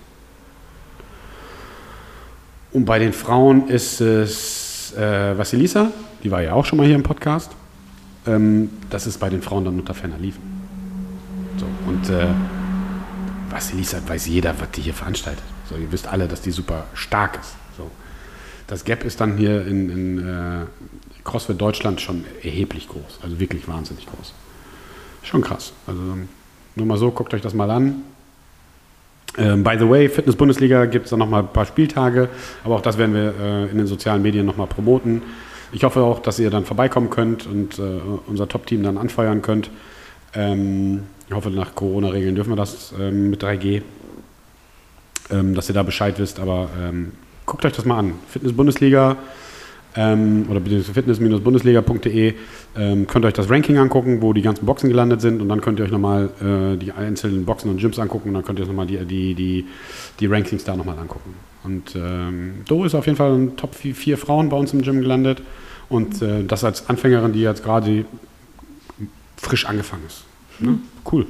Und 2.72 2.84
bei 2.86 2.98
den 2.98 3.12
Frauen 3.12 3.68
ist 3.68 4.00
es 4.00 4.92
äh, 4.96 5.38
Vasilisa, 5.38 5.92
die 6.24 6.30
war 6.30 6.42
ja 6.42 6.54
auch 6.54 6.64
schon 6.64 6.78
mal 6.78 6.86
hier 6.86 6.96
im 6.96 7.04
Podcast. 7.04 7.52
Ähm, 8.26 8.70
das 8.90 9.06
ist 9.06 9.18
bei 9.18 9.30
den 9.30 9.42
Frauen 9.42 9.64
dann 9.64 9.78
unter 9.78 9.94
ferner 9.94 10.18
Liefen. 10.18 10.42
So, 11.56 11.66
und 11.86 12.10
äh, 12.10 12.26
Vasilisa 13.50 13.98
weiß 14.06 14.26
jeder, 14.26 14.58
was 14.58 14.70
die 14.72 14.82
hier 14.82 14.94
veranstaltet. 14.94 15.44
So, 15.68 15.76
ihr 15.76 15.90
wisst 15.92 16.08
alle, 16.08 16.26
dass 16.26 16.40
die 16.40 16.50
super 16.50 16.86
stark 16.94 17.38
ist. 17.40 17.54
So. 17.76 17.88
Das 18.66 18.84
Gap 18.84 19.04
ist 19.04 19.20
dann 19.20 19.36
hier 19.36 19.66
in, 19.66 19.90
in 19.90 20.28
äh, 20.28 20.66
CrossFit 21.22 21.60
Deutschland 21.60 22.00
schon 22.00 22.24
erheblich 22.42 22.88
groß. 22.88 23.20
Also 23.22 23.38
wirklich 23.38 23.68
wahnsinnig 23.68 24.06
groß. 24.06 24.32
Schon 25.24 25.40
krass. 25.40 25.72
Also 25.86 26.00
nur 26.76 26.86
mal 26.86 26.98
so, 26.98 27.10
guckt 27.10 27.34
euch 27.34 27.42
das 27.42 27.54
mal 27.54 27.70
an. 27.70 28.02
Ähm, 29.36 29.64
by 29.64 29.76
the 29.78 29.88
way, 29.88 30.08
Fitness-Bundesliga 30.08 30.84
gibt 30.84 31.06
es 31.06 31.10
dann 31.10 31.18
nochmal 31.18 31.42
ein 31.42 31.52
paar 31.52 31.66
Spieltage, 31.66 32.28
aber 32.62 32.76
auch 32.76 32.80
das 32.80 32.98
werden 32.98 33.14
wir 33.14 33.34
äh, 33.40 33.70
in 33.70 33.78
den 33.78 33.86
sozialen 33.86 34.22
Medien 34.22 34.46
nochmal 34.46 34.68
promoten. 34.68 35.22
Ich 35.72 35.82
hoffe 35.82 36.02
auch, 36.02 36.20
dass 36.20 36.38
ihr 36.38 36.50
dann 36.50 36.64
vorbeikommen 36.64 37.10
könnt 37.10 37.46
und 37.46 37.78
äh, 37.78 37.82
unser 38.26 38.48
Top-Team 38.48 38.84
dann 38.84 38.96
anfeuern 38.96 39.42
könnt. 39.42 39.70
Ähm, 40.34 41.04
ich 41.26 41.34
hoffe, 41.34 41.50
nach 41.50 41.74
Corona-Regeln 41.74 42.34
dürfen 42.34 42.50
wir 42.50 42.56
das 42.56 42.92
ähm, 43.00 43.30
mit 43.30 43.42
3G, 43.42 43.82
ähm, 45.30 45.54
dass 45.54 45.68
ihr 45.68 45.74
da 45.74 45.82
Bescheid 45.82 46.14
wisst, 46.18 46.38
aber 46.38 46.68
ähm, 46.80 47.12
guckt 47.46 47.64
euch 47.64 47.72
das 47.72 47.86
mal 47.86 47.98
an. 47.98 48.14
Fitness-Bundesliga 48.28 49.16
ähm, 49.96 50.46
oder 50.50 50.60
beziehungsweise 50.60 50.94
fitness-bundesliga.de 50.94 52.34
ähm, 52.76 53.06
könnt 53.06 53.24
ihr 53.24 53.28
euch 53.28 53.34
das 53.34 53.48
Ranking 53.50 53.78
angucken, 53.78 54.20
wo 54.22 54.32
die 54.32 54.42
ganzen 54.42 54.66
Boxen 54.66 54.88
gelandet 54.88 55.20
sind 55.20 55.40
und 55.40 55.48
dann 55.48 55.60
könnt 55.60 55.78
ihr 55.78 55.84
euch 55.84 55.90
nochmal 55.90 56.30
äh, 56.40 56.76
die 56.76 56.92
einzelnen 56.92 57.44
Boxen 57.44 57.70
und 57.70 57.78
Gyms 57.78 57.98
angucken 57.98 58.28
und 58.28 58.34
dann 58.34 58.44
könnt 58.44 58.58
ihr 58.58 58.62
euch 58.62 58.68
nochmal 58.68 58.86
die, 58.86 58.98
die, 59.04 59.34
die, 59.34 59.66
die 60.20 60.26
Rankings 60.26 60.64
da 60.64 60.76
nochmal 60.76 60.98
angucken. 60.98 61.34
Und 61.62 61.94
ähm, 61.96 62.62
Do 62.68 62.84
ist 62.84 62.94
auf 62.94 63.06
jeden 63.06 63.16
Fall 63.16 63.34
in 63.34 63.56
Top 63.56 63.74
4, 63.74 63.94
vier 63.94 64.18
Frauen 64.18 64.48
bei 64.48 64.56
uns 64.56 64.72
im 64.72 64.82
Gym 64.82 65.00
gelandet 65.00 65.42
und 65.88 66.20
äh, 66.22 66.44
das 66.44 66.64
als 66.64 66.88
Anfängerin, 66.88 67.32
die 67.32 67.40
jetzt 67.40 67.62
gerade 67.64 68.04
frisch 69.36 69.64
angefangen 69.66 70.02
ist. 70.06 70.24
Ne? 70.58 70.78
Cool. 71.10 71.26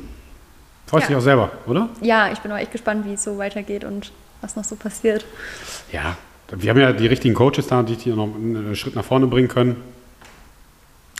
Freust 0.86 1.04
Ja. 1.04 1.08
dich 1.08 1.16
auch 1.16 1.22
selber, 1.22 1.50
oder? 1.66 1.88
Ja, 2.00 2.30
ich 2.32 2.38
bin 2.40 2.52
auch 2.52 2.56
echt 2.58 2.72
gespannt, 2.72 3.04
wie 3.06 3.14
es 3.14 3.24
so 3.24 3.38
weitergeht 3.38 3.84
und 3.84 4.12
was 4.40 4.56
noch 4.56 4.64
so 4.64 4.76
passiert. 4.76 5.24
Ja, 5.92 6.16
wir 6.56 6.70
haben 6.70 6.80
ja 6.80 6.92
die 6.92 7.06
richtigen 7.06 7.34
Coaches 7.34 7.66
da, 7.66 7.82
die 7.82 7.94
hier 7.94 8.16
noch 8.16 8.34
einen 8.34 8.76
Schritt 8.76 8.94
nach 8.94 9.04
vorne 9.04 9.26
bringen 9.26 9.48
können. 9.48 9.76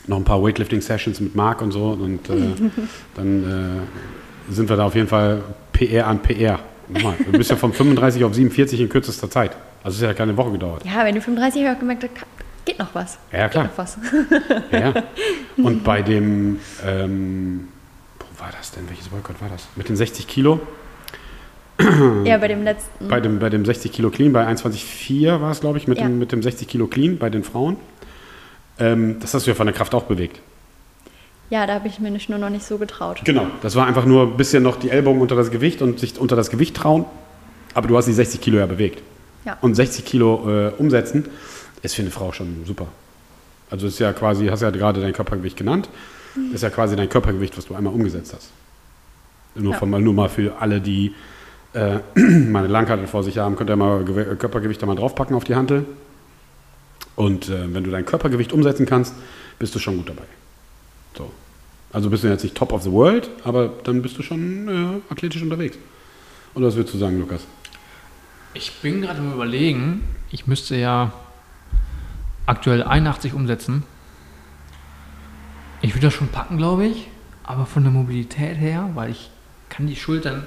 Noch 0.07 0.18
ein 0.18 0.24
paar 0.24 0.43
Weightlifting-Sessions 0.43 1.20
mit 1.20 1.35
Marc 1.35 1.62
und 1.62 1.72
so. 1.72 1.91
Und 1.91 2.28
äh, 2.28 2.35
dann 3.14 3.87
äh, 4.49 4.53
sind 4.53 4.68
wir 4.68 4.76
da 4.76 4.87
auf 4.87 4.95
jeden 4.95 5.09
Fall 5.09 5.43
PR 5.72 6.07
an 6.07 6.20
PR. 6.20 6.59
Nochmal, 6.89 7.14
du 7.24 7.32
bist 7.32 7.51
ja 7.51 7.57
von 7.57 7.72
35 7.72 8.24
auf 8.24 8.35
47 8.35 8.80
in 8.80 8.89
kürzester 8.89 9.30
Zeit. 9.30 9.53
Also 9.82 9.97
es 9.97 10.03
ist 10.03 10.03
ja 10.03 10.14
keine 10.14 10.37
Woche 10.37 10.53
gedauert. 10.53 10.85
Ja, 10.85 11.05
wenn 11.05 11.14
du 11.14 11.20
35 11.20 11.62
habe 11.62 11.70
ich 11.70 11.76
auch 11.76 11.80
gemerkt, 11.80 12.09
geht 12.64 12.78
noch 12.78 12.95
was. 12.95 13.18
Ja, 13.32 13.49
klar. 13.49 13.70
Ja, 14.70 14.78
ja. 14.78 14.95
Und 15.57 15.82
bei 15.85 16.03
dem, 16.03 16.59
ähm, 16.85 17.68
wo 18.18 18.43
war 18.43 18.51
das 18.57 18.72
denn? 18.72 18.89
Welches 18.89 19.09
Boykott 19.09 19.41
war 19.41 19.49
das? 19.49 19.66
Mit 19.76 19.89
den 19.89 19.97
60 19.97 20.26
Kilo? 20.26 20.61
ja, 22.25 22.39
bei 22.39 22.49
dem 22.49 22.62
letzten. 22.62 23.09
Bei 23.09 23.20
dem, 23.20 23.39
bei 23.39 23.51
dem 23.51 23.64
60 23.64 23.91
Kilo 23.93 24.11
Clean, 24.11 24.33
bei 24.33 24.47
21,4 24.47 25.41
war 25.41 25.51
es, 25.51 25.61
glaube 25.61 25.79
ich, 25.79 25.89
mit, 25.89 25.99
Ja. 25.99 26.05
dem, 26.05 26.18
mit 26.18 26.31
dem 26.33 26.43
60 26.43 26.68
Kilo 26.68 26.87
Clean 26.87 27.18
bei 27.18 27.31
den 27.31 27.43
Frauen. 27.45 27.77
Ähm, 28.79 29.18
das 29.20 29.35
hast 29.35 29.47
du 29.47 29.51
ja 29.51 29.55
von 29.55 29.66
der 29.66 29.75
Kraft 29.75 29.95
auch 29.95 30.05
bewegt. 30.05 30.41
Ja, 31.51 31.66
da 31.66 31.75
habe 31.75 31.89
ich 31.89 31.99
mir 32.01 32.11
nicht, 32.11 32.29
nur 32.29 32.39
noch 32.39 32.51
nicht 32.51 32.64
so 32.64 32.79
getraut. 32.79 33.20
Genau. 33.25 33.47
Das 33.62 33.77
war 33.77 33.87
einfach 33.87 34.05
nur 34.07 34.22
ein 34.22 34.37
bisschen 34.37 34.62
noch 34.62 34.77
die 34.77 34.91
Ellbogen 34.91 35.20
unter 35.20 35.37
das 35.37 35.51
Gewicht 35.51 35.83
und 35.83 35.99
sich 36.01 36.18
unter 36.18 36.37
das 36.37 36.51
Gewicht 36.51 36.77
trauen. 36.77 37.05
Aber 37.75 37.87
du 37.89 37.97
hast 37.97 38.07
die 38.07 38.12
60 38.12 38.41
Kilo 38.41 38.59
ja 38.59 38.66
bewegt. 38.66 39.03
Ja. 39.45 39.59
Und 39.61 39.75
60 39.75 40.05
Kilo 40.05 40.49
äh, 40.49 40.72
umsetzen 40.79 41.29
ist 41.83 41.95
für 41.95 42.03
eine 42.03 42.11
Frau 42.11 42.33
schon 42.33 42.62
super. 42.64 42.87
Also 43.70 43.87
ist 43.87 43.99
ja 43.99 44.12
quasi, 44.12 44.47
hast 44.47 44.62
ja 44.62 44.70
gerade 44.70 45.01
dein 45.01 45.12
Körpergewicht 45.12 45.57
genannt, 45.57 45.89
ist 46.53 46.62
ja 46.62 46.70
quasi 46.70 46.97
dein 46.97 47.09
Körpergewicht, 47.09 47.57
was 47.59 47.66
du 47.66 47.75
einmal 47.75 47.93
umgesetzt 47.93 48.33
hast. 48.35 48.51
Nur, 49.55 49.72
Ja. 49.72 49.79
von, 49.79 49.91
nur 49.91 50.14
mal 50.14 50.29
für 50.29 50.57
alle, 50.61 50.81
die 50.81 51.12
äh, 51.75 51.99
meine 52.20 52.68
Langhantel 52.68 53.07
vor 53.07 53.22
sich 53.22 53.39
haben, 53.39 53.57
könnt 53.57 53.70
ihr 53.70 53.77
mal 53.77 54.05
Gew 54.05 54.37
Körpergewicht 54.37 54.81
da 54.81 54.87
mal 54.87 54.97
draufpacken 54.97 55.37
auf 55.37 55.45
die 55.45 55.55
Hantel. 55.55 55.85
Und 57.16 57.49
äh, 57.49 57.72
wenn 57.72 57.85
du 57.85 57.91
dein 57.91 58.05
Körpergewicht 58.05 58.53
umsetzen 58.53 58.87
kannst, 58.87 59.14
bist 59.59 59.75
du 59.75 59.79
schon 59.79 59.97
gut 59.97 60.09
dabei. 60.09 60.25
So. 61.16 61.31
Also 61.93 62.11
bist 62.11 62.25
du 62.25 62.29
jetzt 62.29 62.43
nicht 62.43 62.57
top 62.57 62.72
of 62.72 62.83
the 62.83 62.91
world, 62.91 63.31
aber 63.45 63.70
dann 63.85 64.03
bist 64.03 64.18
du 64.18 64.22
schon 64.22 64.68
äh, 64.68 65.12
athletisch 65.12 65.43
unterwegs. 65.43 65.79
Oder 66.55 66.66
was 66.66 66.77
würdest 66.77 66.95
du 66.95 66.99
sagen, 66.99 67.20
Lukas? 67.20 67.47
Ich 68.53 68.72
bin 68.81 69.03
gerade 69.03 69.20
am 69.20 69.33
überlegen, 69.33 70.03
ich 70.31 70.47
müsste 70.47 70.77
ja 70.77 71.12
aktuell 72.47 72.83
81 72.83 73.35
umsetzen. 73.35 73.85
Ich 75.83 75.95
würde 75.95 76.07
das 76.07 76.14
schon 76.14 76.29
packen, 76.29 76.57
glaube 76.57 76.87
ich, 76.87 77.09
aber 77.43 77.66
von 77.66 77.83
der 77.83 77.93
Mobilität 77.93 78.57
her, 78.57 78.91
weil 78.95 79.11
ich 79.11 79.31
kann 79.68 79.87
die 79.87 79.97
Schultern, 79.97 80.47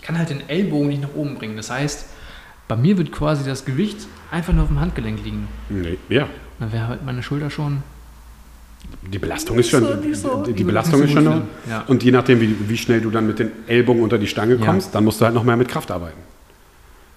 ich 0.00 0.06
kann 0.06 0.16
halt 0.16 0.30
den 0.30 0.48
Ellbogen 0.48 0.88
nicht 0.88 1.02
nach 1.02 1.14
oben 1.14 1.34
bringen. 1.34 1.56
Das 1.58 1.70
heißt, 1.70 2.06
bei 2.68 2.76
mir 2.76 2.96
wird 2.96 3.12
quasi 3.12 3.44
das 3.44 3.66
Gewicht 3.66 3.98
einfach 4.30 4.54
nur 4.54 4.62
auf 4.62 4.68
dem 4.70 4.80
Handgelenk 4.80 5.22
liegen. 5.22 5.46
Nee, 5.68 5.98
ja. 6.08 6.26
Dann 6.58 6.72
wäre 6.72 6.88
halt 6.88 7.04
meine 7.04 7.22
Schulter 7.22 7.50
schon. 7.50 7.82
Die 9.12 9.18
Belastung 9.18 9.58
ist 9.58 9.68
schon. 9.68 9.84
so. 10.14 10.42
Die, 10.42 10.48
die 10.48 10.54
Die 10.54 10.64
Belastung 10.64 11.02
ist 11.02 11.12
schon. 11.12 11.24
noch. 11.24 11.42
Ja. 11.68 11.84
Und 11.86 12.02
je 12.02 12.12
nachdem, 12.12 12.40
wie, 12.40 12.56
wie 12.66 12.76
schnell 12.78 13.02
du 13.02 13.10
dann 13.10 13.26
mit 13.26 13.38
den 13.38 13.50
Ellbogen 13.66 14.02
unter 14.02 14.16
die 14.16 14.26
Stange 14.26 14.54
Ja. 14.56 14.64
kommst, 14.64 14.94
dann 14.94 15.04
musst 15.04 15.20
du 15.20 15.26
halt 15.26 15.34
noch 15.34 15.44
mehr 15.44 15.56
mit 15.56 15.68
Kraft 15.68 15.90
arbeiten. 15.90 16.18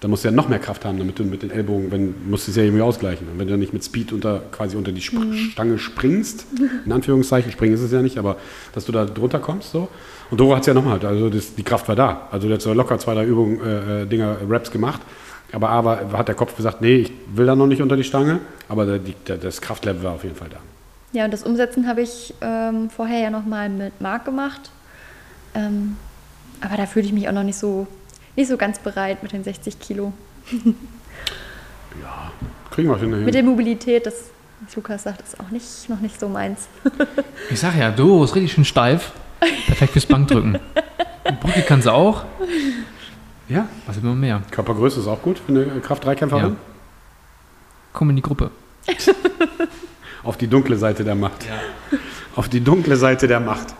Dann 0.00 0.10
musst 0.10 0.24
du 0.24 0.28
ja 0.28 0.34
noch 0.34 0.50
mehr 0.50 0.58
Kraft 0.58 0.84
haben, 0.84 0.98
damit 0.98 1.18
du 1.18 1.24
mit 1.24 1.42
den 1.42 1.50
Ellbogen, 1.50 1.90
wenn 1.90 2.14
musst 2.28 2.46
du 2.46 2.50
es 2.50 2.56
ja 2.58 2.64
irgendwie 2.64 2.82
ausgleichen. 2.82 3.26
Und 3.28 3.38
wenn 3.38 3.46
du 3.46 3.52
dann 3.52 3.60
nicht 3.60 3.72
mit 3.72 3.82
Speed 3.82 4.12
unter 4.12 4.42
quasi 4.52 4.76
unter 4.76 4.92
die 4.92 5.00
Sp 5.00 5.16
Stange 5.52 5.78
springst, 5.78 6.44
in 6.84 6.92
Anführungszeichen, 6.92 7.50
springen 7.50 7.72
ist 7.72 7.80
es 7.80 7.92
ja 7.92 8.02
nicht, 8.02 8.18
aber 8.18 8.36
dass 8.74 8.84
du 8.84 8.92
da 8.92 9.06
drunter 9.06 9.38
kommst 9.38 9.70
so. 9.72 9.88
Und 10.30 10.40
Doro 10.40 10.54
hat 10.54 10.60
es 10.60 10.66
ja 10.66 10.74
nochmal, 10.74 11.04
also 11.04 11.28
das, 11.28 11.54
die 11.54 11.62
Kraft 11.62 11.88
war 11.88 11.96
da. 11.96 12.28
Also 12.30 12.48
der 12.48 12.54
hat 12.54 12.62
so 12.62 12.72
locker 12.72 12.98
zwei, 12.98 13.14
drei 13.14 13.24
Übungen, 13.24 13.60
äh, 13.60 14.02
äh, 14.02 14.06
Dinger, 14.06 14.36
Raps 14.48 14.70
gemacht. 14.70 15.00
Aber 15.52 15.70
A 15.70 15.84
war, 15.84 16.12
hat 16.12 16.28
der 16.28 16.34
Kopf 16.34 16.56
gesagt, 16.56 16.80
nee, 16.80 16.96
ich 16.96 17.12
will 17.34 17.46
da 17.46 17.54
noch 17.54 17.66
nicht 17.66 17.82
unter 17.82 17.96
die 17.96 18.04
Stange. 18.04 18.40
Aber 18.68 18.86
der, 18.86 18.98
die, 18.98 19.14
der, 19.26 19.36
das 19.36 19.60
Kraftlevel 19.60 20.02
war 20.02 20.12
auf 20.12 20.24
jeden 20.24 20.36
Fall 20.36 20.48
da. 20.48 20.56
Ja, 21.12 21.26
und 21.26 21.32
das 21.32 21.44
Umsetzen 21.44 21.86
habe 21.86 22.02
ich 22.02 22.34
ähm, 22.40 22.90
vorher 22.90 23.20
ja 23.20 23.30
nochmal 23.30 23.68
mit 23.68 24.00
Marc 24.00 24.24
gemacht. 24.24 24.70
Ähm, 25.54 25.96
aber 26.60 26.76
da 26.76 26.86
fühle 26.86 27.06
ich 27.06 27.12
mich 27.12 27.28
auch 27.28 27.32
noch 27.32 27.44
nicht 27.44 27.58
so, 27.58 27.86
nicht 28.34 28.48
so 28.48 28.56
ganz 28.56 28.78
bereit 28.80 29.22
mit 29.22 29.32
den 29.32 29.44
60 29.44 29.78
Kilo. 29.78 30.12
Kriegen 32.74 32.88
wir 32.88 32.98
schon 32.98 33.14
hin. 33.14 33.24
Mit 33.24 33.34
der 33.34 33.44
Mobilität, 33.44 34.04
das, 34.04 34.30
was 34.60 34.74
Lukas 34.74 35.04
sagt, 35.04 35.20
ist 35.20 35.38
auch 35.38 35.50
nicht, 35.50 35.88
noch 35.88 36.00
nicht 36.00 36.18
so 36.18 36.28
meins. 36.28 36.66
Ich 37.48 37.60
sag 37.60 37.76
ja, 37.76 37.92
Doro 37.92 38.24
ist 38.24 38.34
richtig 38.34 38.52
schön 38.52 38.64
steif. 38.64 39.12
Perfekt 39.66 39.92
fürs 39.92 40.06
Bankdrücken. 40.06 40.58
Und 41.24 41.40
Brücke 41.40 41.62
kann 41.62 41.82
sie 41.82 41.92
auch. 41.92 42.24
Ja, 43.48 43.66
Was 43.86 43.96
immer 43.98 44.14
mehr. 44.14 44.42
Körpergröße 44.50 45.00
ist 45.00 45.06
auch 45.06 45.20
gut 45.22 45.38
für 45.38 45.52
eine 45.52 45.64
Kraft-3-Kämpferin. 45.80 46.44
Ja. 46.50 46.56
Komm 47.92 48.10
in 48.10 48.16
die 48.16 48.22
Gruppe. 48.22 48.50
Auf 50.22 50.36
die 50.38 50.46
dunkle 50.48 50.76
Seite 50.76 51.04
der 51.04 51.14
Macht. 51.14 51.46
Auf 52.36 52.48
die 52.48 52.60
dunkle 52.60 52.96
Seite 52.96 53.28
der 53.28 53.40
Macht. 53.40 53.74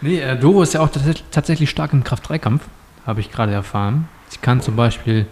Nee, 0.00 0.20
äh, 0.20 0.38
Doro 0.38 0.62
ist 0.62 0.74
ja 0.74 0.80
auch 0.80 0.88
tats- 0.90 1.22
tatsächlich 1.32 1.68
stark 1.70 1.92
im 1.92 2.04
Kraft-3-Kampf, 2.04 2.62
habe 3.06 3.20
ich 3.20 3.32
gerade 3.32 3.52
erfahren. 3.52 4.08
Sie 4.28 4.38
kann 4.38 4.60
zum 4.60 4.76
Beispiel 4.76 5.26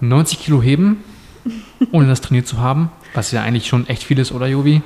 90 0.00 0.38
Kilo 0.40 0.62
heben, 0.62 1.02
ohne 1.90 2.06
das 2.06 2.20
trainiert 2.20 2.46
zu 2.46 2.58
haben, 2.58 2.92
was 3.14 3.32
ja 3.32 3.42
eigentlich 3.42 3.66
schon 3.66 3.88
echt 3.88 4.04
viel 4.04 4.18
ist, 4.20 4.30
oder 4.30 4.46
Jovi? 4.46 4.82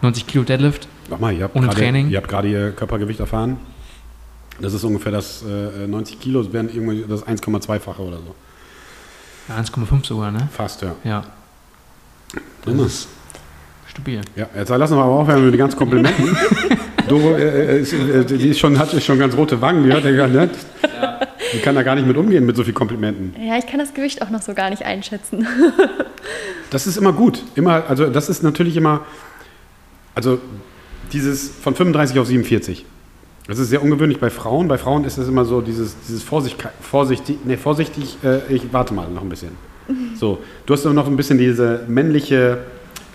90 0.00 0.26
Kilo 0.26 0.44
Deadlift. 0.44 0.88
Sag 1.10 1.20
mal, 1.20 1.34
ihr 1.34 1.44
habt 1.44 1.54
Ohne 1.56 1.66
gerade, 1.66 1.80
Training? 1.80 2.08
Ihr 2.08 2.16
habt 2.16 2.28
gerade 2.28 2.48
ihr 2.48 2.72
Körpergewicht 2.72 3.20
erfahren. 3.20 3.58
Das 4.60 4.72
ist 4.72 4.84
ungefähr 4.84 5.12
das 5.12 5.42
äh, 5.42 5.86
90 5.86 6.20
Kilo, 6.20 6.42
das 6.42 6.52
wären 6.52 6.68
irgendwie 6.68 7.04
das 7.08 7.26
1,2-fache 7.26 8.00
oder 8.00 8.18
so. 8.18 8.34
Ja, 9.48 9.58
1,5 9.60 10.06
sogar, 10.06 10.30
ne? 10.30 10.48
Fast, 10.52 10.82
ja. 10.82 10.94
Ja, 11.04 11.24
Das 12.64 12.74
ist, 12.74 13.08
stabil. 13.88 14.20
ja, 14.36 14.46
jetzt 14.56 14.68
lassen 14.70 14.96
wir 14.96 15.02
aber 15.02 15.12
aufhören 15.12 15.44
mit 15.44 15.54
den 15.54 15.58
ganzen 15.58 15.76
Komplimenten. 15.76 16.36
Doro 17.08 17.36
äh, 17.36 17.80
ist, 17.80 17.92
äh, 17.92 18.24
die 18.24 18.48
ist 18.48 18.58
schon, 18.60 18.78
hat 18.78 18.90
schon 19.02 19.18
ganz 19.18 19.36
rote 19.36 19.60
Wangen, 19.60 19.84
die 19.84 19.92
hört 19.92 20.04
ja 20.04 20.12
gar 20.12 20.28
nicht. 20.28 20.54
Die 21.52 21.58
kann 21.58 21.74
da 21.74 21.82
gar 21.82 21.94
nicht 21.94 22.06
mit 22.06 22.16
umgehen 22.16 22.46
mit 22.46 22.56
so 22.56 22.64
viel 22.64 22.72
Komplimenten. 22.72 23.34
Ja, 23.40 23.58
ich 23.58 23.66
kann 23.66 23.78
das 23.78 23.92
Gewicht 23.92 24.22
auch 24.22 24.30
noch 24.30 24.42
so 24.42 24.54
gar 24.54 24.70
nicht 24.70 24.82
einschätzen. 24.84 25.46
Das 26.70 26.88
ist 26.88 26.96
immer 26.96 27.12
gut. 27.12 27.40
Immer, 27.54 27.84
also 27.88 28.06
das 28.06 28.28
ist 28.28 28.42
natürlich 28.42 28.76
immer, 28.76 29.04
also 30.14 30.40
dieses 31.12 31.48
von 31.50 31.76
35 31.76 32.18
auf 32.18 32.26
47. 32.26 32.84
Das 33.46 33.58
ist 33.58 33.68
sehr 33.68 33.82
ungewöhnlich 33.82 34.18
bei 34.18 34.30
Frauen. 34.30 34.68
Bei 34.68 34.78
Frauen 34.78 35.04
ist 35.04 35.18
es 35.18 35.28
immer 35.28 35.44
so 35.44 35.60
dieses, 35.60 35.96
dieses 36.08 36.22
Vorsicht, 36.22 36.56
vorsichtig, 36.80 37.38
nee, 37.44 37.58
vorsichtig, 37.58 38.16
äh, 38.24 38.40
ich 38.48 38.72
warte 38.72 38.94
mal 38.94 39.08
noch 39.08 39.22
ein 39.22 39.28
bisschen. 39.28 39.50
So, 40.16 40.38
du 40.64 40.72
hast 40.72 40.84
immer 40.86 40.94
noch 40.94 41.06
ein 41.08 41.16
bisschen 41.16 41.36
diese 41.36 41.80
männliche, 41.88 42.58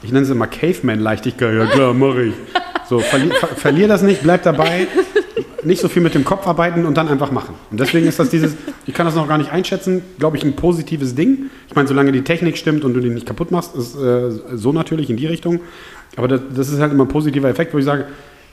ich 0.04 0.12
nenne 0.12 0.26
es 0.26 0.30
immer 0.30 0.46
Caveman-Leichtigkeit. 0.46 1.56
Ja 1.56 1.66
klar, 1.66 1.94
mach 1.96 2.16
ich. 2.18 2.34
So, 2.88 3.00
verli 3.00 3.32
ver 3.32 3.48
verlier 3.48 3.88
das 3.88 4.04
nicht, 4.04 4.22
bleib 4.22 4.44
dabei. 4.44 4.88
Nicht 5.64 5.82
so 5.82 5.88
viel 5.88 6.04
mit 6.04 6.14
dem 6.14 6.24
Kopf 6.24 6.46
arbeiten 6.46 6.86
und 6.86 6.96
dann 6.96 7.08
einfach 7.08 7.32
machen. 7.32 7.56
Und 7.72 7.80
deswegen 7.80 8.06
ist 8.08 8.20
das 8.20 8.30
dieses, 8.30 8.56
ich 8.86 8.94
kann 8.94 9.06
das 9.06 9.16
noch 9.16 9.28
gar 9.28 9.38
nicht 9.38 9.52
einschätzen, 9.52 10.04
glaube 10.20 10.38
ich, 10.38 10.44
ein 10.44 10.56
positives 10.56 11.16
Ding. 11.16 11.50
Ich 11.68 11.76
meine, 11.76 11.88
solange 11.88 12.12
die 12.12 12.24
Technik 12.24 12.58
stimmt 12.58 12.86
und 12.86 12.94
du 12.94 13.00
die 13.00 13.10
nicht 13.10 13.26
kaputt 13.26 13.50
machst, 13.50 13.76
ist 13.76 13.96
äh, 13.96 14.30
so 14.54 14.72
natürlich 14.72 15.10
in 15.10 15.18
die 15.18 15.26
Richtung. 15.26 15.62
Aber 16.18 16.28
das, 16.28 16.42
das 16.54 16.70
ist 16.70 16.80
halt 16.80 16.92
immer 16.92 17.06
ein 17.06 17.10
positiver 17.10 17.50
Effekt, 17.50 17.74
wo 17.74 17.78
ich 17.78 17.86
sage, 17.86 18.06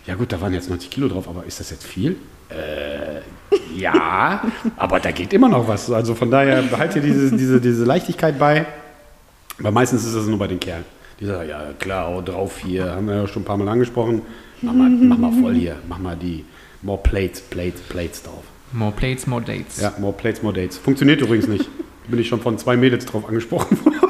ja 0.07 0.15
gut, 0.15 0.33
da 0.33 0.41
waren 0.41 0.55
jetzt 0.55 0.69
90 0.69 0.91
Kilo 0.91 1.09
drauf, 1.09 1.29
aber 1.29 1.45
ist 1.45 1.61
das 1.61 1.71
jetzt 1.71 1.85
viel? 1.85 2.17
Äh, 2.49 3.21
ja, 3.77 4.43
aber 4.77 5.01
da 5.01 5.11
geht 5.11 5.33
immer 5.33 5.49
noch 5.49 5.67
was. 5.67 5.91
Also 5.91 6.15
von 6.15 6.31
daher 6.31 6.63
behalte 6.63 7.01
diese, 7.01 7.37
diese, 7.37 7.61
diese 7.61 7.85
Leichtigkeit 7.85 8.39
bei. 8.39 8.67
Aber 9.59 9.73
meistens 9.73 10.05
ist 10.05 10.15
das 10.15 10.27
nur 10.27 10.39
bei 10.39 10.47
den 10.47 10.61
Kerlen. 10.61 10.85
Die 11.19 11.27
sagen, 11.27 11.49
ja 11.49 11.73
klar, 11.79 12.09
hau 12.09 12.21
drauf 12.21 12.59
hier, 12.59 12.91
haben 12.93 13.09
wir 13.09 13.17
ja 13.17 13.27
schon 13.27 13.43
ein 13.43 13.45
paar 13.47 13.57
Mal 13.57 13.69
angesprochen. 13.69 14.23
Mach 14.63 14.73
mal, 14.73 14.89
mach 14.91 15.19
mal 15.19 15.33
voll 15.33 15.55
hier, 15.55 15.77
mach 15.89 15.99
mal 15.99 16.17
die 16.17 16.45
more 16.83 17.01
plates, 17.03 17.41
plates, 17.41 17.81
plates 17.83 18.23
drauf. 18.23 18.43
More 18.73 18.93
plates, 18.93 19.27
more 19.27 19.43
dates. 19.43 19.81
Ja, 19.81 19.95
more 19.99 20.13
plates, 20.13 20.43
more 20.43 20.55
dates. 20.55 20.77
Funktioniert 20.77 21.21
übrigens 21.21 21.49
nicht. 21.49 21.69
Bin 22.09 22.21
ich 22.21 22.29
schon 22.29 22.41
von 22.41 22.59
zwei 22.59 22.77
Mädels 22.77 23.07
drauf 23.07 23.27
angesprochen 23.27 23.79
worden. 23.85 24.03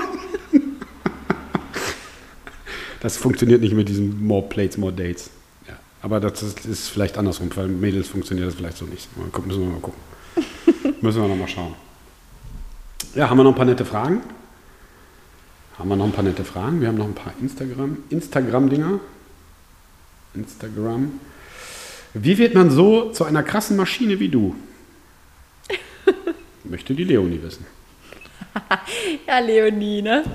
Das 3.00 3.16
funktioniert 3.16 3.60
nicht 3.60 3.74
mit 3.74 3.88
diesem 3.88 4.26
more 4.26 4.42
plates, 4.48 4.76
more 4.76 4.92
dates. 4.92 5.30
Aber 6.06 6.20
das 6.20 6.40
ist, 6.40 6.64
ist 6.66 6.88
vielleicht 6.88 7.18
andersrum. 7.18 7.48
Bei 7.48 7.66
Mädels 7.66 8.06
funktioniert 8.06 8.46
das 8.46 8.54
vielleicht 8.54 8.76
so 8.76 8.84
nicht. 8.84 9.08
Müssen 9.16 9.60
wir 9.60 9.70
mal 9.70 9.80
gucken. 9.80 10.00
müssen 11.00 11.20
wir 11.20 11.26
noch 11.26 11.34
mal 11.34 11.48
schauen. 11.48 11.74
Ja, 13.16 13.28
haben 13.28 13.38
wir 13.38 13.42
noch 13.42 13.50
ein 13.50 13.56
paar 13.56 13.64
nette 13.64 13.84
Fragen? 13.84 14.20
Haben 15.76 15.88
wir 15.88 15.96
noch 15.96 16.04
ein 16.04 16.12
paar 16.12 16.22
nette 16.22 16.44
Fragen? 16.44 16.80
Wir 16.80 16.86
haben 16.86 16.96
noch 16.96 17.06
ein 17.06 17.14
paar 17.16 17.32
Instagram, 17.40 17.96
Instagram-Dinger. 18.10 19.00
Instagram. 20.34 21.10
Wie 22.14 22.38
wird 22.38 22.54
man 22.54 22.70
so 22.70 23.10
zu 23.10 23.24
einer 23.24 23.42
krassen 23.42 23.76
Maschine 23.76 24.20
wie 24.20 24.28
du? 24.28 24.54
Möchte 26.62 26.94
die 26.94 27.02
Leonie 27.02 27.42
wissen. 27.42 27.66
Ja, 29.26 29.38
Leonie, 29.38 30.02
ne? 30.02 30.24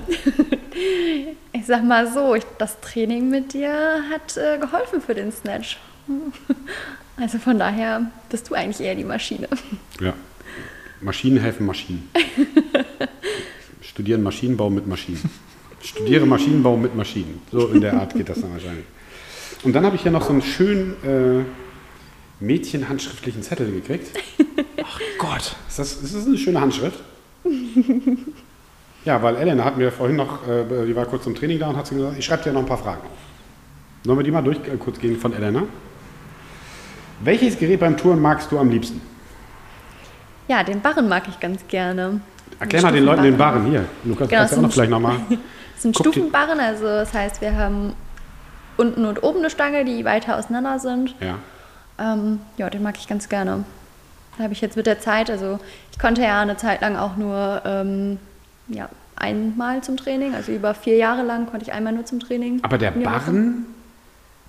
Ich 1.52 1.66
sag 1.66 1.84
mal 1.84 2.10
so, 2.10 2.34
ich, 2.34 2.44
das 2.58 2.80
Training 2.80 3.28
mit 3.28 3.52
dir 3.52 4.02
hat 4.10 4.36
äh, 4.36 4.58
geholfen 4.58 5.00
für 5.00 5.14
den 5.14 5.32
Snatch. 5.32 5.78
Also 7.14 7.38
von 7.38 7.58
daher 7.58 8.10
bist 8.30 8.48
du 8.48 8.54
eigentlich 8.54 8.80
eher 8.80 8.94
die 8.94 9.04
Maschine. 9.04 9.46
Ja. 10.00 10.14
Maschinen 11.02 11.38
helfen 11.38 11.66
Maschinen. 11.66 12.10
Studieren 13.82 14.22
Maschinenbau 14.22 14.70
mit 14.70 14.86
Maschinen. 14.86 15.30
Studiere 15.82 16.24
Maschinenbau 16.24 16.74
mit 16.78 16.96
Maschinen. 16.96 17.42
So 17.52 17.68
in 17.68 17.82
der 17.82 17.92
Art 18.00 18.14
geht 18.14 18.30
das 18.30 18.40
dann 18.40 18.52
wahrscheinlich. 18.52 18.86
Und 19.62 19.74
dann 19.74 19.84
habe 19.84 19.94
ich 19.96 20.02
hier 20.02 20.10
noch 20.10 20.24
so 20.24 20.30
einen 20.30 20.40
schönen 20.40 20.96
äh, 21.04 21.44
mädchenhandschriftlichen 22.42 23.42
Zettel 23.42 23.70
gekriegt. 23.70 24.18
Ach 24.82 24.98
Gott. 25.18 25.54
Ist 25.68 25.78
das, 25.78 25.92
ist 25.92 26.14
das 26.14 26.26
eine 26.26 26.38
schöne 26.38 26.62
Handschrift? 26.62 26.98
Ja, 29.04 29.20
weil 29.20 29.34
Elena 29.34 29.64
hat 29.64 29.76
mir 29.76 29.90
vorhin 29.90 30.14
noch, 30.14 30.46
äh, 30.46 30.86
die 30.86 30.94
war 30.94 31.06
kurz 31.06 31.24
zum 31.24 31.34
Training 31.34 31.58
da 31.58 31.68
und 31.70 31.76
hat 31.76 31.88
sie 31.88 31.96
gesagt, 31.96 32.16
ich 32.16 32.24
schreibe 32.24 32.44
dir 32.44 32.52
noch 32.52 32.60
ein 32.60 32.66
paar 32.66 32.78
Fragen 32.78 33.00
auf. 33.00 33.18
Sollen 34.04 34.16
wir 34.16 34.22
die 34.22 34.30
mal 34.30 34.42
durch 34.42 34.58
äh, 34.58 34.76
kurz 34.78 34.98
gehen 35.00 35.18
von 35.18 35.32
Elena? 35.32 35.64
Welches 37.24 37.58
Gerät 37.58 37.80
beim 37.80 37.96
Touren 37.96 38.20
magst 38.20 38.52
du 38.52 38.58
am 38.60 38.70
liebsten? 38.70 39.00
Ja, 40.46 40.62
den 40.62 40.80
Barren 40.80 41.08
mag 41.08 41.24
ich 41.28 41.38
ganz 41.40 41.66
gerne. 41.66 42.20
Erklär 42.60 42.82
mal 42.82 42.92
den 42.92 43.04
Leuten 43.04 43.22
den 43.24 43.36
Barren 43.36 43.64
hier. 43.66 43.86
Lukas, 44.04 44.28
Genau, 44.28 44.40
kannst 44.40 44.52
du 44.54 44.58
auch 44.58 44.62
noch 44.62 44.68
ein 44.70 44.72
gleich 44.72 44.88
nochmal. 44.88 45.16
Das 45.28 45.82
sind 45.82 45.96
Guck 45.96 46.04
dir- 46.06 46.12
Stufenbarren, 46.12 46.60
also 46.60 46.84
das 46.84 47.12
heißt, 47.12 47.40
wir 47.40 47.56
haben 47.56 47.94
unten 48.76 49.04
und 49.04 49.22
oben 49.24 49.38
eine 49.40 49.50
Stange, 49.50 49.84
die 49.84 50.04
weiter 50.04 50.36
auseinander 50.38 50.78
sind. 50.78 51.16
Ja. 51.20 51.38
Ähm, 51.98 52.38
ja, 52.56 52.70
den 52.70 52.82
mag 52.84 52.96
ich 52.98 53.08
ganz 53.08 53.28
gerne. 53.28 53.64
Da 54.38 54.44
habe 54.44 54.52
ich 54.52 54.60
jetzt 54.60 54.76
mit 54.76 54.86
der 54.86 55.00
Zeit, 55.00 55.28
also 55.28 55.58
konnte 56.02 56.22
ja 56.22 56.42
eine 56.42 56.56
Zeit 56.56 56.80
lang 56.82 56.96
auch 56.96 57.16
nur 57.16 57.62
ähm, 57.64 58.18
ja, 58.68 58.88
einmal 59.16 59.82
zum 59.82 59.96
Training, 59.96 60.34
also 60.34 60.52
über 60.52 60.74
vier 60.74 60.96
Jahre 60.96 61.22
lang 61.22 61.46
konnte 61.46 61.64
ich 61.64 61.72
einmal 61.72 61.92
nur 61.92 62.04
zum 62.04 62.18
Training. 62.20 62.58
Aber 62.62 62.76
der. 62.76 62.90
Barren, 62.90 63.66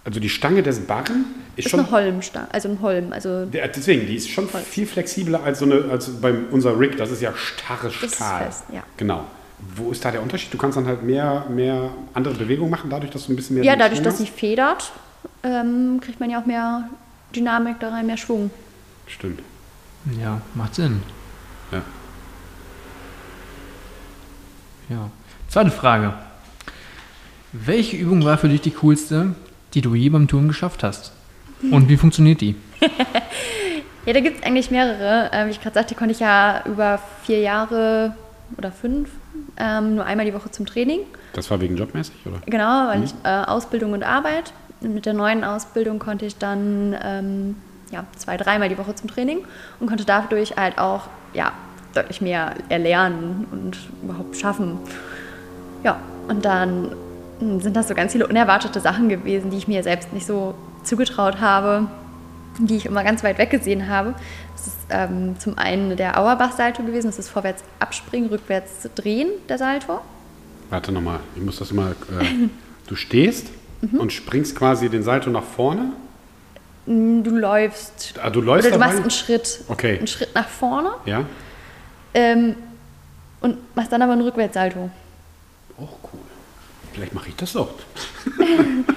also 0.03 0.19
die 0.19 0.29
Stange 0.29 0.63
des 0.63 0.81
Barren, 0.81 1.25
ist, 1.55 1.65
ist 1.67 1.71
schon. 1.71 1.81
eine 1.81 1.91
Holmstange, 1.91 2.47
also 2.51 2.69
ein 2.69 2.81
Holm, 2.81 3.13
also 3.13 3.45
Der, 3.45 3.67
deswegen, 3.67 4.07
die 4.07 4.15
ist 4.15 4.29
schon 4.29 4.49
viel 4.49 4.87
flexibler 4.87 5.43
als 5.43 5.59
so 5.59 5.65
eine, 5.65 5.85
als 5.91 6.09
bei 6.09 6.33
unser 6.51 6.77
Rig. 6.77 6.97
Das 6.97 7.11
ist 7.11 7.21
ja 7.21 7.31
starres 7.35 7.93
Das 8.01 8.03
ist 8.11 8.15
Stahl. 8.15 8.45
fest, 8.45 8.63
ja. 8.73 8.83
Genau. 8.97 9.23
Wo 9.75 9.91
ist 9.91 10.03
da 10.03 10.11
der 10.11 10.21
Unterschied? 10.21 10.53
Du 10.53 10.57
kannst 10.57 10.75
dann 10.75 10.87
halt 10.87 11.03
mehr, 11.03 11.45
mehr 11.49 11.91
andere 12.13 12.33
Bewegungen 12.33 12.71
machen, 12.71 12.89
dadurch, 12.89 13.11
dass 13.11 13.27
du 13.27 13.31
ein 13.31 13.35
bisschen 13.35 13.55
mehr. 13.57 13.63
ja, 13.63 13.75
dadurch, 13.77 14.01
dass 14.01 14.17
sie 14.17 14.25
federt, 14.25 14.91
ähm, 15.43 16.01
kriegt 16.01 16.19
man 16.19 16.29
ja 16.31 16.41
auch 16.41 16.45
mehr 16.45 16.89
Dynamik 17.33 17.79
da 17.79 17.89
rein, 17.89 18.07
mehr 18.07 18.17
Schwung. 18.17 18.49
Stimmt. 19.07 19.39
Ja, 20.19 20.41
macht 20.55 20.75
Sinn. 20.75 21.01
Ja. 21.73 21.81
Ja. 24.89 25.09
Zweite 25.47 25.71
Frage. 25.71 26.13
Welche 27.51 27.97
Übung 27.97 28.23
war 28.25 28.37
für 28.37 28.49
dich 28.49 28.61
die 28.61 28.71
coolste, 28.71 29.35
die 29.73 29.81
du 29.81 29.93
je 29.95 30.09
beim 30.09 30.27
Touren 30.27 30.47
geschafft 30.47 30.83
hast? 30.83 31.11
Und 31.71 31.87
wie 31.89 31.97
funktioniert 31.97 32.41
die? 32.41 32.55
Ja, 34.05 34.11
da 34.11 34.19
gibt 34.19 34.39
es 34.39 34.43
eigentlich 34.43 34.69
mehrere. 34.69 35.31
Äh, 35.31 35.45
wie 35.45 35.51
ich 35.51 35.61
gerade 35.61 35.75
sagte, 35.75 35.95
konnte 35.95 36.11
ich 36.11 36.19
ja 36.19 36.61
über 36.65 36.99
vier 37.23 37.39
Jahre 37.39 38.15
oder 38.57 38.71
fünf 38.71 39.09
ähm, 39.57 39.95
nur 39.95 40.05
einmal 40.05 40.25
die 40.25 40.33
Woche 40.33 40.51
zum 40.51 40.65
Training. 40.65 40.99
Das 41.33 41.49
war 41.49 41.61
wegen 41.61 41.77
jobmäßig, 41.77 42.15
oder? 42.25 42.41
Genau, 42.45 42.87
weil 42.87 43.03
ich 43.03 43.13
äh, 43.23 43.29
Ausbildung 43.29 43.93
und 43.93 44.03
Arbeit. 44.03 44.51
Und 44.81 44.93
mit 44.93 45.05
der 45.05 45.13
neuen 45.13 45.43
Ausbildung 45.43 45.99
konnte 45.99 46.25
ich 46.25 46.37
dann 46.37 46.95
ähm, 47.01 47.55
ja, 47.91 48.03
zwei, 48.17 48.35
dreimal 48.35 48.67
die 48.67 48.77
Woche 48.77 48.93
zum 48.95 49.09
Training 49.09 49.45
und 49.79 49.87
konnte 49.87 50.03
dadurch 50.03 50.57
halt 50.57 50.77
auch 50.77 51.07
ja, 51.33 51.51
deutlich 51.93 52.21
mehr 52.21 52.55
erlernen 52.69 53.47
und 53.51 53.77
überhaupt 54.01 54.35
schaffen. 54.37 54.77
Ja, 55.83 55.99
und 56.27 56.43
dann 56.45 56.95
sind 57.59 57.75
das 57.75 57.87
so 57.87 57.93
ganz 57.95 58.13
viele 58.13 58.27
unerwartete 58.27 58.79
Sachen 58.79 59.09
gewesen, 59.09 59.51
die 59.51 59.57
ich 59.57 59.67
mir 59.67 59.83
selbst 59.83 60.13
nicht 60.13 60.25
so 60.25 60.55
zugetraut 60.83 61.39
habe, 61.41 61.87
die 62.59 62.75
ich 62.77 62.85
immer 62.85 63.03
ganz 63.03 63.23
weit 63.23 63.37
weg 63.37 63.49
gesehen 63.49 63.89
habe. 63.89 64.13
Das 64.53 64.67
ist 64.67 64.77
ähm, 64.89 65.35
zum 65.39 65.57
einen 65.57 65.97
der 65.97 66.17
Auerbach-Salto 66.19 66.83
gewesen, 66.83 67.07
das 67.07 67.19
ist 67.19 67.29
vorwärts 67.29 67.63
abspringen, 67.79 68.29
rückwärts 68.29 68.87
drehen, 68.95 69.27
der 69.49 69.57
Salto. 69.57 69.99
Warte 70.69 70.91
nochmal, 70.91 71.19
ich 71.35 71.41
muss 71.43 71.57
das 71.57 71.71
mal. 71.73 71.91
Äh, 72.19 72.47
du 72.87 72.95
stehst 72.95 73.47
Mhm. 73.83 73.99
und 73.99 74.13
springst 74.13 74.55
quasi 74.55 74.87
den 74.87 75.03
Salto 75.03 75.29
nach 75.29 75.43
vorne. 75.43 75.91
Du 76.85 77.29
läufst. 77.29 78.15
Ah, 78.21 78.29
du 78.29 78.41
läufst 78.41 78.67
oder 78.67 78.75
du 78.75 78.79
dabei? 78.79 78.91
machst 78.93 79.01
einen 79.01 79.11
Schritt. 79.11 79.59
Okay. 79.69 79.97
Einen 79.97 80.07
Schritt 80.07 80.35
nach 80.35 80.47
vorne 80.47 80.91
Ja? 81.05 81.23
ähm, 82.13 82.55
und 83.41 83.57
machst 83.75 83.91
dann 83.91 84.01
aber 84.01 84.13
einen 84.13 84.21
Rückwärtssalto. 84.21 84.89
Oh, 85.77 85.83
cool. 85.83 86.19
Vielleicht 86.93 87.13
mache 87.13 87.29
ich 87.29 87.35
das 87.35 87.55
auch. 87.55 87.69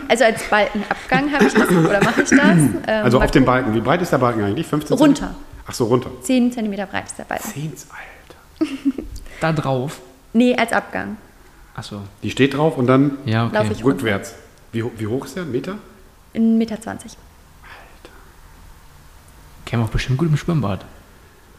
Also 0.09 0.23
als 0.23 0.45
Balkenabgang 0.45 1.33
habe 1.33 1.47
ich 1.47 1.53
das 1.53 1.69
oder 1.69 2.01
mache 2.05 2.23
ich 2.23 2.29
das. 2.31 2.41
Ähm, 2.41 2.79
Also 2.87 3.21
auf 3.21 3.31
dem 3.33 3.45
Balken. 3.45 3.75
Wie 3.75 3.81
breit 3.81 4.01
ist 4.03 4.13
der 4.13 4.19
Balken 4.19 4.41
eigentlich? 4.45 4.65
15 4.67 4.97
Runter. 4.97 5.15
Zentimeter? 5.15 5.41
Ach 5.67 5.75
so, 5.75 5.85
runter. 5.87 6.11
10 6.23 6.53
cm 6.53 6.71
breit 6.89 7.07
ist 7.07 7.19
der 7.19 7.25
Balken. 7.25 7.49
10, 7.49 7.73
Alter. 7.91 8.73
Da 9.41 9.53
drauf. 9.53 10.01
Nee, 10.33 10.55
als 10.57 10.73
Abgang. 10.73 11.17
Achso. 11.75 12.03
Die 12.23 12.31
steht 12.31 12.55
drauf 12.57 12.77
und 12.79 12.87
dann 12.87 13.19
Ja, 13.25 13.47
okay. 13.49 13.83
Rückwärts. 13.83 14.35
Wie, 14.71 14.85
wie 14.97 15.07
hoch 15.09 15.25
ist 15.25 15.35
der? 15.35 15.43
Ein 15.43 15.51
Meter? 15.51 15.79
1,20 16.37 16.41
Meter. 16.57 16.81
20. 16.81 17.13
Käme 19.67 19.85
auch 19.85 19.89
bestimmt 19.91 20.17
gut 20.19 20.29
im 20.29 20.37
Schwimmbad. 20.39 20.85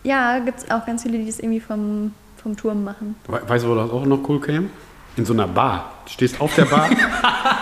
Ja, 0.03 0.39
gibt 0.39 0.59
es 0.59 0.71
auch 0.71 0.85
ganz 0.85 1.03
viele, 1.03 1.19
die 1.19 1.25
das 1.27 1.39
irgendwie 1.39 1.59
vom, 1.59 2.13
vom 2.41 2.55
Turm 2.57 2.83
machen. 2.83 3.15
We 3.27 3.39
weißt 3.47 3.65
du, 3.65 3.69
wo 3.69 3.75
das 3.75 3.91
auch 3.91 4.05
noch 4.05 4.27
cool 4.29 4.41
käme? 4.41 4.69
In 5.17 5.25
so 5.25 5.33
einer 5.33 5.47
Bar. 5.47 5.91
Du 6.05 6.11
stehst 6.13 6.39
auf 6.41 6.55
der 6.55 6.65
Bar, 6.65 6.89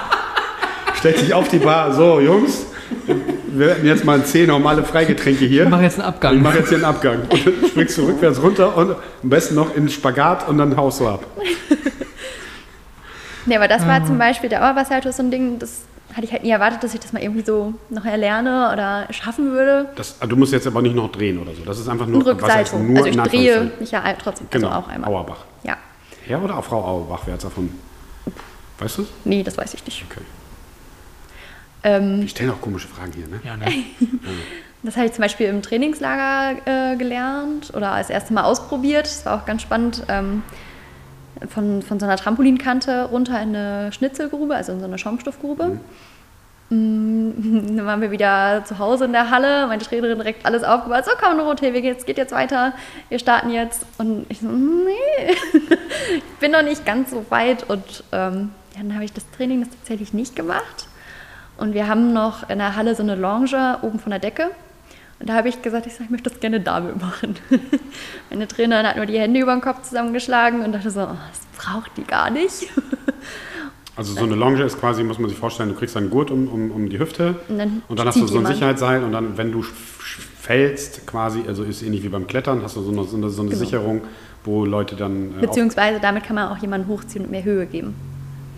stellst 0.99 1.23
dich 1.23 1.33
auf 1.33 1.47
die 1.47 1.57
Bar. 1.59 1.93
So, 1.93 2.19
Jungs, 2.19 2.65
wir 3.47 3.69
hätten 3.71 3.85
jetzt 3.87 4.03
mal 4.05 4.23
10 4.23 4.47
normale 4.47 4.83
Freigetränke 4.83 5.45
hier. 5.45 5.63
Ich 5.63 5.69
mache 5.69 5.83
jetzt 5.83 5.99
einen 5.99 6.07
Ich 6.09 6.15
Abgang. 6.15 6.41
mache 6.41 6.57
jetzt 6.59 6.69
hier 6.69 6.77
einen 6.77 6.85
Abgang. 6.85 7.21
Und 7.29 7.45
dann 7.45 7.53
springst 7.69 7.97
du 7.97 8.05
rückwärts 8.07 8.41
runter 8.41 8.75
und 8.77 8.91
am 8.91 9.29
besten 9.29 9.55
noch 9.55 9.69
in 9.75 9.83
den 9.83 9.89
Spagat 9.89 10.47
und 10.47 10.57
dann 10.57 10.75
haust 10.77 10.99
du 10.99 11.07
ab. 11.07 11.25
Nee, 13.47 13.57
aber 13.57 13.67
das 13.67 13.83
Ah. 13.83 13.87
war 13.87 14.05
zum 14.05 14.17
Beispiel 14.17 14.49
der 14.49 14.63
Auerbach-Salto 14.65 15.11
so 15.11 15.21
ein 15.21 15.29
Ding, 15.29 15.59
das 15.59 15.81
hatte 16.15 16.25
ich 16.25 16.31
halt 16.31 16.43
nie 16.43 16.49
erwartet, 16.51 16.81
dass 16.83 16.93
ich 16.93 16.99
das 17.01 17.11
mal 17.11 17.21
irgendwie 17.21 17.43
so 17.45 17.73
noch 17.89 18.05
erlerne 18.05 18.71
oder 18.71 19.05
schaffen 19.13 19.51
würde. 19.51 19.89
Das, 19.95 20.15
ah, 20.21 20.25
du 20.25 20.35
musst 20.37 20.53
jetzt 20.53 20.65
aber 20.65 20.81
nicht 20.81 20.95
noch 20.95 21.11
drehen 21.11 21.39
oder 21.39 21.53
so. 21.53 21.63
Das 21.65 21.77
ist 21.77 21.89
einfach 21.89 22.05
Ein 22.07 22.13
nur 22.13 22.25
was 22.25 22.41
heißt 22.55 22.73
Rücksalto. 22.73 22.79
nur 22.79 22.97
Also 23.05 23.09
ich 23.09 23.17
drehe 23.29 23.71
mich 23.79 23.91
ja 23.91 24.01
trotzdem 24.21 24.47
Genau, 24.49 24.69
also 24.69 24.79
auch 24.79 24.87
einmal. 24.87 25.09
Auerbach. 25.09 25.43
Ja. 25.63 25.75
Herr 26.25 26.41
oder 26.41 26.61
Frau 26.63 26.81
Auerbach, 26.83 27.21
wer 27.25 27.33
hat's 27.33 27.43
davon? 27.43 27.69
Weißt 28.79 28.97
du 28.97 29.01
es? 29.03 29.07
Nee, 29.25 29.43
das 29.43 29.57
weiß 29.57 29.73
ich 29.73 29.85
nicht. 29.85 30.05
Okay. 30.09 30.21
Ähm, 31.83 32.21
Die 32.21 32.29
stellen 32.29 32.49
auch 32.51 32.61
komische 32.61 32.87
Fragen 32.87 33.11
hier, 33.13 33.27
ne? 33.27 33.39
Ja, 33.43 33.57
ne? 33.57 33.65
Das 34.83 34.95
habe 34.97 35.07
ich 35.07 35.13
zum 35.13 35.23
Beispiel 35.23 35.47
im 35.47 35.63
Trainingslager 35.63 36.59
äh, 36.93 36.95
gelernt 36.95 37.73
oder 37.75 37.91
als 37.91 38.11
erstes 38.11 38.29
Mal 38.31 38.43
ausprobiert. 38.43 39.05
Das 39.07 39.25
war 39.25 39.41
auch 39.41 39.45
ganz 39.45 39.63
spannend. 39.63 40.03
Ähm, 40.09 40.43
von, 41.49 41.81
von 41.81 41.99
so 41.99 42.05
einer 42.05 42.17
Trampolinkante 42.17 43.05
runter 43.05 43.41
in 43.41 43.55
eine 43.55 43.91
Schnitzelgrube, 43.91 44.55
also 44.55 44.71
in 44.71 44.79
so 44.79 44.85
eine 44.85 44.97
Schaumstoffgrube. 44.97 45.79
Mm, 46.69 47.75
Dann 47.77 47.85
waren 47.85 48.01
wir 48.01 48.11
wieder 48.11 48.63
zu 48.65 48.79
Hause 48.79 49.05
in 49.05 49.11
der 49.11 49.29
Halle. 49.29 49.67
Meine 49.67 49.83
Trainerin 49.83 50.17
direkt 50.17 50.45
alles 50.45 50.63
aufgebaut. 50.63 51.05
So, 51.05 51.11
komm, 51.19 51.37
Dorothee, 51.37 51.73
wir 51.73 51.83
es 51.95 52.05
geht 52.05 52.17
jetzt 52.17 52.33
weiter. 52.33 52.73
Wir 53.09 53.19
starten 53.19 53.49
jetzt. 53.51 53.85
Und 53.97 54.25
ich 54.29 54.39
so, 54.39 54.47
nee, 54.47 55.31
ich 56.15 56.39
bin 56.39 56.51
noch 56.51 56.63
nicht 56.63 56.85
ganz 56.85 57.11
so 57.11 57.25
weit. 57.29 57.69
Und 57.69 58.03
ähm, 58.11 58.51
dann 58.77 58.93
habe 58.93 59.05
ich 59.05 59.13
das 59.13 59.29
Training 59.31 59.61
das 59.61 59.69
tatsächlich 59.69 60.13
nicht 60.13 60.35
gemacht. 60.35 60.87
Und 61.57 61.73
wir 61.73 61.87
haben 61.87 62.13
noch 62.13 62.49
in 62.49 62.57
der 62.57 62.75
Halle 62.75 62.95
so 62.95 63.03
eine 63.03 63.15
Lounge 63.15 63.79
oben 63.81 63.99
von 63.99 64.09
der 64.09 64.19
Decke. 64.19 64.51
Und 65.19 65.29
da 65.29 65.33
habe 65.35 65.47
ich 65.49 65.61
gesagt, 65.61 65.87
ich, 65.87 65.93
sag, 65.93 66.05
ich 66.05 66.09
möchte 66.09 66.29
das 66.29 66.39
gerne 66.39 66.59
damit 66.59 66.99
machen. 67.01 67.35
Meine 68.29 68.47
Trainerin 68.47 68.85
hat 68.85 68.97
nur 68.97 69.05
die 69.05 69.17
Hände 69.17 69.39
über 69.39 69.53
den 69.53 69.61
Kopf 69.61 69.81
zusammengeschlagen 69.83 70.61
und 70.61 70.73
dachte 70.73 70.91
so, 70.91 71.01
oh, 71.01 71.07
das 71.29 71.41
braucht 71.57 71.91
die 71.97 72.03
gar 72.03 72.29
nicht. 72.29 72.67
Also 73.97 74.13
so 74.13 74.25
eine 74.25 74.35
Longe 74.35 74.61
ist 74.63 74.77
quasi, 74.77 75.05
muss 75.05 75.19
man 75.19 75.29
sich 75.29 75.39
vorstellen, 75.39 75.69
du 75.69 75.75
kriegst 75.75 75.95
einen 75.95 76.09
Gurt 76.09 76.29
um, 76.29 76.49
um, 76.49 76.69
um 76.71 76.89
die 76.89 76.99
Hüfte 76.99 77.35
Und 77.47 77.57
dann 77.57 77.81
und 77.87 77.97
dann 77.97 78.05
hast 78.05 78.19
du 78.19 78.27
so 78.27 78.39
ein. 78.39 78.45
Sicherheitsseil 78.45 79.01
und 79.05 79.13
dann, 79.13 79.37
wenn 79.37 79.53
du 79.53 79.63
fällst, 79.63 81.07
quasi, 81.07 81.43
also 81.47 81.63
ist 81.63 81.81
ähnlich 81.81 82.03
wie 82.03 82.09
beim 82.09 82.27
Klettern, 82.27 82.61
hast 82.61 82.75
du 82.75 82.81
so 82.81 82.91
eine, 82.91 83.05
so 83.05 83.15
eine, 83.15 83.29
so 83.29 83.41
eine 83.41 83.51
Genau. 83.51 83.63
Sicherung, 83.63 84.01
wo 84.43 84.65
Leute 84.65 84.97
dann... 84.97 85.37
Äh, 85.37 85.41
Beziehungsweise 85.45 86.01
damit 86.01 86.25
kann 86.25 86.35
man 86.35 86.49
auch 86.49 86.57
jemanden 86.57 86.89
hochziehen 86.89 87.23
und 87.23 87.31
mehr 87.31 87.45
Höhe 87.45 87.65
geben. 87.67 87.95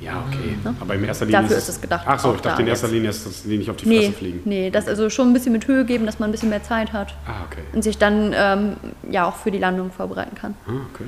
Ja, 0.02 0.24
okay. 0.28 0.58
Aber 0.80 0.96
in 0.96 1.04
erster 1.04 1.26
Linie 1.26 1.42
Dafür 1.42 1.58
ist 1.58 1.70
es 1.70 1.82
gedacht, 1.82 2.06
Ach 2.08 2.20
so, 2.20 2.34
ich 2.36 2.42
dachte 2.42 2.58
da 2.58 2.62
in 2.62 2.68
erster 2.68 2.88
jetzt. 2.88 2.94
Linie 2.94 3.10
ist 3.10 3.26
das 3.26 3.44
die 3.44 3.58
nicht 3.58 3.70
auf 3.70 3.78
die 3.78 3.86
Fresse 3.86 4.00
Nee, 4.00 4.12
fliegen. 4.12 4.42
nee, 4.46 4.70
das 4.70 4.88
also 4.88 5.10
schon 5.10 5.30
ein 5.30 5.34
bisschen 5.34 5.54
mit 5.54 5.68
Höhe 5.68 5.86
geben, 5.86 6.06
dass 6.06 6.20
man 6.20 6.30
ein 6.30 6.32
bisschen 6.32 6.50
mehr 6.50 6.64
Zeit 6.64 6.94
hat 6.94 7.14
Ah, 7.26 7.44
okay. 7.50 7.62
und 7.74 7.84
sich 7.84 7.98
dann 7.98 8.34
ähm, 8.36 8.76
ja 9.10 9.26
auch 9.26 9.36
für 9.36 9.52
die 9.52 9.58
Landung 9.60 9.92
vorbereiten 9.92 10.36
kann. 10.36 10.56
Ah, 10.68 10.72
okay. 10.94 11.06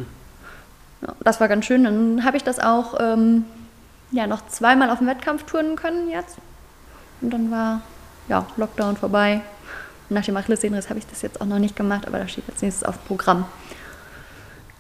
Ja, 1.02 1.14
das 1.22 1.40
war 1.40 1.48
ganz 1.48 1.66
schön. 1.66 1.84
Dann 1.86 2.26
habe 2.26 2.38
ich 2.38 2.44
das 2.44 2.60
auch 2.60 2.96
ähm, 3.00 3.46
ja, 4.12 4.28
noch 4.28 4.48
zweimal 4.48 4.90
auf 4.90 4.98
dem 4.98 5.08
Wettkampf 5.08 5.44
turnen 5.44 5.76
können 5.76 6.10
jetzt. 6.10 6.38
Und 7.22 7.32
dann 7.32 7.52
war 7.52 7.82
ja, 8.28 8.46
Lockdown 8.58 8.98
vorbei. 8.98 9.42
Und 10.10 10.16
nach 10.16 10.26
dem 10.26 10.36
Achillessehnenriss 10.36 10.90
habe 10.90 11.00
ich 11.00 11.06
das 11.08 11.22
jetzt 11.22 11.40
auch 11.42 11.46
noch 11.46 11.60
nicht 11.60 11.76
gemacht, 11.76 12.08
aber 12.08 12.18
da 12.20 12.28
steht 12.28 12.46
jetzt 12.48 12.62
nächstes 12.64 12.84
auf 12.84 12.96
Programm. 13.08 13.46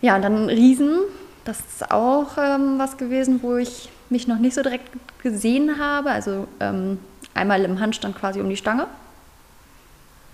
Ja, 0.01 0.15
und 0.15 0.23
dann 0.23 0.49
Riesen. 0.49 0.99
Das 1.45 1.59
ist 1.59 1.89
auch 1.91 2.37
ähm, 2.37 2.75
was 2.77 2.97
gewesen, 2.97 3.39
wo 3.41 3.55
ich 3.57 3.89
mich 4.09 4.27
noch 4.27 4.39
nicht 4.39 4.55
so 4.55 4.61
direkt 4.63 4.89
gesehen 5.23 5.79
habe. 5.79 6.11
Also 6.11 6.47
ähm, 6.59 6.99
einmal 7.33 7.63
im 7.63 7.79
Handstand 7.79 8.17
quasi 8.17 8.41
um 8.41 8.49
die 8.49 8.57
Stange, 8.57 8.87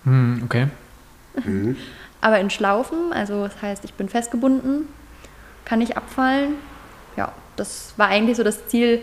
Hm, 0.04 0.42
okay. 0.44 0.68
aber 2.20 2.38
in 2.40 2.50
Schlaufen. 2.50 3.12
Also 3.12 3.44
das 3.44 3.60
heißt, 3.60 3.84
ich 3.84 3.94
bin 3.94 4.08
festgebunden, 4.08 4.88
kann 5.64 5.80
nicht 5.80 5.96
abfallen. 5.96 6.54
Ja, 7.16 7.32
das 7.56 7.94
war 7.96 8.08
eigentlich 8.08 8.36
so 8.36 8.44
das 8.44 8.68
Ziel. 8.68 9.02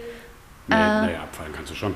Nee, 0.68 0.76
Äh. 0.76 0.78
naja, 0.78 1.20
abfallen 1.24 1.52
kannst 1.54 1.72
du 1.72 1.76
schon. 1.76 1.94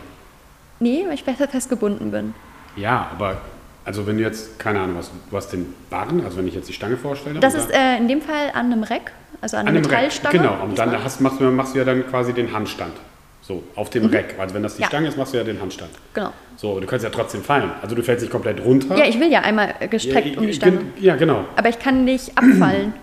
Nee, 0.80 1.06
weil 1.08 1.14
ich 1.14 1.24
besser 1.24 1.48
festgebunden 1.48 2.12
bin. 2.12 2.34
Ja, 2.76 3.08
aber 3.12 3.42
also 3.86 4.06
wenn 4.06 4.18
du 4.18 4.24
jetzt, 4.24 4.60
keine 4.60 4.82
Ahnung, 4.82 4.98
was, 4.98 5.10
du 5.30 5.38
hast 5.38 5.54
den 5.54 5.74
Barren, 5.90 6.24
also 6.26 6.38
wenn 6.38 6.48
ich 6.48 6.54
jetzt 6.54 6.68
die 6.70 6.74
Stange 6.74 6.98
vorstelle. 6.98 7.40
Das 7.40 7.54
ist 7.56 7.72
äh, 7.72 7.98
in 7.98 8.08
dem 8.10 8.22
Fall 8.22 8.50
an 8.54 8.66
einem 8.72 8.84
Reck, 8.84 9.12
also 9.42 9.58
an, 9.58 9.68
an. 9.68 9.74
Metallstange. 9.74 10.38
Genau, 10.40 10.64
und 10.64 10.78
dann 10.78 11.04
hast, 11.04 11.22
machst, 11.22 11.40
du, 11.40 11.46
machst 11.52 11.74
du 11.76 11.80
ja 11.80 11.86
dann 11.86 12.06
quasi 12.10 12.34
den 12.34 12.52
Handstand. 12.54 12.94
So, 13.42 13.64
auf 13.76 13.90
dem 13.90 14.08
Reck. 14.08 14.36
Also 14.38 14.54
wenn 14.56 14.64
das 14.64 14.74
die 14.76 14.80
Mhm. 14.80 14.84
Ja. 14.84 14.88
Stange 14.90 15.08
ist, 15.08 15.18
machst 15.18 15.34
du 15.34 15.38
ja 15.38 15.44
den 15.46 15.62
Handstand. 15.62 15.92
Genau. 16.14 16.32
So, 16.58 16.72
aber 16.72 16.82
du 16.82 16.88
kannst 16.88 17.06
ja 17.06 17.10
trotzdem 17.10 17.44
fallen. 17.44 17.72
Also 17.82 17.96
du 17.96 18.04
fällst 18.04 18.22
nicht 18.24 18.32
komplett 18.32 18.60
runter. 18.64 18.98
Ja, 18.98 19.06
ich 19.06 19.20
will 19.20 19.32
ja 19.32 19.40
einmal 19.42 19.74
gestreckt 19.90 20.28
ja, 20.36 20.38
um 20.40 20.46
die 20.48 20.54
Stange. 20.54 20.80
Ja, 21.00 21.16
genau. 21.16 21.46
Aber 21.56 21.70
ich 21.70 21.80
kann 21.80 22.04
nicht 22.04 22.38
abfallen. 22.38 22.94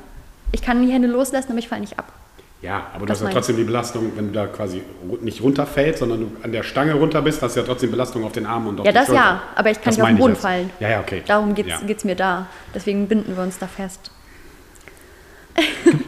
Ich 0.52 0.60
kann 0.60 0.84
die 0.86 0.92
Hände 0.92 1.08
loslassen, 1.08 1.50
aber 1.50 1.58
ich 1.58 1.68
falle 1.68 1.80
nicht 1.80 1.98
ab. 1.98 2.12
Ja, 2.60 2.86
aber 2.94 3.00
du 3.00 3.06
Das 3.06 3.20
hast 3.20 3.26
ja 3.28 3.32
trotzdem 3.32 3.56
die 3.56 3.64
Belastung, 3.64 4.12
wenn 4.16 4.28
du 4.28 4.32
da 4.32 4.46
quasi 4.46 4.82
nicht 5.22 5.42
runterfällst, 5.42 5.98
sondern 6.00 6.20
du 6.20 6.30
an 6.42 6.52
der 6.52 6.62
Stange 6.62 6.94
runter 6.94 7.20
bist, 7.22 7.42
hast 7.42 7.56
du 7.56 7.60
ja 7.60 7.66
trotzdem 7.66 7.90
Belastung 7.90 8.24
auf 8.24 8.32
den 8.32 8.46
Armen 8.46 8.68
und 8.68 8.80
auf 8.80 8.86
Ja, 8.86 8.92
die 8.92 8.98
das 8.98 9.06
Schulter. 9.06 9.20
ja, 9.22 9.42
aber 9.54 9.70
ich 9.70 9.76
kann 9.78 9.84
Das 9.86 9.96
nicht 9.96 10.02
auf 10.02 10.08
den 10.08 10.16
Boden 10.18 10.32
jetzt. 10.32 10.42
fallen. 10.42 10.70
Ja, 10.80 10.88
ja, 10.90 11.00
okay. 11.00 11.22
Darum 11.26 11.54
geht 11.54 11.66
ja. 11.66 11.78
es 11.86 12.04
mir 12.04 12.14
da. 12.16 12.46
Deswegen 12.74 13.06
binden 13.08 13.36
wir 13.36 13.42
uns 13.42 13.58
da 13.58 13.66
fest. 13.66 14.10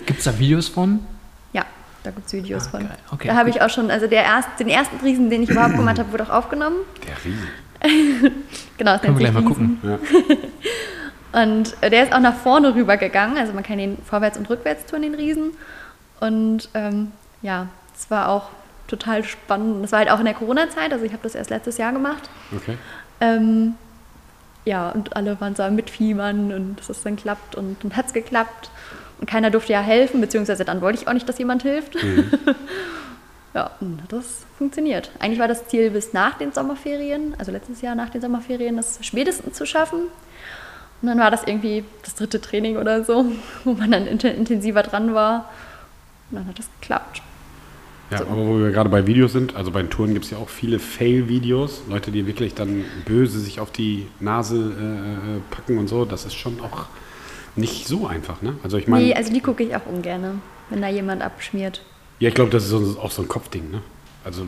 Gibt 0.06 0.18
es 0.18 0.24
da 0.24 0.38
Videos 0.38 0.68
von? 0.68 1.00
Ja, 1.52 1.64
da 2.02 2.10
gibt 2.10 2.26
es 2.26 2.32
Videos 2.32 2.66
Ah, 2.66 2.70
von. 2.70 2.80
geil. 2.80 2.98
Okay, 3.12 3.28
da 3.28 3.36
habe 3.36 3.50
ich 3.50 3.60
auch 3.62 3.70
schon, 3.70 3.90
also 3.90 4.06
der 4.06 4.24
erst, 4.24 4.48
den 4.58 4.68
ersten 4.68 4.96
Riesen, 5.04 5.30
den 5.30 5.42
ich 5.42 5.50
überhaupt 5.50 5.74
gemacht 5.76 5.98
habe, 5.98 6.10
wurde 6.12 6.24
auch 6.24 6.30
aufgenommen. 6.30 6.76
Der 7.06 7.16
Riesen. 7.24 7.48
Genau, 8.78 8.92
das 8.92 9.02
Können 9.02 9.18
wir 9.18 9.30
gleich 9.30 9.32
mal 9.32 9.40
Riesen. 9.46 9.80
gucken. 9.80 9.98
Ja. 11.32 11.40
Und 11.42 11.76
äh, 11.82 11.90
der 11.90 12.04
ist 12.04 12.12
auch 12.14 12.20
nach 12.20 12.34
vorne 12.36 12.74
rüber 12.74 12.96
gegangen. 12.96 13.36
Also 13.38 13.52
man 13.52 13.62
kann 13.62 13.78
den 13.78 13.98
vorwärts 14.04 14.38
und 14.38 14.48
rückwärts 14.48 14.86
tun, 14.86 15.02
den 15.02 15.14
Riesen. 15.14 15.52
Und 16.20 16.68
ähm, 16.74 17.12
ja, 17.42 17.68
es 17.96 18.10
war 18.10 18.28
auch 18.30 18.48
total 18.88 19.22
spannend. 19.24 19.84
Das 19.84 19.92
war 19.92 19.98
halt 19.98 20.10
auch 20.10 20.18
in 20.18 20.24
der 20.24 20.34
Corona-Zeit, 20.34 20.92
also 20.92 21.04
ich 21.04 21.12
habe 21.12 21.22
das 21.22 21.34
erst 21.34 21.50
letztes 21.50 21.76
Jahr 21.76 21.92
gemacht. 21.92 22.30
Okay. 22.56 22.78
Ähm, 23.20 23.74
ja, 24.64 24.88
und 24.90 25.14
alle 25.16 25.38
waren 25.40 25.54
so 25.54 25.62
am 25.62 25.74
Mitfiebern 25.74 26.52
und 26.54 26.76
dass 26.78 26.88
es 26.88 27.02
dann 27.02 27.16
klappt 27.16 27.54
und 27.54 27.76
dann 27.84 27.94
hat 27.96 28.06
es 28.06 28.12
geklappt. 28.14 28.70
Und 29.18 29.28
keiner 29.28 29.50
durfte 29.50 29.72
ja 29.72 29.80
helfen, 29.80 30.20
beziehungsweise 30.20 30.64
dann 30.64 30.80
wollte 30.80 31.00
ich 31.00 31.08
auch 31.08 31.12
nicht, 31.12 31.28
dass 31.28 31.38
jemand 31.38 31.62
hilft. 31.62 31.96
ja, 33.54 33.70
und 33.80 34.02
hat 34.02 34.12
das 34.12 34.44
funktioniert. 34.58 35.10
Eigentlich 35.18 35.38
war 35.40 35.48
das 35.48 35.66
Ziel 35.68 35.90
bis 35.90 36.12
nach 36.12 36.36
den 36.38 36.52
Sommerferien, 36.52 37.34
also 37.38 37.50
letztes 37.52 37.80
Jahr 37.80 37.94
nach 37.94 38.10
den 38.10 38.20
Sommerferien, 38.20 38.76
das 38.76 38.98
spätestens 39.02 39.56
zu 39.56 39.66
schaffen. 39.66 40.00
Und 41.02 41.08
dann 41.08 41.18
war 41.18 41.30
das 41.30 41.44
irgendwie 41.44 41.84
das 42.02 42.14
dritte 42.14 42.40
Training 42.40 42.76
oder 42.76 43.04
so, 43.04 43.26
wo 43.64 43.72
man 43.72 43.90
dann 43.90 44.06
int- 44.06 44.24
intensiver 44.24 44.82
dran 44.82 45.14
war. 45.14 45.50
Und 46.30 46.38
dann 46.38 46.48
hat 46.48 46.58
das 46.58 46.68
geklappt. 46.80 47.22
Ja, 48.10 48.20
aber 48.20 48.36
wo 48.36 48.58
wir 48.60 48.70
gerade 48.70 48.88
bei 48.88 49.06
Videos 49.06 49.32
sind, 49.32 49.56
also 49.56 49.72
bei 49.72 49.82
den 49.82 49.90
Touren 49.90 50.12
gibt 50.12 50.26
es 50.26 50.30
ja 50.30 50.38
auch 50.38 50.48
viele 50.48 50.78
Fail-Videos, 50.78 51.82
Leute, 51.88 52.12
die 52.12 52.24
wirklich 52.26 52.54
dann 52.54 52.84
böse 53.04 53.40
sich 53.40 53.58
auf 53.58 53.72
die 53.72 54.06
Nase 54.20 54.56
äh, 54.56 55.52
packen 55.52 55.78
und 55.78 55.88
so, 55.88 56.04
das 56.04 56.24
ist 56.24 56.34
schon 56.36 56.60
auch 56.60 56.86
nicht 57.56 57.86
so 57.86 58.06
einfach, 58.06 58.42
ne? 58.42 58.54
Also 58.62 58.76
ich 58.76 58.86
meine, 58.88 59.04
nee, 59.04 59.14
also 59.14 59.32
die 59.32 59.40
gucke 59.40 59.62
ich 59.62 59.74
auch 59.74 59.86
ungern, 59.86 60.42
wenn 60.70 60.82
da 60.82 60.88
jemand 60.88 61.22
abschmiert. 61.22 61.82
ja, 62.18 62.28
ich 62.28 62.34
glaube, 62.34 62.50
das 62.50 62.64
ist 62.64 62.98
auch 62.98 63.10
so 63.10 63.22
ein 63.22 63.28
Kopfding, 63.28 63.70
ne? 63.70 63.82
Also 64.24 64.46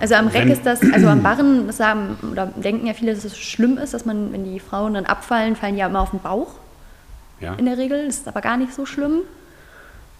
Also 0.00 0.14
am 0.14 0.28
Reck 0.28 0.48
ist 0.48 0.64
das, 0.66 0.80
also 0.92 1.08
am 1.08 1.22
Barren 1.22 1.66
das 1.66 1.76
sagen, 1.76 2.16
oder 2.30 2.46
denken 2.46 2.86
ja 2.86 2.94
viele, 2.94 3.14
dass 3.14 3.24
es 3.24 3.36
schlimm 3.38 3.78
ist, 3.78 3.94
dass 3.94 4.04
man, 4.04 4.32
wenn 4.32 4.44
die 4.44 4.60
Frauen 4.60 4.94
dann 4.94 5.06
abfallen, 5.06 5.56
fallen 5.56 5.74
die 5.74 5.80
ja 5.80 5.86
immer 5.86 6.00
auf 6.00 6.10
den 6.10 6.20
Bauch 6.20 6.54
ja, 7.40 7.54
in 7.54 7.66
der 7.66 7.78
Regel. 7.78 8.06
Das 8.06 8.18
ist 8.18 8.28
aber 8.28 8.40
gar 8.40 8.56
nicht 8.56 8.72
so 8.74 8.86
schlimm. 8.86 9.20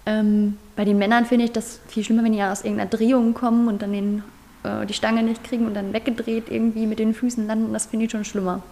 Ähm, 0.07 0.59
bei 0.77 0.85
den 0.85 0.99
Männern 0.99 1.25
finde 1.25 1.47
ich 1.47 1.53
das 1.53 1.81
viel 1.89 2.05
schlimmer, 2.05 2.25
wenn 2.25 2.33
die 2.33 2.39
ja 2.39 2.53
aus 2.53 2.63
irgendeiner 2.63 2.91
Drehung 2.91 3.33
kommen 3.35 3.69
und 3.69 3.81
dann 3.81 3.93
den, 3.93 4.23
äh, 4.63 4.85
die 4.87 4.93
Stange 4.93 5.23
nicht 5.23 5.43
kriegen 5.45 5.67
und 5.67 5.75
dann 5.75 5.93
weggedreht 5.93 6.45
irgendwie 6.51 6.87
mit 6.87 6.99
den 6.99 7.15
Füßen 7.15 7.47
landen. 7.47 7.73
Das 7.73 7.87
finde 7.87 8.07
ich 8.07 8.13
schon 8.13 8.25
schlimmer. 8.25 8.63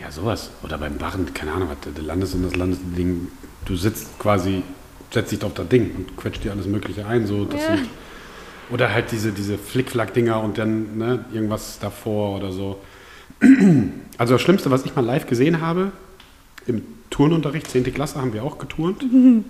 Ja, 0.00 0.10
sowas. 0.10 0.50
Oder 0.62 0.78
beim 0.78 0.96
Barren, 0.98 1.32
keine 1.34 1.52
Ahnung, 1.52 1.68
was, 1.68 1.94
du 1.94 2.00
landest 2.02 2.34
in 2.34 2.42
das 2.42 2.56
Landesding, 2.56 3.28
du 3.64 3.76
sitzt 3.76 4.18
quasi, 4.18 4.62
setzt 5.10 5.32
dich 5.32 5.42
auf 5.44 5.54
das 5.54 5.68
Ding 5.68 5.94
und 5.96 6.16
quetscht 6.16 6.44
dir 6.44 6.52
alles 6.52 6.66
Mögliche 6.66 7.06
ein, 7.06 7.26
so, 7.26 7.44
das 7.44 7.60
Ja. 7.60 7.76
sind, 7.76 7.88
oder 8.70 8.92
halt 8.92 9.10
diese, 9.10 9.32
diese 9.32 9.58
Flickflack-Dinger 9.58 10.40
und 10.40 10.56
dann 10.56 10.96
ne, 10.96 11.24
irgendwas 11.32 11.78
davor 11.80 12.36
oder 12.36 12.52
so. 12.52 12.78
Also 14.16 14.34
das 14.34 14.42
Schlimmste, 14.42 14.70
was 14.70 14.84
ich 14.84 14.94
mal 14.94 15.04
live 15.04 15.26
gesehen 15.26 15.60
habe, 15.60 15.92
im 16.66 16.82
Turnunterricht, 17.10 17.68
10. 17.68 17.84
Klasse, 17.92 18.20
haben 18.20 18.32
wir 18.32 18.44
auch 18.44 18.58
geturnt. 18.58 19.04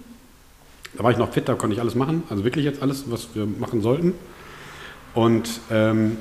Da 0.93 1.05
war 1.05 1.12
ich 1.12 1.18
noch 1.18 1.32
fit, 1.32 1.48
da 1.48 1.55
konnte 1.55 1.74
ich 1.74 1.81
alles 1.81 1.94
machen. 1.94 2.24
Also 2.31 2.43
wirklich 2.43 2.64
jetzt 2.64 2.82
alles, 2.82 3.05
was 3.12 3.28
wir 3.35 3.47
machen 3.47 3.81
sollten. 3.81 4.12
Und 5.14 5.48
ähm, 5.70 6.16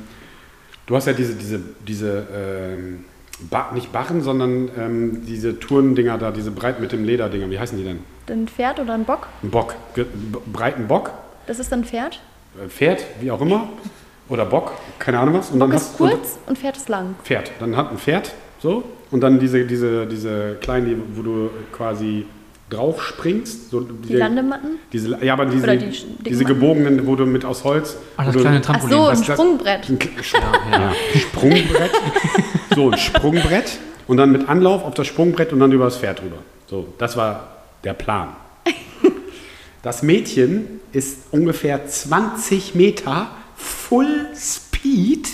du 0.85 0.95
hast 0.95 1.07
ja 1.07 1.13
diese, 1.13 1.33
diese, 1.33 1.59
diese 1.87 2.27
ähm, 2.31 3.03
ba 3.41 3.71
nicht 3.73 3.91
Barren, 3.91 4.21
sondern 4.21 4.69
ähm, 4.77 5.25
diese 5.25 5.59
Turndinger 5.59 6.17
da, 6.17 6.31
diese 6.31 6.51
breit 6.51 6.79
mit 6.79 6.91
dem 6.91 7.03
Lederdinger. 7.05 7.49
Wie 7.49 7.59
heißen 7.59 7.77
die 7.77 7.83
denn? 7.83 7.99
Ein 8.29 8.47
Pferd 8.47 8.79
oder 8.79 8.93
ein 8.93 9.05
Bock? 9.05 9.27
Ein 9.43 9.49
Bock. 9.49 9.75
Ge 9.95 10.05
breiten 10.51 10.87
Bock, 10.87 11.11
Das 11.47 11.59
ist 11.59 11.71
dann 11.71 11.83
Pferd. 11.83 12.19
äh, 12.63 12.67
Pferd, 12.69 13.03
wie 13.21 13.31
auch 13.31 13.41
immer. 13.41 13.69
Oder 14.27 14.45
Bock, 14.45 14.73
keine 14.99 15.17
Ahnung 15.19 15.35
was. 15.35 15.49
Und 15.49 15.59
Bock 15.59 15.69
dann 15.69 15.77
ist 15.77 15.89
hast- 15.93 16.01
und- 16.01 16.09
kurz 16.11 16.37
und 16.45 16.57
Pferd 16.57 16.77
ist 16.77 16.89
lang. 16.89 17.15
Pferd. 17.23 17.51
Dann 17.59 17.75
hat 17.75 17.91
ein 17.91 17.97
Pferd, 17.97 18.33
so. 18.61 18.83
Und 19.11 19.21
dann 19.21 19.39
diese, 19.39 19.65
diese, 19.65 20.05
diese 20.05 20.55
kleinen, 20.61 21.01
wo 21.15 21.23
du 21.23 21.49
quasi 21.71 22.27
drauf 22.69 23.01
springst. 23.03 23.69
So 23.71 23.81
Die 23.81 24.13
Landematten. 24.13 24.71
Diese, 24.93 25.17
ja, 25.23 25.33
aber 25.33 25.45
diese, 25.45 25.77
die 25.77 25.91
diese 26.25 26.45
gebogenen, 26.45 27.05
wo 27.07 27.15
du 27.15 27.25
mit 27.25 27.43
aus 27.45 27.63
Holz. 27.63 27.97
Ach, 28.17 28.25
das 28.25 28.35
kleine 28.37 28.57
Ach 28.57 28.61
Trampolin. 28.61 28.95
so, 28.97 29.05
ein? 29.07 29.23
Sprungbrett. 29.23 29.89
Ein 29.89 29.99
K- 29.99 30.09
ja, 30.71 30.93
Sprungbrett. 31.19 31.91
So, 32.75 32.91
ein 32.91 32.97
Sprungbrett. 32.97 33.79
Und 34.07 34.17
dann 34.17 34.31
mit 34.31 34.49
Anlauf 34.49 34.83
auf 34.83 34.93
das 34.95 35.07
Sprungbrett 35.07 35.53
und 35.53 35.59
dann 35.59 35.71
über 35.71 35.85
das 35.85 35.97
Pferd 35.97 36.21
rüber. 36.21 36.37
So, 36.67 36.87
das 36.97 37.15
war 37.17 37.57
der 37.83 37.93
Plan. 37.93 38.29
Das 39.81 40.03
Mädchen 40.03 40.81
ist 40.91 41.19
ungefähr 41.31 41.87
20 41.87 42.75
Meter 42.75 43.27
Full 43.55 44.27
Speed 44.35 45.29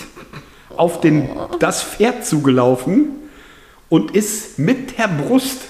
auf 0.76 1.00
den, 1.00 1.28
das 1.58 1.82
Pferd 1.82 2.24
zugelaufen 2.24 3.06
und 3.88 4.12
ist 4.14 4.58
mit 4.60 4.98
der 4.98 5.08
Brust 5.08 5.62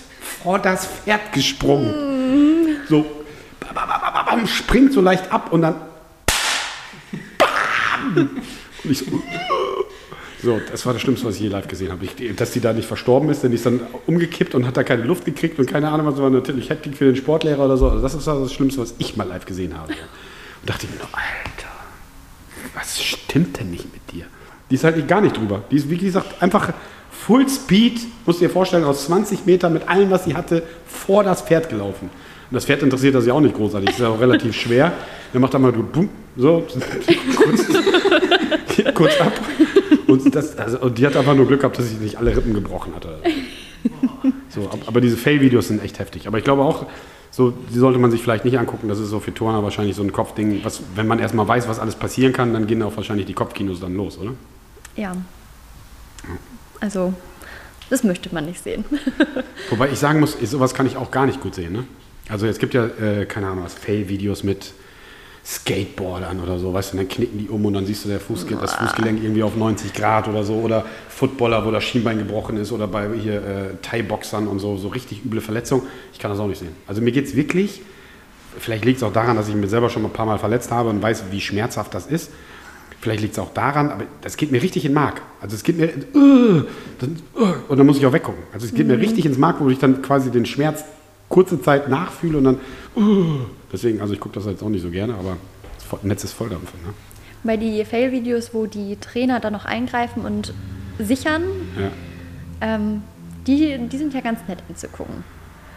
vor 0.43 0.59
das 0.59 0.87
Pferd 0.87 1.33
gesprungen. 1.33 2.79
So, 2.89 3.05
bam, 3.61 3.75
bam, 3.75 4.27
bam, 4.27 4.47
springt 4.47 4.93
so 4.93 5.01
leicht 5.01 5.33
ab 5.33 5.53
und 5.53 5.63
dann 5.63 5.75
bam. 7.39 8.31
Und 8.85 8.91
ich 8.91 8.99
so, 8.99 9.07
so, 10.43 10.61
das 10.71 10.87
war 10.87 10.93
das 10.93 11.03
Schlimmste, 11.03 11.27
was 11.27 11.37
ich 11.37 11.41
je 11.43 11.49
live 11.49 11.67
gesehen 11.67 11.91
habe. 11.91 12.05
Ich, 12.05 12.37
dass 12.37 12.53
die 12.53 12.61
da 12.61 12.73
nicht 12.73 12.87
verstorben 12.87 13.29
ist, 13.31 13.43
denn 13.43 13.51
die 13.51 13.57
ist 13.57 13.67
dann 13.67 13.81
umgekippt 14.07 14.55
und 14.55 14.67
hat 14.67 14.77
da 14.77 14.85
keine 14.85 15.03
Luft 15.03 15.25
gekriegt 15.25 15.59
und 15.59 15.67
keine 15.67 15.91
Ahnung, 15.91 16.07
was 16.07 16.19
war 16.19 16.31
natürlich 16.31 16.71
Hektik 16.71 16.97
für 16.97 17.07
den 17.07 17.17
Sportlehrer 17.17 17.65
oder 17.65 17.77
so. 17.77 17.89
Also 17.89 18.03
das 18.03 18.15
ist 18.15 18.27
das 18.27 18.53
Schlimmste, 18.53 18.81
was 18.81 18.95
ich 18.99 19.17
mal 19.17 19.27
live 19.27 19.45
gesehen 19.45 19.77
habe. 19.77 19.93
Und 19.93 20.71
dachte 20.71 20.87
ich 20.87 20.93
mir 20.93 20.99
nur, 20.99 21.09
Alter, 21.13 21.69
was 22.75 23.03
stimmt 23.03 23.59
denn 23.59 23.71
nicht 23.71 23.93
mit 23.93 24.13
dir? 24.13 24.27
Die 24.71 24.75
ist 24.75 24.85
halt 24.85 25.09
gar 25.09 25.21
nicht 25.21 25.37
drüber. 25.37 25.63
Die 25.71 25.77
ist, 25.77 25.91
wie 25.91 25.97
gesagt, 25.97 26.43
einfach 26.43 26.73
Full 27.27 27.49
Speed, 27.49 28.01
musst 28.25 28.41
du 28.41 28.45
dir 28.47 28.51
vorstellen, 28.51 28.85
aus 28.85 29.07
20 29.07 29.47
Meter 29.47 29.69
mit 29.69 29.89
allem, 29.89 30.11
was 30.11 30.25
sie 30.25 30.35
hatte, 30.37 30.63
vor 30.87 31.25
das 31.25 31.43
Pferd 31.43 31.69
gelaufen. 31.69 32.09
Und 32.51 32.55
das 32.55 32.65
Pferd 32.67 32.83
interessiert 32.85 33.17
das 33.17 33.27
ja 33.27 33.33
auch 33.33 33.41
nicht 33.41 33.57
großartig, 33.57 33.91
ist 33.91 33.99
ja 33.99 34.09
auch 34.11 34.21
relativ 34.21 34.55
schwer. 34.61 34.93
Dann 35.33 35.43
macht 35.43 35.53
er 35.55 35.59
mal 35.59 35.73
so, 36.37 36.65
kurz, 37.37 37.67
kurz 38.95 39.21
ab. 39.21 39.33
Und, 40.07 40.33
das, 40.35 40.57
also, 40.57 40.79
und 40.79 40.99
die 40.99 41.07
hat 41.07 41.17
einfach 41.17 41.35
nur 41.35 41.47
Glück 41.49 41.61
gehabt, 41.61 41.79
dass 41.79 41.89
sie 41.89 41.97
nicht 41.97 42.17
alle 42.17 42.37
Rippen 42.37 42.55
gebrochen 42.55 42.95
hatte. 42.95 43.19
So, 44.49 44.63
ab- 44.71 44.79
aber 44.87 45.01
diese 45.01 45.17
Fail-Videos 45.17 45.67
sind 45.69 45.83
echt 45.83 45.99
heftig. 45.99 46.29
Aber 46.29 46.39
ich 46.39 46.45
glaube 46.45 46.63
auch, 46.63 46.87
so, 47.33 47.53
die 47.75 47.79
sollte 47.79 47.99
man 47.99 48.11
sich 48.13 48.23
vielleicht 48.23 48.45
nicht 48.45 48.57
angucken. 48.59 48.87
Das 48.89 49.01
ist 49.01 49.09
so 49.09 49.19
für 49.19 49.35
Turner 49.35 49.63
wahrscheinlich 49.65 49.97
so 49.97 50.03
ein 50.03 50.13
Kopfding. 50.13 50.61
Was, 50.63 50.81
wenn 50.95 51.09
man 51.09 51.19
erstmal 51.19 51.49
weiß, 51.49 51.69
was 51.69 51.81
alles 51.81 51.97
passieren 51.97 52.33
kann, 52.33 52.53
dann 52.53 52.67
gehen 52.69 52.83
auch 52.85 52.97
wahrscheinlich 52.97 53.27
die 53.27 53.35
Kopfkinos 53.35 53.81
dann 53.81 53.97
los, 53.97 54.17
oder? 54.19 54.31
Ja. 54.95 55.17
Also, 56.81 57.15
das 57.91 58.03
möchte 58.05 58.35
man 58.35 58.47
nicht 58.47 58.63
sehen. 58.63 58.85
Wobei 59.71 59.91
ich 59.91 59.99
sagen 59.99 60.21
muss, 60.21 60.37
sowas 60.43 60.75
kann 60.75 60.87
ich 60.87 60.97
auch 60.97 61.11
gar 61.11 61.27
nicht 61.27 61.41
gut 61.41 61.55
sehen. 61.55 61.73
Ne? 61.73 61.85
Also 62.29 62.47
es 62.47 62.59
gibt 62.59 62.75
ja, 62.75 62.87
äh, 62.87 63.27
keine 63.27 63.49
Ahnung, 63.49 63.65
was, 63.65 63.75
Fail-Videos 63.75 64.43
mit 64.43 64.73
Skateboardern 65.45 66.41
oder 66.41 66.59
so, 66.59 66.75
weißt 66.75 66.93
du, 66.93 66.97
dann 66.97 67.07
knicken 67.07 67.39
die 67.39 67.49
um 67.49 67.65
und 67.65 67.75
dann 67.75 67.87
siehst 67.87 68.05
du 68.05 68.09
der 68.09 68.19
Fußge 68.19 68.57
das 68.57 68.75
Fußgelenk 68.75 69.23
irgendwie 69.23 69.45
auf 69.45 69.55
90 69.55 69.93
Grad 69.93 70.27
oder 70.27 70.43
so. 70.43 70.55
Oder 70.55 70.85
Footballer, 71.09 71.65
wo 71.65 71.71
das 71.71 71.85
Schienbein 71.85 72.19
gebrochen 72.19 72.57
ist 72.57 72.73
oder 72.73 72.89
bei 72.89 73.09
hier 73.17 73.37
äh, 73.37 73.43
Thai-Boxern 73.81 74.49
und 74.49 74.59
so, 74.59 74.77
so 74.77 74.89
richtig 74.89 75.25
üble 75.25 75.41
Verletzungen. 75.41 75.85
Ich 76.13 76.19
kann 76.19 76.33
das 76.33 76.41
auch 76.41 76.49
nicht 76.49 76.59
sehen. 76.59 76.75
Also 76.89 77.01
mir 77.01 77.13
geht 77.13 77.27
es 77.27 77.37
wirklich, 77.37 77.81
vielleicht 78.59 78.85
liegt 78.85 78.97
es 78.97 79.03
auch 79.05 79.13
daran, 79.13 79.37
dass 79.37 79.49
ich 79.49 79.55
mich 79.55 79.71
selber 79.71 79.89
schon 79.89 80.05
ein 80.05 80.13
paar 80.13 80.27
Mal 80.27 80.39
verletzt 80.39 80.73
habe 80.73 80.89
und 80.89 81.01
weiß, 81.01 81.25
wie 81.31 81.41
schmerzhaft 81.41 81.95
das 81.95 82.07
ist. 82.09 82.33
Vielleicht 83.07 83.23
liegt 83.23 83.35
es 83.35 83.39
auch 83.39 83.55
daran, 83.55 83.91
aber 83.93 84.03
das 84.21 84.37
geht 84.37 84.51
mir 84.51 84.61
richtig 84.61 84.85
in 84.85 84.91
den 84.91 84.95
Mark. 84.97 85.23
Also 85.41 85.55
es 85.55 85.63
geht 85.63 85.79
mir, 85.79 85.85
äh, 85.91 85.93
dann, 86.99 87.17
äh, 87.37 87.53
und 87.69 87.79
dann 87.79 87.87
muss 87.87 87.99
ich 87.99 88.05
auch 88.05 88.13
weggucken. 88.13 88.43
Also 88.53 88.67
es 88.67 88.75
geht 88.75 88.89
mir 88.89 88.99
richtig 88.99 89.25
ins 89.27 89.39
Mark, 89.39 89.61
wo 89.61 89.69
ich 89.71 89.79
dann 89.79 90.03
quasi 90.03 90.33
den 90.33 90.45
Schmerz 90.45 90.83
kurze 91.29 91.63
Zeit 91.63 91.89
nachfühle 91.89 92.39
und 92.39 92.43
dann, 92.43 92.55
äh, 92.97 93.01
deswegen, 93.73 94.01
also 94.01 94.13
ich 94.13 94.19
gucke 94.19 94.35
das 94.35 94.47
jetzt 94.47 94.61
auch 94.61 94.69
nicht 94.71 94.83
so 94.83 94.91
gerne, 94.91 95.15
aber 95.15 95.37
das 95.89 96.03
Netz 96.03 96.25
ist 96.25 96.33
voll 96.33 96.49
davon. 96.49 96.67
Ne? 96.85 96.95
Bei 97.45 97.57
die 97.57 97.85
Fail-Videos, 97.85 98.53
wo 98.53 98.67
die 98.67 98.97
Trainer 98.97 99.39
dann 99.39 99.53
noch 99.53 99.67
eingreifen 99.67 100.25
und 100.25 100.53
sichern, 100.99 101.45
Ja. 101.81 101.91
ähm, 102.61 103.03
die, 103.47 103.79
die 103.87 103.99
sind 103.99 104.15
ja 104.15 104.21
ganz 104.21 104.41
nett 104.49 104.65
anzugucken. 104.69 105.23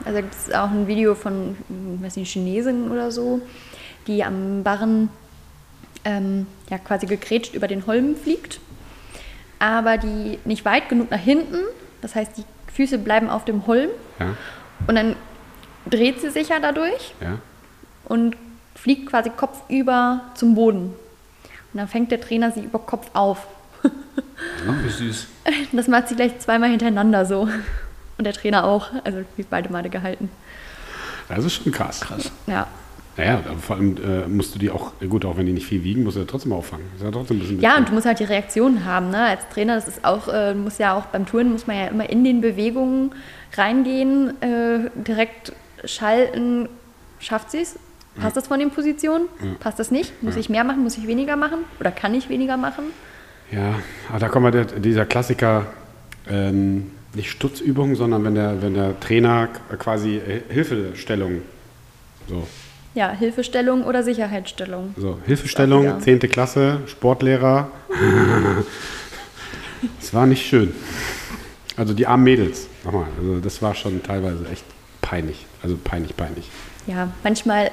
Also 0.03 0.17
gibt 0.21 0.33
es 0.33 0.51
auch 0.51 0.71
ein 0.71 0.87
Video 0.87 1.13
von, 1.13 1.55
weiß 2.01 2.15
nicht, 2.15 2.31
Chinesen 2.33 2.89
oder 2.89 3.11
so, 3.11 3.39
die 4.07 4.23
am 4.23 4.63
Barren 4.63 5.09
ähm, 6.05 6.47
ja, 6.69 6.77
quasi 6.77 7.05
gegrätscht 7.05 7.53
über 7.53 7.67
den 7.67 7.85
Holm 7.85 8.15
fliegt, 8.15 8.59
aber 9.59 9.97
die 9.97 10.39
nicht 10.45 10.65
weit 10.65 10.89
genug 10.89 11.11
nach 11.11 11.19
hinten, 11.19 11.59
das 12.01 12.15
heißt, 12.15 12.37
die 12.37 12.45
Füße 12.73 12.97
bleiben 12.97 13.29
auf 13.29 13.45
dem 13.45 13.67
Holm 13.67 13.89
Ja, 14.19 14.35
und 14.87 14.95
dann 14.95 15.15
dreht 15.89 16.21
sie 16.21 16.29
sich 16.29 16.49
ja 16.49 16.59
dadurch 16.59 17.13
ja. 17.21 17.39
und 18.05 18.35
fliegt 18.75 19.09
quasi 19.09 19.29
kopfüber 19.29 20.21
zum 20.35 20.55
Boden. 20.55 20.93
Und 21.73 21.77
dann 21.77 21.87
fängt 21.87 22.11
der 22.11 22.21
Trainer 22.21 22.51
sie 22.51 22.61
über 22.61 22.79
Kopf 22.79 23.09
auf. 23.13 23.47
Ach, 23.83 24.83
wie 24.83 24.89
süß. 24.89 25.27
Das 25.71 25.87
macht 25.87 26.07
sie 26.07 26.15
gleich 26.15 26.39
zweimal 26.39 26.69
hintereinander 26.69 27.25
so. 27.25 27.41
Und 28.17 28.23
der 28.23 28.33
Trainer 28.33 28.65
auch. 28.65 28.89
Also 29.03 29.19
wie 29.35 29.43
beide 29.43 29.71
Male 29.71 29.89
gehalten. 29.89 30.29
Das 31.27 31.45
ist 31.45 31.53
schon 31.53 31.71
krass. 31.71 32.01
krass. 32.01 32.31
Ja. 32.47 32.67
Naja, 33.19 33.43
aber 33.45 33.59
vor 33.59 33.75
allem 33.75 33.97
äh, 33.97 34.27
musst 34.29 34.55
du 34.55 34.59
die 34.59 34.69
auch, 34.69 34.93
gut, 35.09 35.25
auch 35.25 35.35
wenn 35.35 35.45
die 35.45 35.51
nicht 35.51 35.67
viel 35.67 35.83
wiegen, 35.83 36.03
musst 36.03 36.15
du 36.15 36.21
ja 36.21 36.25
trotzdem 36.25 36.53
auffangen. 36.53 36.85
Ja 37.03 37.11
trotzdem 37.11 37.35
ein 37.35 37.39
bisschen 37.41 37.59
Ja, 37.59 37.75
und 37.75 37.89
du 37.89 37.93
musst 37.93 38.05
halt 38.05 38.19
die 38.19 38.23
Reaktion 38.23 38.85
haben, 38.85 39.09
ne? 39.09 39.21
Als 39.21 39.41
Trainer, 39.53 39.75
das 39.75 39.89
ist 39.89 40.05
auch, 40.05 40.29
äh, 40.29 40.53
muss 40.53 40.77
ja 40.77 40.93
auch 40.93 41.05
beim 41.07 41.25
Touren 41.25 41.51
muss 41.51 41.67
man 41.67 41.75
ja 41.75 41.87
immer 41.87 42.09
in 42.09 42.23
den 42.23 42.39
Bewegungen 42.39 43.11
reingehen, 43.57 44.41
äh, 44.41 44.89
direkt 44.95 45.51
schalten. 45.83 46.69
Schafft 47.19 47.51
sie 47.51 47.59
es? 47.59 47.77
Passt 48.15 48.37
das 48.37 48.47
von 48.47 48.59
den 48.59 48.71
Positionen? 48.71 49.27
Passt 49.59 49.79
das 49.79 49.91
nicht? 49.91 50.23
Muss 50.23 50.37
ich 50.37 50.49
mehr 50.49 50.63
machen? 50.63 50.83
Muss 50.83 50.97
ich 50.97 51.05
weniger 51.05 51.35
machen? 51.35 51.59
Oder 51.79 51.91
kann 51.91 52.13
ich 52.13 52.29
weniger 52.29 52.55
machen? 52.55 52.85
Ja, 53.51 53.75
aber 54.09 54.19
da 54.19 54.29
kommt 54.29 54.43
mal 54.43 54.51
der, 54.51 54.65
dieser 54.65 55.05
Klassiker, 55.05 55.65
ähm, 56.29 56.91
nicht 57.13 57.31
Stutzübung, 57.31 57.95
sondern 57.95 58.23
wenn 58.23 58.35
der, 58.35 58.61
wenn 58.61 58.73
der 58.73 58.97
Trainer 58.99 59.49
quasi 59.77 60.17
äh, 60.17 60.41
Hilfestellung, 60.49 61.41
so, 62.27 62.47
Ja, 62.95 63.11
Hilfestellung 63.11 63.83
oder 63.83 64.03
Sicherheitsstellung. 64.03 64.93
so 64.97 65.17
Hilfestellung, 65.25 65.83
Ja. 65.83 65.99
10. 65.99 66.19
Klasse, 66.21 66.79
Sportlehrer. 66.87 67.69
Es 70.01 70.13
war 70.13 70.25
nicht 70.25 70.45
schön. 70.45 70.73
Also 71.77 71.93
die 71.93 72.05
armen 72.05 72.23
Mädels, 72.25 72.67
nochmal, 72.83 73.05
also 73.17 73.39
das 73.39 73.61
war 73.61 73.73
schon 73.75 74.03
teilweise 74.03 74.45
echt 74.51 74.65
peinlich. 75.01 75.45
Also 75.63 75.77
peinlich, 75.81 76.17
peinlich. 76.17 76.49
Ja, 76.87 77.07
manchmal 77.23 77.71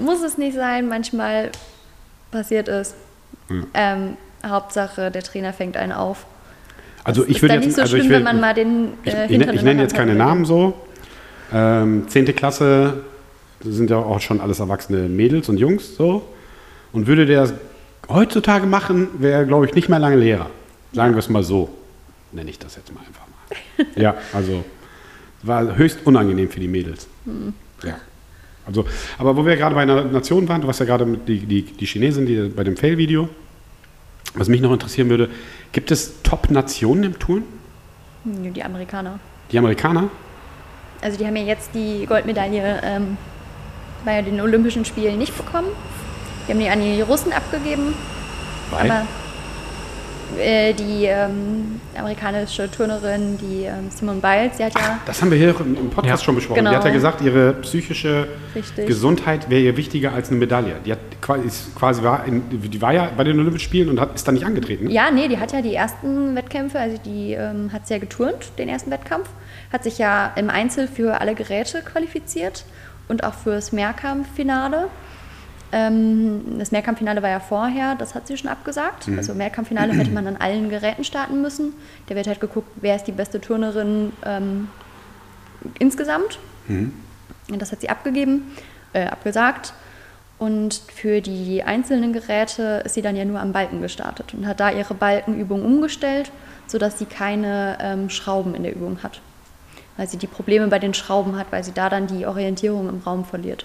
muss 0.00 0.22
es 0.22 0.38
nicht 0.38 0.56
sein, 0.56 0.88
manchmal 0.88 1.52
passiert 2.32 2.66
es. 2.68 2.94
Ähm, 3.74 4.16
Hauptsache, 4.44 5.12
der 5.12 5.22
Trainer 5.22 5.52
fängt 5.52 5.76
einen 5.76 5.92
auf. 5.92 6.26
Also 7.04 7.22
Das 7.22 7.30
ich 7.30 7.42
würde 7.42 7.54
jetzt, 7.54 7.66
nicht 7.66 7.76
so 7.76 7.82
also 7.82 7.96
schlimm, 7.96 8.02
ich 8.06 8.08
will, 8.10 8.16
wenn 8.16 8.24
man 8.24 8.40
mal 8.40 8.54
den 8.54 8.94
ich, 9.04 9.14
äh, 9.14 9.24
ich, 9.26 9.30
Hintern 9.30 9.54
ich 9.54 9.60
in 9.60 9.66
nenne 9.66 9.82
jetzt 9.82 9.94
keine. 9.94 10.14
Namen 10.16 10.44
so. 10.44 10.74
Ähm, 11.52 12.08
10. 12.08 12.34
Klasse 12.34 13.04
sind 13.72 13.90
ja 13.90 13.98
auch 13.98 14.20
schon 14.20 14.40
alles 14.40 14.60
erwachsene 14.60 15.08
Mädels 15.08 15.48
und 15.48 15.58
Jungs 15.58 15.96
so. 15.96 16.22
Und 16.92 17.06
würde 17.06 17.26
der 17.26 17.42
das 17.42 17.54
heutzutage 18.08 18.66
machen, 18.66 19.08
wäre 19.18 19.40
er, 19.40 19.44
glaube 19.44 19.66
ich, 19.66 19.74
nicht 19.74 19.88
mehr 19.88 19.98
lange 19.98 20.16
Lehrer. 20.16 20.50
Sagen 20.92 21.14
wir 21.14 21.18
es 21.18 21.28
mal 21.28 21.42
so. 21.42 21.68
Nenne 22.32 22.50
ich 22.50 22.58
das 22.58 22.76
jetzt 22.76 22.92
mal 22.94 23.00
einfach 23.00 23.26
mal. 23.26 23.86
ja, 24.02 24.14
also 24.32 24.64
war 25.42 25.76
höchst 25.76 26.00
unangenehm 26.04 26.48
für 26.50 26.60
die 26.60 26.68
Mädels. 26.68 27.06
Hm. 27.24 27.52
Ja. 27.84 27.96
Also, 28.66 28.84
aber 29.18 29.36
wo 29.36 29.46
wir 29.46 29.56
gerade 29.56 29.74
bei 29.74 29.82
einer 29.82 30.02
Nation 30.04 30.48
waren, 30.48 30.60
du 30.60 30.66
warst 30.66 30.80
ja 30.80 30.86
gerade 30.86 31.06
mit 31.06 31.28
die, 31.28 31.46
die, 31.46 31.62
die 31.62 31.86
Chinesen 31.86 32.26
die, 32.26 32.48
bei 32.48 32.64
dem 32.64 32.76
Fail-Video. 32.76 33.28
Was 34.34 34.48
mich 34.48 34.60
noch 34.60 34.72
interessieren 34.72 35.08
würde, 35.08 35.30
gibt 35.72 35.90
es 35.90 36.22
Top-Nationen 36.22 37.04
im 37.04 37.18
Touren? 37.18 37.44
Hm, 38.24 38.52
Die 38.52 38.62
Amerikaner. 38.62 39.18
Die 39.52 39.58
Amerikaner? 39.58 40.10
Also 41.00 41.16
die 41.18 41.26
haben 41.26 41.36
ja 41.36 41.44
jetzt 41.44 41.70
die 41.74 42.06
Goldmedaille 42.06 42.80
ähm, 42.82 43.16
bei 44.06 44.22
den 44.22 44.40
Olympischen 44.40 44.86
Spielen 44.86 45.18
nicht 45.18 45.36
bekommen. 45.36 45.68
Die 46.48 46.52
haben 46.52 46.60
die 46.60 46.68
an 46.70 46.80
die 46.80 47.02
Russen 47.02 47.32
abgegeben. 47.34 47.92
Weil? 48.70 48.90
Aber 48.90 49.06
äh, 50.38 50.72
die 50.74 51.04
ähm, 51.04 51.80
amerikanische 51.96 52.70
Turnerin, 52.70 53.38
die 53.38 53.64
ähm, 53.64 53.90
Simone 53.90 54.20
Biles, 54.20 54.56
die 54.56 54.64
hat 54.64 54.74
ja 54.74 54.98
Das 55.06 55.20
haben 55.20 55.30
wir 55.30 55.38
hier 55.38 55.54
im 55.60 55.76
im 55.76 55.90
Podcast 55.90 56.22
Ja. 56.22 56.24
schon 56.24 56.34
besprochen. 56.36 56.58
Genau. 56.58 56.70
Die 56.70 56.76
hat 56.76 56.84
ja 56.84 56.90
gesagt, 56.90 57.20
ihre 57.20 57.52
psychische 57.54 58.28
Richtig. 58.54 58.86
Gesundheit 58.86 59.50
wäre 59.50 59.60
ihr 59.62 59.76
wichtiger 59.76 60.12
als 60.12 60.30
eine 60.30 60.38
Medaille. 60.38 60.76
Die 60.84 60.92
hat 60.92 60.98
quasi, 61.20 61.48
quasi 61.76 62.02
war 62.02 62.24
in, 62.26 62.42
die 62.50 62.80
war 62.82 62.92
ja 62.92 63.10
bei 63.16 63.24
den 63.24 63.38
Olympischen 63.38 63.64
Spielen 63.64 63.88
und 63.88 64.00
hat, 64.00 64.14
ist 64.14 64.26
da 64.26 64.32
nicht 64.32 64.44
angetreten. 64.46 64.84
ne? 64.86 64.92
Ja, 64.92 65.10
nee, 65.10 65.28
die 65.28 65.38
hat 65.38 65.52
ja 65.52 65.62
die 65.62 65.74
ersten 65.74 66.34
Wettkämpfe, 66.36 66.78
also 66.78 66.96
die 67.04 67.32
ähm, 67.32 67.72
hat 67.72 67.86
sie 67.86 67.94
ja 67.94 68.00
geturnt, 68.00 68.50
den 68.58 68.68
ersten 68.68 68.90
Wettkampf. 68.90 69.28
Hat 69.72 69.82
sich 69.84 69.98
ja 69.98 70.32
im 70.36 70.48
Einzel 70.50 70.86
für 70.86 71.20
alle 71.20 71.34
Geräte 71.34 71.82
qualifiziert 71.82 72.64
und 73.08 73.24
auch 73.24 73.34
fürs 73.34 73.72
Mehrkampffinale. 73.72 74.88
Ähm, 75.72 76.58
das 76.58 76.70
Mehrkampffinale 76.70 77.22
war 77.22 77.30
ja 77.30 77.40
vorher, 77.40 77.94
das 77.96 78.14
hat 78.14 78.26
sie 78.26 78.36
schon 78.36 78.50
abgesagt. 78.50 79.08
Also 79.16 79.34
Mehrkampffinale 79.34 79.92
hätte 79.92 80.10
man 80.10 80.26
an 80.26 80.36
allen 80.36 80.68
Geräten 80.68 81.04
starten 81.04 81.42
müssen. 81.42 81.74
Da 82.06 82.14
wird 82.14 82.26
halt 82.26 82.40
geguckt, 82.40 82.68
wer 82.76 82.96
ist 82.96 83.04
die 83.04 83.12
beste 83.12 83.40
Turnerin 83.40 84.12
ähm, 84.24 84.68
insgesamt. 85.78 86.38
Und 87.50 87.62
das 87.62 87.72
hat 87.72 87.80
sie 87.80 87.88
abgegeben, 87.88 88.52
äh, 88.92 89.06
abgesagt. 89.06 89.72
Und 90.38 90.82
für 90.94 91.20
die 91.22 91.62
einzelnen 91.62 92.12
Geräte 92.12 92.82
ist 92.84 92.94
sie 92.94 93.02
dann 93.02 93.16
ja 93.16 93.24
nur 93.24 93.40
am 93.40 93.52
Balken 93.52 93.80
gestartet 93.80 94.34
und 94.34 94.46
hat 94.46 94.60
da 94.60 94.70
ihre 94.70 94.94
Balkenübung 94.94 95.64
umgestellt, 95.64 96.30
sodass 96.66 96.98
sie 96.98 97.06
keine 97.06 97.78
ähm, 97.80 98.10
Schrauben 98.10 98.54
in 98.54 98.62
der 98.62 98.74
Übung 98.74 99.02
hat. 99.02 99.20
Weil 99.96 100.08
sie 100.08 100.18
die 100.18 100.26
Probleme 100.26 100.66
bei 100.68 100.78
den 100.78 100.94
Schrauben 100.94 101.36
hat, 101.36 101.46
weil 101.50 101.64
sie 101.64 101.72
da 101.72 101.88
dann 101.88 102.06
die 102.06 102.26
Orientierung 102.26 102.88
im 102.88 103.00
Raum 103.04 103.24
verliert. 103.24 103.64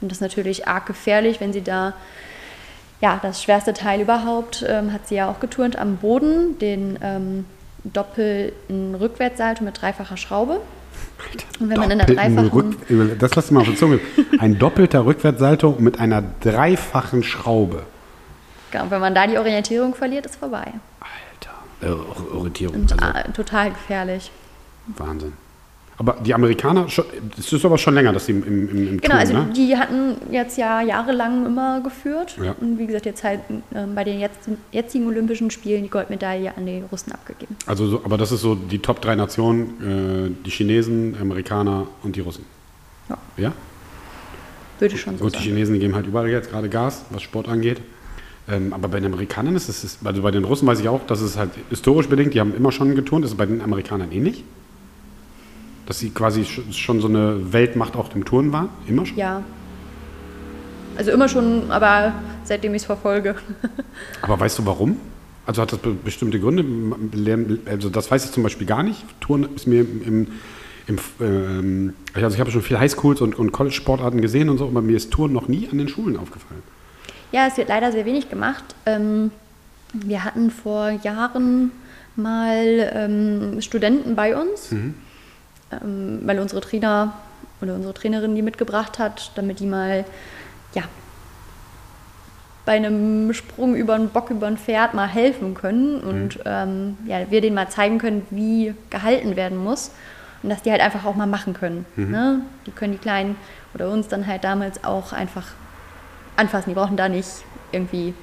Und 0.00 0.10
das 0.10 0.18
ist 0.18 0.22
natürlich 0.22 0.68
arg 0.68 0.86
gefährlich, 0.86 1.40
wenn 1.40 1.52
sie 1.52 1.62
da, 1.62 1.94
ja, 3.00 3.18
das 3.22 3.42
schwerste 3.42 3.74
Teil 3.74 4.00
überhaupt, 4.00 4.64
ähm, 4.66 4.92
hat 4.92 5.08
sie 5.08 5.16
ja 5.16 5.30
auch 5.30 5.40
geturnt 5.40 5.76
am 5.76 5.96
Boden, 5.96 6.58
den 6.58 6.98
ähm, 7.02 7.44
doppelten 7.84 8.94
Rückwärtssalto 8.94 9.64
mit 9.64 9.80
dreifacher 9.80 10.16
Schraube. 10.16 10.60
Und 11.60 11.68
wenn 11.68 11.78
man 11.78 11.90
in 11.90 11.98
der 11.98 12.06
dreifachen 12.06 12.48
Rück, 12.48 13.18
das 13.18 13.34
lass 13.34 13.50
mal 13.50 13.60
auf 13.60 13.68
die 13.68 13.76
Zunge. 13.76 14.00
Ein 14.38 14.58
doppelter 14.58 15.04
Rückwärtssalto 15.04 15.76
mit 15.78 15.98
einer 15.98 16.22
dreifachen 16.40 17.22
Schraube. 17.22 17.84
Genau, 18.70 18.84
wenn 18.88 19.00
man 19.00 19.14
da 19.14 19.26
die 19.26 19.38
Orientierung 19.38 19.94
verliert, 19.94 20.26
ist 20.26 20.36
vorbei. 20.36 20.72
Alter. 21.00 21.54
Äh, 21.82 22.34
Orientierung. 22.34 22.76
Und 22.76 22.92
Also, 22.92 23.04
ah, 23.04 23.22
total 23.32 23.70
gefährlich. 23.70 24.30
Wahnsinn. 24.86 25.32
Aber 26.00 26.16
die 26.24 26.32
Amerikaner, 26.32 26.86
es 26.86 27.52
ist 27.52 27.62
aber 27.62 27.76
schon 27.76 27.92
länger, 27.92 28.14
dass 28.14 28.24
sie 28.24 28.32
im, 28.32 28.42
im, 28.42 28.68
im, 28.70 29.00
Genau, 29.02 29.16
Touren, 29.16 29.18
also 29.18 29.32
ne? 29.34 29.50
die 29.54 29.76
hatten 29.76 30.16
jetzt 30.32 30.56
ja 30.56 30.80
jahrelang 30.80 31.44
immer 31.44 31.82
geführt. 31.82 32.38
Ja. 32.42 32.54
Und 32.58 32.78
wie 32.78 32.86
gesagt, 32.86 33.04
jetzt 33.04 33.22
halt 33.22 33.40
ähm, 33.74 33.94
bei 33.94 34.04
den 34.04 34.18
jetzt, 34.18 34.38
jetzigen 34.72 35.06
Olympischen 35.08 35.50
Spielen 35.50 35.82
die 35.82 35.90
Goldmedaille 35.90 36.56
an 36.56 36.64
die 36.64 36.82
Russen 36.90 37.12
abgegeben. 37.12 37.54
Also, 37.66 37.86
so, 37.86 38.00
aber 38.02 38.16
das 38.16 38.32
ist 38.32 38.40
so 38.40 38.54
die 38.54 38.78
Top 38.78 39.02
3 39.02 39.14
Nationen, 39.14 40.32
äh, 40.32 40.44
die 40.46 40.50
Chinesen, 40.50 41.18
Amerikaner 41.20 41.86
und 42.02 42.16
die 42.16 42.20
Russen. 42.20 42.46
Ja. 43.10 43.18
Ja? 43.36 43.52
Würde 44.78 44.94
ich 44.94 45.00
schon 45.02 45.18
so 45.18 45.24
Gut, 45.24 45.34
die. 45.34 45.40
Chinesen 45.40 45.78
geben 45.80 45.94
halt 45.94 46.06
überall 46.06 46.30
jetzt 46.30 46.50
gerade 46.50 46.70
Gas, 46.70 47.04
was 47.10 47.20
Sport 47.20 47.46
angeht. 47.46 47.82
Ähm, 48.48 48.72
aber 48.72 48.88
bei 48.88 49.00
den 49.00 49.12
Amerikanern 49.12 49.54
ist 49.54 49.68
es, 49.68 49.98
also 50.02 50.22
bei 50.22 50.30
den 50.30 50.44
Russen 50.44 50.66
weiß 50.66 50.80
ich 50.80 50.88
auch, 50.88 51.06
dass 51.06 51.20
es 51.20 51.36
halt 51.36 51.50
historisch 51.68 52.08
bedingt, 52.08 52.32
die 52.32 52.40
haben 52.40 52.54
immer 52.54 52.72
schon 52.72 52.94
geturnt, 52.94 53.26
ist 53.26 53.32
es 53.32 53.36
bei 53.36 53.44
den 53.44 53.60
Amerikanern 53.60 54.10
ähnlich? 54.12 54.44
Dass 55.90 55.98
sie 55.98 56.10
quasi 56.10 56.42
sch- 56.42 56.72
schon 56.72 57.00
so 57.00 57.08
eine 57.08 57.52
Weltmacht 57.52 57.96
auch 57.96 58.14
im 58.14 58.24
Turnen 58.24 58.52
waren? 58.52 58.68
Immer 58.86 59.04
schon? 59.04 59.16
Ja. 59.18 59.42
Also 60.96 61.10
immer 61.10 61.28
schon, 61.28 61.68
aber 61.72 62.12
seitdem 62.44 62.74
ich 62.74 62.82
es 62.82 62.86
verfolge. 62.86 63.34
Aber 64.22 64.38
weißt 64.38 64.60
du 64.60 64.66
warum? 64.66 64.98
Also 65.46 65.62
hat 65.62 65.72
das 65.72 65.80
be 65.80 65.90
bestimmte 65.92 66.38
Gründe? 66.38 66.64
Also 67.66 67.90
das 67.90 68.08
weiß 68.08 68.24
ich 68.24 68.30
zum 68.30 68.44
Beispiel 68.44 68.68
gar 68.68 68.84
nicht. 68.84 69.02
Touren 69.20 69.48
ist 69.56 69.66
mir 69.66 69.80
im, 69.80 70.28
im, 70.86 70.98
ähm, 71.20 71.94
also 72.14 72.34
ich 72.36 72.40
habe 72.40 72.52
schon 72.52 72.62
viel 72.62 72.78
Highschools 72.78 73.20
und, 73.20 73.36
und 73.36 73.50
College-Sportarten 73.50 74.20
gesehen 74.20 74.48
und 74.48 74.58
so, 74.58 74.66
aber 74.66 74.82
mir 74.82 74.96
ist 74.96 75.10
Touren 75.10 75.32
noch 75.32 75.48
nie 75.48 75.68
an 75.72 75.78
den 75.78 75.88
Schulen 75.88 76.16
aufgefallen. 76.16 76.62
Ja, 77.32 77.48
es 77.48 77.56
wird 77.56 77.68
leider 77.68 77.90
sehr 77.90 78.04
wenig 78.04 78.30
gemacht. 78.30 78.62
Ähm, 78.86 79.32
wir 79.92 80.22
hatten 80.22 80.52
vor 80.52 80.90
Jahren 81.02 81.72
mal 82.14 82.92
ähm, 82.94 83.60
Studenten 83.60 84.14
bei 84.14 84.40
uns, 84.40 84.72
ähm, 85.72 86.20
weil 86.24 86.38
unsere 86.38 86.60
Trainer 86.60 87.14
oder 87.60 87.74
unsere 87.74 87.94
Trainerin 87.94 88.34
die 88.34 88.42
mitgebracht 88.42 88.98
hat, 88.98 89.32
damit 89.34 89.60
die 89.60 89.66
mal 89.66 90.04
ja, 90.74 90.82
bei 92.64 92.72
einem 92.72 93.32
Sprung 93.32 93.74
über 93.74 93.94
einen 93.94 94.08
Bock, 94.08 94.30
über 94.30 94.46
ein 94.46 94.56
Pferd 94.56 94.94
mal 94.94 95.08
helfen 95.08 95.54
können 95.54 96.00
und 96.00 96.38
ähm, 96.44 96.96
ja, 97.06 97.30
wir 97.30 97.40
denen 97.40 97.54
mal 97.54 97.68
zeigen 97.68 97.98
können, 97.98 98.26
wie 98.30 98.74
gehalten 98.90 99.36
werden 99.36 99.58
muss 99.58 99.90
und 100.42 100.50
dass 100.50 100.62
die 100.62 100.70
halt 100.70 100.80
einfach 100.80 101.04
auch 101.04 101.16
mal 101.16 101.26
machen 101.26 101.54
können. 101.54 101.84
Ne? 102.10 102.40
Die 102.66 102.70
können 102.70 102.92
die 102.92 102.98
Kleinen 102.98 103.36
oder 103.74 103.90
uns 103.90 104.08
dann 104.08 104.26
halt 104.26 104.44
damals 104.44 104.84
auch 104.84 105.12
einfach 105.12 105.48
anfassen. 106.36 106.70
Die 106.70 106.74
brauchen 106.74 106.96
da 106.96 107.08
nicht 107.08 107.28
irgendwie 107.72 108.14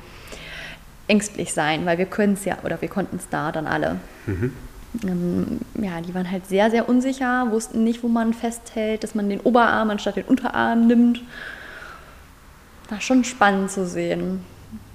ängstlich 1.08 1.54
sein, 1.54 1.86
weil 1.86 1.98
wir 1.98 2.06
können 2.06 2.34
es 2.34 2.46
ja, 2.46 2.58
oder 2.64 2.82
wir 2.82 2.90
konnten 2.90 3.18
es 3.18 3.30
da 3.30 3.52
dann 3.52 3.68
alle. 3.68 3.98
Ähm, 5.04 5.60
ja, 5.76 6.02
die 6.02 6.14
waren 6.14 6.30
halt 6.30 6.48
sehr, 6.48 6.72
sehr 6.72 6.90
unsicher, 6.90 7.52
wussten 7.52 7.84
nicht, 7.84 8.04
wo 8.04 8.08
man 8.08 8.34
festhält, 8.34 9.04
dass 9.04 9.16
man 9.16 9.30
den 9.30 9.40
Oberarm 9.42 9.90
anstatt 9.90 10.16
den 10.16 10.26
Unterarm 10.26 10.88
nimmt. 10.88 11.22
War 12.90 13.02
schon 13.02 13.24
spannend 13.24 13.72
zu 13.72 13.86
sehen. 13.86 14.44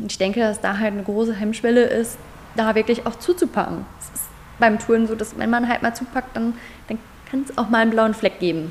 Ich 0.06 0.18
denke, 0.18 0.40
dass 0.40 0.60
da 0.60 0.78
halt 0.78 0.92
eine 0.92 1.02
große 1.02 1.34
Hemmschwelle 1.34 1.84
ist, 1.84 2.18
da 2.56 2.74
wirklich 2.74 3.06
auch 3.06 3.16
zuzupacken. 3.16 3.84
Es 3.98 4.20
ist 4.20 4.28
beim 4.58 4.78
Touren 4.78 5.06
so, 5.06 5.14
dass 5.14 5.38
wenn 5.38 5.50
man 5.50 5.68
halt 5.68 5.82
mal 5.82 5.94
zupackt, 5.94 6.36
dann, 6.36 6.54
dann 6.88 6.98
kann 7.30 7.44
es 7.48 7.56
auch 7.58 7.68
mal 7.68 7.78
einen 7.78 7.90
blauen 7.90 8.14
Fleck 8.14 8.38
geben. 8.40 8.70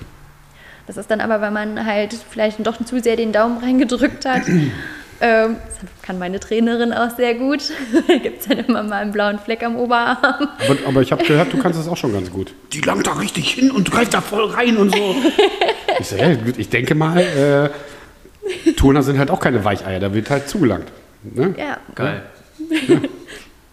Das 0.88 0.98
ist 0.98 1.10
dann 1.12 1.22
aber, 1.22 1.42
weil 1.42 1.52
man 1.52 1.86
halt 1.86 2.14
vielleicht 2.14 2.66
doch 2.66 2.84
zu 2.84 3.00
sehr 3.00 3.16
den 3.16 3.32
Daumen 3.32 3.58
reingedrückt 3.58 4.26
hat. 4.26 4.44
ähm, 5.22 5.58
das 5.66 5.78
kann 6.02 6.20
meine 6.20 6.40
Trainerin 6.40 6.94
auch 6.94 7.16
sehr 7.16 7.36
gut. 7.36 7.72
da 8.08 8.18
gibt 8.18 8.42
es 8.42 8.48
dann 8.48 8.60
immer 8.60 8.84
mal 8.84 9.02
einen 9.02 9.12
blauen 9.12 9.40
Fleck 9.40 9.64
am 9.64 9.76
Oberarm. 9.76 10.18
Aber, 10.24 10.78
aber 10.88 11.02
ich 11.02 11.12
habe 11.12 11.24
gehört, 11.24 11.54
du 11.54 11.58
kannst 11.60 11.80
das 11.80 11.88
auch 11.88 11.98
schon 11.98 12.12
ganz 12.14 12.32
gut. 12.32 12.54
Die 12.74 12.82
langt 12.82 13.06
da 13.06 13.14
richtig 13.14 13.52
hin 13.52 13.72
und 13.72 13.92
greift 13.92 14.14
da 14.14 14.22
voll 14.22 14.46
rein 14.46 14.78
und 14.78 14.96
so. 14.96 15.16
ich, 16.00 16.08
so, 16.08 16.16
ja, 16.16 16.32
ich 16.58 16.70
denke 16.70 16.96
mal, 16.96 17.20
äh, 17.20 18.72
Turner 18.74 19.04
sind 19.04 19.20
halt 19.20 19.30
auch 19.30 19.40
keine 19.40 19.64
Weicheier, 19.64 20.00
da 20.00 20.14
wird 20.14 20.30
halt 20.30 20.50
zugelangt. 20.50 20.92
Ne? 21.24 21.54
Ja, 21.58 21.78
Geil. 21.96 22.24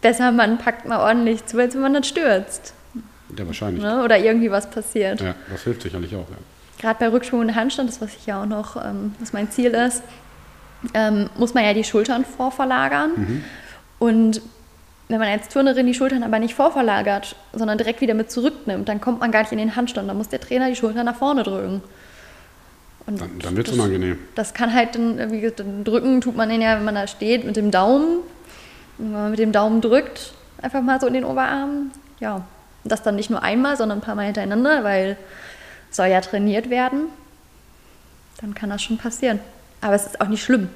besser 0.02 0.32
man 0.32 0.58
packt 0.58 0.86
mal 0.86 0.98
ordentlich 0.98 1.46
zu, 1.46 1.58
als 1.58 1.74
wenn 1.74 1.82
man 1.82 1.94
dann 1.94 2.04
stürzt. 2.04 2.74
Ja, 3.36 3.46
wahrscheinlich. 3.46 3.82
Ne? 3.82 4.02
Oder 4.04 4.18
irgendwie 4.18 4.50
was 4.50 4.70
passiert. 4.70 5.20
Ja, 5.20 5.34
das 5.50 5.62
hilft 5.64 5.82
sicherlich 5.82 6.14
auch. 6.14 6.26
Ja. 6.30 6.36
gerade 6.78 6.98
bei 6.98 7.08
Rückschwung 7.08 7.40
und 7.40 7.54
Handstand, 7.54 7.88
das 7.88 8.00
was 8.00 8.14
ich 8.14 8.26
ja 8.26 8.42
auch 8.42 8.46
noch, 8.46 8.76
ähm, 8.76 9.14
was 9.18 9.32
mein 9.32 9.50
Ziel 9.50 9.70
ist, 9.70 10.02
ähm, 10.94 11.30
muss 11.36 11.54
man 11.54 11.64
ja 11.64 11.74
die 11.74 11.84
Schultern 11.84 12.24
vorverlagern. 12.24 13.10
Mhm. 13.16 13.44
Und 13.98 14.42
wenn 15.08 15.18
man 15.18 15.28
als 15.28 15.48
Turnerin 15.48 15.86
die 15.86 15.94
Schultern 15.94 16.22
aber 16.22 16.38
nicht 16.38 16.54
vorverlagert, 16.54 17.34
sondern 17.52 17.78
direkt 17.78 18.00
wieder 18.00 18.14
mit 18.14 18.30
zurücknimmt, 18.30 18.88
dann 18.88 19.00
kommt 19.00 19.20
man 19.20 19.32
gar 19.32 19.40
nicht 19.40 19.52
in 19.52 19.58
den 19.58 19.74
Handstand. 19.74 20.08
Dann 20.08 20.18
muss 20.18 20.28
der 20.28 20.40
Trainer 20.40 20.68
die 20.68 20.76
Schultern 20.76 21.06
nach 21.06 21.16
vorne 21.16 21.42
drücken. 21.42 21.82
Und 23.06 23.20
Dann, 23.20 23.38
dann 23.38 23.56
wird 23.56 23.68
es 23.68 23.74
unangenehm. 23.74 24.18
Das 24.34 24.52
kann 24.52 24.74
halt, 24.74 24.94
dann, 24.94 25.32
wie 25.32 25.40
gesagt, 25.40 25.60
dann 25.60 25.82
drücken 25.82 26.20
tut 26.20 26.36
man 26.36 26.50
den 26.50 26.60
ja, 26.60 26.76
wenn 26.76 26.84
man 26.84 26.94
da 26.94 27.06
steht, 27.06 27.44
mit 27.44 27.56
dem 27.56 27.70
Daumen. 27.70 28.18
Und 28.98 29.12
wenn 29.12 29.12
man 29.12 29.30
mit 29.30 29.38
dem 29.38 29.50
Daumen 29.50 29.80
drückt, 29.80 30.34
einfach 30.60 30.82
mal 30.82 31.00
so 31.00 31.06
in 31.06 31.14
den 31.14 31.24
Oberarm. 31.24 31.90
Ja, 32.20 32.34
und 32.84 32.92
das 32.92 33.02
dann 33.02 33.16
nicht 33.16 33.30
nur 33.30 33.42
einmal, 33.42 33.78
sondern 33.78 33.98
ein 33.98 34.02
paar 34.02 34.14
Mal 34.14 34.26
hintereinander, 34.26 34.84
weil 34.84 35.16
es 35.90 35.96
soll 35.96 36.08
ja 36.08 36.20
trainiert 36.20 36.68
werden. 36.68 37.06
Dann 38.42 38.54
kann 38.54 38.68
das 38.68 38.82
schon 38.82 38.98
passieren. 38.98 39.40
Aber 39.80 39.94
es 39.94 40.06
ist 40.06 40.20
auch 40.20 40.28
nicht 40.28 40.42
schlimm. 40.42 40.68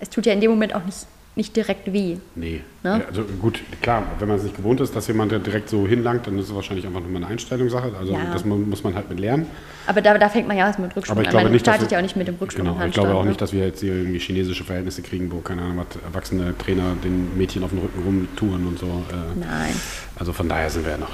Es 0.00 0.10
tut 0.10 0.26
ja 0.26 0.32
in 0.32 0.40
dem 0.40 0.50
Moment 0.50 0.74
auch 0.74 0.84
nicht, 0.84 1.06
nicht 1.36 1.56
direkt 1.56 1.92
weh. 1.92 2.16
Nee. 2.34 2.60
Ne? 2.82 2.98
Ja, 3.00 3.06
Also 3.08 3.22
gut, 3.40 3.60
klar, 3.80 4.02
wenn 4.18 4.28
man 4.28 4.36
es 4.36 4.42
nicht 4.44 4.56
gewohnt 4.56 4.80
ist, 4.80 4.94
dass 4.94 5.06
jemand 5.08 5.32
der 5.32 5.38
direkt 5.38 5.68
so 5.68 5.86
hinlangt, 5.86 6.26
dann 6.26 6.38
ist 6.38 6.48
es 6.48 6.54
wahrscheinlich 6.54 6.86
einfach 6.86 7.00
nur 7.00 7.10
mal 7.10 7.18
eine 7.18 7.28
Einstellungssache. 7.28 7.92
Also 7.98 8.12
Ja. 8.12 8.18
das 8.32 8.44
mu- 8.44 8.56
muss 8.56 8.84
man 8.84 8.94
halt 8.94 9.08
mit 9.08 9.18
lernen. 9.18 9.46
Aber 9.86 10.00
da, 10.02 10.16
da 10.18 10.28
fängt 10.28 10.46
man 10.46 10.56
ja 10.56 10.66
erst 10.66 10.78
mit 10.78 10.90
ich 10.96 11.10
an. 11.10 11.22
glaube 11.22 11.44
Man 11.44 11.52
nicht, 11.52 11.66
dass 11.66 11.74
startet 11.76 11.90
wir- 11.90 11.96
ja 11.96 11.98
auch 12.00 12.02
nicht 12.02 12.16
mit 12.16 12.28
dem 12.28 12.34
Rückschwung 12.36 12.64
Genau, 12.66 12.84
ich 12.84 12.92
glaube 12.92 13.08
auch 13.10 13.24
Handstand, 13.24 13.28
nicht, 13.28 13.40
dass 13.40 13.52
wir 13.52 13.64
jetzt 13.66 13.80
hier 13.80 13.94
irgendwie 13.94 14.18
chinesische 14.18 14.64
Verhältnisse 14.64 15.02
kriegen, 15.02 15.32
wo, 15.32 15.38
keine 15.40 15.62
Ahnung, 15.62 15.78
was 15.78 16.02
erwachsene 16.04 16.56
Trainer 16.58 16.94
den 17.02 17.36
Mädchen 17.36 17.64
auf 17.64 17.70
dem 17.70 17.78
Rücken 17.80 18.02
rumtouren 18.04 18.66
und 18.66 18.78
so. 18.78 18.86
Äh, 18.86 19.38
ne? 19.38 19.46
Nein. 19.48 19.74
also 20.16 20.32
von 20.32 20.48
daher 20.48 20.68
sind 20.70 20.84
wir 20.84 20.92
ja 20.92 20.98
noch 20.98 21.10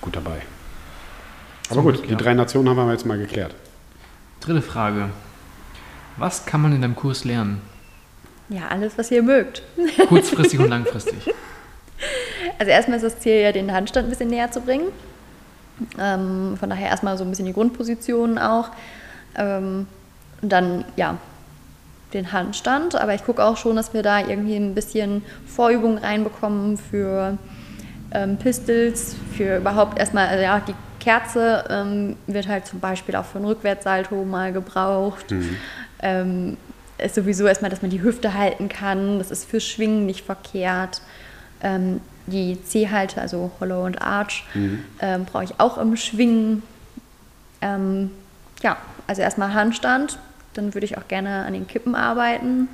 gut 0.00 0.14
dabei. 0.14 0.42
Aber 1.70 1.82
gut, 1.82 2.02
die 2.08 2.14
drei 2.16 2.34
Nationen 2.34 2.68
haben 2.68 2.76
wir 2.76 2.92
jetzt 2.92 3.04
mal 3.06 3.18
geklärt. 3.18 3.54
Dritte 4.40 4.62
Frage. 4.62 5.10
Was 6.18 6.44
kann 6.46 6.60
man 6.60 6.72
in 6.72 6.82
deinem 6.82 6.96
Kurs 6.96 7.24
lernen? 7.24 7.60
Ja, 8.48 8.68
alles, 8.68 8.96
was 8.98 9.10
ihr 9.10 9.22
mögt. 9.22 9.62
Kurzfristig 10.08 10.58
und 10.58 10.68
langfristig. 10.68 11.32
Also 12.58 12.70
erstmal 12.72 12.96
ist 12.96 13.04
das 13.04 13.20
Ziel 13.20 13.40
ja, 13.40 13.52
den 13.52 13.72
Handstand 13.72 14.06
ein 14.06 14.10
bisschen 14.10 14.30
näher 14.30 14.50
zu 14.50 14.60
bringen. 14.60 14.88
Ähm, 15.98 16.56
von 16.58 16.70
daher 16.70 16.88
erstmal 16.88 17.16
so 17.16 17.24
ein 17.24 17.30
bisschen 17.30 17.46
die 17.46 17.52
Grundpositionen 17.52 18.38
auch. 18.38 18.70
Ähm, 19.36 19.86
und 20.42 20.50
dann, 20.50 20.84
ja, 20.96 21.18
den 22.14 22.32
Handstand. 22.32 22.96
Aber 22.96 23.14
ich 23.14 23.24
gucke 23.24 23.44
auch 23.44 23.56
schon, 23.56 23.76
dass 23.76 23.94
wir 23.94 24.02
da 24.02 24.20
irgendwie 24.20 24.56
ein 24.56 24.74
bisschen 24.74 25.22
Vorübungen 25.46 25.98
reinbekommen 25.98 26.78
für 26.78 27.38
ähm, 28.12 28.38
Pistols, 28.38 29.14
für 29.36 29.58
überhaupt 29.58 29.98
erstmal, 29.98 30.28
also 30.28 30.42
ja, 30.42 30.60
die 30.60 30.74
Kerze 31.00 31.64
ähm, 31.68 32.16
wird 32.26 32.48
halt 32.48 32.66
zum 32.66 32.80
Beispiel 32.80 33.14
auch 33.16 33.24
für 33.24 33.38
ein 33.38 33.44
Rückwärtssalto 33.44 34.24
mal 34.24 34.52
gebraucht. 34.52 35.30
Ähm, 36.02 36.56
ist 36.98 37.14
sowieso 37.14 37.46
erstmal, 37.46 37.70
dass 37.70 37.82
man 37.82 37.90
die 37.90 38.02
Hüfte 38.02 38.34
halten 38.34 38.68
kann. 38.68 39.18
Das 39.18 39.30
ist 39.30 39.48
fürs 39.48 39.64
Schwingen 39.64 40.06
nicht 40.06 40.24
verkehrt. 40.24 41.00
Ähm, 41.62 42.00
die 42.26 42.62
C-Halte, 42.62 43.20
also 43.20 43.50
Hollow 43.60 43.84
und 43.84 44.02
Arch, 44.02 44.44
ähm, 45.00 45.24
brauche 45.24 45.44
ich 45.44 45.54
auch 45.58 45.78
im 45.78 45.96
Schwingen. 45.96 46.62
Ähm, 47.60 48.10
ja, 48.62 48.76
also 49.06 49.22
erstmal 49.22 49.54
Handstand. 49.54 50.18
Dann 50.54 50.74
würde 50.74 50.84
ich 50.84 50.98
auch 50.98 51.08
gerne 51.08 51.44
an 51.44 51.52
den 51.52 51.66
Kippen 51.66 51.94
arbeiten. 51.94 52.68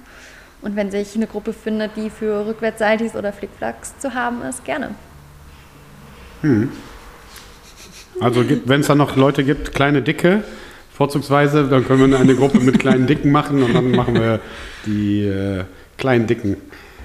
Und 0.62 0.76
wenn 0.76 0.90
sich 0.90 1.14
eine 1.14 1.26
Gruppe 1.26 1.52
findet, 1.52 1.96
die 1.96 2.08
für 2.08 2.46
Rückwärtssaltis 2.46 3.14
oder 3.14 3.32
Flickflacks 3.32 3.98
zu 3.98 4.14
haben 4.14 4.42
ist, 4.42 4.64
gerne. 4.64 4.94
Also 8.20 8.44
wenn 8.64 8.80
es 8.80 8.86
dann 8.86 8.98
noch 8.98 9.16
Leute 9.16 9.44
gibt, 9.44 9.74
kleine 9.74 10.00
Dicke, 10.00 10.42
vorzugsweise, 10.94 11.64
dann 11.68 11.86
können 11.86 12.10
wir 12.10 12.18
eine 12.18 12.34
Gruppe 12.36 12.60
mit 12.60 12.78
kleinen 12.78 13.06
Dicken 13.06 13.30
machen 13.32 13.62
und 13.62 13.74
dann 13.74 13.90
machen 13.90 14.14
wir 14.14 14.40
die 14.86 15.22
äh, 15.26 15.64
kleinen 15.98 16.26
Dicken 16.26 16.56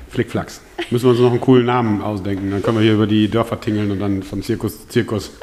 Flickflacks. 0.10 0.62
Müssen 0.92 1.06
wir 1.06 1.12
uns 1.12 1.20
noch 1.20 1.32
einen 1.32 1.42
coolen 1.42 1.66
Namen 1.66 2.02
ausdenken. 2.02 2.50
Dann 2.52 2.64
können 2.64 2.78
wir 2.78 2.84
hier 2.84 2.94
über 2.94 3.08
die 3.08 3.28
Dörfer 3.30 3.60
tingeln 3.60 3.92
und 3.92 4.00
dann 4.00 4.24
von 4.24 4.42
Zirkus 4.42 4.82
zu 4.82 4.88
Zirkus. 4.90 5.32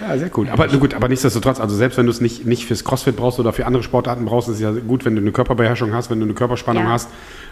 Ja, 0.00 0.16
sehr 0.16 0.30
cool. 0.38 0.48
Aber 0.48 0.66
gut, 0.68 0.94
aber 0.94 1.08
nichtsdestotrotz, 1.08 1.60
also 1.60 1.76
selbst 1.76 1.98
wenn 1.98 2.06
du 2.06 2.10
es 2.10 2.22
nicht, 2.22 2.46
nicht 2.46 2.64
fürs 2.64 2.84
CrossFit 2.84 3.16
brauchst 3.16 3.38
oder 3.38 3.52
für 3.52 3.66
andere 3.66 3.82
Sportarten 3.82 4.24
brauchst, 4.24 4.48
ist 4.48 4.54
es 4.54 4.60
ja 4.62 4.70
gut, 4.70 5.04
wenn 5.04 5.14
du 5.14 5.20
eine 5.20 5.30
Körperbeherrschung 5.30 5.92
hast, 5.92 6.10
wenn 6.10 6.18
du 6.20 6.24
eine 6.24 6.32
Körperspannung 6.32 6.84
Ja. 6.84 6.90
hast, 6.90 7.10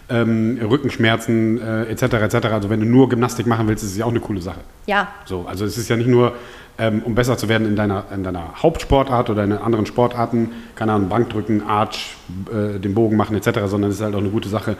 ähm, 0.09 0.57
Rückenschmerzen 0.59 1.61
äh, 1.61 1.83
etc. 1.83 2.03
etc. 2.15 2.35
Also 2.47 2.71
wenn 2.71 2.79
du 2.79 2.87
nur 2.87 3.07
Gymnastik 3.07 3.45
machen 3.45 3.67
willst, 3.67 3.83
ist 3.83 3.91
es 3.91 3.97
ja 3.97 4.05
auch 4.05 4.09
eine 4.09 4.19
coole 4.19 4.41
Sache. 4.41 4.61
Ja, 4.87 5.09
So, 5.25 5.45
also 5.47 5.63
es 5.63 5.77
ist 5.77 5.89
ja 5.89 5.95
nicht 5.95 6.09
nur, 6.09 6.33
um 6.87 7.15
besser 7.15 7.37
zu 7.37 7.49
werden 7.49 7.67
in 7.67 7.75
deiner, 7.75 8.05
in 8.13 8.23
deiner 8.23 8.61
Hauptsportart 8.61 9.29
oder 9.29 9.43
in 9.43 9.51
anderen 9.51 9.85
Sportarten, 9.85 10.51
keine 10.75 10.93
Ahnung, 10.93 11.09
Bankdrücken, 11.09 11.61
Arch, 11.67 12.15
äh, 12.51 12.79
den 12.79 12.93
Bogen 12.93 13.17
machen 13.17 13.35
etc., 13.35 13.59
sondern 13.65 13.91
es 13.91 13.97
ist 13.97 14.03
halt 14.03 14.15
auch 14.15 14.19
eine 14.19 14.29
gute 14.29 14.49
Sache. 14.49 14.77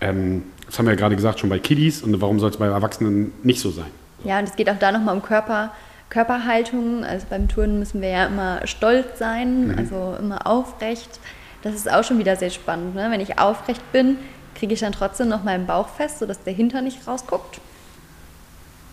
Ähm, 0.00 0.44
das 0.66 0.78
haben 0.78 0.86
wir 0.86 0.92
ja 0.92 0.98
gerade 0.98 1.16
gesagt, 1.16 1.40
schon 1.40 1.48
bei 1.48 1.58
Kiddies 1.58 2.02
und 2.02 2.20
warum 2.20 2.40
soll 2.40 2.50
es 2.50 2.56
bei 2.56 2.66
Erwachsenen 2.66 3.32
nicht 3.42 3.60
so 3.60 3.70
sein? 3.70 3.86
Ja, 4.24 4.38
und 4.38 4.48
es 4.48 4.56
geht 4.56 4.68
auch 4.68 4.78
da 4.78 4.92
nochmal 4.92 5.14
um 5.14 5.22
Körper, 5.22 5.72
Körperhaltung. 6.10 7.04
Also 7.04 7.26
beim 7.30 7.48
Turnen 7.48 7.78
müssen 7.78 8.00
wir 8.00 8.08
ja 8.08 8.26
immer 8.26 8.66
stolz 8.66 9.18
sein, 9.18 9.74
also 9.78 10.16
immer 10.18 10.46
aufrecht. 10.46 11.20
Das 11.62 11.74
ist 11.74 11.90
auch 11.90 12.04
schon 12.04 12.18
wieder 12.18 12.36
sehr 12.36 12.50
spannend. 12.50 12.94
Ne? 12.94 13.08
Wenn 13.10 13.20
ich 13.20 13.38
aufrecht 13.38 13.92
bin, 13.92 14.16
kriege 14.54 14.74
ich 14.74 14.80
dann 14.80 14.92
trotzdem 14.92 15.28
noch 15.28 15.44
meinen 15.44 15.66
Bauch 15.66 15.88
fest, 15.88 16.18
sodass 16.18 16.42
der 16.42 16.52
Hinter 16.52 16.82
nicht 16.82 17.06
rausguckt. 17.06 17.60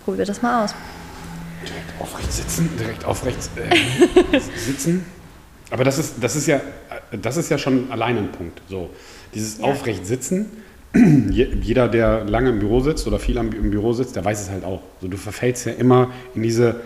Probier 0.04 0.26
das 0.26 0.42
mal 0.42 0.64
aus. 0.64 0.76
Direkt 1.66 2.00
aufrecht 2.02 2.32
sitzen, 2.32 2.70
direkt 2.80 3.06
aufrecht 3.06 3.50
äh, 3.58 4.40
sitzen. 4.58 5.06
Aber 5.72 5.84
das 5.84 5.98
ist, 5.98 6.16
das, 6.22 6.36
ist 6.36 6.46
ja, 6.48 6.62
das 7.12 7.38
ist 7.38 7.50
ja 7.50 7.58
schon 7.58 7.92
allein 7.92 8.18
ein 8.18 8.32
Punkt. 8.32 8.62
So, 8.70 8.90
dieses 9.34 9.58
Ja. 9.58 9.66
aufrecht 9.66 10.06
sitzen, 10.06 10.46
je- 10.94 11.50
jeder, 11.62 11.88
der 11.88 12.24
lange 12.26 12.50
im 12.50 12.60
Büro 12.60 12.80
sitzt 12.82 13.08
oder 13.08 13.20
viel 13.20 13.38
im 13.38 13.72
Büro 13.72 13.92
sitzt, 13.94 14.16
der 14.16 14.24
weiß 14.24 14.42
es 14.42 14.50
halt 14.50 14.64
auch. 14.64 14.82
So, 15.02 15.08
du 15.08 15.18
verfällst 15.18 15.66
ja 15.66 15.74
immer 15.74 16.12
in 16.36 16.44
diese 16.44 16.82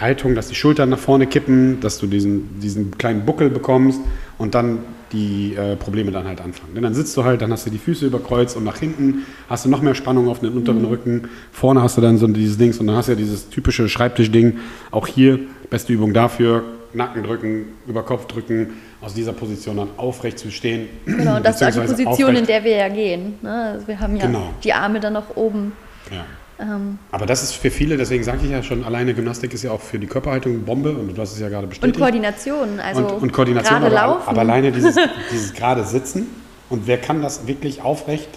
Haltung, 0.00 0.34
dass 0.34 0.48
die 0.48 0.54
Schultern 0.54 0.88
nach 0.90 0.98
vorne 0.98 1.26
kippen, 1.26 1.80
dass 1.80 1.98
du 1.98 2.06
diesen, 2.06 2.60
diesen 2.60 2.96
kleinen 2.98 3.24
Buckel 3.26 3.50
bekommst 3.50 4.00
und 4.38 4.54
dann 4.54 4.78
die 5.12 5.54
äh, 5.56 5.74
Probleme 5.76 6.10
dann 6.12 6.26
halt 6.26 6.40
anfangen. 6.40 6.74
Denn 6.74 6.82
dann 6.82 6.92
sitzt 6.94 7.16
du 7.16 7.24
halt, 7.24 7.40
dann 7.40 7.50
hast 7.50 7.64
du 7.66 7.70
die 7.70 7.78
Füße 7.78 8.06
überkreuzt 8.06 8.56
und 8.56 8.64
nach 8.64 8.76
hinten 8.78 9.22
hast 9.48 9.64
du 9.64 9.70
noch 9.70 9.80
mehr 9.80 9.94
Spannung 9.94 10.28
auf 10.28 10.40
den 10.40 10.52
unteren 10.52 10.84
Rücken. 10.84 11.28
Vorne 11.50 11.82
hast 11.82 11.96
du 11.96 12.02
dann 12.02 12.18
so 12.18 12.26
dieses 12.26 12.58
Dings 12.58 12.78
und 12.78 12.86
dann 12.88 12.96
hast 12.96 13.06
du 13.08 13.12
ja 13.12 13.18
dieses 13.18 13.48
typische 13.48 13.88
Schreibtischding. 13.88 14.58
Auch 14.90 15.06
hier, 15.06 15.38
beste 15.70 15.92
Übung 15.94 16.12
dafür, 16.12 16.62
Nacken 16.92 17.22
drücken, 17.22 17.66
über 17.86 18.02
Kopf 18.02 18.26
drücken, 18.26 18.74
aus 19.00 19.14
dieser 19.14 19.32
Position 19.32 19.76
dann 19.78 19.88
aufrecht 19.96 20.38
zu 20.38 20.50
stehen. 20.50 20.88
Genau, 21.06 21.36
und 21.36 21.44
das 21.46 21.60
ist 21.60 21.74
die 21.74 21.80
Position, 21.80 22.30
in 22.30 22.36
aufrecht- 22.36 22.48
der 22.48 22.64
wir 22.64 22.76
ja 22.76 22.88
gehen. 22.88 23.34
Ne? 23.42 23.72
Also 23.74 23.88
wir 23.88 23.98
haben 24.00 24.16
ja 24.16 24.26
Genau. 24.26 24.52
die 24.62 24.72
Arme 24.72 25.00
dann 25.00 25.12
noch 25.14 25.36
oben. 25.36 25.72
Ja. 26.10 26.24
Ähm, 26.60 26.98
Aber 27.12 27.26
das 27.26 27.42
ist 27.42 27.52
für 27.54 27.70
viele, 27.70 27.96
deswegen 27.96 28.24
sage 28.24 28.40
ich 28.44 28.50
ja 28.50 28.62
schon, 28.62 28.84
alleine 28.84 29.14
Gymnastik 29.14 29.54
ist 29.54 29.62
ja 29.62 29.70
auch 29.70 29.80
für 29.80 29.98
die 29.98 30.06
Körperhaltung 30.08 30.64
Bombe 30.64 30.90
und 30.92 31.16
du 31.16 31.20
hast 31.22 31.32
es 31.32 31.38
ja 31.38 31.48
gerade 31.48 31.64
und 31.64 31.70
bestätigt. 31.70 31.98
Koordination, 31.98 32.80
also 32.80 33.06
und, 33.06 33.22
und 33.22 33.32
Koordination, 33.32 33.80
gerade 33.80 33.96
aber, 33.96 34.06
laufen. 34.14 34.28
aber 34.28 34.40
alleine 34.40 34.72
dieses, 34.72 34.96
dieses 35.32 35.52
gerade 35.54 35.84
Sitzen. 35.84 36.26
Und 36.68 36.86
wer 36.86 36.98
kann 36.98 37.22
das 37.22 37.46
wirklich 37.46 37.82
aufrecht, 37.82 38.28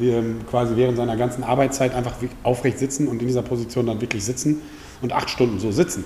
ähm, 0.00 0.40
quasi 0.48 0.76
während 0.76 0.96
seiner 0.98 1.16
ganzen 1.16 1.42
Arbeitszeit 1.42 1.94
einfach 1.94 2.12
aufrecht 2.42 2.78
sitzen 2.78 3.08
und 3.08 3.20
in 3.22 3.26
dieser 3.26 3.42
Position 3.42 3.86
dann 3.86 4.00
wirklich 4.00 4.24
sitzen 4.24 4.60
und 5.00 5.12
acht 5.12 5.30
Stunden 5.30 5.58
so 5.58 5.72
sitzen? 5.72 6.04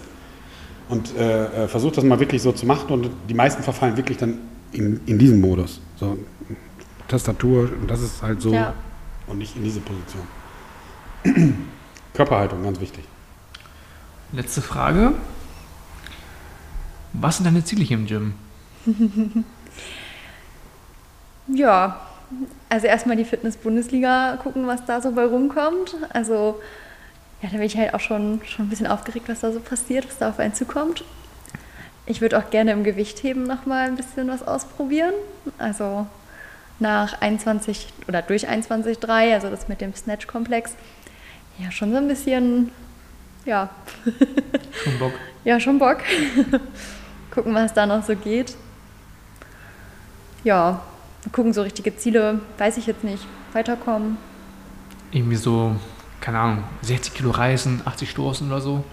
Und 0.88 1.16
äh, 1.16 1.64
äh, 1.64 1.68
versucht 1.68 1.96
das 1.96 2.04
mal 2.04 2.20
wirklich 2.20 2.42
so 2.42 2.52
zu 2.52 2.66
machen 2.66 2.90
und 2.90 3.10
die 3.28 3.34
meisten 3.34 3.62
verfallen 3.62 3.96
wirklich 3.96 4.18
dann 4.18 4.38
in, 4.72 5.00
in 5.06 5.18
diesen 5.18 5.40
Modus. 5.40 5.80
So 5.96 6.16
Tastatur, 7.08 7.68
und 7.80 7.90
das 7.90 8.00
ist 8.00 8.22
halt 8.22 8.40
so 8.40 8.52
Ja. 8.52 8.74
und 9.26 9.38
nicht 9.38 9.56
in 9.56 9.64
diese 9.64 9.80
Position. 9.80 10.22
Körperhaltung, 12.14 12.62
ganz 12.62 12.80
wichtig. 12.80 13.04
Letzte 14.32 14.62
Frage. 14.62 15.12
Was 17.12 17.36
sind 17.36 17.46
deine 17.46 17.64
Ziele 17.64 17.84
hier 17.84 17.96
im 17.96 18.06
Gym? 18.06 18.34
Ja, 21.46 22.00
also 22.68 22.86
erstmal 22.86 23.16
die 23.16 23.24
Fitness-Bundesliga 23.24 24.38
gucken, 24.42 24.66
was 24.66 24.84
da 24.86 25.00
so 25.00 25.12
bei 25.12 25.24
rumkommt. 25.24 25.96
Also, 26.12 26.60
ja, 27.42 27.48
da 27.50 27.58
bin 27.58 27.66
ich 27.66 27.76
halt 27.76 27.92
auch 27.94 28.00
schon, 28.00 28.40
schon 28.46 28.66
ein 28.66 28.70
bisschen 28.70 28.86
aufgeregt, 28.86 29.28
was 29.28 29.40
da 29.40 29.52
so 29.52 29.60
passiert, 29.60 30.08
was 30.08 30.18
da 30.18 30.30
auf 30.30 30.38
einen 30.38 30.54
zukommt. 30.54 31.04
Ich 32.06 32.20
würde 32.20 32.38
auch 32.38 32.50
gerne 32.50 32.72
im 32.72 32.84
Gewichtheben 32.84 33.44
nochmal 33.44 33.88
ein 33.88 33.96
bisschen 33.96 34.28
was 34.28 34.46
ausprobieren. 34.46 35.14
Also 35.58 36.06
nach 36.78 37.20
21 37.20 37.88
oder 38.08 38.22
durch 38.22 38.48
21,3, 38.48 39.34
also 39.34 39.50
das 39.50 39.68
mit 39.68 39.80
dem 39.80 39.94
Snatch-Komplex. 39.94 40.72
Ja, 41.58 41.70
schon 41.70 41.92
so 41.92 41.98
ein 41.98 42.08
bisschen, 42.08 42.70
ja, 43.44 43.70
Schon 44.82 44.98
Bock. 44.98 45.12
ja, 45.44 45.60
schon 45.60 45.78
Bock. 45.78 45.98
gucken, 47.30 47.54
was 47.54 47.72
da 47.72 47.86
noch 47.86 48.02
so 48.04 48.16
geht. 48.16 48.56
Ja, 50.42 50.82
gucken, 51.32 51.52
so 51.52 51.62
richtige 51.62 51.96
Ziele, 51.96 52.40
weiß 52.58 52.76
ich 52.76 52.86
jetzt 52.86 53.04
nicht. 53.04 53.26
Weiterkommen. 53.52 54.16
Irgendwie 55.10 55.36
so, 55.36 55.76
keine 56.20 56.38
Ahnung, 56.38 56.64
60 56.82 57.14
Kilo 57.14 57.30
reißen, 57.30 57.82
80 57.84 58.10
stoßen 58.10 58.46
oder 58.48 58.60
so. 58.60 58.84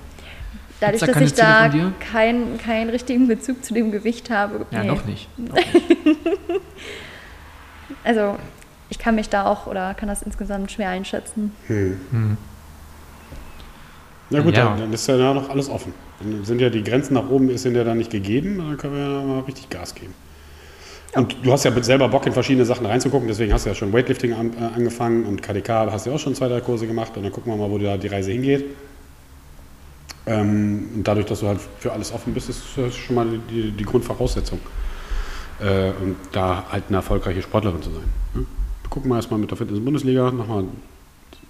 dadurch, 0.79 1.01
da 1.01 1.07
dass 1.07 1.21
ich 1.21 1.33
Ziele 1.33 1.37
da 1.37 1.69
keinen 2.11 2.57
keinen 2.57 2.89
richtigen 2.89 3.27
Bezug 3.27 3.65
zu 3.65 3.73
dem 3.73 3.91
Gewicht 3.91 4.29
habe. 4.29 4.65
Ja, 4.71 4.83
nee. 4.83 4.87
noch 4.87 5.05
nicht. 5.05 5.27
Also 8.03 8.37
ich 8.89 8.99
kann 8.99 9.15
mich 9.15 9.29
da 9.29 9.45
auch 9.45 9.67
oder 9.67 9.93
kann 9.93 10.09
das 10.09 10.21
insgesamt 10.21 10.71
schwer 10.71 10.89
einschätzen. 10.89 11.53
Ja 14.31 14.41
gut, 14.41 14.55
Ja. 14.57 14.69
Dann, 14.69 14.79
dann 14.79 14.93
ist 14.93 15.07
ja 15.07 15.33
noch 15.33 15.49
alles 15.49 15.69
offen. 15.69 15.93
Dann 16.19 16.43
sind 16.43 16.61
ja 16.61 16.69
die 16.69 16.83
Grenzen 16.83 17.13
nach 17.13 17.29
oben 17.29 17.49
ist 17.49 17.63
sind 17.63 17.75
ja 17.75 17.83
dann 17.83 17.97
nicht 17.97 18.11
gegeben, 18.11 18.57
dann 18.57 18.77
können 18.77 18.95
wir 18.95 19.01
ja 19.01 19.23
mal 19.23 19.39
richtig 19.41 19.69
Gas 19.69 19.93
geben. 19.93 20.13
Und 21.13 21.35
du 21.43 21.51
hast 21.51 21.65
ja 21.65 21.83
selber 21.83 22.07
Bock 22.07 22.25
in 22.25 22.31
verschiedene 22.31 22.65
Sachen 22.65 22.85
reinzugucken, 22.85 23.27
deswegen 23.27 23.51
hast 23.51 23.65
du 23.65 23.69
ja 23.69 23.75
schon 23.75 23.91
Weightlifting 23.91 24.33
an, 24.33 24.53
äh, 24.53 24.75
angefangen 24.75 25.25
und 25.25 25.41
KDK 25.41 25.91
hast 25.91 26.05
du 26.05 26.09
ja 26.09 26.15
auch 26.15 26.19
schon 26.19 26.35
zwei, 26.35 26.47
drei 26.47 26.61
Kurse 26.61 26.87
gemacht 26.87 27.17
und 27.17 27.23
dann 27.23 27.31
gucken 27.33 27.51
wir 27.51 27.57
mal, 27.57 27.69
wo 27.69 27.77
da 27.77 27.97
die 27.97 28.07
Reise 28.07 28.31
hingeht. 28.31 28.65
Ähm, 30.25 30.87
und 30.95 31.07
dadurch, 31.07 31.25
dass 31.25 31.41
du 31.41 31.47
halt 31.47 31.59
für 31.79 31.91
alles 31.91 32.13
offen 32.13 32.33
bist, 32.33 32.49
ist 32.49 32.63
das 32.77 32.95
schon 32.95 33.15
mal 33.15 33.27
die, 33.49 33.71
die 33.71 33.83
Grundvoraussetzung, 33.83 34.59
äh, 35.61 35.91
und 36.01 36.15
da 36.31 36.65
halt 36.71 36.85
eine 36.87 36.97
erfolgreiche 36.97 37.41
Sportlerin 37.41 37.81
zu 37.81 37.91
sein. 37.91 38.03
Ne? 38.33 38.45
Wir 38.81 38.89
gucken 38.89 39.09
mal 39.09 39.17
erstmal 39.17 39.39
mit 39.39 39.51
der 39.51 39.57
Fitness-Bundesliga 39.57 40.31
nochmal, 40.31 40.65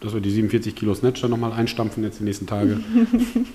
dass 0.01 0.13
wir 0.13 0.21
die 0.21 0.31
47 0.31 0.75
Kilo 0.75 0.93
Snatch 0.93 1.21
dann 1.21 1.31
nochmal 1.31 1.53
einstampfen 1.53 2.03
jetzt 2.03 2.19
die 2.19 2.23
nächsten 2.23 2.47
Tage. 2.47 2.79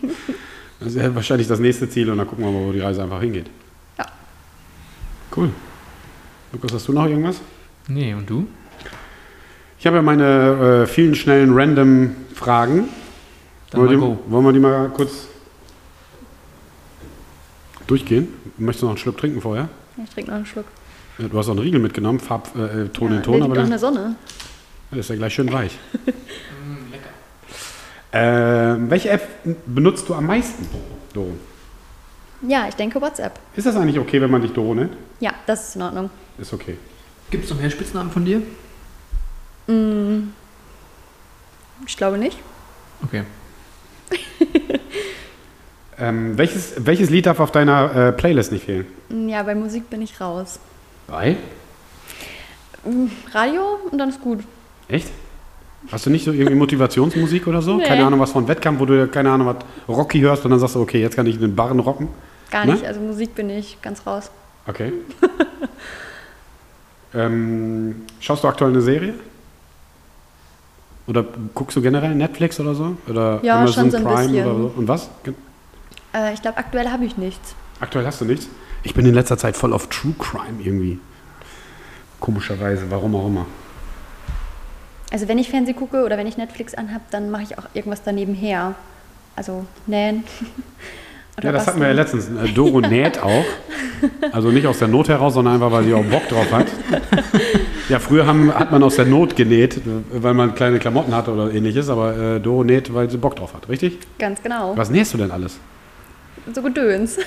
das 0.81 0.89
ist 0.89 0.97
ja 0.97 1.14
wahrscheinlich 1.14 1.48
das 1.48 1.59
nächste 1.59 1.89
Ziel 1.90 2.09
und 2.10 2.18
dann 2.18 2.27
gucken 2.27 2.44
wir 2.44 2.52
mal, 2.52 2.66
wo 2.68 2.73
die 2.73 2.81
Reise 2.81 3.02
einfach 3.02 3.20
hingeht. 3.20 3.51
Ja. 3.98 4.06
Cool. 5.36 5.51
Lukas, 6.52 6.73
hast 6.73 6.89
du 6.89 6.93
noch 6.93 7.06
irgendwas? 7.06 7.40
Nee, 7.89 8.14
und 8.14 8.31
du? 8.31 8.47
Ich 9.78 9.86
habe 9.86 9.97
ja 9.97 10.02
meine 10.02 10.85
äh, 10.85 10.86
vielen 10.86 11.14
schnellen 11.14 11.52
random 11.52 12.16
Fragen. 12.35 12.89
Dann 13.70 13.81
wollen, 13.81 13.98
mal 13.98 14.09
wir 14.09 14.16
die, 14.16 14.32
wollen 14.32 14.44
wir 14.44 14.52
die 14.52 14.60
mal 14.60 14.89
kurz 14.90 15.27
durchgehen? 17.86 18.28
Möchtest 18.56 18.82
du 18.82 18.86
noch 18.86 18.93
einen 18.93 18.98
Schluck 18.98 19.18
trinken 19.18 19.40
vorher? 19.40 19.68
Ich 20.02 20.10
trinke 20.10 20.31
noch 20.31 20.36
einen 20.36 20.47
Schluck. 20.47 20.66
Ja, 21.18 21.28
Du 21.28 21.39
hast 21.39 21.48
auch 21.48 21.52
einen 21.52 21.60
Riegel 21.60 21.81
mitgenommen, 21.81 22.20
Farb, 22.20 22.56
äh, 22.56 22.89
Ton 22.89 23.10
ja, 23.10 23.16
in 23.18 23.23
Ton, 23.23 23.35
der 23.35 23.44
aber 23.44 23.55
liegt 23.55 23.59
auch 23.59 23.64
in 23.64 23.70
der 23.70 23.78
Sonne. 23.78 24.16
Der 24.91 24.99
ist 24.99 25.11
ja 25.11 25.17
gleich 25.17 25.35
schön 25.35 25.53
weich. 25.53 25.79
Ähm, 28.19 28.89
welche 28.89 29.11
App 29.11 29.29
benutzt 29.67 30.09
du 30.09 30.15
am 30.15 30.25
meisten, 30.25 30.67
Doro? 31.13 31.33
Ja, 32.41 32.67
ich 32.67 32.75
denke 32.75 32.99
WhatsApp. 32.99 33.39
Ist 33.55 33.67
das 33.67 33.77
eigentlich 33.77 33.99
okay, 33.99 34.23
wenn 34.23 34.31
man 34.31 34.41
dich 34.41 34.53
Doro 34.53 34.75
nennt? 34.75 34.97
Ja, 35.21 35.35
das 35.45 35.69
ist 35.69 35.77
in 35.77 35.83
Ordnung. 35.83 36.09
Ist 36.39 36.55
okay. 36.55 36.79
Gibt 37.31 37.45
es 37.45 37.51
noch 37.51 37.61
mehr 37.61 37.69
Spitznamen 37.69 38.11
von 38.11 38.25
dir? 38.25 38.41
Ich 41.87 41.97
glaube 41.97 42.17
nicht. 42.17 42.39
Okay. 43.05 43.25
Ähm, 45.99 46.37
welches, 46.37 46.75
welches 46.77 47.09
Lied 47.09 47.25
darf 47.25 47.41
auf 47.41 47.53
deiner 47.53 48.09
äh, 48.09 48.13
Playlist 48.13 48.53
nicht 48.53 48.67
fehlen? 48.67 48.87
Ja, 49.09 49.43
bei 49.43 49.55
Musik 49.55 49.89
bin 49.89 50.03
ich 50.03 50.21
raus. 50.21 50.61
Bei? 51.07 51.37
Radio 53.33 53.79
und 53.91 53.97
dann 53.97 54.11
ist 54.11 54.21
gut. 54.21 54.41
Echt? 54.89 55.09
Hast 55.91 56.07
du 56.07 56.11
nicht 56.11 56.25
so 56.25 56.33
irgendwie 56.33 56.57
Motivationsmusik 56.57 57.47
oder 57.47 57.63
so? 57.63 57.77
Nee. 57.77 57.85
Keine 57.85 58.05
Ahnung, 58.07 58.19
was 58.21 58.33
von 58.33 58.49
Wettkampf, 58.49 58.81
wo 58.81 58.87
du, 58.87 59.07
keine 59.09 59.31
Ahnung, 59.31 59.47
was 59.49 59.57
Rocky 59.89 60.21
hörst 60.21 60.45
und 60.45 60.51
dann 60.51 60.59
sagst 60.61 60.75
du, 60.75 60.81
okay, 60.81 61.01
jetzt 61.01 61.15
kann 61.17 61.27
ich 61.27 61.39
den 61.39 61.55
Barren 61.55 61.79
rocken? 61.81 62.09
Gar 62.51 62.67
Ne? 62.67 62.73
nicht. 62.73 62.85
Also 62.85 63.01
Musik 63.01 63.35
bin 63.35 63.51
ich 63.51 63.79
ganz 63.83 64.05
raus. 64.07 64.31
Okay. 64.67 64.93
ähm, 67.15 68.03
schaust 68.21 68.45
du 68.45 68.49
aktuell 68.49 68.71
eine 68.71 68.81
Serie? 68.81 69.15
Oder 71.07 71.25
guckst 71.55 71.77
du 71.77 71.83
generell 71.83 72.15
Netflix 72.15 72.59
oder 72.59 72.75
so? 72.75 72.97
Oder 73.09 73.39
Ja, 73.43 73.59
Amazon 73.59 73.75
schon 73.85 73.91
so 73.93 73.97
ein 73.99 74.05
Prime 74.05 74.29
bisschen. 74.29 74.47
oder 74.47 74.59
so? 74.59 74.73
Und 74.77 74.89
was? 74.89 75.09
Äh, 76.15 76.35
ich 76.35 76.43
glaube, 76.43 76.59
aktuell 76.59 76.89
habe 76.89 77.05
ich 77.05 77.17
nichts. 77.17 77.55
Aktuell 77.79 78.05
hast 78.07 78.21
du 78.21 78.25
nichts? 78.25 78.49
Ich 78.83 78.95
bin 78.95 79.07
in 79.07 79.15
letzter 79.15 79.39
Zeit 79.39 79.57
voll 79.57 79.73
auf 79.73 79.89
True 79.89 80.15
Crime 80.19 80.61
irgendwie. 80.63 80.99
Komischerweise, 82.19 82.91
warum 82.91 83.15
auch 83.15 83.27
immer. 83.27 83.47
Also 85.16 85.28
wenn 85.28 85.38
ich 85.38 85.48
Fernsehen 85.48 85.76
gucke 85.76 86.05
oder 86.05 86.18
wenn 86.18 86.26
ich 86.26 86.36
Netflix 86.36 86.74
anhab, 86.74 87.01
dann 87.10 87.30
mache 87.30 87.44
ich 87.44 87.56
auch 87.56 87.64
irgendwas 87.72 88.02
daneben 88.02 88.34
her. 88.34 88.74
Also 89.34 89.64
nähen. 89.86 90.24
Ja, 91.43 91.52
das 91.52 91.66
hatten 91.66 91.80
wir 91.80 91.88
ja 91.88 91.93
letztens. 91.93 92.28
Äh, 92.30 92.48
Doro 92.55 92.80
näht 92.80 93.22
auch. 93.22 93.44
Also 94.32 94.51
nicht 94.51 94.66
aus 94.66 94.78
der 94.78 94.88
Not 94.88 95.10
heraus, 95.10 95.34
sondern 95.34 95.52
einfach, 95.55 95.70
weil 95.70 95.84
sie 95.84 95.93
auch 95.93 96.05
Bock 96.05 96.26
drauf 96.28 96.51
hat. 96.51 96.66
Ja, 97.90 97.98
früher 97.98 98.26
haben, 98.26 98.52
hat 98.55 98.72
man 98.72 98.82
aus 98.82 98.97
der 98.97 99.05
Not 99.05 99.36
genäht, 99.36 99.80
weil 100.10 100.32
man 100.32 100.55
kleine 100.55 100.78
Klamotten 100.78 101.14
hatte 101.14 101.32
oder 101.32 101.52
ähnliches, 101.52 101.90
aber 101.90 102.16
äh, 102.16 102.40
Doro 102.40 102.64
näht, 102.64 102.93
weil 102.94 103.10
sie 103.10 103.18
Bock 103.18 103.36
drauf 103.36 103.52
hat, 103.52 103.68
richtig? 103.68 103.98
Ganz 104.18 104.43
genau. 104.43 104.76
Was 104.76 104.88
nähst 104.88 105.12
du 105.12 105.18
denn 105.18 105.30
alles? 105.30 105.59
So 106.55 106.62
Gedöns. 106.62 107.18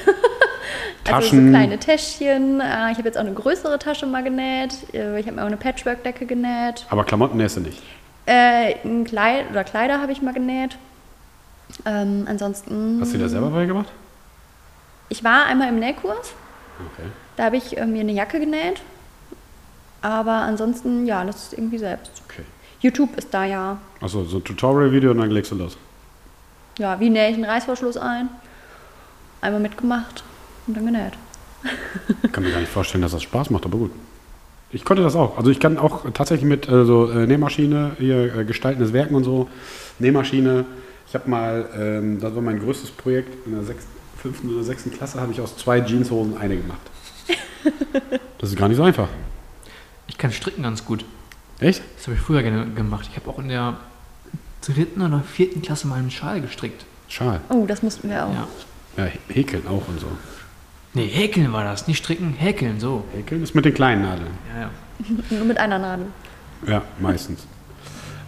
Also 1.05 1.21
Taschen? 1.29 1.45
so 1.45 1.49
kleine 1.51 1.77
Täschchen. 1.79 2.59
Äh, 2.61 2.91
Ich 2.91 2.97
habe 2.97 3.03
jetzt 3.07 3.17
auch 3.17 3.21
eine 3.21 3.33
größere 3.33 3.79
Tasche 3.79 4.05
mal 4.05 4.23
genäht. 4.23 4.93
Äh, 4.93 5.19
Ich 5.19 5.25
habe 5.25 5.35
mir 5.37 5.43
auch 5.43 5.47
eine 5.47 5.57
Patchwork-Decke 5.57 6.25
genäht. 6.25 6.85
Aber 6.89 7.03
Klamotten 7.03 7.37
nähst 7.37 7.57
du 7.57 7.61
nicht. 7.61 7.81
Äh, 8.25 8.75
ein 8.85 9.05
Kleid 9.05 9.49
oder 9.49 9.63
Kleider 9.63 10.01
habe 10.01 10.11
ich 10.11 10.21
mal 10.21 10.33
genäht. 10.33 10.77
Ähm, 11.85 12.25
ansonsten. 12.29 12.99
Hast 13.01 13.13
du 13.13 13.17
dir 13.17 13.23
das 13.23 13.31
selber 13.31 13.49
beigebracht? 13.49 13.87
Ich 15.09 15.23
war 15.23 15.45
einmal 15.45 15.69
im 15.69 15.79
Nähkurs. 15.79 16.33
Okay. 16.93 17.07
Da 17.35 17.45
habe 17.45 17.57
ich 17.57 17.77
äh, 17.77 17.85
mir 17.85 18.01
eine 18.01 18.11
Jacke 18.11 18.39
genäht. 18.39 18.81
Aber 20.01 20.31
ansonsten, 20.33 21.05
ja, 21.05 21.23
das 21.25 21.35
ist 21.45 21.53
irgendwie 21.53 21.77
selbst. 21.77 22.21
okay. 22.29 22.43
YouTube 22.81 23.17
ist 23.17 23.33
da 23.33 23.43
ja. 23.43 23.77
Achso, 23.99 24.23
so 24.23 24.37
ein 24.37 24.43
Tutorial-Video 24.43 25.11
und 25.11 25.17
dann 25.17 25.29
legst 25.31 25.51
du 25.51 25.55
los. 25.55 25.77
Ja, 26.77 26.97
wie 27.01 27.09
nähe 27.09 27.27
ich 27.29 27.35
einen 27.35 27.43
Reißverschluss 27.43 27.97
ein? 27.97 28.29
Einmal 29.41 29.59
mitgemacht 29.59 30.23
und 30.69 30.75
dann 30.75 30.85
genäht. 30.85 31.13
Ich 32.23 32.31
kann 32.31 32.43
mir 32.43 32.51
gar 32.51 32.59
nicht 32.59 32.71
vorstellen, 32.71 33.01
dass 33.01 33.11
das 33.11 33.23
Spaß 33.23 33.49
macht, 33.49 33.65
aber 33.65 33.77
gut. 33.77 33.91
Ich 34.71 34.85
konnte 34.85 35.01
das 35.01 35.15
auch. 35.15 35.37
Also 35.37 35.49
ich 35.49 35.59
kann 35.59 35.77
auch 35.77 36.05
tatsächlich 36.13 36.47
mit 36.47 36.69
äh, 36.69 36.85
so 36.85 37.09
äh, 37.09 37.25
Nähmaschine, 37.25 37.93
hier 37.97 38.35
äh, 38.35 38.45
gestaltendes 38.45 38.93
Werken 38.93 39.15
und 39.15 39.23
so, 39.23 39.49
Nähmaschine. 39.97 40.65
Ich 41.07 41.15
habe 41.15 41.29
mal, 41.29 41.67
ähm, 41.75 42.19
das 42.19 42.35
war 42.35 42.41
mein 42.41 42.59
größtes 42.59 42.91
Projekt, 42.91 43.47
in 43.47 43.53
der 43.53 43.63
sechsten, 43.63 43.91
fünften 44.17 44.53
oder 44.53 44.63
sechsten 44.63 44.91
Klasse 44.91 45.19
habe 45.19 45.31
ich 45.31 45.41
aus 45.41 45.57
zwei 45.57 45.79
Jeanshosen 45.79 46.37
eine 46.37 46.55
gemacht. 46.57 46.81
Das 48.39 48.49
ist 48.51 48.57
gar 48.57 48.69
nicht 48.69 48.77
so 48.77 48.83
einfach. 48.83 49.09
Ich 50.07 50.17
kann 50.17 50.31
stricken 50.31 50.63
ganz 50.63 50.85
gut. 50.85 51.03
Echt? 51.59 51.81
Das 51.97 52.07
habe 52.07 52.15
ich 52.15 52.21
früher 52.21 52.41
gerne 52.41 52.67
gemacht. 52.67 53.09
Ich 53.11 53.17
habe 53.17 53.29
auch 53.29 53.37
in 53.37 53.49
der 53.49 53.75
dritten 54.65 55.01
oder 55.01 55.19
vierten 55.19 55.61
Klasse 55.61 55.87
mal 55.87 55.99
einen 55.99 56.09
Schal 56.09 56.39
gestrickt. 56.39 56.85
Schal. 57.09 57.41
Oh, 57.49 57.65
das 57.67 57.83
mussten 57.83 58.09
wir 58.09 58.25
auch. 58.25 58.33
Ja. 58.33 58.47
Ja, 58.95 59.11
häkeln 59.27 59.67
auch 59.67 59.87
und 59.89 59.99
so. 59.99 60.07
Nee, 60.93 61.07
häkeln 61.07 61.53
war 61.53 61.63
das. 61.63 61.87
Nicht 61.87 61.99
stricken, 61.99 62.33
häkeln, 62.33 62.79
so. 62.79 63.03
Häkeln 63.13 63.43
ist 63.43 63.53
mit 63.55 63.65
den 63.65 63.73
kleinen 63.73 64.01
Nadeln. 64.01 64.31
Ja, 64.53 64.61
ja. 64.61 64.69
Nur 65.37 65.45
mit 65.45 65.57
einer 65.57 65.79
Nadel. 65.79 66.07
Ja, 66.67 66.81
meistens. 66.99 67.45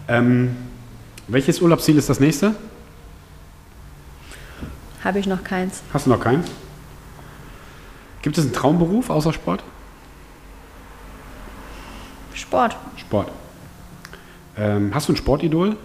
ähm, 0.07 0.55
welches 1.27 1.61
Urlaubsziel 1.61 1.97
ist 1.97 2.09
das 2.09 2.19
nächste? 2.19 2.55
Habe 5.03 5.19
ich 5.19 5.25
noch 5.27 5.43
keins. 5.43 5.81
Hast 5.93 6.05
du 6.05 6.11
noch 6.11 6.19
keinen? 6.19 6.43
Gibt 8.21 8.37
es 8.37 8.43
einen 8.45 8.53
Traumberuf 8.53 9.09
außer 9.09 9.33
Sport? 9.33 9.63
Sport. 12.33 12.77
Sport. 12.97 13.31
Ähm, 14.57 14.91
hast 14.93 15.07
du 15.07 15.13
ein 15.13 15.15
Sportidol? 15.17 15.75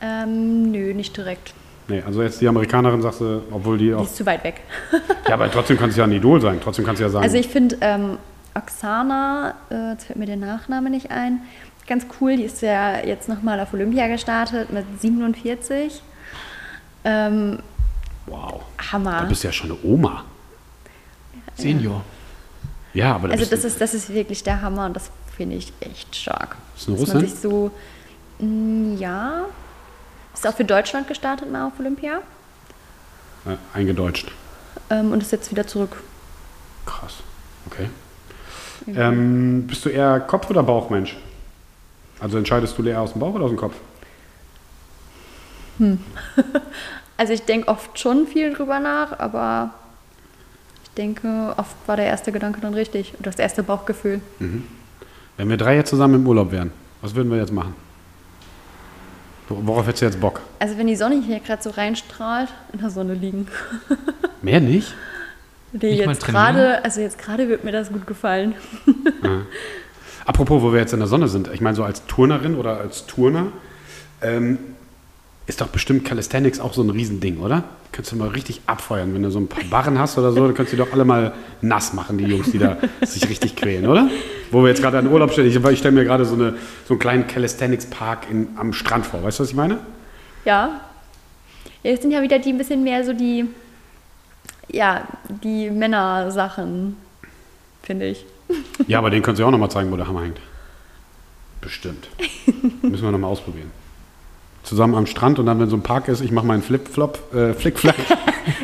Ähm, 0.00 0.70
nö, 0.72 0.92
nicht 0.94 1.16
direkt. 1.16 1.54
Nee, 1.90 2.02
also 2.06 2.22
jetzt 2.22 2.40
die 2.40 2.46
Amerikanerin 2.48 3.02
sagst 3.02 3.20
du, 3.20 3.42
obwohl 3.50 3.76
die 3.76 3.86
Die 3.86 3.94
auch. 3.94 4.04
ist 4.04 4.16
zu 4.16 4.24
weit 4.26 4.44
weg. 4.44 4.60
Ja, 5.28 5.34
aber 5.34 5.50
trotzdem 5.50 5.76
kannst 5.78 5.96
du 5.96 6.00
ja 6.00 6.06
ein 6.06 6.12
Idol 6.12 6.40
sein. 6.40 6.58
Trotzdem 6.62 6.84
kannst 6.84 7.00
du 7.00 7.04
ja 7.04 7.10
sagen. 7.10 7.22
Also 7.24 7.36
ich 7.36 7.48
finde 7.48 7.76
ähm, 7.82 8.18
Oksana, 8.54 9.54
äh, 9.70 9.90
jetzt 9.92 10.04
fällt 10.06 10.18
mir 10.18 10.26
der 10.26 10.36
Nachname 10.36 10.90
nicht 10.90 11.10
ein, 11.12 11.40
ganz 11.86 12.04
cool. 12.20 12.36
Die 12.36 12.42
ist 12.44 12.62
ja 12.62 12.98
jetzt 13.04 13.28
nochmal 13.28 13.60
auf 13.60 13.72
Olympia 13.72 14.08
gestartet 14.08 14.72
mit 14.72 14.84
47. 15.00 16.02
Ähm, 17.04 17.58
wow. 18.26 18.60
Hammer. 18.92 19.24
bist 19.28 19.44
du 19.44 19.48
ja 19.48 19.52
schon 19.52 19.70
eine 19.70 19.78
Oma. 19.84 20.24
Senior. 21.56 22.02
Ja, 22.92 23.14
aber 23.14 23.28
Also 23.28 23.38
bist 23.40 23.52
das 23.52 23.60
du, 23.62 23.66
ist, 23.68 23.80
das 23.80 23.94
ist 23.94 24.12
wirklich 24.12 24.42
der 24.42 24.62
Hammer 24.62 24.86
und 24.86 24.94
das 24.96 25.10
finde 25.36 25.56
ich 25.56 25.72
echt 25.80 26.16
stark. 26.16 26.56
Ist 26.76 26.88
eine 26.88 26.96
Dass 26.98 27.06
man 27.08 27.16
Russin? 27.18 27.30
sich 27.30 27.40
so, 27.40 27.70
mm, 28.40 28.96
ja, 28.96 29.44
ist 30.40 30.46
auch 30.46 30.56
für 30.56 30.64
Deutschland 30.64 31.06
gestartet 31.06 31.50
mal 31.52 31.66
auf 31.66 31.72
Olympia 31.78 32.20
äh, 33.46 33.56
eingedeutscht. 33.76 34.32
ähm, 34.88 35.12
und 35.12 35.22
ist 35.22 35.32
jetzt 35.32 35.50
wieder 35.50 35.66
zurück. 35.66 35.96
Krass. 36.86 37.16
Okay. 37.66 37.88
Ähm, 38.86 39.66
bist 39.66 39.84
du 39.84 39.90
eher 39.90 40.20
Kopf- 40.20 40.48
oder 40.48 40.62
Bauchmensch? 40.62 41.16
Also 42.18 42.38
entscheidest 42.38 42.76
du 42.78 42.82
eher 42.84 43.00
aus 43.00 43.12
dem 43.12 43.20
Bauch 43.20 43.34
oder 43.34 43.44
aus 43.44 43.50
dem 43.50 43.58
Kopf? 43.58 43.74
Also 47.16 47.34
ich 47.34 47.42
denke 47.42 47.68
oft 47.68 47.98
schon 47.98 48.26
viel 48.26 48.54
drüber 48.54 48.80
nach, 48.80 49.18
aber 49.18 49.74
ich 50.84 50.90
denke, 50.94 51.52
oft 51.58 51.76
war 51.86 51.96
der 51.96 52.06
erste 52.06 52.32
Gedanke 52.32 52.62
dann 52.62 52.72
richtig 52.72 53.12
oder 53.12 53.24
das 53.24 53.38
erste 53.38 53.62
Bauchgefühl. 53.62 54.22
Wenn 54.38 55.48
wir 55.50 55.58
drei 55.58 55.76
jetzt 55.76 55.90
zusammen 55.90 56.14
im 56.14 56.26
Urlaub 56.26 56.50
wären, 56.50 56.72
was 57.02 57.14
würden 57.14 57.30
wir 57.30 57.36
jetzt 57.36 57.52
machen? 57.52 57.74
Worauf 59.50 59.86
hättest 59.86 60.02
du 60.02 60.06
jetzt 60.06 60.20
Bock? 60.20 60.40
Also 60.60 60.78
wenn 60.78 60.86
die 60.86 60.94
Sonne 60.96 61.20
hier 61.20 61.40
gerade 61.40 61.62
so 61.62 61.70
reinstrahlt, 61.70 62.48
in 62.72 62.78
der 62.80 62.90
Sonne 62.90 63.14
liegen. 63.14 63.48
Mehr 64.42 64.60
nicht? 64.60 64.94
Nee, 65.72 65.90
Nicht 65.96 66.06
mal 66.06 66.12
jetzt 66.12 66.22
trainieren? 66.22 66.54
gerade, 66.54 66.84
also 66.84 67.00
jetzt 67.00 67.18
gerade 67.18 67.48
wird 67.48 67.64
mir 67.64 67.72
das 67.72 67.90
gut 67.92 68.06
gefallen. 68.06 68.54
Apropos, 70.24 70.62
wo 70.62 70.72
wir 70.72 70.80
jetzt 70.80 70.92
in 70.92 71.00
der 71.00 71.08
Sonne 71.08 71.28
sind, 71.28 71.48
ich 71.52 71.60
meine, 71.60 71.74
so 71.76 71.84
als 71.84 72.06
Turnerin 72.06 72.54
oder 72.54 72.78
als 72.78 73.06
Turner 73.06 73.48
ähm, 74.22 74.58
ist 75.50 75.60
doch 75.60 75.66
bestimmt 75.68 76.04
Calisthenics 76.04 76.60
auch 76.60 76.72
so 76.72 76.82
ein 76.82 76.90
Riesending, 76.90 77.38
oder? 77.40 77.64
Könntest 77.92 78.12
du 78.12 78.16
mal 78.16 78.28
richtig 78.28 78.60
abfeuern, 78.66 79.12
wenn 79.14 79.22
du 79.22 79.30
so 79.30 79.40
ein 79.40 79.48
paar 79.48 79.64
Barren 79.64 79.98
hast 79.98 80.16
oder 80.16 80.30
so, 80.32 80.44
dann 80.46 80.54
könntest 80.54 80.72
du 80.72 80.76
die 80.76 80.82
doch 80.88 80.92
alle 80.92 81.04
mal 81.04 81.32
nass 81.60 81.92
machen, 81.92 82.18
die 82.18 82.24
Jungs, 82.24 82.50
die 82.52 82.58
da 82.58 82.76
sich 83.02 83.28
richtig 83.28 83.56
quälen, 83.56 83.86
oder? 83.88 84.08
Wo 84.52 84.62
wir 84.62 84.68
jetzt 84.68 84.80
gerade 84.80 84.98
an 84.98 85.08
Urlaub 85.08 85.32
stehen, 85.32 85.46
ich, 85.46 85.56
ich 85.56 85.78
stelle 85.78 85.94
mir 85.94 86.04
gerade 86.04 86.24
so, 86.24 86.34
eine, 86.34 86.54
so 86.86 86.94
einen 86.94 87.00
kleinen 87.00 87.26
Calisthenics-Park 87.26 88.30
in- 88.30 88.48
am 88.56 88.72
Strand 88.72 89.06
vor, 89.06 89.22
weißt 89.24 89.40
du, 89.40 89.42
was 89.42 89.50
ich 89.50 89.56
meine? 89.56 89.78
Ja. 90.44 90.66
ja. 90.68 90.80
Jetzt 91.82 92.02
sind 92.02 92.10
ja 92.12 92.22
wieder 92.22 92.38
die 92.38 92.50
ein 92.50 92.58
bisschen 92.58 92.84
mehr 92.84 93.04
so 93.04 93.12
die, 93.12 93.46
ja, 94.68 95.08
die 95.42 95.68
Männersachen, 95.70 96.96
finde 97.82 98.06
ich. 98.06 98.24
Ja, 98.86 98.98
aber 98.98 99.10
den 99.10 99.22
könntest 99.22 99.40
du 99.42 99.46
auch 99.46 99.50
noch 99.50 99.58
mal 99.58 99.70
zeigen, 99.70 99.90
wo 99.90 99.96
der 99.96 100.06
Hammer 100.06 100.22
hängt. 100.22 100.38
Bestimmt. 101.60 102.08
Müssen 102.82 103.02
wir 103.04 103.10
noch 103.10 103.18
mal 103.18 103.26
ausprobieren. 103.28 103.70
Zusammen 104.70 104.94
am 104.94 105.06
Strand 105.06 105.40
und 105.40 105.46
dann, 105.46 105.58
wenn 105.58 105.68
so 105.68 105.74
ein 105.76 105.82
Park 105.82 106.06
ist, 106.06 106.20
ich 106.20 106.30
mache 106.30 106.46
meinen 106.46 106.62
Flip-Flop, 106.62 107.34
äh, 107.34 107.54
Flick-Flack. 107.54 107.96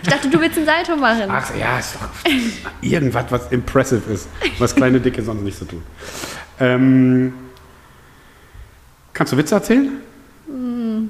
Ich 0.02 0.08
dachte, 0.08 0.28
du 0.30 0.40
willst 0.40 0.56
einen 0.56 0.66
Salto 0.66 0.96
machen. 0.96 1.24
Ach 1.28 1.54
ja, 1.54 1.78
ist 1.78 1.96
doch 1.96 2.08
irgendwas, 2.80 3.24
was 3.28 3.52
impressive 3.52 4.10
ist, 4.12 4.28
was 4.58 4.74
kleine 4.74 5.00
Dicke 5.00 5.22
sonst 5.22 5.42
nicht 5.42 5.58
so 5.58 5.64
tun. 5.64 5.82
Ähm, 6.58 7.34
kannst 9.12 9.32
du 9.32 9.36
Witze 9.36 9.54
erzählen? 9.54 9.90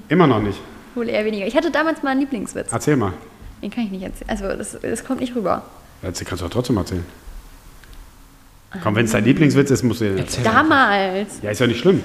Immer 0.09 0.27
noch 0.27 0.43
nicht. 0.43 0.59
Wohl 0.95 1.09
eher 1.09 1.25
weniger. 1.25 1.47
Ich 1.47 1.57
hatte 1.57 1.71
damals 1.71 2.03
mal 2.03 2.11
einen 2.11 2.21
Lieblingswitz. 2.21 2.73
Erzähl 2.73 2.97
mal. 2.97 3.13
Den 3.63 3.71
kann 3.71 3.85
ich 3.85 3.91
nicht 3.91 4.03
erzählen. 4.03 4.31
Also, 4.31 4.49
das, 4.49 4.79
das 4.81 5.05
kommt 5.05 5.21
nicht 5.21 5.35
rüber. 5.37 5.63
Erzähl, 6.03 6.27
kannst 6.27 6.43
du 6.43 6.47
doch 6.47 6.53
trotzdem 6.53 6.77
erzählen. 6.79 7.07
Komm, 8.83 8.97
wenn 8.97 9.05
es 9.07 9.13
dein 9.13 9.25
Lieblingswitz 9.25 9.71
ist, 9.71 9.85
musst 9.85 10.01
du 10.01 10.07
den 10.07 10.19
erzählen. 10.19 10.45
Erzähl. 10.45 10.53
Damals. 10.53 11.39
Ja, 11.43 11.51
ist 11.51 11.61
ja 11.61 11.67
nicht 11.67 11.81
schlimm. 11.81 12.03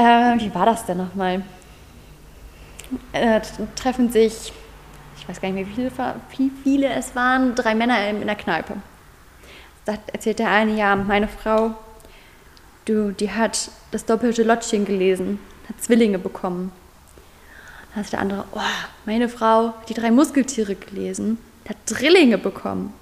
Äh, 0.00 0.40
wie 0.40 0.54
war 0.54 0.64
das 0.64 0.86
denn 0.86 0.96
nochmal? 0.96 1.42
Äh, 3.12 3.42
treffen 3.76 4.10
sich, 4.10 4.50
ich 5.18 5.28
weiß 5.28 5.42
gar 5.42 5.50
nicht 5.50 5.56
mehr, 5.56 5.66
wie 5.68 5.74
viele, 5.74 6.14
wie 6.38 6.50
viele 6.64 6.88
es 6.88 7.14
waren, 7.14 7.54
drei 7.54 7.74
Männer 7.74 8.08
in, 8.08 8.22
in 8.22 8.26
der 8.26 8.36
Kneipe. 8.36 8.76
Da 9.84 9.96
erzählt 10.10 10.38
der 10.38 10.50
eine, 10.50 10.74
ja, 10.74 10.96
meine 10.96 11.28
Frau, 11.28 11.74
du, 12.86 13.12
die 13.12 13.30
hat 13.30 13.70
das 13.90 14.06
doppelte 14.06 14.42
Lottchen 14.42 14.86
gelesen, 14.86 15.38
hat 15.68 15.82
Zwillinge 15.82 16.18
bekommen. 16.18 16.72
Dann 17.94 18.04
sagt 18.04 18.14
der 18.14 18.20
andere, 18.20 18.44
oh, 18.52 18.60
meine 19.04 19.28
Frau 19.28 19.74
hat 19.78 19.88
die 19.90 19.94
drei 19.94 20.10
Muskeltiere 20.10 20.76
gelesen, 20.76 21.36
hat 21.68 21.76
Drillinge 21.84 22.38
bekommen. 22.38 22.94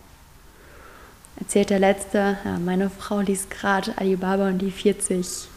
Erzählt 1.39 1.71
der 1.71 1.79
Letzte, 1.79 2.39
ja, 2.45 2.59
meine 2.59 2.91
Frau 2.91 3.21
liest 3.21 3.53
gerade 3.53 3.97
Alibaba 3.97 4.49
und 4.49 4.59
die 4.59 4.73
40. 4.73 5.49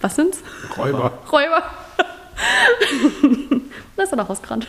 Was 0.00 0.16
sind's? 0.16 0.38
Räuber. 0.76 1.18
Räuber. 1.30 1.62
da 3.96 4.02
ist 4.02 4.12
er 4.12 4.16
noch 4.16 4.28
rausgerannt. 4.28 4.66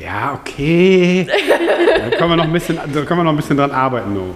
Ja, 0.00 0.34
okay. 0.34 1.26
Da 1.26 2.16
können 2.16 2.30
wir 2.30 2.36
noch 2.36 2.44
ein 2.44 2.52
bisschen, 2.52 2.76
da 2.76 3.02
können 3.02 3.20
wir 3.20 3.24
noch 3.24 3.32
ein 3.32 3.36
bisschen 3.36 3.56
dran 3.56 3.70
arbeiten. 3.70 4.14
No. 4.14 4.34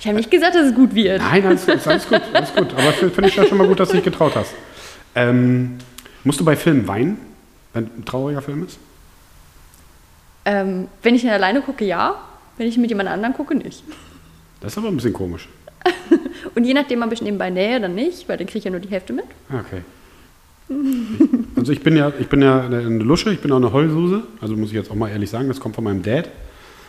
Ich 0.00 0.06
habe 0.06 0.16
nicht 0.16 0.30
gesagt, 0.30 0.54
dass 0.54 0.68
es 0.68 0.74
gut 0.74 0.94
wird. 0.94 1.20
Nein, 1.20 1.44
alles, 1.44 1.68
ist 1.68 1.86
alles 1.86 2.08
gut, 2.08 2.22
alles 2.32 2.54
gut. 2.54 2.72
Aber 2.72 2.92
finde 2.92 3.28
ich 3.28 3.36
ja 3.36 3.44
schon 3.44 3.58
mal 3.58 3.66
gut, 3.66 3.80
dass 3.80 3.88
du 3.88 3.96
dich 3.96 4.04
getraut 4.04 4.34
hast. 4.36 4.54
Ähm, 5.14 5.78
musst 6.24 6.40
du 6.40 6.44
bei 6.44 6.56
Filmen 6.56 6.86
weinen, 6.88 7.18
wenn 7.74 7.84
ein 7.84 8.04
trauriger 8.04 8.40
Film 8.40 8.64
ist? 8.64 8.78
Ähm, 10.44 10.88
wenn 11.02 11.14
ich 11.14 11.24
ihn 11.24 11.30
alleine 11.30 11.60
gucke, 11.60 11.84
ja. 11.84 12.14
Wenn 12.56 12.68
ich 12.68 12.78
mit 12.78 12.90
jemand 12.90 13.08
anderem 13.08 13.34
gucke, 13.34 13.54
nicht. 13.54 13.84
Das 14.60 14.72
ist 14.72 14.78
aber 14.78 14.88
ein 14.88 14.96
bisschen 14.96 15.12
komisch. 15.12 15.48
Und 16.54 16.64
je 16.64 16.74
nachdem, 16.74 17.02
ob 17.02 17.12
ich 17.12 17.22
nebenbei 17.22 17.50
nähe, 17.50 17.80
dann 17.80 17.94
nicht, 17.94 18.28
weil 18.28 18.36
dann 18.36 18.46
kriege 18.46 18.58
ich 18.58 18.64
ja 18.64 18.70
nur 18.70 18.80
die 18.80 18.88
Hälfte 18.90 19.12
mit. 19.12 19.24
Okay. 19.48 19.82
Also 21.56 21.72
ich 21.72 21.82
bin 21.82 21.96
ja, 21.96 22.12
ich 22.18 22.28
bin 22.28 22.42
ja 22.42 22.60
eine 22.60 22.80
Lusche, 22.82 23.32
ich 23.32 23.40
bin 23.40 23.50
auch 23.52 23.56
eine 23.56 23.72
Heulsuse. 23.72 24.22
Also 24.40 24.54
muss 24.56 24.68
ich 24.68 24.74
jetzt 24.74 24.90
auch 24.90 24.94
mal 24.94 25.08
ehrlich 25.08 25.30
sagen, 25.30 25.48
das 25.48 25.60
kommt 25.60 25.74
von 25.74 25.84
meinem 25.84 26.02
Dad. 26.02 26.28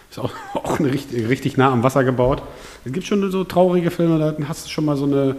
Ist 0.09 0.19
auch, 0.19 0.31
auch 0.53 0.79
eine 0.79 0.91
richtig, 0.91 1.29
richtig 1.29 1.55
nah 1.57 1.71
am 1.71 1.83
Wasser 1.83 2.03
gebaut. 2.03 2.41
Es 2.85 2.91
gibt 2.91 3.05
schon 3.05 3.29
so 3.31 3.43
traurige 3.43 3.91
Filme, 3.91 4.19
da 4.19 4.35
hast 4.47 4.65
du 4.65 4.69
schon 4.69 4.85
mal 4.85 4.97
so 4.97 5.05
eine 5.05 5.35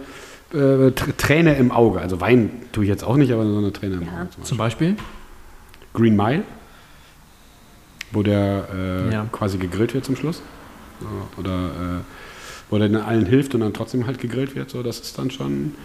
äh, 0.53 0.89
Tr- 0.91 1.15
Träne 1.17 1.55
im 1.55 1.71
Auge. 1.71 1.99
Also 1.99 2.19
weinen 2.21 2.63
tue 2.71 2.83
ich 2.85 2.89
jetzt 2.89 3.03
auch 3.03 3.15
nicht, 3.17 3.31
aber 3.31 3.45
so 3.45 3.57
eine 3.57 3.71
Träne 3.73 3.95
im 3.95 4.03
Ja. 4.03 4.21
Auge. 4.21 4.29
Zum 4.31 4.43
Zum 4.43 4.57
Beispiel. 4.57 4.91
Beispiel? 4.93 5.05
Green 5.93 6.15
Mile, 6.15 6.43
wo 8.11 8.23
der 8.23 8.67
äh, 8.73 9.13
Ja. 9.13 9.25
quasi 9.31 9.57
gegrillt 9.57 9.93
wird 9.93 10.05
zum 10.05 10.15
Schluss. 10.15 10.41
Oder 11.37 11.49
äh, 11.51 11.99
wo 12.71 12.79
der 12.79 12.89
dann 12.89 13.01
allen 13.03 13.27
hilft 13.27 13.53
und 13.53 13.61
dann 13.61 13.73
trotzdem 13.73 14.07
halt 14.07 14.17
gegrillt 14.19 14.55
wird. 14.55 14.71
So, 14.71 14.81
das 14.81 14.99
ist 14.99 15.17
dann 15.19 15.29
schon 15.29 15.75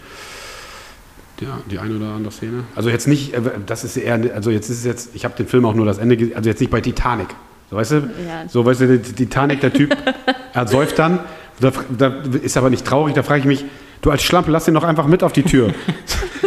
ja, 1.39 1.59
die 1.69 1.77
eine 1.77 1.95
oder 1.97 2.07
andere 2.13 2.31
Szene. 2.33 2.63
Also 2.75 2.89
jetzt 2.89 3.07
nicht, 3.07 3.33
äh, 3.35 3.41
das 3.65 3.83
ist 3.83 3.95
eher, 3.97 4.19
also 4.33 4.49
jetzt 4.49 4.69
ist 4.69 4.79
es 4.79 4.85
jetzt, 4.85 5.09
ich 5.13 5.23
habe 5.23 5.35
den 5.37 5.47
Film 5.47 5.65
auch 5.65 5.75
nur 5.75 5.85
das 5.85 5.99
Ende, 5.99 6.31
also 6.35 6.49
jetzt 6.49 6.59
nicht 6.59 6.71
bei 6.71 6.81
Titanic. 6.81 7.27
So, 7.69 7.75
weißt 7.75 7.91
du, 7.91 7.95
Ja. 7.95 8.47
so, 8.47 8.65
weißt 8.65 8.81
du, 8.81 8.99
Titanic, 9.01 9.61
der 9.61 9.71
Typ, 9.73 9.95
er 10.53 10.67
säuft 10.67 10.97
dann, 10.97 11.19
da, 11.59 11.71
da 11.97 12.13
ist 12.41 12.57
aber 12.57 12.69
nicht 12.71 12.85
traurig, 12.85 13.13
da 13.13 13.21
frage 13.23 13.41
ich 13.41 13.45
mich, 13.45 13.65
du 14.01 14.09
als 14.09 14.23
Schlampe, 14.23 14.49
lass 14.51 14.65
den 14.65 14.73
doch 14.73 14.83
einfach 14.83 15.05
mit 15.07 15.21
auf 15.23 15.33
die 15.33 15.43
Tür. 15.43 15.73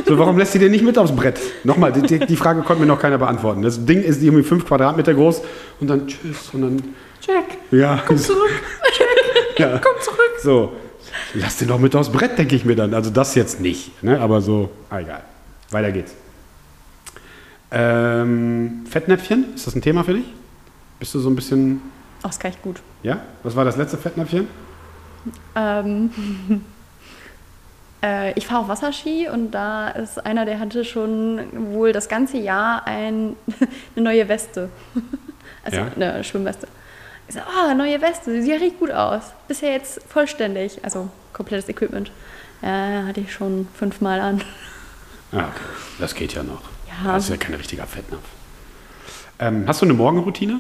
So, 0.06 0.18
warum 0.18 0.38
lässt 0.38 0.52
sie 0.52 0.58
den 0.58 0.70
nicht 0.72 0.82
mit 0.84 0.96
aufs 0.98 1.14
Brett? 1.14 1.38
Nochmal, 1.62 1.92
die, 1.92 2.02
die 2.02 2.18
die 2.26 2.36
Frage 2.36 2.62
konnte 2.62 2.80
mir 2.80 2.86
noch 2.86 2.98
keiner 2.98 3.18
beantworten. 3.18 3.62
Das 3.62 3.84
Ding 3.84 4.02
ist 4.02 4.22
irgendwie 4.22 4.42
fünf 4.42 4.64
Quadratmeter 4.66 5.14
groß 5.14 5.42
und 5.80 5.88
dann 5.90 6.06
tschüss 6.08 6.50
und 6.52 6.62
dann. 6.62 6.82
Jack, 7.24 7.44
Ja. 7.70 8.02
komm 8.06 8.16
zurück. 8.16 8.48
ja. 9.60 9.78
Komm 9.82 10.00
zurück. 10.02 10.18
So, 10.42 10.72
lass 11.34 11.56
den 11.58 11.68
doch 11.68 11.78
mit 11.78 11.94
aufs 11.96 12.10
Brett, 12.10 12.38
denke 12.38 12.56
ich 12.56 12.64
mir 12.64 12.76
dann. 12.76 12.94
Also 12.94 13.10
das 13.10 13.34
jetzt 13.34 13.60
nicht, 13.60 14.02
ne? 14.02 14.20
aber 14.20 14.40
so, 14.40 14.70
ah, 14.90 15.00
egal. 15.00 15.22
Weiter 15.70 15.92
geht's. 15.92 16.14
Ähm, 17.70 18.84
Fettnäpfchen, 18.88 19.54
ist 19.54 19.66
das 19.66 19.74
ein 19.76 19.82
Thema 19.82 20.02
für 20.04 20.14
dich? 20.14 20.26
Bist 20.98 21.14
du 21.14 21.20
so 21.20 21.30
ein 21.30 21.36
bisschen, 21.36 21.80
Oh, 22.22 22.26
das 22.26 22.38
kann 22.38 22.50
ich 22.50 22.60
gut. 22.62 22.80
ja? 23.02 23.20
Was 23.42 23.54
war 23.56 23.64
das 23.64 23.76
letzte 23.76 23.96
Fettnäpfchen? 23.96 24.48
Ähm, 25.54 26.10
äh, 28.02 28.32
ich 28.32 28.46
fahre 28.46 28.62
auf 28.62 28.68
Wasserski 28.68 29.28
und 29.28 29.52
da 29.52 29.88
ist 29.90 30.24
einer, 30.26 30.44
der 30.44 30.58
hatte 30.58 30.84
schon 30.84 31.72
wohl 31.72 31.92
das 31.92 32.08
ganze 32.08 32.38
Jahr 32.38 32.86
ein, 32.86 33.36
eine 33.96 34.04
neue 34.04 34.28
Weste. 34.28 34.68
Also 35.64 35.76
Ja. 35.78 35.86
eine 35.94 36.24
Schwimmweste. 36.24 36.66
Ich 37.30 37.34
sage, 37.36 37.46
oh, 37.48 37.74
neue 37.76 38.00
Weste, 38.02 38.32
sie 38.32 38.42
sieht 38.42 38.54
richtig 38.54 38.80
gut 38.80 38.90
aus. 38.90 39.22
Bisher 39.46 39.70
jetzt 39.70 40.00
vollständig, 40.08 40.80
also 40.82 41.08
komplettes 41.32 41.68
Equipment. 41.68 42.10
Ja, 42.60 43.04
hatte 43.06 43.20
ich 43.20 43.32
schon 43.32 43.68
fünfmal 43.72 44.18
an. 44.20 44.42
Ah, 45.30 45.44
okay. 45.44 45.48
Das 46.00 46.12
geht 46.16 46.34
ja 46.34 46.42
noch. 46.42 46.60
Ja. 46.88 47.12
Das 47.12 47.22
ist 47.24 47.30
ja 47.30 47.36
kein 47.36 47.54
richtiger 47.54 47.86
Fettnapf. 47.86 48.24
Ähm, 49.38 49.62
hast 49.68 49.80
du 49.80 49.86
eine 49.86 49.94
Morgenroutine? 49.94 50.58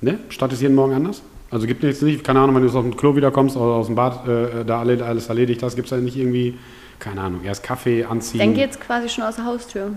Ne? 0.00 0.18
Startest 0.30 0.62
jeden 0.62 0.74
Morgen 0.74 0.94
anders? 0.94 1.20
Also 1.50 1.66
gibt 1.66 1.84
es 1.84 1.90
jetzt 1.96 2.02
nicht, 2.02 2.24
keine 2.24 2.40
Ahnung, 2.40 2.56
wenn 2.56 2.62
du 2.62 2.68
aus 2.68 2.72
dem 2.82 2.96
Klo 2.96 3.14
wiederkommst 3.14 3.56
oder 3.58 3.74
aus 3.74 3.86
dem 3.88 3.94
Bad 3.94 4.26
äh, 4.26 4.64
da 4.64 4.80
alle- 4.80 5.04
alles 5.04 5.28
erledigt 5.28 5.62
hast, 5.62 5.76
gibt 5.76 5.84
es 5.86 5.90
da 5.90 5.98
nicht 5.98 6.16
irgendwie, 6.16 6.58
keine 6.98 7.20
Ahnung, 7.20 7.44
erst 7.44 7.62
Kaffee 7.62 8.04
anziehen? 8.06 8.38
Dann 8.40 8.54
geht's 8.54 8.80
quasi 8.80 9.10
schon 9.10 9.22
aus 9.24 9.36
der 9.36 9.44
Haustür. 9.44 9.92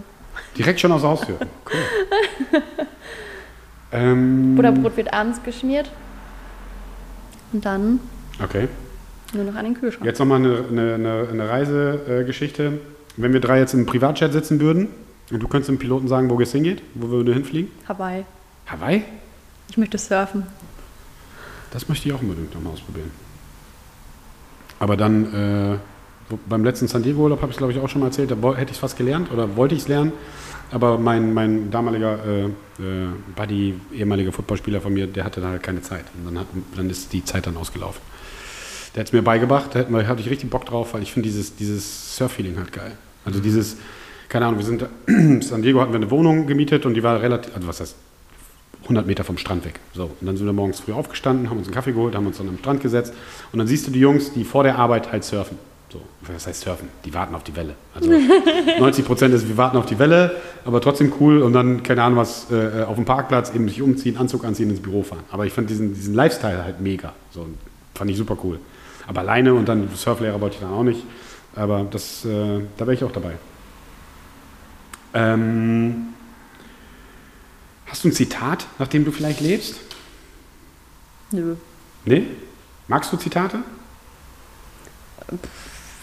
Direkt 0.57 0.82
schon 0.82 0.91
aus 0.91 0.99
der 1.02 1.10
Haustür. 1.11 1.38
Cool. 2.52 2.61
Ähm, 3.91 4.56
Butterbrot 4.56 4.98
wird 4.98 5.14
abends 5.14 5.41
geschmiert. 5.44 5.91
Und 7.52 7.66
dann 7.66 7.99
Okay. 8.44 8.68
nur 9.34 9.44
noch 9.44 9.56
an 9.56 9.66
den 9.66 9.74
Kühlschrank. 9.74 10.06
Jetzt 10.06 10.20
nochmal 10.20 10.40
eine, 10.40 10.64
eine, 10.70 10.94
eine, 10.95 11.28
eine 11.32 11.49
Reisegeschichte. 11.49 12.80
Wenn 13.18 13.34
wir 13.34 13.40
drei 13.41 13.60
jetzt 13.60 13.74
im 13.74 13.86
Privatchat 13.86 14.32
sitzen 14.32 14.60
würden 14.60 14.88
und 15.32 15.40
du 15.41 15.48
könntest 15.48 15.70
dem 15.70 15.78
Piloten 15.80 16.07
sagen, 16.07 16.30
wo 16.30 16.40
es 16.40 16.52
hingeht, 16.52 16.82
wo 16.94 17.26
wir 17.26 17.34
hinfliegen? 17.34 17.72
Hawaii. 17.88 18.24
Hawaii? 18.68 19.03
Ich 19.70 19.78
möchte 19.78 19.98
surfen. 19.98 20.44
Das 21.72 21.90
möchte 21.90 22.07
ich 22.07 22.16
auch 22.16 22.22
unbedingt 22.22 22.53
nochmal 22.53 22.74
ausprobieren. 22.74 23.11
Aber 24.80 24.95
dann, 24.95 25.74
äh, 25.74 25.78
beim 26.48 26.64
letzten 26.64 26.88
San 26.88 27.03
Diego-Urlaub 27.03 27.41
habe 27.41 27.49
ich 27.52 27.56
es, 27.56 27.57
glaube 27.57 27.74
ich, 27.74 27.80
auch 27.80 27.90
schon 27.90 28.02
mal 28.02 28.07
erzählt, 28.07 28.32
da 28.32 28.36
hätte 28.53 28.66
ich 28.72 28.78
es 28.78 28.78
fast 28.78 28.98
gelernt 28.98 29.32
oder 29.32 29.56
wollte 29.56 29.76
ich 29.76 29.82
es 29.82 29.88
lernen. 29.88 30.14
Aber 30.72 30.98
mein, 30.98 31.34
mein 31.34 31.72
damaliger 31.72 32.20
äh, 32.26 32.44
äh, 32.44 33.08
Buddy, 33.36 33.80
ehemaliger 33.94 34.32
Footballspieler 34.32 34.82
von 34.82 34.94
mir, 34.94 35.08
der 35.08 35.24
hatte 35.24 35.41
da 35.41 35.50
halt 35.50 35.64
keine 35.64 35.82
Zeit. 35.82 36.06
Und 36.16 36.26
dann, 36.26 36.40
hat, 36.40 36.48
dann 36.76 36.90
ist 36.90 37.12
die 37.12 37.24
Zeit 37.26 37.48
dann 37.48 37.58
ausgelaufen. 37.58 38.02
Der 38.94 39.02
hat 39.02 39.08
es 39.08 39.14
mir 39.14 39.22
beigebracht, 39.22 39.72
da 39.74 40.08
hatte 40.08 40.22
ich 40.22 40.30
richtig 40.30 40.50
Bock 40.50 40.66
drauf, 40.66 40.94
weil 40.94 41.04
ich 41.04 41.14
finde 41.14 41.30
dieses, 41.30 41.56
dieses 41.56 42.16
Surf-Feeling 42.16 42.58
halt 42.58 42.72
geil. 42.72 42.91
Also 43.24 43.40
dieses, 43.40 43.78
keine 44.30 44.46
Ahnung, 44.46 44.60
wir 44.60 44.66
sind, 44.66 44.86
in 45.08 45.41
San 45.44 45.62
Diego 45.62 45.80
hatten 45.82 45.91
wir 45.91 45.98
eine 45.98 46.10
Wohnung 46.10 46.48
gemietet 46.48 46.86
und 46.86 46.96
die 46.96 47.04
war 47.04 47.22
relativ, 47.22 47.56
also 47.56 47.68
was 47.68 47.82
heißt 47.82 47.96
100 48.84 49.06
Meter 49.06 49.24
vom 49.24 49.38
Strand 49.38 49.66
weg. 49.66 49.80
So, 49.94 50.06
und 50.06 50.26
dann 50.26 50.38
sind 50.38 50.46
wir 50.46 50.54
morgens 50.54 50.80
früh 50.80 50.94
aufgestanden, 50.94 51.50
haben 51.50 51.58
uns 51.58 51.68
einen 51.68 51.76
Kaffee 51.76 51.91
geholt, 51.91 52.16
haben 52.16 52.26
uns 52.26 52.38
dann 52.38 52.50
am 52.50 52.58
Strand 52.58 52.82
gesetzt 52.82 53.14
und 53.52 53.60
dann 53.60 53.68
siehst 53.68 53.86
du 53.88 53.91
die 53.91 54.00
Jungs, 54.00 54.34
die 54.34 54.44
vor 54.44 54.64
der 54.64 54.78
Arbeit 54.78 55.12
halt 55.12 55.24
surfen. 55.24 55.58
So, 55.91 56.02
was 56.22 56.45
heißt 56.45 56.61
surfen? 56.61 56.90
Die 57.03 57.14
warten 57.14 57.34
auf 57.34 57.44
die 57.44 57.56
Welle. 57.56 57.74
Also 57.95 58.11
90 58.80 59.06
Prozent 59.06 59.34
ist, 59.34 59.48
wir 59.48 59.57
warten 59.57 59.78
auf 59.78 59.88
die 59.88 59.98
Welle, 59.98 60.36
aber 60.64 60.82
trotzdem 60.82 61.11
cool 61.20 61.41
und 61.41 61.53
dann, 61.53 61.82
keine 61.82 62.03
Ahnung 62.03 62.20
was, 62.20 62.52
äh, 62.52 62.84
auf 62.84 62.95
dem 62.95 63.06
Parkplatz 63.06 63.53
eben 63.56 63.68
sich 63.68 63.82
umziehen, 63.82 64.18
Anzug 64.18 64.45
anziehen, 64.45 64.70
ins 64.70 64.82
Büro 64.82 65.02
fahren. 65.02 65.24
Aber 65.32 65.48
ich 65.48 65.53
fand 65.53 65.70
diesen, 65.70 65.95
diesen 65.95 66.14
Lifestyle 66.14 66.64
halt 66.64 66.80
mega. 66.80 67.14
So, 67.32 67.48
fand 67.95 68.11
ich 68.11 68.18
super 68.18 68.38
cool. 68.44 68.60
Aber 69.07 69.22
alleine 69.22 69.56
und 69.56 69.68
dann 69.68 69.90
Surflehrer 69.95 70.40
wollte 70.40 70.56
ich 70.56 70.61
dann 70.61 70.72
auch 70.72 70.84
nicht. 70.84 71.03
Aber 71.56 71.86
das, 71.90 72.24
äh, 72.24 72.60
da 72.78 72.86
wäre 72.86 72.94
ich 72.94 73.03
auch 73.03 73.11
dabei. 73.11 73.34
Ähm, 75.16 76.10
hast 77.88 78.03
du 78.03 78.10
ein 78.10 78.14
Zitat, 78.14 78.68
nach 78.78 78.88
dem 78.88 79.06
du 79.06 79.11
vielleicht 79.11 79.41
lebst? 79.41 79.80
Nö. 81.32 81.56
Nee? 82.06 82.28
Magst 82.88 83.11
du 83.11 83.18
Zitate? 83.18 83.60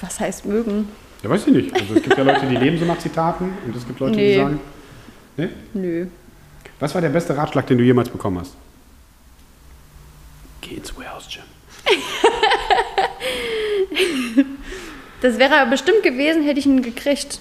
Was 0.01 0.21
heißt 0.21 0.45
mögen? 0.47 0.89
Ja, 1.23 1.31
weiß 1.31 1.47
ich 1.47 1.53
nicht. 1.55 1.73
Also 1.75 1.95
es 1.95 2.03
gibt 2.03 2.17
ja 2.19 2.25
Leute, 2.25 2.47
die 2.47 2.57
leben 2.57 2.79
so 2.79 2.85
nach 2.85 2.99
Zitaten 2.99 3.51
und 3.67 3.75
es 3.75 3.87
gibt 3.87 3.99
Leute, 4.01 4.17
die 4.17 4.23
Nee. 4.23 4.37
sagen. 4.37 4.61
Nee? 5.37 5.49
Nö. 5.75 6.07
Was 6.81 6.95
war 6.95 7.01
der 7.01 7.09
beste 7.09 7.37
Ratschlag, 7.37 7.67
den 7.67 7.79
du 7.79 7.85
jemals 7.85 8.09
bekommen 8.11 8.39
hast? 8.41 8.55
Geh 10.61 10.75
ins 10.77 10.95
Warehouse 10.97 11.29
Gym. 11.31 11.43
Das 15.23 15.39
wäre 15.39 15.59
aber 15.61 15.71
bestimmt 15.71 16.03
gewesen, 16.03 16.43
hätte 16.43 16.61
ich 16.61 16.67
ihn 16.67 16.83
gekriegt. 16.83 17.41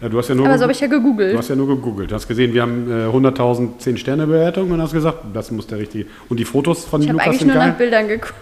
Ja, 0.00 0.08
du 0.08 0.16
hast 0.16 0.28
ja 0.28 0.34
nur 0.36 0.46
Aber 0.46 0.56
so 0.58 0.62
habe 0.62 0.72
ich 0.72 0.78
ja 0.80 0.86
Du 0.86 0.96
gegoogelt. 0.98 1.36
hast 1.36 1.48
ja 1.48 1.56
nur 1.56 1.66
gegoogelt. 1.66 2.10
Du 2.10 2.14
hast 2.14 2.28
gesehen, 2.28 2.54
wir 2.54 2.62
haben 2.62 2.88
äh, 2.88 3.06
100.000 3.06 3.80
10-Sterne-Bewertungen 3.80 4.70
und 4.72 4.80
hast 4.80 4.92
gesagt, 4.92 5.24
das 5.34 5.50
muss 5.50 5.66
der 5.66 5.78
richtige. 5.78 6.06
Und 6.28 6.38
die 6.38 6.44
Fotos 6.44 6.84
von 6.84 7.02
Ich 7.02 7.08
habe 7.08 7.14
Lukas 7.14 7.26
eigentlich 7.26 7.38
sind 7.40 7.48
nur 7.48 7.56
geil. 7.56 7.68
nach 7.70 7.76
Bildern 7.76 8.08
geguckt. 8.08 8.34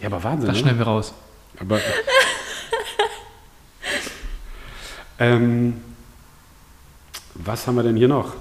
Ja, 0.00 0.08
aber 0.08 0.24
Wahnsinn. 0.24 0.48
Das 0.48 0.56
ne? 0.56 0.62
schneiden 0.62 0.78
wir 0.78 0.86
raus. 0.86 1.14
Aber, 1.60 1.80
ähm, 5.18 5.74
was 7.34 7.66
haben 7.66 7.76
wir 7.76 7.82
denn 7.82 7.96
hier 7.96 8.08
noch? 8.08 8.34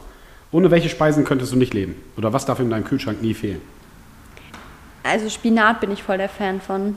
Ohne 0.51 0.69
welche 0.71 0.89
Speisen 0.89 1.25
könntest 1.25 1.51
du 1.51 1.57
nicht 1.57 1.73
leben? 1.73 1.95
Oder 2.15 2.31
was 2.33 2.45
darf 2.45 2.59
in 2.59 2.69
deinem 2.69 2.85
Kühlschrank 2.85 3.21
nie 3.21 3.33
fehlen? 3.33 3.61
Also 5.03 5.29
Spinat 5.29 5.81
bin 5.81 5.91
ich 5.91 6.03
voll 6.03 6.17
der 6.17 6.29
Fan 6.29 6.61
von. 6.61 6.95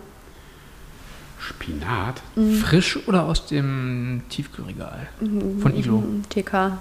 Spinat? 1.39 2.23
Frisch 2.63 2.99
oder 3.07 3.25
aus 3.25 3.47
dem 3.47 4.23
Tiefkühlregal? 4.29 5.09
Von 5.61 5.77
Iglo. 5.77 6.03
TK. 6.29 6.79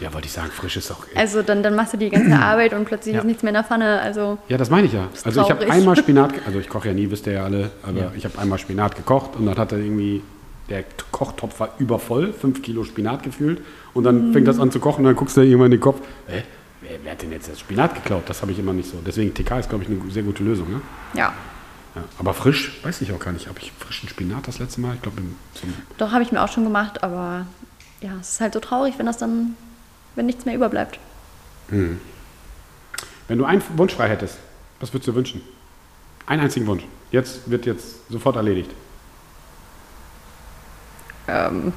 Ja, 0.00 0.12
wollte 0.14 0.26
ich 0.26 0.32
sagen, 0.32 0.50
frisch 0.50 0.76
ist 0.76 0.90
auch. 0.90 1.04
Also 1.14 1.42
dann, 1.42 1.62
dann 1.62 1.74
machst 1.76 1.92
du 1.92 1.96
die 1.98 2.08
ganze 2.10 2.36
Arbeit 2.42 2.72
und 2.72 2.84
plötzlich 2.86 3.14
Ja. 3.14 3.20
ist 3.20 3.26
nichts 3.26 3.42
mehr 3.42 3.50
in 3.50 3.54
der 3.54 3.64
Pfanne. 3.64 4.00
Also 4.00 4.38
Ja, 4.48 4.56
das 4.56 4.70
meine 4.70 4.86
ich 4.86 4.92
ja. 4.94 5.08
Also 5.24 5.42
ich 5.42 5.50
habe 5.50 5.70
einmal 5.70 5.96
Spinat, 5.96 6.32
also 6.46 6.58
ich 6.58 6.68
koche 6.68 6.88
ja 6.88 6.94
nie, 6.94 7.10
wisst 7.10 7.26
ihr 7.26 7.34
ja 7.34 7.44
alle, 7.44 7.70
aber 7.82 7.98
Ja. 8.00 8.12
ich 8.16 8.24
habe 8.24 8.38
einmal 8.38 8.58
Spinat 8.58 8.96
gekocht 8.96 9.36
und 9.36 9.46
dann 9.46 9.58
hat 9.58 9.72
er 9.72 9.78
irgendwie, 9.78 10.22
der 10.68 10.84
Kochtopf 11.10 11.60
war 11.60 11.70
übervoll, 11.78 12.32
fünf 12.32 12.62
Kilo 12.62 12.84
Spinat 12.84 13.22
gefühlt 13.22 13.62
und 13.92 14.04
dann 14.04 14.32
fängt 14.32 14.48
das 14.48 14.58
an 14.58 14.70
zu 14.70 14.80
kochen 14.80 15.00
und 15.00 15.04
dann 15.06 15.16
guckst 15.16 15.36
du 15.36 15.42
irgendwann 15.42 15.66
in 15.66 15.72
den 15.72 15.80
Kopf, 15.80 16.00
hä, 16.28 16.42
wer, 16.80 16.90
wer 17.02 17.12
hat 17.12 17.22
denn 17.22 17.32
jetzt 17.32 17.48
das 17.50 17.60
Spinat 17.60 17.94
geklaut? 17.94 18.22
Das 18.26 18.40
habe 18.42 18.52
ich 18.52 18.58
immer 18.58 18.72
nicht 18.72 18.88
so. 18.90 18.98
Deswegen 19.04 19.34
TK 19.34 19.58
ist, 19.58 19.68
glaube 19.68 19.84
ich, 19.84 19.90
eine 19.90 20.10
sehr 20.10 20.22
gute 20.22 20.42
Lösung. 20.42 20.70
Ne? 20.70 20.80
ja. 21.14 21.32
Ja. 21.96 22.02
Aber 22.20 22.34
frisch, 22.34 22.78
weiß 22.84 23.00
ich 23.00 23.12
auch 23.12 23.18
gar 23.18 23.32
nicht. 23.32 23.48
Habe 23.48 23.58
ich 23.60 23.72
frischen 23.76 24.08
Spinat 24.08 24.46
das 24.46 24.60
letzte 24.60 24.80
Mal? 24.80 24.94
Ich 24.94 25.02
glaube, 25.02 25.16
zum 25.54 25.74
Doch, 25.98 26.12
habe 26.12 26.22
ich 26.22 26.30
mir 26.30 26.40
auch 26.40 26.46
schon 26.46 26.62
gemacht, 26.62 27.02
aber 27.02 27.46
ja, 28.00 28.10
es 28.20 28.34
ist 28.34 28.40
halt 28.40 28.52
so 28.54 28.60
traurig, 28.60 28.94
wenn 28.98 29.06
das 29.06 29.18
dann, 29.18 29.56
wenn 30.14 30.26
nichts 30.26 30.44
mehr 30.44 30.54
überbleibt. 30.54 30.98
Wenn 31.68 33.38
du 33.38 33.44
einen 33.44 33.62
Wunsch 33.76 33.94
frei 33.94 34.08
hättest, 34.08 34.38
was 34.80 34.92
würdest 34.92 35.08
du 35.08 35.14
wünschen? 35.14 35.42
Einen 36.26 36.42
einzigen 36.42 36.66
Wunsch. 36.66 36.84
Jetzt 37.10 37.50
wird 37.50 37.66
jetzt 37.66 38.08
sofort 38.10 38.36
erledigt. 38.36 38.70
Ähm, 41.28 41.72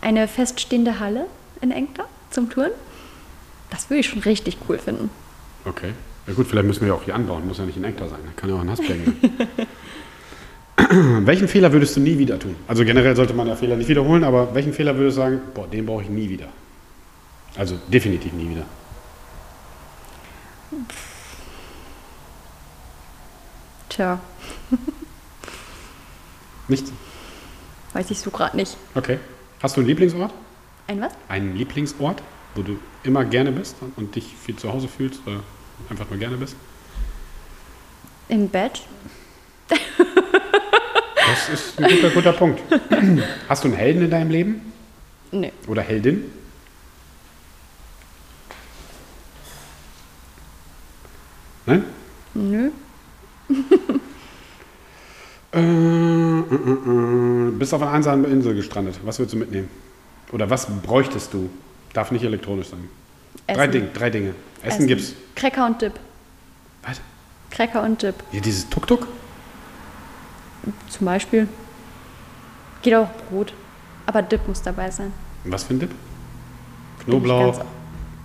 eine 0.00 0.28
feststehende 0.28 1.00
Halle 1.00 1.26
in 1.60 1.70
Engter 1.70 2.04
zum 2.30 2.50
Touren. 2.50 2.72
Das 3.70 3.88
würde 3.88 4.00
ich 4.00 4.08
schon 4.08 4.20
richtig 4.20 4.58
cool 4.68 4.78
finden. 4.78 5.10
Okay. 5.64 5.94
Ja 6.26 6.32
gut, 6.34 6.46
vielleicht 6.46 6.66
müssen 6.66 6.82
wir 6.82 6.88
ja 6.88 6.94
auch 6.94 7.02
hier 7.02 7.14
anbauen. 7.14 7.46
Muss 7.46 7.58
ja 7.58 7.64
nicht 7.64 7.76
in 7.76 7.84
Ektar 7.84 8.08
sein. 8.08 8.20
Kann 8.36 8.48
ja 8.48 8.56
auch 8.56 8.62
in 8.62 8.70
Hasbergen 8.70 9.04
sein. 9.20 9.48
welchen 11.26 11.48
Fehler 11.48 11.72
würdest 11.72 11.96
du 11.96 12.00
nie 12.00 12.18
wieder 12.18 12.38
tun? 12.38 12.56
Also 12.66 12.84
generell 12.84 13.14
sollte 13.16 13.34
man 13.34 13.46
ja 13.46 13.56
Fehler 13.56 13.76
nicht 13.76 13.88
wiederholen, 13.88 14.24
aber 14.24 14.54
welchen 14.54 14.72
Fehler 14.72 14.96
würdest 14.96 15.16
du 15.16 15.22
sagen, 15.22 15.40
boah, 15.54 15.66
den 15.66 15.86
brauche 15.86 16.02
ich 16.02 16.08
nie 16.08 16.28
wieder? 16.28 16.48
Also 17.56 17.76
definitiv 17.88 18.32
nie 18.32 18.50
wieder. 18.50 18.64
Tja, 23.88 24.18
Nichts? 26.68 26.92
weiß 27.92 28.10
ich 28.10 28.18
so 28.18 28.30
gerade 28.30 28.56
nicht. 28.56 28.76
Okay. 28.94 29.18
Hast 29.62 29.76
du 29.76 29.80
einen 29.80 29.88
Lieblingsort? 29.88 30.32
Ein 30.88 31.00
was? 31.00 31.12
Einen 31.28 31.54
Lieblingsort, 31.56 32.22
wo 32.54 32.62
du 32.62 32.78
immer 33.04 33.24
gerne 33.24 33.52
bist 33.52 33.76
und 33.96 34.16
dich 34.16 34.34
viel 34.34 34.56
zu 34.56 34.72
Hause 34.72 34.88
fühlst 34.88 35.20
oder 35.26 35.40
einfach 35.90 36.08
nur 36.10 36.18
gerne 36.18 36.36
bist? 36.36 36.56
Im 38.28 38.48
Bett? 38.48 38.82
Das 41.26 41.48
ist 41.48 41.78
ein 41.78 41.90
guter, 41.90 42.10
guter 42.10 42.32
Punkt. 42.32 42.62
Hast 43.48 43.64
du 43.64 43.68
einen 43.68 43.76
Helden 43.76 44.04
in 44.04 44.10
deinem 44.10 44.30
Leben? 44.30 44.72
Nee. 45.32 45.52
Oder 45.66 45.82
Heldin? 45.82 46.30
Nein? 51.66 51.84
Nö. 52.34 52.70
Äh, 55.52 55.60
äh, 55.60 55.62
äh, 55.62 57.50
bist 57.52 57.72
auf 57.72 57.82
einer 57.82 57.92
einsamen 57.92 58.24
Insel 58.30 58.54
gestrandet. 58.54 58.98
Was 59.04 59.18
würdest 59.18 59.34
du 59.34 59.38
mitnehmen? 59.38 59.68
Oder 60.32 60.50
was 60.50 60.66
bräuchtest 60.82 61.32
du? 61.32 61.48
Darf 61.92 62.10
nicht 62.10 62.24
elektronisch 62.24 62.68
sein. 62.68 62.88
Drei, 63.46 63.54
Essen. 63.54 63.72
Ding, 63.72 63.88
drei 63.94 64.10
Dinge. 64.10 64.34
Essen, 64.62 64.86
gibt's. 64.88 65.14
Cracker 65.36 65.66
und 65.66 65.80
Dip. 65.80 65.92
Was? 66.82 67.00
Cracker 67.50 67.82
und 67.82 68.02
Dip. 68.02 68.16
Hier 68.32 68.40
dieses 68.40 68.68
Tuk-Tuk? 68.68 69.06
Zum 70.88 71.06
Beispiel. 71.06 71.48
Geht 72.82 72.94
auch 72.94 73.08
Brot. 73.30 73.52
Aber 74.06 74.22
Dip 74.22 74.46
muss 74.46 74.62
dabei 74.62 74.90
sein. 74.90 75.12
Was 75.44 75.64
für 75.64 75.74
ein 75.74 75.80
Dip? 75.80 75.90
Knoblauch. 77.04 77.58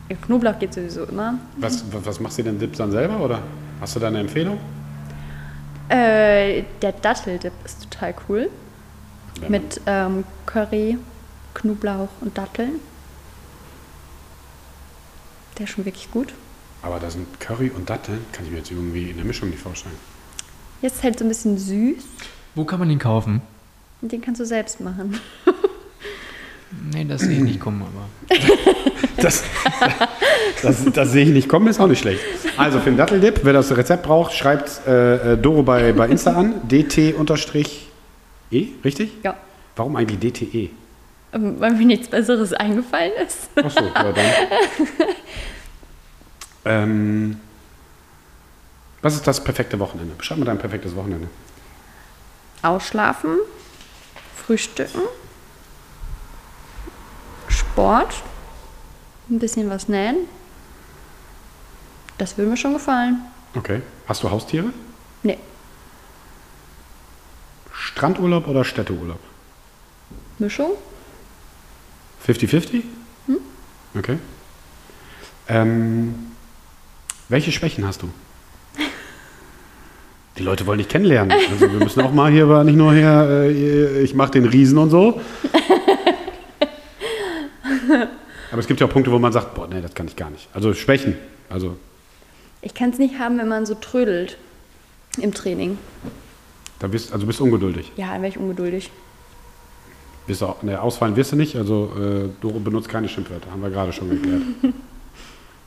Ja, 0.09 0.15
Knoblauch 0.21 0.57
geht 0.59 0.73
sowieso 0.73 1.03
immer. 1.05 1.35
Was, 1.57 1.83
was, 2.03 2.19
machst 2.19 2.37
du 2.39 2.43
denn 2.43 2.59
Dips 2.59 2.77
dann 2.77 2.91
selber 2.91 3.19
oder 3.19 3.41
hast 3.79 3.95
du 3.95 3.99
da 3.99 4.07
eine 4.07 4.19
Empfehlung? 4.19 4.57
Äh, 5.89 6.63
der 6.81 6.91
Datteldip 6.93 7.51
ist 7.65 7.83
total 7.89 8.13
cool. 8.27 8.49
Wenn- 9.39 9.51
Mit 9.51 9.81
ähm, 9.85 10.23
Curry, 10.45 10.97
Knoblauch 11.53 12.09
und 12.21 12.37
Datteln. 12.37 12.79
Der 15.57 15.65
ist 15.65 15.71
schon 15.71 15.85
wirklich 15.85 16.09
gut. 16.11 16.33
Aber 16.81 16.99
da 16.99 17.09
sind 17.09 17.39
Curry 17.39 17.69
und 17.69 17.89
Datteln, 17.89 18.25
kann 18.31 18.45
ich 18.45 18.51
mir 18.51 18.57
jetzt 18.59 18.71
irgendwie 18.71 19.09
in 19.09 19.17
der 19.17 19.25
Mischung 19.25 19.49
nicht 19.49 19.61
vorstellen. 19.61 19.95
Jetzt 20.81 20.95
ist 20.97 21.03
halt 21.03 21.19
so 21.19 21.25
ein 21.25 21.29
bisschen 21.29 21.57
süß. 21.57 22.03
Wo 22.55 22.63
kann 22.63 22.79
man 22.79 22.89
den 22.89 22.99
kaufen? 22.99 23.41
Den 24.01 24.21
kannst 24.21 24.39
du 24.39 24.45
selbst 24.45 24.79
machen. 24.79 25.19
Nee, 26.93 27.05
das 27.05 27.21
sehe 27.21 27.37
ich 27.37 27.43
nicht 27.43 27.59
kommen, 27.59 27.81
aber. 27.81 28.37
Das, 29.21 29.43
das, 30.61 30.85
das 30.93 31.11
sehe 31.11 31.25
ich 31.25 31.31
nicht 31.31 31.49
kommen, 31.49 31.67
ist 31.67 31.81
auch 31.81 31.87
nicht 31.87 31.99
schlecht. 31.99 32.21
Also 32.55 32.79
für 32.79 32.89
den 32.89 32.95
Datteldip, 32.95 33.41
wer 33.43 33.51
das 33.51 33.75
Rezept 33.75 34.03
braucht, 34.03 34.33
schreibt 34.33 34.87
äh, 34.87 35.33
äh, 35.33 35.37
Doro 35.37 35.61
bei, 35.61 35.91
bei 35.91 36.07
Insta 36.07 36.31
an. 36.33 36.67
dt-e, 36.69 37.13
richtig? 38.83 39.11
Ja. 39.23 39.35
Warum 39.75 39.97
eigentlich 39.97 40.19
DTE? 40.31 40.69
Ähm, 41.33 41.55
Weil 41.59 41.73
mir 41.73 41.85
nichts 41.85 42.07
Besseres 42.07 42.53
eingefallen 42.53 43.11
ist. 43.25 43.49
Achso, 43.55 43.83
ja 43.83 44.11
dann. 44.13 44.25
ähm, 46.65 47.39
was 49.01 49.15
ist 49.15 49.25
das 49.27 49.43
perfekte 49.43 49.79
Wochenende? 49.79 50.15
Beschreib 50.15 50.37
mal 50.37 50.45
dein 50.45 50.57
perfektes 50.59 50.95
Wochenende. 50.95 51.27
Ausschlafen, 52.61 53.37
frühstücken, 54.35 55.01
Sport, 57.47 58.23
ein 59.29 59.39
bisschen 59.39 59.69
was 59.69 59.87
nähen. 59.87 60.27
Das 62.17 62.37
würde 62.37 62.51
mir 62.51 62.57
schon 62.57 62.73
gefallen. 62.73 63.21
Okay. 63.55 63.81
Hast 64.07 64.23
du 64.23 64.29
Haustiere? 64.29 64.73
Nee, 65.23 65.37
Strandurlaub 67.99 68.47
oder 68.47 68.63
Städteurlaub? 68.63 69.19
Mischung? 70.37 70.71
50-50? 72.25 72.83
Okay. 73.93 74.17
Ähm, 75.49 76.31
welche 77.27 77.51
Schwächen 77.51 77.85
hast 77.85 78.01
du? 78.01 78.09
Die 80.39 80.43
Leute 80.43 80.65
wollen 80.65 80.77
dich 80.77 80.87
kennenlernen. 80.87 81.37
Also 81.51 81.69
wir 81.69 81.79
müssen 81.79 82.01
auch 82.01 82.13
mal 82.13 82.31
hier, 82.31 82.45
aber 82.45 82.63
nicht 82.63 82.77
nur 82.77 82.93
hier, 82.93 83.27
äh, 83.29 84.01
ich 84.01 84.15
mache 84.15 84.31
den 84.31 84.45
Riesen 84.45 84.77
und 84.77 84.89
so. 84.89 85.19
Aber 88.51 88.59
es 88.59 88.65
gibt 88.65 88.79
ja 88.79 88.87
auch 88.87 88.91
Punkte, 88.91 89.11
wo 89.11 89.19
man 89.19 89.31
sagt, 89.33 89.53
boah, 89.53 89.67
nee, 89.67 89.81
das 89.81 89.93
kann 89.93 90.07
ich 90.07 90.15
gar 90.15 90.29
nicht. 90.29 90.47
Also 90.53 90.73
Schwächen. 90.73 91.15
Also 91.49 91.75
Ich 92.61 92.73
kann 92.73 92.89
es 92.89 92.97
nicht 92.97 93.19
haben, 93.19 93.37
wenn 93.37 93.47
man 93.49 93.65
so 93.65 93.75
trödelt 93.75 94.37
im 95.21 95.33
Training. 95.33 95.77
da 96.79 96.87
bist, 96.87 97.11
also 97.13 97.27
bist 97.27 97.41
ungeduldig. 97.41 97.91
Ja, 97.97 98.13
dann 98.13 98.21
wäre 98.21 98.31
ich 98.31 98.37
ungeduldig. 98.37 98.89
Bist 100.25 100.41
auch, 100.41 100.63
ne, 100.63 100.81
ausfallen 100.81 101.15
wirst 101.15 101.33
du 101.33 101.35
nicht. 101.35 101.57
Also 101.57 101.91
äh, 101.97 102.29
Doro 102.41 102.59
benutzt 102.59 102.87
keine 102.87 103.09
Schimpfwörter, 103.09 103.51
haben 103.51 103.61
wir 103.61 103.69
gerade 103.69 103.91
schon 103.91 104.09
geklärt. 104.09 104.41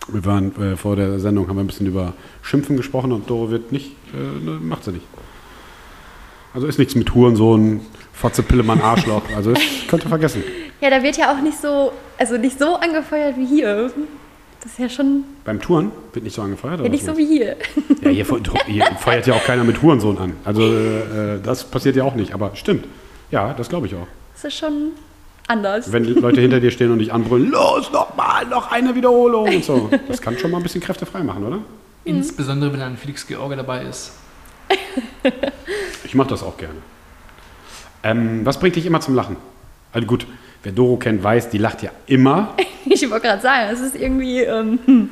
wir 0.09 0.24
waren 0.24 0.55
äh, 0.61 0.77
vor 0.77 0.97
der 0.97 1.19
Sendung, 1.19 1.49
haben 1.49 1.57
wir 1.57 1.65
ein 1.65 1.66
bisschen 1.66 1.87
über 1.87 2.15
Schimpfen 2.43 2.77
gesprochen 2.77 3.12
und 3.12 3.29
Doro 3.29 3.51
wird 3.51 3.73
nicht, 3.73 3.93
äh, 4.12 4.45
ne, 4.45 4.59
macht 4.61 4.85
sie 4.85 4.93
nicht. 4.93 5.07
Also 6.55 6.66
ist 6.66 6.79
nichts 6.79 6.95
mit 6.95 7.15
Hurensohn, 7.15 7.81
Fotze, 8.12 8.43
Pillemann, 8.43 8.81
Arschloch. 8.81 9.23
Also 9.35 9.53
ist, 9.53 9.62
könnt 9.89 10.05
ihr 10.05 10.09
vergessen. 10.09 10.43
Ja, 10.81 10.91
da 10.91 11.03
wird 11.03 11.16
ja 11.16 11.33
auch 11.33 11.41
nicht 11.41 11.59
so, 11.59 11.93
also 12.19 12.37
nicht 12.37 12.59
so 12.59 12.77
angefeuert 12.77 13.37
wie 13.39 13.47
hier. 13.47 13.91
Das 14.62 14.73
ist 14.73 14.79
ja 14.79 14.89
schon 14.89 15.24
Beim 15.45 15.61
Touren 15.61 15.91
wird 16.12 16.24
nicht 16.24 16.35
so 16.35 16.43
angefeuert? 16.43 16.77
ja, 16.77 16.81
oder 16.83 16.91
nicht 16.91 17.05
so 17.05 17.16
wie 17.16 17.27
hier. 17.27 17.57
Ja, 18.03 18.11
hier, 18.11 18.27
hier 18.66 18.85
feuert 18.99 19.27
ja 19.27 19.35
auch 19.35 19.45
keiner 19.45 19.65
mit 19.65 19.83
Hurensohn 19.83 20.19
an. 20.19 20.35
Also 20.45 20.62
äh, 20.62 21.41
das 21.43 21.65
passiert 21.65 21.97
ja 21.97 22.05
auch 22.05 22.15
nicht, 22.15 22.33
aber 22.33 22.55
stimmt. 22.55 22.87
Ja, 23.31 23.55
das 23.55 23.69
glaube 23.69 23.87
ich 23.87 23.95
auch. 23.95 24.07
Das 24.35 24.45
ist 24.45 24.59
schon 24.59 24.91
anders. 25.48 25.93
Wenn 25.93 26.05
die 26.05 26.12
Leute 26.12 26.40
hinter 26.40 26.60
dir 26.60 26.70
stehen 26.70 26.90
und 26.90 26.98
dich 26.98 27.12
anbrüllen, 27.12 27.51
los, 27.51 27.90
noch 27.93 28.16
mal, 28.16 28.47
noch 28.47 28.70
eine 28.70 28.94
Wiederholung 28.94 29.48
und 29.48 29.64
so. 29.64 29.90
Das 30.09 30.20
kann 30.20 30.39
schon 30.39 30.51
mal 30.51 30.59
ein 30.59 30.62
bisschen 30.62 30.81
Kräfte 30.81 31.06
frei 31.06 31.23
machen, 31.23 31.44
oder? 31.44 31.59
Insbesondere 32.05 32.73
wenn 32.73 32.81
dann 32.81 32.97
Felix 32.97 33.27
George 33.27 33.56
dabei 33.56 33.85
ist. 33.85 34.12
Ich 36.05 36.14
mache 36.16 36.28
das 36.28 36.43
auch 36.43 36.59
gerne. 36.59 36.74
Ähm, 38.02 38.44
was 38.44 38.60
bringt 38.60 38.77
dich 38.77 38.85
immer 38.85 39.01
zum 39.01 39.14
Lachen? 39.14 39.36
Also 39.94 40.06
gut, 40.06 40.27
wer 40.62 40.73
Doro 40.73 40.98
kennt, 40.98 41.23
weiß, 41.23 41.48
die 41.48 41.56
lacht 41.56 41.82
ja 41.82 41.90
immer. 42.06 42.55
Ich 42.85 43.09
wollte 43.09 43.28
gerade 43.28 43.40
sagen, 43.40 43.70
es 43.73 43.81
ist 43.81 43.97
irgendwie, 43.97 44.40
ähm, 44.40 44.78
hm. 44.85 45.10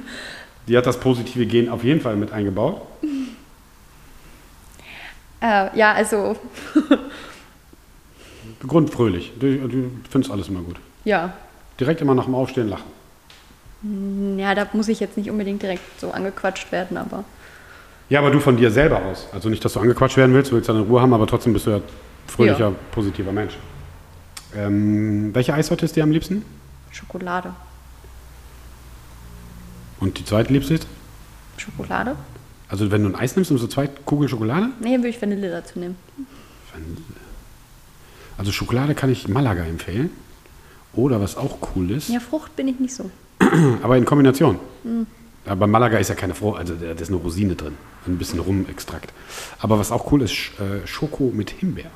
Die 0.67 0.77
hat 0.77 0.85
das 0.85 1.01
positive 1.01 1.47
Gen 1.47 1.71
auf 1.71 1.83
jeden 1.85 2.03
Fall 2.03 2.17
mit 2.17 2.33
eingebaut. 2.33 2.83
äh, 5.41 5.79
ja, 5.79 5.93
also, 5.93 6.37
Grundfröhlich. 8.67 9.33
Du, 9.41 9.57
du 9.69 9.91
findest 10.11 10.33
alles 10.33 10.49
immer 10.49 10.61
gut. 10.61 10.77
ja. 11.05 11.33
Direkt 11.79 12.03
immer 12.03 12.15
nach 12.15 12.25
dem 12.27 12.35
Aufstehen 12.35 12.69
lachen. 12.69 14.39
Ja, 14.39 14.55
da 14.55 14.67
muss 14.75 14.89
ich 14.89 15.01
jetzt 15.01 15.17
nicht 15.17 15.31
unbedingt 15.31 15.63
direkt 15.63 15.99
so 15.99 16.11
angequatscht 16.11 16.71
werden, 16.73 16.99
aber 16.99 17.25
Ja, 18.11 18.19
aber 18.19 18.31
du 18.31 18.39
von 18.39 18.59
dir 18.59 18.71
selber 18.71 19.03
aus. 19.03 19.27
Also 19.33 19.49
nicht, 19.49 19.65
dass 19.65 19.73
du 19.73 19.81
angequatscht 19.81 20.19
werden 20.19 20.35
willst, 20.35 20.51
du 20.51 20.57
willst 20.57 20.69
deine 20.69 20.81
Ruhe 20.81 21.01
haben, 21.01 21.15
aber 21.15 21.27
trotzdem 21.27 21.55
bist 21.55 21.67
du 21.67 21.71
ja 21.71 21.81
fröhlicher, 22.27 22.69
Ja. 22.69 22.75
positiver 22.93 23.33
Mensch. 23.33 23.55
Ähm, 24.55 25.31
welche 25.35 25.55
Eissorte 25.55 25.87
ist 25.87 25.97
dir 25.97 26.03
am 26.03 26.11
liebsten? 26.11 26.45
Schokolade. 26.91 27.55
Und 30.01 30.19
die 30.19 30.25
zweitliebste 30.27 30.75
ist? 30.75 30.87
Schokolade? 31.57 32.17
Also 32.69 32.91
wenn 32.91 33.03
du 33.05 33.09
ein 33.09 33.15
Eis 33.17 33.37
nimmst 33.37 33.51
und 33.51 33.57
so 33.59 33.67
zwei 33.69 33.87
Kugeln 33.87 34.29
Schokolade? 34.29 34.69
Nee, 34.81 34.97
würde 34.99 35.09
ich 35.09 35.23
Vanille 35.23 35.51
dazu 35.51 35.79
nehmen. 35.79 35.97
Also 38.41 38.53
Schokolade 38.53 38.95
kann 38.95 39.11
ich 39.11 39.29
Malaga 39.29 39.65
empfehlen. 39.65 40.09
Oder 40.95 41.21
was 41.21 41.37
auch 41.37 41.59
cool 41.77 41.91
ist, 41.91 42.09
Ja, 42.09 42.21
Frucht 42.21 42.57
bin 42.57 42.69
ich 42.69 42.81
nicht 42.81 42.95
so. 42.95 43.11
aber 43.83 43.99
in 43.99 44.07
Kombination. 44.07 44.59
Aber 45.45 45.67
Malaga 45.67 45.99
ist 45.99 46.09
ja 46.09 46.15
keine 46.15 46.35
Frucht, 46.35 46.59
also 46.59 46.75
da 46.75 46.93
ist 46.93 47.09
eine 47.09 47.19
Rosine 47.19 47.55
drin. 47.55 47.75
Ein 48.07 48.17
bisschen 48.17 48.41
Rumextrakt. 48.41 49.13
Aber 49.59 49.79
was 49.79 49.93
auch 49.93 50.11
cool 50.11 50.23
ist, 50.23 50.53
äh, 50.59 50.87
Schoko 50.87 51.31
mit 51.35 51.51
Himbeer. 51.51 51.91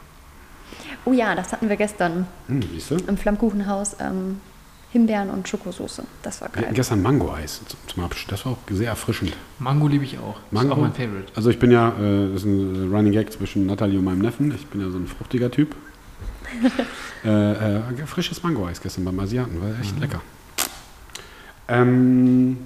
Oh 1.06 1.12
ja, 1.14 1.34
das 1.34 1.50
hatten 1.50 1.70
wir 1.70 1.76
gestern 1.76 2.26
Hm, 2.48 2.60
siehst 2.74 2.90
du? 2.90 2.96
im 3.08 3.16
Flammkuchenhaus. 3.16 3.96
Ähm, 4.00 4.38
Himbeeren 4.92 5.30
und 5.30 5.48
Schokosoße. 5.48 6.04
Das 6.22 6.40
war 6.42 6.48
Wir 6.50 6.56
hatten 6.58 6.64
geil. 6.66 6.74
gestern 6.74 7.00
Mango-Eis 7.02 7.62
zum- 7.66 7.78
zum 7.88 8.04
Abschluss. 8.04 8.26
Das 8.28 8.44
war 8.44 8.52
auch 8.52 8.58
sehr 8.70 8.90
erfrischend. 8.90 9.32
Mango 9.58 9.88
liebe 9.88 10.04
ich 10.04 10.18
auch. 10.18 10.36
Mango? 10.52 10.68
Ist 10.68 10.72
auch 10.72 10.80
mein 10.82 10.92
Favorite. 10.92 11.32
Also 11.34 11.48
ich 11.50 11.58
bin 11.58 11.70
ja, 11.72 11.88
äh, 11.88 12.28
das 12.32 12.42
ist 12.42 12.44
ein 12.44 12.92
Running 12.94 13.12
Gag 13.12 13.32
zwischen 13.32 13.64
Natalie 13.66 13.98
und 13.98 14.04
meinem 14.04 14.20
Neffen. 14.20 14.54
Ich 14.54 14.66
bin 14.66 14.80
ja 14.82 14.90
so 14.90 14.98
ein 14.98 15.06
fruchtiger 15.08 15.50
Typ. 15.50 15.74
äh, 17.24 17.76
äh, 17.78 18.06
frisches 18.06 18.42
Mango-Eis 18.42 18.80
gestern 18.80 19.04
beim 19.04 19.18
Asiaten, 19.20 19.60
war 19.60 19.68
echt 19.80 19.98
lecker. 19.98 20.20
Ähm, 21.68 22.58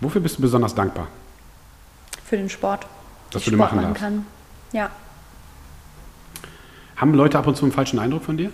wofür 0.00 0.20
bist 0.20 0.38
du 0.38 0.42
besonders 0.42 0.74
dankbar? 0.74 1.08
Für 2.24 2.36
den 2.36 2.48
Sport. 2.48 2.86
Dass 3.30 3.42
ich 3.42 3.46
du 3.46 3.50
den 3.52 3.58
Sport 3.58 3.72
machen 3.72 3.76
machen 3.76 3.94
darfst. 3.94 4.02
kann. 4.02 4.26
Ja. 4.72 4.90
Haben 6.96 7.14
Leute 7.14 7.38
ab 7.38 7.46
und 7.46 7.56
zu 7.56 7.64
einen 7.64 7.72
falschen 7.72 7.98
Eindruck 7.98 8.22
von 8.24 8.36
dir? 8.36 8.50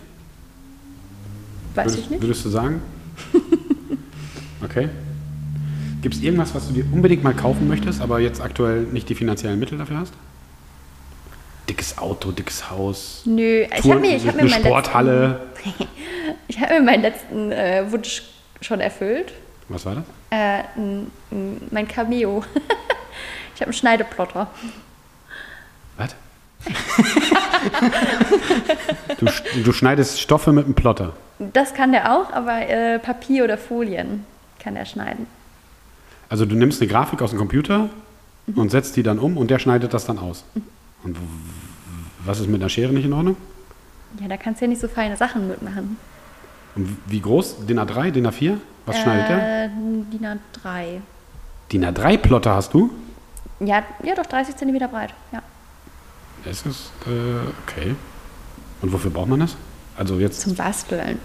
Weiß 1.74 1.86
würdest, 1.86 1.98
ich 1.98 2.10
nicht. 2.10 2.22
Würdest 2.22 2.44
du 2.44 2.48
sagen? 2.48 2.82
Okay. 4.62 4.88
Gibt 6.02 6.14
es 6.14 6.22
irgendwas, 6.22 6.54
was 6.54 6.68
du 6.68 6.74
dir 6.74 6.84
unbedingt 6.92 7.22
mal 7.24 7.34
kaufen 7.34 7.68
möchtest, 7.68 8.00
aber 8.00 8.20
jetzt 8.20 8.40
aktuell 8.40 8.82
nicht 8.84 9.08
die 9.08 9.14
finanziellen 9.14 9.58
Mittel 9.58 9.78
dafür 9.78 9.98
hast? 9.98 10.14
Dickes 11.70 11.96
Auto, 11.98 12.32
dickes 12.32 12.68
Haus, 12.68 13.22
Nö, 13.24 13.62
ich 13.62 13.88
habe 13.88 14.00
mir, 14.00 14.16
ich 14.16 14.26
hab 14.26 14.34
mir 14.34 14.40
eine 14.42 14.50
meinen 14.50 14.64
Sporthalle. 14.64 15.40
letzten, 15.64 15.88
ich 16.48 16.60
hab 16.60 16.70
mir 16.70 16.80
meinen 16.82 17.02
letzten 17.02 17.52
äh, 17.52 17.84
Wunsch 17.92 18.22
schon 18.60 18.80
erfüllt. 18.80 19.32
Was 19.68 19.86
war 19.86 19.94
das? 19.94 20.04
Äh, 20.30 20.64
mein 21.70 21.86
Cameo. 21.86 22.42
ich 23.54 23.60
habe 23.60 23.66
einen 23.66 23.72
Schneideplotter. 23.72 24.48
Was? 25.96 26.16
du, 29.18 29.26
du 29.62 29.72
schneidest 29.72 30.20
Stoffe 30.20 30.52
mit 30.52 30.64
einem 30.64 30.74
Plotter. 30.74 31.12
Das 31.38 31.72
kann 31.72 31.92
der 31.92 32.12
auch, 32.14 32.32
aber 32.32 32.68
äh, 32.68 32.98
Papier 32.98 33.44
oder 33.44 33.56
Folien 33.56 34.26
kann 34.58 34.74
der 34.74 34.84
schneiden. 34.86 35.26
Also 36.28 36.46
du 36.46 36.56
nimmst 36.56 36.80
eine 36.82 36.90
Grafik 36.90 37.22
aus 37.22 37.30
dem 37.30 37.38
Computer 37.38 37.88
und 38.56 38.70
setzt 38.70 38.96
die 38.96 39.02
dann 39.04 39.18
um 39.20 39.36
und 39.36 39.50
der 39.52 39.58
schneidet 39.60 39.94
das 39.94 40.04
dann 40.04 40.18
aus. 40.18 40.44
Und 41.02 41.16
w- 41.16 41.20
was 42.24 42.40
ist 42.40 42.48
mit 42.48 42.60
einer 42.60 42.68
Schere 42.68 42.92
nicht 42.92 43.04
in 43.04 43.12
Ordnung? 43.12 43.36
Ja, 44.20 44.28
da 44.28 44.36
kannst 44.36 44.60
du 44.60 44.64
ja 44.64 44.68
nicht 44.68 44.80
so 44.80 44.88
feine 44.88 45.16
Sachen 45.16 45.48
mitmachen. 45.48 45.96
Und 46.74 46.96
wie 47.06 47.20
groß? 47.20 47.66
DIN 47.66 47.78
A3, 47.78 48.10
DIN 48.10 48.26
A4? 48.26 48.56
Was 48.86 48.98
schneidet 48.98 49.28
der? 49.28 49.64
Äh, 49.64 49.68
DIN 49.68 50.26
A3. 50.26 51.00
DIN 51.72 51.84
A3 51.84 52.18
Plotter 52.18 52.54
hast 52.54 52.74
du? 52.74 52.90
Ja, 53.60 53.84
ja, 54.02 54.14
doch 54.14 54.26
30 54.26 54.56
cm 54.56 54.78
breit. 54.90 55.14
Ja. 55.32 55.42
Es 56.44 56.64
ist 56.64 56.92
äh, 57.06 57.10
okay. 57.66 57.94
Und 58.80 58.92
wofür 58.92 59.10
braucht 59.10 59.28
man 59.28 59.40
das? 59.40 59.56
Also 59.96 60.18
jetzt, 60.18 60.40
Zum 60.40 60.54
Basteln. 60.54 61.18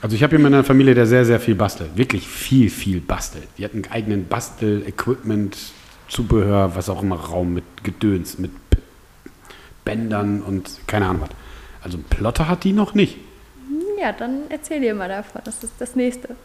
also 0.00 0.16
ich 0.16 0.22
habe 0.22 0.32
jemanden 0.36 0.54
in 0.54 0.62
der 0.62 0.64
Familie, 0.64 0.94
der 0.94 1.06
sehr, 1.06 1.24
sehr 1.26 1.38
viel 1.38 1.54
bastelt. 1.54 1.96
Wirklich 1.96 2.26
viel, 2.26 2.70
viel 2.70 3.00
bastelt. 3.00 3.48
Die 3.58 3.64
hat 3.64 3.74
einen 3.74 3.86
eigenen 3.90 4.26
Bastel-Equipment, 4.26 5.58
Zubehör, 6.08 6.74
was 6.74 6.88
auch 6.88 7.02
immer, 7.02 7.16
Raum 7.16 7.52
mit 7.52 7.84
Gedöns, 7.84 8.38
mit 8.38 8.50
Bändern 9.88 10.42
und 10.42 10.70
keine 10.86 11.06
Ahnung 11.06 11.22
was. 11.22 11.30
Also 11.82 11.96
einen 11.98 12.04
Plotter 12.04 12.48
hat 12.48 12.64
die 12.64 12.72
noch 12.72 12.94
nicht. 12.94 13.18
Ja, 14.00 14.12
dann 14.12 14.42
erzähl 14.48 14.80
dir 14.80 14.94
mal 14.94 15.08
davon. 15.08 15.40
Das 15.44 15.62
ist 15.64 15.72
das 15.78 15.96
nächste. 15.96 16.36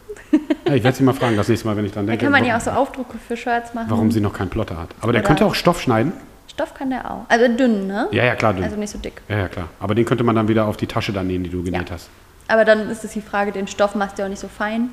Ja, 0.66 0.74
ich 0.74 0.82
werde 0.82 0.96
sie 0.96 1.04
mal 1.04 1.12
fragen, 1.14 1.36
das 1.36 1.48
nächste 1.48 1.68
Mal, 1.68 1.76
wenn 1.76 1.84
ich 1.84 1.92
dann 1.92 2.06
Da 2.06 2.12
denke, 2.12 2.24
kann 2.24 2.32
man 2.32 2.44
ja 2.44 2.56
auch 2.56 2.60
so 2.60 2.70
Aufdrucke 2.70 3.16
für 3.18 3.36
Shirts 3.36 3.74
machen. 3.74 3.86
warum 3.90 4.10
sie 4.10 4.20
noch 4.20 4.32
keinen 4.32 4.50
Plotter 4.50 4.76
hat. 4.76 4.90
Aber 5.00 5.12
der 5.12 5.22
könnte 5.22 5.44
auch 5.46 5.54
Stoff 5.54 5.80
schneiden. 5.80 6.12
Stoff 6.50 6.74
kann 6.74 6.90
der 6.90 7.10
auch. 7.10 7.24
Also 7.28 7.46
dünn, 7.56 7.86
ne? 7.86 8.08
Ja, 8.12 8.24
ja, 8.24 8.34
klar, 8.34 8.54
dünn. 8.54 8.64
Also 8.64 8.76
nicht 8.76 8.90
so 8.90 8.98
dick. 8.98 9.22
Ja, 9.28 9.38
ja, 9.38 9.48
klar. 9.48 9.68
Aber 9.80 9.94
den 9.94 10.04
könnte 10.04 10.24
man 10.24 10.34
dann 10.36 10.48
wieder 10.48 10.66
auf 10.66 10.76
die 10.76 10.86
Tasche 10.86 11.12
dann 11.12 11.26
nähen, 11.26 11.42
die 11.44 11.50
du 11.50 11.62
genäht 11.62 11.88
Ja. 11.88 11.94
hast. 11.94 12.08
Aber 12.48 12.64
dann 12.64 12.90
ist 12.90 13.04
es 13.04 13.12
die 13.12 13.20
Frage, 13.22 13.52
den 13.52 13.66
Stoff 13.66 13.94
machst 13.94 14.18
du 14.18 14.22
ja 14.22 14.26
auch 14.26 14.30
nicht 14.30 14.40
so 14.40 14.48
fein. 14.48 14.90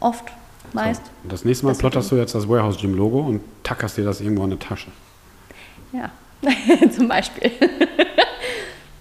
Oft, 0.00 0.24
meist. 0.72 1.02
Und 1.22 1.32
das 1.32 1.44
nächste 1.44 1.64
Mal 1.66 1.72
Das 1.72 1.78
plotterst 1.78 2.10
du 2.10 2.16
jetzt 2.16 2.34
das 2.34 2.48
Warehouse 2.48 2.78
Gym 2.78 2.94
Logo 2.94 3.20
und 3.20 3.40
tackerst 3.62 3.96
dir 3.96 4.04
das 4.04 4.20
irgendwo 4.20 4.44
in 4.44 4.50
eine 4.52 4.58
Tasche. 4.58 4.88
Ja, 5.92 6.10
zum 6.94 7.08
Beispiel. 7.08 7.50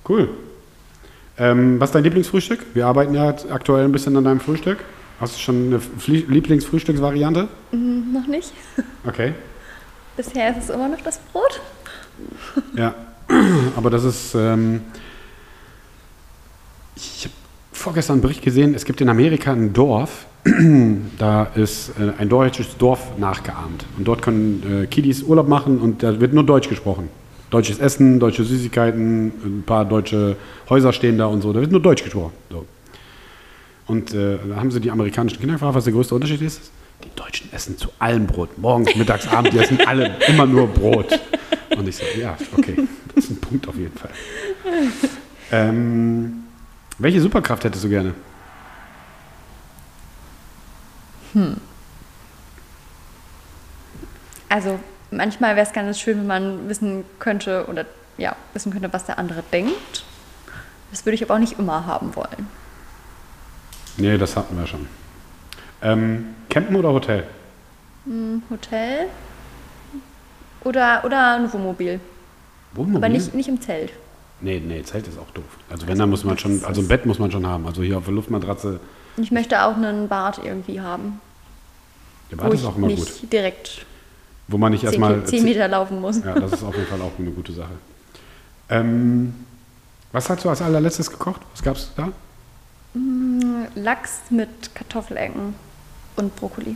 Cool. 0.07 0.29
Ähm, 1.37 1.79
was 1.79 1.89
ist 1.89 1.95
dein 1.95 2.03
Lieblingsfrühstück? 2.03 2.65
Wir 2.73 2.85
arbeiten 2.87 3.13
ja 3.13 3.33
aktuell 3.49 3.85
ein 3.85 3.91
bisschen 3.91 4.15
an 4.17 4.23
deinem 4.25 4.39
Frühstück. 4.39 4.79
Hast 5.19 5.35
du 5.35 5.39
schon 5.39 5.67
eine 5.67 5.79
Flie- 5.79 6.25
Lieblingsfrühstücksvariante? 6.27 7.47
Noch 7.71 8.27
nicht. 8.27 8.51
Okay. 9.07 9.33
Bisher 10.17 10.49
ist 10.51 10.63
es 10.65 10.69
immer 10.69 10.87
noch 10.89 11.01
das 11.01 11.19
Brot. 11.31 11.61
Ja. 12.75 12.93
Aber 13.75 13.89
das 13.89 14.03
ist. 14.03 14.35
Ähm, 14.35 14.81
ich 16.95 17.23
habe 17.25 17.33
vorgestern 17.71 18.15
einen 18.15 18.21
Bericht 18.21 18.41
gesehen, 18.43 18.75
es 18.75 18.85
gibt 18.85 19.01
in 19.01 19.09
Amerika 19.09 19.51
ein 19.53 19.73
Dorf, 19.73 20.25
da 21.17 21.43
ist 21.55 21.89
äh, 21.99 22.11
ein 22.19 22.29
deutsches 22.29 22.77
Dorf 22.77 23.17
nachgeahmt. 23.17 23.85
Und 23.97 24.07
dort 24.07 24.21
können 24.21 24.83
äh, 24.83 24.87
Kiddies 24.87 25.23
Urlaub 25.23 25.47
machen 25.47 25.79
und 25.79 26.03
da 26.03 26.19
wird 26.19 26.33
nur 26.33 26.43
Deutsch 26.45 26.69
gesprochen. 26.69 27.09
Deutsches 27.51 27.79
Essen, 27.79 28.19
deutsche 28.19 28.43
Süßigkeiten, 28.43 29.27
ein 29.27 29.63
paar 29.65 29.85
deutsche 29.85 30.37
Häuser 30.69 30.93
stehen 30.93 31.17
da 31.17 31.27
und 31.27 31.41
so. 31.41 31.53
Da 31.53 31.59
wird 31.59 31.71
nur 31.71 31.81
Deutsch 31.81 32.03
gesprochen. 32.03 32.31
So. 32.49 32.65
Und 33.87 34.13
äh, 34.13 34.37
da 34.49 34.55
haben 34.55 34.71
sie 34.71 34.79
die 34.79 34.89
amerikanischen 34.89 35.37
Kinder 35.37 35.55
gefragt, 35.55 35.75
was 35.75 35.83
der 35.83 35.93
größte 35.93 36.15
Unterschied 36.15 36.41
ist. 36.41 36.71
Die 37.03 37.13
Deutschen 37.15 37.51
essen 37.51 37.77
zu 37.77 37.89
allem 37.99 38.25
Brot. 38.25 38.57
Morgens, 38.57 38.95
mittags, 38.95 39.27
abends, 39.27 39.51
die 39.51 39.59
essen 39.59 39.79
alle 39.85 40.15
immer 40.27 40.45
nur 40.45 40.67
Brot. 40.67 41.19
Und 41.77 41.87
ich 41.87 41.97
so, 41.97 42.05
ja, 42.17 42.37
okay, 42.57 42.87
das 43.13 43.25
ist 43.25 43.31
ein 43.31 43.41
Punkt 43.41 43.67
auf 43.67 43.75
jeden 43.75 43.97
Fall. 43.97 44.11
Ähm, 45.51 46.43
welche 46.99 47.19
Superkraft 47.19 47.63
hättest 47.65 47.83
du 47.83 47.89
gerne? 47.89 48.13
Also 54.47 54.79
manchmal 55.11 55.55
wäre 55.55 55.65
es 55.65 55.73
ganz 55.73 55.99
schön, 55.99 56.19
wenn 56.19 56.27
man 56.27 56.69
wissen 56.69 57.03
könnte 57.19 57.65
oder 57.67 57.85
ja, 58.17 58.35
wissen 58.53 58.71
könnte, 58.71 58.91
was 58.91 59.05
der 59.05 59.19
andere 59.19 59.43
denkt. 59.51 60.03
Das 60.89 61.05
würde 61.05 61.15
ich 61.15 61.23
aber 61.23 61.35
auch 61.35 61.39
nicht 61.39 61.57
immer 61.59 61.85
haben 61.85 62.15
wollen. 62.15 62.47
Nee, 63.97 64.17
das 64.17 64.35
hatten 64.35 64.57
wir 64.57 64.67
schon. 64.67 64.87
Ähm, 65.81 66.35
Campen 66.49 66.75
oder 66.75 66.91
Hotel? 66.91 67.23
Ein 68.05 68.43
Hotel 68.49 69.07
oder, 70.63 71.01
oder 71.05 71.35
ein 71.35 71.51
Wohnmobil. 71.51 71.99
Wohnmobil? 72.73 72.97
Aber 72.97 73.09
nicht, 73.09 73.33
nicht 73.33 73.47
im 73.49 73.59
Zelt. 73.61 73.91
Nee, 74.41 74.59
nee, 74.59 74.81
Zelt 74.83 75.07
ist 75.07 75.19
auch 75.19 75.29
doof. 75.31 75.43
Also 75.69 75.87
wenn, 75.87 75.97
dann 75.97 76.09
muss 76.09 76.23
man 76.23 76.37
schon, 76.37 76.63
also 76.65 76.81
ein 76.81 76.87
Bett 76.87 77.05
muss 77.05 77.19
man 77.19 77.31
schon 77.31 77.45
haben. 77.45 77.65
Also 77.67 77.83
hier 77.83 77.97
auf 77.97 78.05
der 78.05 78.13
Luftmatratze, 78.13 78.79
Ich 79.17 79.31
möchte 79.31 79.63
auch 79.63 79.75
einen 79.75 80.07
Bad 80.07 80.39
irgendwie 80.43 80.81
haben. 80.81 81.21
der 82.31 82.37
Bad 82.37 82.53
ist 82.53 82.65
auch 82.65 82.75
immer 82.75 82.87
nicht 82.87 83.21
gut. 83.21 83.31
direkt 83.31 83.85
Wo 84.51 84.57
man 84.57 84.71
nicht 84.73 84.81
10, 84.81 84.87
erstmal... 84.89 85.23
10 85.23 85.43
Meter 85.43 85.67
laufen 85.69 86.01
muss. 86.01 86.23
Ja, 86.23 86.33
das 86.37 86.51
ist 86.53 86.63
auf 86.63 86.75
jeden 86.75 86.87
Fall 86.87 87.01
auch 87.01 87.11
eine 87.17 87.31
gute 87.31 87.53
Sache. 87.53 87.71
Ähm, 88.69 89.33
was 90.11 90.29
hast 90.29 90.43
du 90.43 90.49
als 90.49 90.61
allerletztes 90.61 91.09
gekocht? 91.09 91.41
Was 91.53 91.63
gab 91.63 91.77
es 91.77 91.89
da? 91.95 92.09
Lachs 93.75 94.19
mit 94.29 94.75
Kartoffelecken 94.75 95.55
und 96.17 96.35
Brokkoli. 96.35 96.75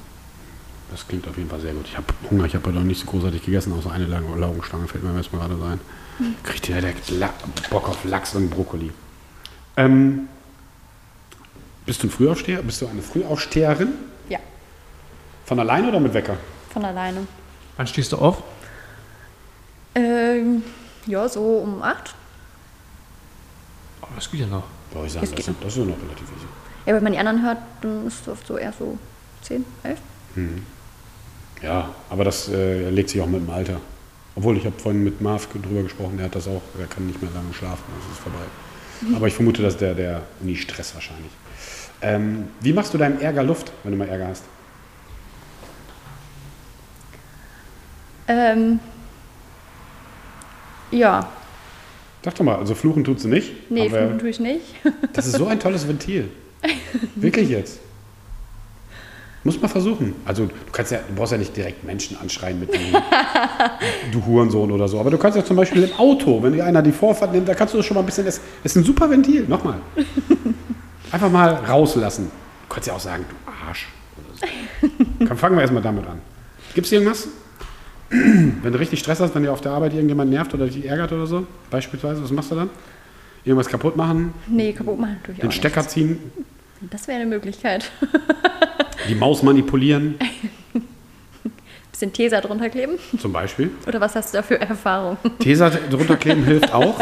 Das 0.89 1.05
klingt 1.05 1.27
auf 1.27 1.35
jeden 1.37 1.49
Fall 1.49 1.59
sehr 1.59 1.73
gut. 1.73 1.85
Ich 1.87 1.97
habe 1.97 2.05
Hunger, 2.31 2.45
ich 2.45 2.55
habe 2.55 2.65
heute 2.67 2.77
noch 2.77 2.85
nicht 2.85 3.01
so 3.01 3.07
großartig 3.07 3.43
gegessen, 3.43 3.73
außer 3.73 3.91
eine 3.91 4.05
lange 4.05 4.33
Laugenstange, 4.37 4.87
fällt 4.87 5.03
mir 5.03 5.13
erstmal 5.17 5.41
gerade 5.47 5.59
so 5.59 5.65
ein. 5.65 5.79
Kriegt 6.43 6.69
ihr 6.69 6.75
direkt 6.75 7.09
La 7.09 7.29
Bock 7.69 7.89
auf 7.89 8.05
Lachs 8.05 8.35
und 8.35 8.49
Brokkoli. 8.49 8.91
Ähm, 9.75 10.29
bist 11.85 12.01
du 12.03 12.07
ein 12.07 12.11
Frühaufsteher? 12.11 12.61
Bist 12.63 12.81
du 12.81 12.87
eine 12.87 13.01
Frühaufsteherin? 13.01 13.89
Ja, 14.29 14.39
Von 15.45 15.59
alleine 15.59 15.89
oder 15.89 15.99
mit 15.99 16.13
Wecker? 16.13 16.37
von 16.71 16.83
alleine. 16.85 17.25
Wann 17.77 17.87
stehst 17.87 18.11
du 18.11 18.17
auf? 18.17 18.41
Ähm, 19.95 20.63
ja, 21.05 21.27
so 21.27 21.41
um 21.41 21.81
8. 21.81 22.15
Oh, 24.01 24.07
das 24.15 24.29
geht 24.29 24.41
ja 24.41 24.47
noch. 24.47 24.63
Boah, 24.93 25.05
ich 25.05 25.11
sagen, 25.13 25.25
Das 25.25 25.35
das, 25.35 25.47
ist, 25.47 25.55
das 25.61 25.71
ist 25.73 25.77
ja 25.77 25.85
noch 25.85 25.97
relativ 25.97 26.23
easy. 26.23 26.45
Ja, 26.85 26.93
wenn 26.93 27.03
man 27.03 27.13
die 27.13 27.19
anderen 27.19 27.43
hört, 27.43 27.57
dann 27.81 28.07
ist 28.07 28.21
es 28.21 28.27
oft 28.27 28.45
so 28.45 28.57
eher 28.57 28.73
so 28.77 28.97
10, 29.41 29.65
11. 29.83 29.99
Ja, 31.61 31.89
aber 32.09 32.23
das 32.23 32.49
äh, 32.49 32.89
legt 32.89 33.09
sich 33.09 33.21
auch 33.21 33.27
mit 33.27 33.41
dem 33.41 33.49
Alter. 33.49 33.79
Obwohl, 34.35 34.57
ich 34.57 34.65
habe 34.65 34.77
vorhin 34.77 35.03
mit 35.03 35.21
Marv 35.21 35.47
drüber 35.47 35.81
gesprochen, 35.83 36.17
der 36.17 36.25
hat 36.25 36.35
das 36.35 36.47
auch, 36.47 36.61
der 36.77 36.87
kann 36.87 37.07
nicht 37.07 37.21
mehr 37.21 37.31
lange 37.33 37.53
schlafen, 37.53 37.83
das 37.99 38.11
ist 38.17 38.21
vorbei. 38.21 39.15
Aber 39.15 39.27
ich 39.27 39.33
vermute, 39.33 39.61
dass 39.61 39.77
der, 39.77 39.93
der 39.93 40.21
Uni-Stress 40.41 40.93
wahrscheinlich. 40.93 41.31
Ähm, 42.01 42.49
wie 42.59 42.73
machst 42.73 42.93
du 42.93 42.97
deinem 42.97 43.19
Ärger 43.19 43.43
Luft, 43.43 43.71
wenn 43.83 43.93
du 43.93 43.97
mal 43.97 44.07
Ärger 44.09 44.27
hast? 44.27 44.43
Ähm, 48.27 48.79
ja, 50.91 51.27
Sag 52.25 52.33
doch 52.33 52.43
mal, 52.43 52.55
also 52.55 52.73
fluchen 52.73 53.03
tut 53.03 53.19
sie 53.19 53.27
nicht. 53.27 53.69
nee, 53.69 53.87
fluchen 53.87 54.17
tue 54.17 54.29
ich 54.29 54.39
nicht. 54.39 54.63
das 55.13 55.27
ist 55.27 55.37
so 55.37 55.45
ein 55.45 55.59
tolles 55.59 55.87
Ventil. 55.87 56.27
Wirklich 57.13 57.49
jetzt. 57.49 57.79
Muss 59.43 59.61
man 59.61 59.69
versuchen. 59.69 60.15
Also 60.25 60.47
du 60.47 60.71
kannst 60.71 60.91
ja, 60.91 61.01
du 61.07 61.13
brauchst 61.13 61.33
ja 61.33 61.37
nicht 61.37 61.55
direkt 61.55 61.83
Menschen 61.83 62.17
anschreien 62.17 62.59
mit 62.59 62.73
du, 62.73 62.79
du 64.11 64.25
Hurensohn 64.25 64.71
oder 64.71 64.87
so. 64.87 64.99
Aber 64.99 65.11
du 65.11 65.19
kannst 65.19 65.37
ja 65.37 65.45
zum 65.45 65.55
Beispiel 65.55 65.83
im 65.83 65.93
Auto, 65.99 66.41
wenn 66.41 66.53
dir 66.53 66.65
einer 66.65 66.81
die 66.81 66.91
Vorfahrt 66.91 67.31
nimmt, 67.31 67.47
da 67.47 67.53
kannst 67.53 67.75
du 67.75 67.77
das 67.77 67.85
schon 67.85 67.93
mal 67.93 68.01
ein 68.01 68.07
bisschen. 68.07 68.25
Das 68.25 68.41
ist 68.63 68.75
ein 68.75 68.83
super 68.83 69.07
Ventil. 69.07 69.45
Nochmal. 69.47 69.77
Einfach 71.11 71.29
mal 71.29 71.53
rauslassen. 71.53 72.31
Du 72.67 72.73
kannst 72.73 72.87
ja 72.87 72.95
auch 72.95 72.99
sagen, 72.99 73.23
du 73.29 73.51
Arsch. 73.67 73.87
Oder 74.17 74.35
so. 74.35 75.05
Dann 75.27 75.37
fangen 75.37 75.57
wir 75.57 75.61
erstmal 75.61 75.83
damit 75.83 76.07
an. 76.07 76.19
Gibt 76.73 76.87
es 76.87 76.91
irgendwas? 76.91 77.27
Wenn 78.09 78.71
du 78.71 78.79
richtig 78.79 78.99
Stress 78.99 79.19
hast, 79.19 79.33
wenn 79.35 79.43
dir 79.43 79.51
auf 79.51 79.61
der 79.61 79.71
Arbeit 79.71 79.93
irgendjemand 79.93 80.29
nervt 80.29 80.53
oder 80.53 80.67
dich 80.67 80.85
ärgert 80.85 81.11
oder 81.11 81.25
so, 81.27 81.45
beispielsweise, 81.71 82.23
was 82.23 82.31
machst 82.31 82.51
du 82.51 82.55
dann? 82.55 82.69
Irgendwas 83.43 83.67
kaputt 83.67 83.95
machen, 83.95 84.33
Nee, 84.47 84.73
kaputt 84.73 84.99
machen 84.99 85.17
tue 85.23 85.33
ich 85.33 85.39
den 85.39 85.49
auch 85.49 85.53
Stecker 85.53 85.81
nicht. 85.81 85.89
ziehen, 85.91 86.19
Das 86.91 87.07
wäre 87.07 87.19
eine 87.21 87.29
Möglichkeit. 87.29 87.91
die 89.09 89.15
Maus 89.15 89.43
manipulieren, 89.43 90.15
Bisschen 91.91 92.11
Tesa 92.11 92.41
drunter 92.41 92.69
kleben? 92.69 92.93
zum 93.19 93.31
Beispiel. 93.31 93.69
Oder 93.87 94.01
was 94.01 94.15
hast 94.15 94.33
du 94.33 94.37
da 94.37 94.43
für 94.43 94.59
Erfahrung? 94.59 95.17
Tesa 95.39 95.69
drunter 95.69 96.17
kleben 96.17 96.43
hilft 96.43 96.73
auch, 96.73 96.99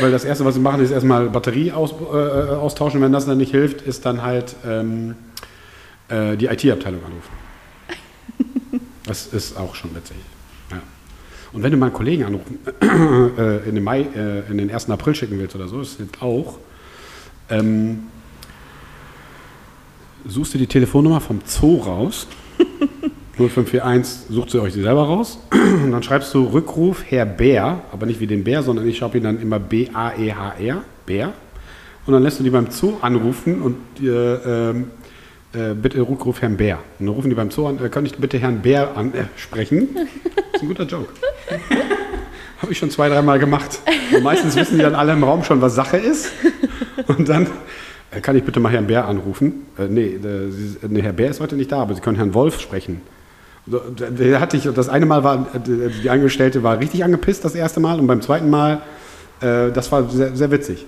weil 0.00 0.10
das 0.10 0.24
Erste, 0.24 0.44
was 0.44 0.54
sie 0.54 0.60
machen, 0.60 0.82
ist 0.82 0.90
erstmal 0.90 1.28
Batterie 1.30 1.70
aus, 1.72 1.92
äh, 1.92 2.14
austauschen. 2.54 3.00
Wenn 3.00 3.12
das 3.12 3.26
dann 3.26 3.38
nicht 3.38 3.52
hilft, 3.52 3.82
ist 3.82 4.04
dann 4.04 4.22
halt 4.22 4.56
ähm, 4.66 5.14
äh, 6.08 6.36
die 6.36 6.46
IT-Abteilung 6.46 7.00
anrufen. 7.04 7.30
Das 9.06 9.26
ist 9.28 9.56
auch 9.56 9.74
schon 9.76 9.94
witzig. 9.94 10.16
Und 11.52 11.62
wenn 11.62 11.70
du 11.70 11.76
mal 11.76 11.86
einen 11.86 11.94
Kollegen 11.94 12.24
anrufen, 12.24 12.58
äh, 13.38 13.68
in 13.68 13.74
den 13.74 13.84
Mai, 13.84 14.06
äh, 14.14 14.50
in 14.50 14.58
den 14.58 14.70
1. 14.70 14.88
April 14.90 15.14
schicken 15.14 15.38
willst 15.38 15.54
oder 15.54 15.68
so, 15.68 15.78
das 15.78 15.96
hilft 15.96 16.22
auch. 16.22 16.58
Ähm, 17.50 18.04
suchst 20.26 20.54
du 20.54 20.58
die 20.58 20.66
Telefonnummer 20.66 21.20
vom 21.20 21.40
Zoo 21.44 21.76
raus. 21.76 22.26
0541 23.36 24.34
sucht 24.34 24.50
sie 24.50 24.60
euch 24.60 24.74
selber 24.74 25.04
raus. 25.04 25.38
Und 25.50 25.92
dann 25.92 26.02
schreibst 26.02 26.32
du 26.34 26.44
Rückruf 26.44 27.04
Herr 27.08 27.26
Bär, 27.26 27.82
aber 27.92 28.06
nicht 28.06 28.20
wie 28.20 28.26
den 28.26 28.44
Bär, 28.44 28.62
sondern 28.62 28.86
ich 28.86 28.98
schreibe 28.98 29.18
ihn 29.18 29.24
dann 29.24 29.40
immer 29.40 29.58
B-A-E-H-R, 29.58 30.84
Bär. 31.06 31.32
Und 32.06 32.12
dann 32.14 32.22
lässt 32.22 32.40
du 32.40 32.44
die 32.44 32.50
beim 32.50 32.70
Zoo 32.70 32.94
anrufen 33.00 33.62
und 33.62 33.76
äh, 34.00 34.70
ähm, 34.70 34.86
äh, 35.52 35.74
bitte 35.74 36.00
Rückruf 36.00 36.40
Herrn 36.40 36.56
Bär. 36.56 36.78
Und 36.98 37.06
dann 37.06 37.14
rufen 37.14 37.30
die 37.30 37.36
beim 37.36 37.50
Zoo 37.50 37.66
an, 37.66 37.82
äh, 37.84 37.88
kann 37.88 38.06
ich 38.06 38.16
bitte 38.16 38.38
Herrn 38.38 38.60
Bär 38.62 38.96
ansprechen? 38.96 39.88
Äh, 40.62 40.64
ein 40.64 40.68
guter 40.68 40.84
Joke. 40.84 41.12
Habe 42.60 42.72
ich 42.72 42.78
schon 42.78 42.90
zwei, 42.90 43.08
dreimal 43.08 43.38
gemacht. 43.38 43.80
Und 44.14 44.22
meistens 44.22 44.54
wissen 44.54 44.76
die 44.76 44.82
dann 44.82 44.94
alle 44.94 45.12
im 45.12 45.24
Raum 45.24 45.42
schon, 45.42 45.60
was 45.60 45.74
Sache 45.74 45.96
ist. 45.96 46.30
Und 47.08 47.28
dann 47.28 47.48
äh, 48.12 48.20
kann 48.20 48.36
ich 48.36 48.44
bitte 48.44 48.60
mal 48.60 48.70
Herrn 48.70 48.86
Bär 48.86 49.06
anrufen. 49.06 49.66
Äh, 49.78 49.86
nee, 49.88 50.14
äh, 50.14 50.50
Sie, 50.50 50.78
nee, 50.88 51.02
Herr 51.02 51.12
Bär 51.12 51.30
ist 51.30 51.40
heute 51.40 51.56
nicht 51.56 51.72
da, 51.72 51.82
aber 51.82 51.94
Sie 51.94 52.00
können 52.00 52.16
Herrn 52.16 52.34
Wolf 52.34 52.60
sprechen. 52.60 53.00
Der 53.66 54.40
hatte 54.40 54.56
ich, 54.56 54.64
das 54.64 54.88
eine 54.88 55.06
Mal 55.06 55.24
war, 55.24 55.48
äh, 55.54 55.90
die 56.02 56.10
Angestellte 56.10 56.62
war 56.62 56.78
richtig 56.78 57.04
angepisst, 57.04 57.44
das 57.44 57.54
erste 57.54 57.80
Mal. 57.80 57.98
Und 57.98 58.06
beim 58.06 58.22
zweiten 58.22 58.48
Mal, 58.48 58.82
äh, 59.40 59.72
das 59.72 59.90
war 59.90 60.08
sehr, 60.08 60.36
sehr 60.36 60.50
witzig. 60.50 60.86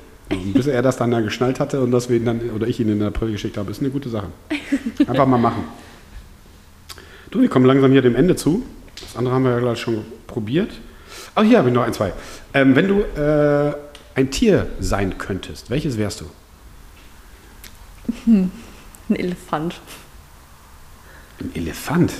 Bis 0.54 0.66
er 0.66 0.80
das 0.80 0.96
dann 0.96 1.10
da 1.10 1.20
geschnallt 1.20 1.60
hatte 1.60 1.82
und 1.82 1.90
dass 1.90 2.08
wir 2.08 2.16
ihn 2.16 2.24
dann, 2.24 2.40
oder 2.54 2.66
ich 2.66 2.80
ihn 2.80 2.88
in 2.88 3.00
den 3.00 3.08
April 3.08 3.32
geschickt 3.32 3.58
habe, 3.58 3.70
ist 3.70 3.80
eine 3.80 3.90
gute 3.90 4.08
Sache. 4.08 4.28
Einfach 5.06 5.26
mal 5.26 5.38
machen. 5.38 5.64
Du, 7.30 7.42
wir 7.42 7.48
kommen 7.48 7.66
langsam 7.66 7.92
hier 7.92 8.00
dem 8.00 8.14
Ende 8.14 8.34
zu. 8.34 8.62
Das 9.00 9.16
andere 9.16 9.34
haben 9.34 9.44
wir 9.44 9.52
ja 9.52 9.58
gleich 9.58 9.78
schon 9.78 10.04
probiert. 10.26 10.72
Oh, 11.36 11.42
hier 11.42 11.58
habe 11.58 11.68
ich 11.68 11.74
noch 11.74 11.82
ein, 11.82 11.92
zwei. 11.92 12.12
Ähm, 12.52 12.76
wenn 12.76 12.88
du 12.88 13.00
äh, 13.00 13.74
ein 14.14 14.30
Tier 14.30 14.66
sein 14.80 15.18
könntest, 15.18 15.70
welches 15.70 15.98
wärst 15.98 16.20
du? 16.20 16.26
Ein 18.26 18.50
Elefant. 19.16 19.80
Ein 21.40 21.50
Elefant. 21.54 22.12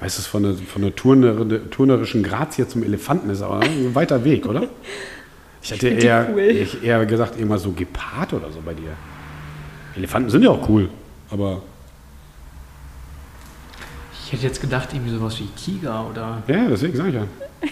Weißt 0.00 0.18
du, 0.18 0.22
von 0.22 0.42
der, 0.42 0.54
von 0.54 0.82
der 0.82 0.96
turner, 0.96 1.70
turnerischen 1.70 2.22
Grazie 2.22 2.66
zum 2.66 2.82
Elefanten 2.82 3.30
ist 3.30 3.40
aber 3.42 3.60
ein 3.60 3.94
weiter 3.94 4.24
Weg, 4.24 4.46
oder? 4.46 4.68
Ich 5.62 5.70
hätte 5.70 5.94
die 5.94 6.06
eher, 6.06 6.28
cool. 6.32 6.40
ich 6.40 6.82
eher 6.82 7.06
gesagt, 7.06 7.36
irgendwas 7.36 7.62
so 7.62 7.70
Gepard 7.70 8.32
oder 8.32 8.50
so 8.50 8.60
bei 8.64 8.74
dir. 8.74 8.90
Elefanten 9.96 10.28
sind 10.28 10.42
ja 10.42 10.50
auch 10.50 10.68
cool, 10.68 10.88
aber 11.30 11.62
Ich 14.32 14.38
hätte 14.38 14.46
jetzt 14.46 14.62
gedacht, 14.62 14.88
irgendwie 14.94 15.12
sowas 15.12 15.38
wie 15.38 15.46
Tiger 15.48 16.08
oder. 16.08 16.42
ja, 16.46 16.66
deswegen 16.66 16.96
sage 16.96 17.10
ich 17.10 17.14
ja. 17.16 17.26
Die 17.62 17.68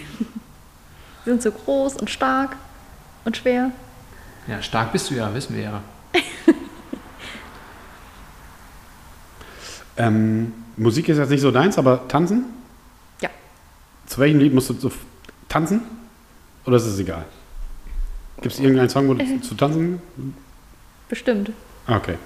sind 1.31 1.41
so 1.41 1.51
groß 1.51 1.95
und 1.95 2.07
stark 2.07 2.55
und 3.25 3.35
schwer. 3.35 3.71
Ja, 4.45 4.61
stark 4.61 4.91
bist 4.91 5.09
du 5.09 5.15
ja, 5.15 5.33
wissen 5.33 5.55
wir 5.55 5.63
ja. 5.63 5.81
Ähm, 9.97 10.53
Musik 10.77 11.09
ist 11.09 11.17
jetzt 11.17 11.29
nicht 11.29 11.41
so 11.41 11.51
deins, 11.51 11.77
aber 11.79 12.07
tanzen? 12.07 12.45
Ja. 13.21 13.29
Zu 14.05 14.19
welchem 14.19 14.39
Lied 14.39 14.53
musst 14.53 14.69
du 14.69 14.73
so 14.75 14.91
tanzen? 15.49 15.81
Oder 16.65 16.77
ist 16.77 16.85
es 16.85 16.99
egal? 16.99 17.25
Gibt 18.39 18.53
es 18.53 18.59
irgendeinen 18.59 18.89
Song, 18.89 19.07
wo 19.07 19.15
du 19.15 19.25
zu, 19.25 19.41
zu 19.49 19.55
tanzen? 19.55 19.99
Bestimmt. 21.09 21.51
Okay. 21.87 22.17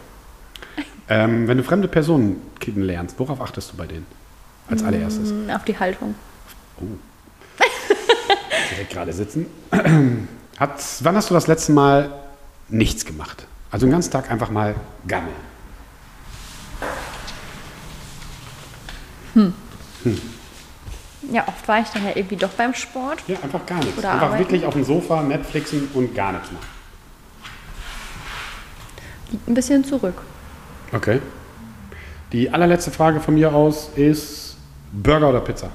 Ähm, 1.08 1.48
wenn 1.48 1.58
du 1.58 1.64
fremde 1.64 1.88
Personen 1.88 2.42
kennenlernst, 2.60 3.18
worauf 3.18 3.40
achtest 3.42 3.72
du 3.72 3.78
bei 3.78 3.88
denen? 3.88 4.06
Als 4.70 4.84
allererstes. 4.84 5.32
Mm, 5.32 5.50
Auf 5.52 5.64
die 5.64 5.78
Haltung. 5.78 6.16
Direkt 8.72 8.92
gerade 8.92 9.14
sitzen. 9.14 9.46
Hat, 10.60 10.82
wann 11.02 11.16
hast 11.16 11.30
du 11.30 11.34
das 11.34 11.48
letzte 11.48 11.72
Mal 11.72 12.12
nichts 12.70 13.06
gemacht? 13.06 13.46
Also 13.72 13.86
den 13.86 13.92
ganzen 13.92 14.12
Tag 14.12 14.32
einfach 14.32 14.50
mal 14.50 14.76
gammeln. 15.08 15.36
Ja, 21.32 21.48
oft 21.48 21.68
war 21.68 21.82
ich 21.82 21.88
dann 21.90 22.06
ja 22.06 22.12
irgendwie 22.16 22.36
doch 22.36 22.50
beim 22.50 22.74
Sport. 22.74 23.24
Ja, 23.28 23.38
einfach 23.42 23.66
gar 23.66 23.80
nichts. 23.80 23.98
Oder 23.98 24.12
einfach 24.12 24.28
arbeiten. 24.28 24.44
wirklich 24.44 24.66
auf 24.66 24.74
dem 24.74 24.84
Sofa, 24.84 25.24
Netflixen 25.24 25.90
und 25.94 26.14
gar 26.16 26.32
nichts 26.32 26.52
machen. 26.52 26.66
Liegt 29.32 29.48
ein 29.48 29.54
bisschen 29.54 29.84
zurück. 29.84 30.22
Okay. 30.94 31.20
Die 32.32 32.50
allerletzte 32.50 32.92
Frage 32.92 33.20
von 33.20 33.34
mir 33.34 33.54
aus 33.54 33.90
ist 33.96 34.45
Burger 35.04 35.30
oder 35.30 35.42
Pizza? 35.42 35.70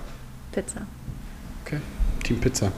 Pizza. 0.53 0.81
Okay. 1.65 1.81
Team 2.25 2.41
Pizza. 2.41 2.73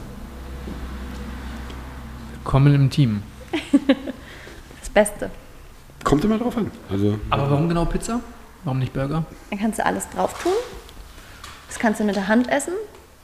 Kommen 2.43 2.73
im 2.75 2.89
Team. 2.89 3.23
Das 4.79 4.89
Beste. 4.89 5.31
Kommt 6.03 6.23
immer 6.25 6.37
drauf 6.37 6.55
an. 6.57 6.69
Also, 6.89 7.17
Aber 7.29 7.49
warum 7.49 7.67
genau 7.69 7.85
Pizza? 7.85 8.19
Warum 8.63 8.77
nicht 8.79 8.93
Burger? 8.93 9.25
Dann 9.49 9.57
kannst 9.59 9.79
du 9.79 9.85
alles 9.85 10.07
drauf 10.09 10.39
tun. 10.43 10.51
Das 11.67 11.79
kannst 11.79 11.99
du 11.99 12.03
mit 12.03 12.15
der 12.15 12.27
Hand 12.27 12.47
essen. 12.49 12.73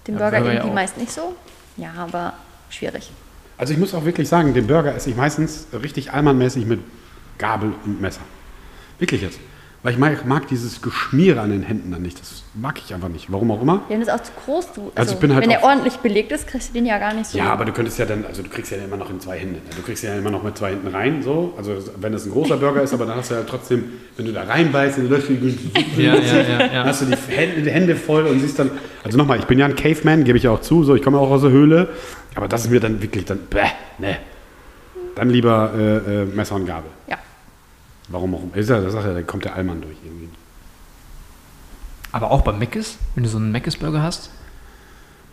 Den 0.08 0.16
Ja, 0.16 0.22
Burger 0.22 0.38
Burger 0.38 0.46
ja 0.48 0.54
irgendwie 0.54 0.72
auch. 0.72 0.76
meist 0.76 0.98
nicht 0.98 1.12
so. 1.12 1.36
Ja, 1.78 1.92
aber 1.98 2.34
schwierig. 2.70 3.12
also 3.58 3.74
ich 3.74 3.78
muss 3.80 3.94
auch 3.94 4.04
wirklich 4.06 4.28
sagen, 4.30 4.54
den 4.56 4.66
Burger 4.66 4.96
esse 4.96 5.10
ich 5.12 5.16
meistens 5.16 5.68
richtig 5.74 6.12
allmannmäßig 6.12 6.66
mit 6.66 6.80
Gabel 7.38 7.74
und 7.86 8.02
Messer. 8.02 8.22
Wirklich 8.98 9.22
jetzt. 9.22 9.40
Weil 9.82 9.94
ich 9.94 9.98
mag, 9.98 10.26
mag 10.26 10.46
dieses 10.50 10.82
Geschmiere 10.82 11.40
an 11.40 11.52
den 11.52 11.64
Händen 11.64 11.92
dann 11.92 12.02
nicht. 12.02 12.20
Das 12.20 12.44
mag 12.54 12.78
ich 12.86 12.94
einfach 12.94 13.08
nicht. 13.08 13.32
Warum 13.32 13.50
auch 13.52 13.62
immer. 13.62 13.76
Ja, 13.88 13.92
wenn 13.92 14.02
das 14.02 14.10
auch 14.10 14.22
zu 14.22 14.34
groß 14.44 14.74
du. 14.74 14.82
Also, 14.82 14.92
Also 14.96 15.14
ich 15.14 15.20
bin 15.20 15.34
halt 15.34 15.44
wenn 15.44 15.50
der 15.50 15.64
ordentlich 15.64 15.96
belegt 15.98 16.34
ist, 16.34 16.48
kriegst 16.48 16.70
du 16.70 16.74
den 16.74 16.86
ja 16.86 17.00
gar 17.00 17.14
nicht 17.14 17.28
so. 17.28 17.38
Ja, 17.38 17.54
aber 17.54 17.64
du 17.64 17.72
könntest 17.72 17.98
ja 17.98 18.06
dann, 18.06 18.26
also 18.26 18.44
du 18.44 18.50
kriegst 18.50 18.72
ja 18.72 18.78
immer 18.78 18.98
noch 18.98 19.10
in 19.10 19.22
zwei 19.22 19.38
Hände. 19.38 19.60
Du 19.74 19.82
kriegst 19.82 20.04
ja 20.04 20.14
immer 20.16 20.32
noch 20.32 20.44
mit 20.44 20.58
zwei 20.58 20.72
Händen 20.72 20.88
rein, 20.88 21.24
so. 21.24 21.54
Also 21.58 21.78
wenn 21.98 22.12
das 22.12 22.26
ein 22.26 22.32
großer 22.32 22.58
Burger 22.58 22.82
ist, 22.82 22.94
aber 22.94 23.06
dann 23.06 23.16
hast 23.16 23.32
du 23.32 23.36
ja 23.36 23.44
trotzdem, 23.48 23.86
wenn 24.18 24.26
du 24.26 24.34
da 24.34 24.44
reinbeißt 24.44 24.98
in 24.98 25.06
den 25.06 25.12
Löffel, 25.14 25.38
Ja, 25.98 26.14
ja, 26.14 26.14
ja, 26.16 26.58
dann 26.58 26.74
ja. 26.74 26.84
hast 26.84 27.02
du 27.02 27.06
die 27.06 27.16
Hände, 27.34 27.62
die 27.62 27.72
Hände 27.72 27.96
voll 27.96 28.26
und 28.26 28.42
siehst 28.42 28.60
dann, 28.60 28.72
also 29.06 29.18
nochmal, 29.18 29.40
ich 29.40 29.46
bin 29.46 29.60
ja 29.60 29.66
ein 29.66 29.78
Caveman, 29.78 30.26
gebe 30.26 30.38
ich 30.38 30.44
ja 30.44 30.52
auch 30.52 30.62
zu, 30.62 30.84
so, 30.84 30.94
ich 30.94 31.02
komme 31.02 31.18
auch 31.18 31.32
aus 31.32 31.42
der 31.42 31.52
Höhle, 31.52 31.88
aber 32.36 32.50
das 32.50 32.66
ist 32.66 32.72
mir 32.72 32.82
dann 32.82 33.02
wirklich 33.02 33.24
dann, 33.24 33.40
bäh, 33.50 33.62
ne. 33.98 34.18
Dann 35.16 35.30
lieber 35.30 35.72
äh, 35.74 36.24
äh, 36.24 36.26
Messer 36.26 36.56
und 36.56 36.66
Gabel. 36.66 36.90
Ja. 37.08 37.18
Warum 38.10 38.34
auch 38.36 38.44
immer. 38.44 38.56
Ist 38.56 38.70
ja, 38.70 38.82
das 38.82 38.94
sagt 38.94 39.06
ja, 39.06 39.14
da 39.14 39.22
kommt 39.22 39.46
der 39.46 39.56
Allmann 39.56 39.82
durch 39.82 39.98
irgendwie. 40.04 40.30
Aber 42.12 42.32
auch 42.32 42.42
bei 42.42 42.52
Mc's, 42.54 42.98
wenn 43.16 43.24
du 43.24 43.30
so 43.30 43.38
einen 43.38 43.52
Mc's 43.52 43.78
Burger 43.78 44.02
hast. 44.02 44.32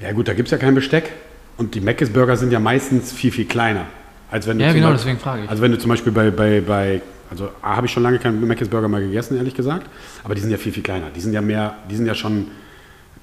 Ja 0.01 0.12
gut, 0.12 0.28
da 0.28 0.35
gibt 0.35 0.48
es 0.48 0.53
ja 0.53 0.59
kein 0.59 0.74
Besteck 0.74 1.12
und 1.57 1.74
die 1.74 1.81
Mc's 1.81 2.11
Burger 2.11 2.36
sind 2.36 2.53
ja 2.53 2.61
meistens 2.61 3.12
viel, 3.12 3.32
viel 3.32 3.47
kleiner. 3.47 3.86
Als 4.31 4.47
wenn 4.47 4.59
du 4.59 4.65
Ja, 4.65 4.73
genau, 4.73 4.89
Beispiel- 4.90 5.12
deswegen 5.12 5.19
frage 5.20 5.44
ich. 5.44 5.51
Also 5.51 5.62
wenn 5.62 5.73
du 5.73 5.78
zum 5.78 5.89
Beispiel 5.89 6.12
bei, 6.12 6.31
bei, 6.31 6.61
bei 6.61 7.01
also 7.31 7.48
A, 7.62 7.77
habe 7.77 7.86
ich 7.86 7.93
schon 7.93 8.03
lange 8.03 8.19
keinen 8.19 8.47
Mc's 8.47 8.69
Burger 8.69 8.89
mehr 8.89 9.01
gegessen, 9.01 9.36
ehrlich 9.39 9.55
gesagt, 9.55 9.89
aber 10.23 10.35
die 10.35 10.40
sind 10.43 10.51
ja 10.51 10.59
viel, 10.59 10.73
viel 10.73 10.82
kleiner. 10.82 11.09
Die 11.11 11.20
sind 11.20 11.32
ja 11.32 11.40
mehr, 11.40 11.77
die 11.90 11.97
sind 11.97 12.07
ja 12.07 12.15
schon 12.15 12.48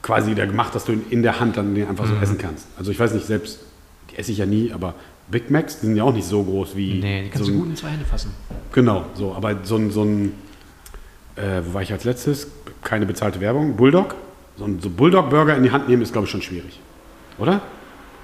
quasi 0.02 0.32
wieder 0.32 0.48
gemacht, 0.48 0.74
dass 0.74 0.86
du 0.86 0.94
in, 0.94 1.10
in 1.12 1.22
der 1.24 1.40
Hand 1.40 1.56
dann 1.58 1.76
den 1.76 1.88
einfach 1.88 2.08
so 2.08 2.14
Mhm. 2.14 2.24
essen 2.24 2.38
kannst. 2.40 2.68
Also 2.78 2.90
ich 2.92 3.00
weiß 3.00 3.14
nicht, 3.14 3.28
selbst, 3.28 3.60
die 4.10 4.18
esse 4.18 4.32
ich 4.32 4.40
ja 4.40 4.46
nie, 4.48 4.74
aber 4.74 4.96
Big 5.30 5.50
Macs, 5.50 5.80
die 5.80 5.88
sind 5.88 5.96
ja 5.96 6.04
auch 6.04 6.14
nicht 6.14 6.28
so 6.28 6.44
groß 6.44 6.76
wie 6.76 7.00
Nee, 7.00 7.24
die 7.24 7.30
kannst 7.30 7.46
so 7.48 7.52
du 7.52 7.60
gut 7.60 7.70
in 7.70 7.76
zwei 7.76 7.90
Hände 7.90 8.06
fassen. 8.06 8.32
Genau, 8.72 9.06
so, 9.16 9.34
aber 9.34 9.56
so 9.64 9.78
ein, 9.78 9.92
so 9.92 10.04
ein 10.04 10.34
äh, 11.36 11.62
wo 11.66 11.74
war 11.74 11.82
ich 11.82 11.92
als 11.92 12.04
letztes? 12.04 12.48
Keine 12.84 13.06
bezahlte 13.06 13.40
Werbung. 13.42 13.76
Bulldog. 13.76 14.16
So 14.58 14.66
ein 14.66 14.80
so 14.80 14.90
Bulldog-Burger 14.90 15.56
in 15.58 15.64
die 15.64 15.72
Hand 15.72 15.90
nehmen 15.90 16.02
ist, 16.04 16.12
glaube 16.12 16.26
ich, 16.26 16.32
schon 16.32 16.42
schwierig. 16.42 16.80
Oder? 17.40 17.62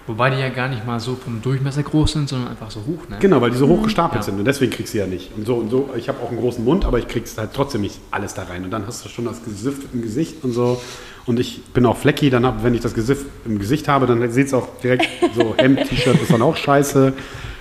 Wobei 0.06 0.30
die 0.32 0.38
ja 0.38 0.50
gar 0.50 0.68
nicht 0.70 0.86
mal 0.86 1.00
so 1.00 1.16
vom 1.16 1.42
Durchmesser 1.42 1.84
groß 1.84 2.14
sind, 2.14 2.30
sondern 2.30 2.50
einfach 2.50 2.72
so 2.72 2.80
hoch, 2.82 3.08
ne? 3.10 3.18
Genau, 3.20 3.42
weil 3.42 3.52
die 3.52 3.58
so 3.58 3.68
hoch 3.68 3.84
gestapelt 3.84 4.22
Ja. 4.22 4.24
sind 4.24 4.40
und 4.40 4.46
deswegen 4.46 4.72
kriegst 4.72 4.94
du 4.94 4.98
ja 4.98 5.06
nicht. 5.06 5.32
Und 5.38 5.46
so 5.46 5.56
und 5.56 5.70
so, 5.70 5.90
ich 5.96 6.10
habe 6.10 6.20
auch 6.24 6.30
einen 6.30 6.40
großen 6.40 6.64
Mund, 6.64 6.84
aber 6.86 6.98
ich 7.00 7.08
krieg's 7.08 7.38
halt 7.38 7.52
trotzdem 7.54 7.82
nicht 7.82 8.00
alles 8.10 8.34
da 8.34 8.44
rein. 8.44 8.64
Und 8.64 8.72
dann 8.72 8.88
hast 8.88 9.06
du 9.06 9.10
schon 9.10 9.26
das 9.26 9.44
Gesicht 9.44 9.78
im 9.94 10.02
Gesicht 10.02 10.44
und 10.44 10.52
so. 10.54 10.82
Und 11.30 11.40
ich 11.40 11.64
bin 11.76 11.86
auch 11.86 11.96
flecky, 11.96 12.32
dann 12.32 12.44
hab, 12.44 12.64
wenn 12.64 12.74
ich 12.74 12.82
das 12.82 12.96
Gesicht 12.96 13.22
im 13.46 13.60
Gesicht 13.60 13.88
habe, 13.88 14.08
dann 14.08 14.32
sieht 14.32 14.48
es 14.48 14.54
auch 14.56 14.68
direkt 14.82 15.08
so 15.36 15.54
Hemd, 15.60 15.88
T-Shirt 15.88 16.20
ist 16.20 16.34
dann 16.34 16.42
auch 16.42 16.58
scheiße. 16.58 17.06
Und 17.06 17.16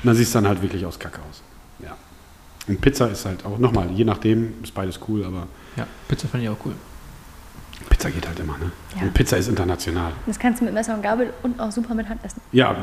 dann 0.05 0.17
sieht 0.17 0.27
es 0.27 0.33
dann 0.33 0.49
halt 0.49 0.63
wirklich 0.63 0.87
aus 0.87 0.99
Kacke 0.99 1.19
aus. 1.29 1.43
Ja. 1.85 1.95
Und 2.67 2.81
Pizza 2.81 3.09
ist 3.09 3.27
halt 3.27 3.45
auch, 3.45 3.59
nochmal, 3.59 3.91
je 3.91 4.05
nachdem, 4.05 4.55
ist 4.63 4.73
beides 4.73 4.99
cool, 5.07 5.23
aber 5.23 5.49
Ja, 5.77 5.87
Pizza 6.09 6.29
fand 6.29 6.45
ich 6.45 6.49
auch 6.49 6.57
cool. 6.65 6.73
Pizza 7.91 8.09
geht 8.11 8.27
halt 8.27 8.41
immer, 8.41 8.57
ne? 8.57 8.73
Ja. 8.97 9.03
Und 9.03 9.13
Pizza 9.13 9.37
ist 9.37 9.49
international. 9.49 10.13
Das 10.27 10.39
kannst 10.39 10.63
du 10.63 10.65
mit 10.65 10.73
Messer 10.73 10.95
und 10.95 11.03
Gabel 11.03 11.35
und 11.43 11.61
auch 11.61 11.71
super 11.71 11.95
mit 11.95 12.09
Hand 12.09 12.25
essen. 12.25 12.41
Ja, 12.53 12.75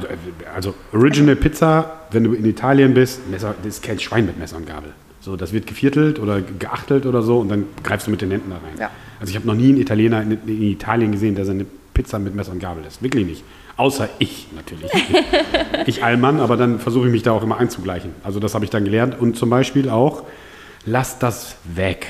also 0.54 0.76
Original 0.94 1.36
Pizza, 1.36 2.02
wenn 2.12 2.26
du 2.26 2.34
in 2.34 2.46
Italien 2.46 2.94
bist, 2.94 3.28
Messer, 3.28 3.56
das 3.58 3.78
ist 3.78 3.84
kein 3.84 4.00
Schwein 4.00 4.28
mit 4.28 4.38
Messer 4.38 4.58
und 4.58 4.68
Gabel. 4.68 4.94
So, 5.26 5.36
das 5.36 5.54
wird 5.54 5.66
geviertelt 5.66 6.20
oder 6.20 6.40
geachtelt 6.40 7.08
oder 7.08 7.24
so 7.24 7.40
und 7.40 7.50
dann 7.50 7.66
greifst 7.82 8.06
du 8.06 8.12
mit 8.12 8.22
den 8.22 8.30
Händen 8.30 8.52
da 8.52 8.58
rein. 8.58 8.78
Ja. 8.80 8.92
Also 9.20 9.32
ich 9.32 9.36
habe 9.36 9.48
noch 9.48 9.56
nie 9.56 9.70
einen 9.70 9.80
Italiener 9.80 10.22
in, 10.22 10.34
in 10.46 10.62
Italien 10.62 11.12
gesehen, 11.12 11.34
der 11.34 11.46
seine 11.46 11.66
Pizza 11.96 12.20
mit 12.20 12.36
Messer 12.36 12.52
und 12.52 12.60
Gabel 12.60 12.86
isst. 12.86 13.02
Wirklich 13.02 13.26
nicht. 13.26 13.44
Außer 13.76 14.08
ich 14.20 14.46
natürlich. 14.56 14.92
ich 15.88 16.04
Allmann, 16.04 16.40
aber 16.40 16.58
dann 16.58 16.78
versuche 16.80 17.08
ich 17.08 17.12
mich 17.12 17.24
da 17.24 17.32
auch 17.32 17.42
immer 17.42 17.58
einzugleichen. 17.58 18.12
Also 18.24 18.40
das 18.40 18.54
habe 18.54 18.66
ich 18.66 18.70
dann 18.70 18.86
gelernt. 18.86 19.20
Und 19.20 19.36
zum 19.36 19.50
Beispiel 19.50 19.90
auch, 19.90 20.26
lass 20.86 21.18
das 21.18 21.56
weg. 21.64 22.06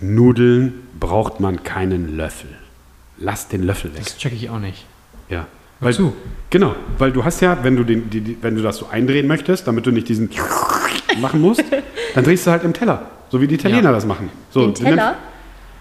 Nudeln 0.00 0.80
braucht 0.98 1.38
man 1.38 1.64
keinen 1.64 2.16
Löffel. 2.16 2.48
Lass 3.18 3.48
den 3.48 3.62
Löffel 3.62 3.92
weg. 3.92 4.04
Das 4.04 4.16
checke 4.16 4.36
ich 4.36 4.48
auch 4.48 4.58
nicht. 4.58 4.86
Ja. 5.28 5.48
Weil, 5.80 5.92
Wozu? 5.92 6.14
Genau, 6.48 6.74
weil 6.96 7.12
du 7.12 7.24
hast 7.24 7.40
ja, 7.42 7.62
wenn 7.62 7.76
du, 7.76 7.84
den, 7.84 8.08
die, 8.08 8.22
die, 8.22 8.38
wenn 8.40 8.54
du 8.54 8.62
das 8.62 8.78
so 8.78 8.86
eindrehen 8.88 9.26
möchtest, 9.26 9.66
damit 9.66 9.84
du 9.84 9.90
nicht 9.90 10.08
diesen 10.08 10.30
machen 11.20 11.40
musst, 11.40 11.62
dann 12.14 12.24
drehst 12.24 12.46
du 12.46 12.50
halt 12.50 12.64
im 12.64 12.72
Teller. 12.72 13.02
So 13.30 13.40
wie 13.40 13.46
die 13.46 13.54
Italiener 13.54 13.82
Ja. 13.84 13.92
das 13.92 14.06
machen. 14.06 14.28
So, 14.50 14.60
nimmst- 14.66 14.82
Teller? 14.82 15.14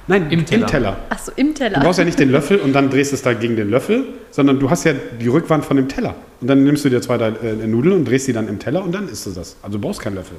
Nein, 0.07 0.25
Im 0.31 0.39
im 0.39 0.45
Teller. 0.45 0.65
Teller. 0.65 0.97
Ach 1.09 1.19
so, 1.19 1.31
im 1.35 1.53
Teller. 1.53 1.77
Du 1.79 1.85
brauchst 1.85 1.99
ja 1.99 2.05
nicht 2.05 2.17
den 2.19 2.31
Löffel 2.31 2.57
und 2.57 2.73
dann 2.73 2.89
drehst 2.89 3.11
du 3.11 3.15
es 3.15 3.21
da 3.21 3.33
gegen 3.33 3.55
den 3.55 3.69
Löffel, 3.69 4.05
sondern 4.31 4.59
du 4.59 4.67
hast 4.69 4.83
ja 4.83 4.93
die 4.93 5.27
Rückwand 5.27 5.65
von 5.65 5.77
dem 5.77 5.87
Teller. 5.87 6.15
Und 6.41 6.47
dann 6.47 6.63
nimmst 6.63 6.83
du 6.83 6.89
dir 6.89 6.99
zwei 7.01 7.17
drei, 7.19 7.27
äh, 7.29 7.67
Nudeln 7.67 7.95
und 7.95 8.05
drehst 8.05 8.25
sie 8.25 8.33
dann 8.33 8.47
im 8.47 8.57
Teller 8.57 8.83
und 8.83 8.91
dann 8.93 9.07
isst 9.07 9.27
du 9.27 9.31
das. 9.31 9.55
Also 9.61 9.77
du 9.77 9.81
brauchst 9.85 10.01
keinen 10.01 10.15
Löffel. 10.15 10.37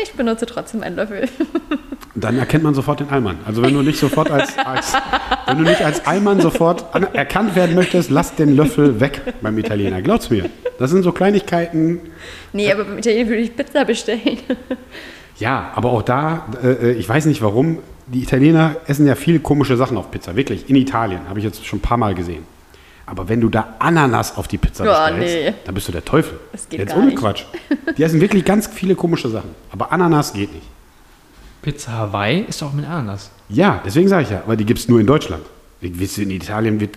Ich 0.00 0.12
benutze 0.12 0.46
trotzdem 0.46 0.82
einen 0.82 0.96
Löffel. 0.96 1.28
Dann 2.14 2.38
erkennt 2.38 2.64
man 2.64 2.74
sofort 2.74 3.00
den 3.00 3.08
Allmann. 3.10 3.38
Also 3.46 3.62
wenn 3.62 3.74
du 3.74 3.82
nicht 3.82 3.98
sofort 3.98 4.30
als, 4.30 4.56
als 4.58 4.92
wenn 5.46 5.58
du 5.58 5.64
nicht 5.64 5.82
als 5.82 6.06
Allmann 6.06 6.40
sofort 6.40 6.94
an, 6.94 7.04
erkannt 7.14 7.56
werden 7.56 7.74
möchtest, 7.74 8.10
lass 8.10 8.34
den 8.34 8.54
Löffel 8.54 9.00
weg 9.00 9.22
beim 9.40 9.56
Italiener. 9.58 10.02
Glaub's 10.02 10.30
mir. 10.30 10.48
Das 10.78 10.90
sind 10.90 11.02
so 11.02 11.12
Kleinigkeiten. 11.12 12.00
Nee, 12.52 12.70
aber 12.70 12.84
beim 12.84 12.98
Italiener 12.98 13.28
würde 13.28 13.42
ich 13.42 13.56
Pizza 13.56 13.84
bestellen. 13.84 14.38
Ja, 15.38 15.72
aber 15.74 15.90
auch 15.90 16.02
da, 16.02 16.46
äh, 16.62 16.92
ich 16.92 17.08
weiß 17.08 17.26
nicht 17.26 17.42
warum, 17.42 17.78
die 18.06 18.22
Italiener 18.22 18.76
essen 18.86 19.06
ja 19.06 19.14
viele 19.14 19.40
komische 19.40 19.76
Sachen 19.76 19.96
auf 19.96 20.10
Pizza. 20.10 20.36
Wirklich, 20.36 20.68
in 20.68 20.76
Italien. 20.76 21.28
Habe 21.28 21.38
ich 21.38 21.44
jetzt 21.44 21.64
schon 21.64 21.78
ein 21.78 21.82
paar 21.82 21.96
Mal 21.96 22.14
gesehen. 22.14 22.44
Aber 23.06 23.28
wenn 23.28 23.40
du 23.40 23.48
da 23.48 23.74
Ananas 23.78 24.36
auf 24.36 24.48
die 24.48 24.58
Pizza 24.58 24.84
Ja, 24.84 25.10
bestellst, 25.10 25.34
nee. 25.34 25.54
dann 25.64 25.74
bist 25.74 25.88
du 25.88 25.92
der 25.92 26.04
Teufel. 26.04 26.38
Das 26.52 26.68
geht 26.68 26.80
Jetzt 26.80 26.90
gar 26.90 26.98
ohne 26.98 27.06
nicht. 27.06 27.18
Quatsch. 27.18 27.44
Die 27.96 28.02
essen 28.02 28.20
wirklich 28.20 28.44
ganz 28.44 28.66
viele 28.68 28.94
komische 28.94 29.28
Sachen. 29.28 29.50
Aber 29.72 29.92
Ananas 29.92 30.32
geht 30.32 30.52
nicht. 30.54 30.66
Pizza 31.62 31.92
Hawaii 31.92 32.44
ist 32.48 32.60
doch 32.62 32.72
mit 32.72 32.84
Ananas. 32.86 33.30
Ja, 33.48 33.80
deswegen 33.84 34.08
sage 34.08 34.22
ich 34.24 34.30
ja, 34.30 34.42
aber 34.44 34.56
die 34.56 34.64
gibt 34.64 34.80
es 34.80 34.88
nur 34.88 35.00
in 35.00 35.06
Deutschland. 35.06 35.42
In 35.80 36.30
Italien 36.30 36.80
wird, 36.80 36.96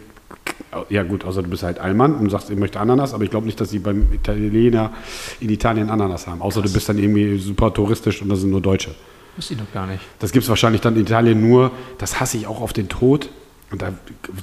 ja 0.89 1.03
gut, 1.03 1.25
außer 1.25 1.41
du 1.43 1.49
bist 1.49 1.63
halt 1.63 1.79
Allmann 1.79 2.15
und 2.15 2.29
sagst, 2.29 2.49
ich 2.49 2.57
möchte 2.57 2.79
Ananas, 2.79 3.13
aber 3.13 3.23
ich 3.23 3.31
glaube 3.31 3.45
nicht, 3.45 3.59
dass 3.59 3.69
sie 3.71 3.79
beim 3.79 4.11
Italiener 4.13 4.91
in 5.39 5.49
Italien 5.49 5.89
Ananas 5.89 6.27
haben. 6.27 6.41
Außer 6.41 6.61
du 6.61 6.71
bist 6.71 6.87
dann 6.87 6.97
irgendwie 6.97 7.37
super 7.37 7.73
touristisch 7.73 8.21
und 8.21 8.29
das 8.29 8.41
sind 8.41 8.51
nur 8.51 8.61
Deutsche. 8.61 8.93
Wusste 9.35 9.53
ich 9.53 9.59
noch 9.59 9.71
gar 9.73 9.85
nicht. 9.87 10.01
Das 10.19 10.31
gibt 10.31 10.43
es 10.43 10.49
wahrscheinlich 10.49 10.81
dann 10.81 10.95
in 10.95 11.01
Italien 11.01 11.41
nur, 11.47 11.71
das 11.97 12.19
hasse 12.19 12.37
ich 12.37 12.47
auch 12.47 12.61
auf 12.61 12.73
den 12.73 12.89
Tod. 12.89 13.29
Und 13.71 13.81
da 13.81 13.93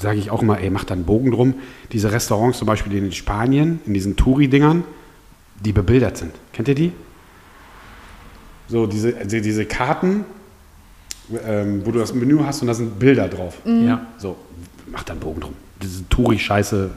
sage 0.01 0.19
ich 0.19 0.31
auch 0.31 0.43
immer, 0.43 0.59
ey, 0.59 0.71
mach 0.71 0.85
da 0.85 0.95
einen 0.95 1.05
Bogen 1.05 1.31
drum. 1.31 1.55
Diese 1.93 2.13
Restaurants 2.13 2.59
zum 2.59 2.67
Beispiel 2.67 2.95
in 2.97 3.13
Spanien, 3.13 3.81
in 3.87 3.95
diesen 3.95 4.17
Touri-Dingern, 4.17 4.85
die 5.65 5.73
bebildert 5.73 6.17
sind. 6.17 6.33
Kennt 6.53 6.69
ihr 6.69 6.75
die? 6.75 6.93
So, 8.69 8.87
diese, 8.87 9.17
also 9.17 9.41
diese 9.41 9.65
Karten, 9.65 10.25
ähm, 11.47 11.83
wo 11.85 11.93
du 11.93 11.99
das 11.99 12.15
Menü 12.15 12.41
hast 12.45 12.63
und 12.63 12.69
da 12.69 12.75
sind 12.75 12.99
Bilder 12.99 13.29
drauf. 13.29 13.59
Ja. 13.65 14.07
So, 14.19 14.37
mach 14.91 15.05
da 15.05 15.13
einen 15.13 15.21
Bogen 15.21 15.41
drum. 15.41 15.55
Diese 15.81 16.09
Touri-Scheiße, 16.09 16.91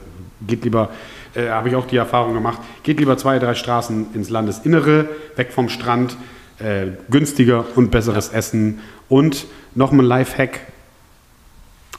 geht 0.46 0.64
lieber, 0.64 0.90
äh, 1.34 1.48
habe 1.48 1.68
ich 1.68 1.76
auch 1.76 1.86
die 1.86 1.96
Erfahrung 1.96 2.34
gemacht, 2.34 2.60
geht 2.82 2.98
lieber 2.98 3.16
zwei, 3.16 3.38
drei 3.38 3.54
Straßen 3.54 4.08
ins 4.14 4.30
Landesinnere, 4.30 5.08
weg 5.36 5.52
vom 5.52 5.68
Strand, 5.68 6.16
äh, 6.58 6.88
günstiger 7.10 7.64
und 7.74 7.90
besseres 7.90 8.28
Essen. 8.28 8.80
Und 9.08 9.46
noch 9.74 9.92
ein 9.92 10.00
Lifehack, 10.00 10.60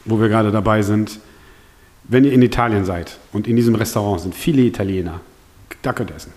wo 0.08 0.20
wir 0.20 0.30
gerade 0.30 0.52
dabei 0.52 0.82
sind. 0.82 1.20
Wenn 2.04 2.24
ihr 2.24 2.32
in 2.32 2.42
Italien 2.42 2.86
seid 2.86 3.20
und 3.34 3.48
in 3.48 3.56
diesem 3.56 3.76
Restaurant 3.76 4.22
sind 4.22 4.34
viele 4.34 4.62
Italiener, 4.62 5.20
da 5.82 5.94
könnt 5.94 6.10
ihr 6.12 6.16
essen. 6.16 6.34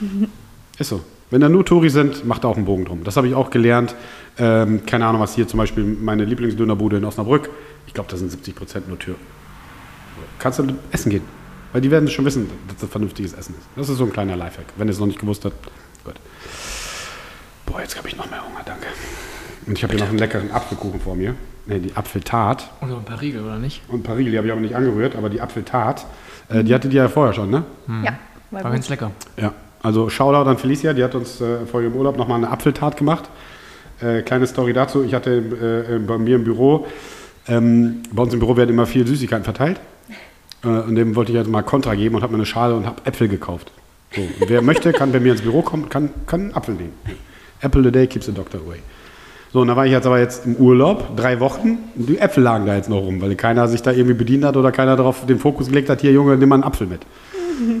Ist 0.78 0.90
so. 0.90 1.00
Wenn 1.30 1.40
da 1.40 1.48
nur 1.48 1.64
Touri 1.64 1.90
sind, 1.90 2.26
macht 2.26 2.44
da 2.44 2.48
auch 2.48 2.56
einen 2.56 2.64
Bogen 2.64 2.86
drum. 2.86 3.04
Das 3.04 3.16
habe 3.16 3.28
ich 3.28 3.34
auch 3.34 3.50
gelernt. 3.50 3.94
Ähm, 4.38 4.86
keine 4.86 5.06
Ahnung, 5.06 5.20
was 5.20 5.34
hier 5.34 5.46
zum 5.46 5.58
Beispiel 5.58 5.84
meine 5.84 6.24
Lieblingsdönerbude 6.24 6.96
in 6.96 7.04
Osnabrück. 7.04 7.50
Ich 7.86 7.92
glaube, 7.92 8.10
da 8.10 8.16
sind 8.16 8.30
70 8.30 8.54
Prozent 8.54 8.88
nur 8.88 8.98
Tür. 8.98 9.16
Kannst 10.38 10.58
du 10.58 10.64
essen 10.90 11.10
gehen. 11.10 11.22
Weil 11.72 11.82
die 11.82 11.90
werden 11.90 12.08
schon 12.08 12.24
wissen, 12.24 12.48
dass 12.68 12.78
das 12.78 12.90
vernünftiges 12.90 13.34
Essen 13.34 13.54
ist. 13.58 13.66
Das 13.76 13.88
ist 13.90 13.98
so 13.98 14.04
ein 14.04 14.12
kleiner 14.12 14.36
Lifehack. 14.36 14.66
Wenn 14.76 14.88
ihr 14.88 14.92
es 14.92 14.98
noch 14.98 15.06
nicht 15.06 15.18
gewusst 15.18 15.44
habt, 15.44 15.56
gut. 16.04 16.14
Boah, 17.66 17.82
jetzt 17.82 17.98
habe 17.98 18.08
ich 18.08 18.16
noch 18.16 18.30
mehr 18.30 18.42
Hunger, 18.42 18.62
danke. 18.64 18.86
Und 19.66 19.76
ich 19.76 19.82
habe 19.82 19.92
hier 19.92 20.02
noch 20.02 20.08
einen 20.08 20.18
leckeren 20.18 20.50
Apfelkuchen 20.50 21.00
vor 21.00 21.14
mir. 21.14 21.34
Ne, 21.68 21.80
die 21.80 21.94
Apfeltart. 21.94 22.70
Und 22.80 22.88
noch 22.88 22.98
ein 22.98 23.04
paar 23.04 23.20
Riegel, 23.20 23.44
oder 23.44 23.58
nicht? 23.58 23.82
Und 23.88 24.02
Paril, 24.02 24.30
die 24.30 24.38
habe 24.38 24.46
ich 24.46 24.52
aber 24.52 24.62
nicht 24.62 24.74
angerührt, 24.74 25.14
aber 25.14 25.28
die 25.28 25.42
Apfeltart, 25.42 26.06
äh, 26.48 26.64
die 26.64 26.74
hatte 26.74 26.88
die 26.88 26.96
ja 26.96 27.08
vorher 27.08 27.34
schon, 27.34 27.50
ne? 27.50 27.62
Ja, 28.02 28.18
war 28.50 28.64
War 28.64 28.70
ganz 28.72 28.88
lecker. 28.88 29.10
Ja, 29.36 29.52
also 29.82 30.08
Shoutout 30.08 30.48
an 30.48 30.56
Felicia, 30.56 30.94
die 30.94 31.04
hat 31.04 31.14
uns 31.14 31.42
äh, 31.42 31.66
vor 31.66 31.82
ihrem 31.82 31.94
Urlaub 31.94 32.16
nochmal 32.16 32.38
eine 32.38 32.48
Apfeltart 32.48 32.96
gemacht. 32.96 33.28
Äh, 34.00 34.22
kleine 34.22 34.46
Story 34.46 34.72
dazu. 34.72 35.04
Ich 35.04 35.12
hatte 35.12 35.84
äh, 35.90 35.98
bei 35.98 36.16
mir 36.16 36.36
im 36.36 36.44
Büro, 36.44 36.86
ähm, 37.46 38.02
bei 38.12 38.22
uns 38.22 38.32
im 38.32 38.40
Büro 38.40 38.56
werden 38.56 38.70
immer 38.70 38.86
viel 38.86 39.06
Süßigkeiten 39.06 39.44
verteilt. 39.44 39.78
Äh, 40.64 40.68
und 40.68 40.94
dem 40.94 41.16
wollte 41.16 41.32
ich 41.32 41.36
jetzt 41.36 41.50
mal 41.50 41.60
Kontra 41.60 41.94
geben 41.96 42.14
und 42.14 42.22
habe 42.22 42.32
mir 42.32 42.38
eine 42.38 42.46
Schale 42.46 42.74
und 42.76 42.86
habe 42.86 43.04
Äpfel 43.04 43.28
gekauft. 43.28 43.72
So, 44.16 44.22
wer 44.46 44.62
möchte, 44.62 44.92
kann 44.94 45.12
bei 45.12 45.20
mir 45.20 45.32
ins 45.32 45.42
Büro 45.42 45.60
kommen, 45.60 45.90
kann, 45.90 46.08
kann 46.26 46.40
einen 46.40 46.54
Apfel 46.54 46.76
nehmen. 46.76 46.94
Apple 47.60 47.86
a 47.86 47.90
day 47.90 48.06
keeps 48.06 48.24
the 48.24 48.32
doctor 48.32 48.58
away. 48.58 48.78
So, 49.52 49.62
und 49.62 49.68
da 49.68 49.76
war 49.76 49.86
ich 49.86 49.92
jetzt 49.92 50.06
aber 50.06 50.18
jetzt 50.18 50.44
im 50.44 50.56
Urlaub, 50.56 51.16
drei 51.16 51.40
Wochen, 51.40 51.78
und 51.96 52.08
die 52.08 52.18
Äpfel 52.18 52.42
lagen 52.42 52.66
da 52.66 52.76
jetzt 52.76 52.90
noch 52.90 52.98
rum, 52.98 53.20
weil 53.20 53.34
keiner 53.34 53.66
sich 53.66 53.80
da 53.80 53.92
irgendwie 53.92 54.14
bedient 54.14 54.44
hat 54.44 54.56
oder 54.56 54.72
keiner 54.72 54.94
darauf 54.94 55.24
den 55.24 55.38
Fokus 55.38 55.68
gelegt 55.68 55.88
hat, 55.88 56.02
hier 56.02 56.12
Junge, 56.12 56.36
nimm 56.36 56.50
mal 56.50 56.56
einen 56.56 56.64
Apfel 56.64 56.86
mit. 56.86 57.00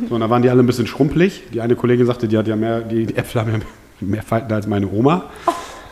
So, 0.08 0.14
und 0.14 0.20
da 0.20 0.30
waren 0.30 0.42
die 0.42 0.48
alle 0.48 0.62
ein 0.62 0.66
bisschen 0.66 0.86
schrumpelig. 0.86 1.44
Die 1.52 1.60
eine 1.60 1.76
Kollegin 1.76 2.06
sagte, 2.06 2.26
die 2.26 2.36
hat 2.36 2.48
ja 2.48 2.56
mehr, 2.56 2.80
die, 2.80 3.06
die 3.06 3.16
Äpfel 3.16 3.42
haben 3.42 3.52
ja 3.52 3.58
mehr 4.00 4.22
Falten 4.22 4.52
als 4.52 4.66
meine 4.66 4.88
Oma. 4.90 5.24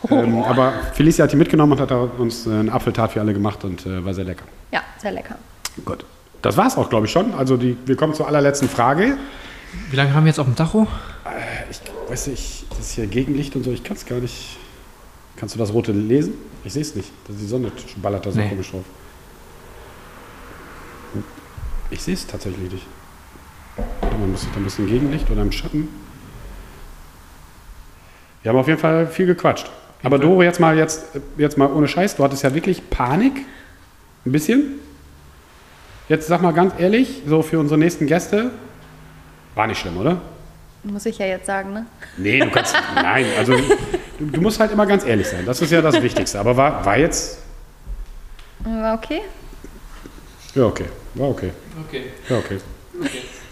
Ähm, 0.09 0.43
aber 0.43 0.73
Felicia 0.93 1.23
hat 1.23 1.31
die 1.31 1.37
mitgenommen 1.37 1.73
und 1.73 1.79
hat 1.79 1.91
uns 1.91 2.47
äh, 2.47 2.51
eine 2.51 2.71
Apfeltat 2.71 3.13
für 3.13 3.21
alle 3.21 3.33
gemacht 3.33 3.63
und 3.63 3.85
äh, 3.85 4.03
war 4.03 4.13
sehr 4.13 4.25
lecker. 4.25 4.43
Ja, 4.71 4.81
sehr 4.97 5.11
lecker. 5.11 5.35
Gut. 5.85 6.05
Das 6.41 6.57
war's 6.57 6.77
auch, 6.77 6.89
glaube 6.89 7.05
ich, 7.05 7.11
schon. 7.11 7.33
Also 7.33 7.57
die, 7.57 7.77
wir 7.85 7.95
kommen 7.95 8.13
zur 8.13 8.27
allerletzten 8.27 8.69
Frage. 8.69 9.17
Wie 9.89 9.95
lange 9.95 10.13
haben 10.13 10.23
wir 10.23 10.29
jetzt 10.29 10.39
auf 10.39 10.45
dem 10.45 10.55
Tacho? 10.55 10.87
Ich 11.69 11.79
weiß 12.09 12.27
nicht, 12.27 12.65
das 12.69 12.79
ist 12.79 12.91
hier 12.91 13.07
Gegenlicht 13.07 13.55
und 13.55 13.63
so, 13.63 13.71
ich 13.71 13.83
kann 13.83 13.97
es 13.97 14.05
gar 14.05 14.19
nicht. 14.19 14.57
Kannst 15.37 15.55
du 15.55 15.59
das 15.59 15.71
rote 15.71 15.91
lesen? 15.93 16.33
Ich 16.63 16.73
sehe 16.73 16.81
es 16.81 16.95
nicht. 16.95 17.09
Das 17.25 17.35
ist 17.35 17.43
die 17.43 17.47
Sonne 17.47 17.71
ballert 18.01 18.25
da 18.25 18.31
so 18.31 18.39
Nee. 18.39 18.49
komisch 18.49 18.71
drauf. 18.71 18.83
Ich 21.89 22.01
sehe 22.03 22.15
es 22.15 22.27
tatsächlich 22.27 22.71
nicht. 22.71 22.85
Mal, 24.01 24.27
muss 24.27 24.43
ich 24.43 24.49
da 24.49 24.57
ein 24.57 24.63
bisschen 24.63 24.87
Gegenlicht 24.87 25.29
oder 25.29 25.41
im 25.43 25.51
Schatten? 25.51 25.87
Wir 28.41 28.49
haben 28.49 28.57
auf 28.59 28.67
jeden 28.67 28.79
Fall 28.79 29.07
viel 29.07 29.25
gequatscht. 29.27 29.69
Aber 30.03 30.19
Doro, 30.19 30.43
jetzt 30.43 30.59
mal, 30.59 30.77
jetzt, 30.77 31.05
jetzt 31.37 31.57
mal 31.57 31.71
ohne 31.71 31.87
Scheiß, 31.87 32.15
du 32.15 32.23
hattest 32.23 32.43
ja 32.43 32.53
wirklich 32.53 32.89
Panik. 32.89 33.45
Ein 34.25 34.31
bisschen. 34.31 34.79
Jetzt 36.09 36.27
sag 36.27 36.41
mal 36.41 36.53
ganz 36.53 36.73
ehrlich, 36.77 37.21
so 37.27 37.41
für 37.41 37.59
unsere 37.59 37.77
nächsten 37.77 38.07
Gäste, 38.07 38.51
war 39.55 39.67
nicht 39.67 39.79
schlimm, 39.79 39.97
oder? 39.97 40.21
Muss 40.91 41.05
ich 41.05 41.17
ja 41.17 41.25
jetzt 41.25 41.45
sagen, 41.45 41.73
ne? 41.73 41.85
Nee, 42.17 42.39
du 42.39 42.49
kannst. 42.49 42.75
nein, 42.95 43.25
also 43.37 43.55
du, 44.19 44.25
du 44.25 44.41
musst 44.41 44.59
halt 44.59 44.71
immer 44.71 44.85
ganz 44.85 45.05
ehrlich 45.05 45.27
sein. 45.27 45.45
Das 45.45 45.61
ist 45.61 45.71
ja 45.71 45.81
das 45.81 46.01
Wichtigste. 46.01 46.39
Aber 46.39 46.55
war, 46.55 46.85
war 46.85 46.97
jetzt. 46.97 47.39
War 48.59 48.95
okay? 48.95 49.21
Ja, 50.55 50.65
okay. 50.65 50.85
War 51.13 51.29
okay. 51.29 51.51
Okay. 51.87 52.03
Ja, 52.29 52.37
okay. 52.37 52.59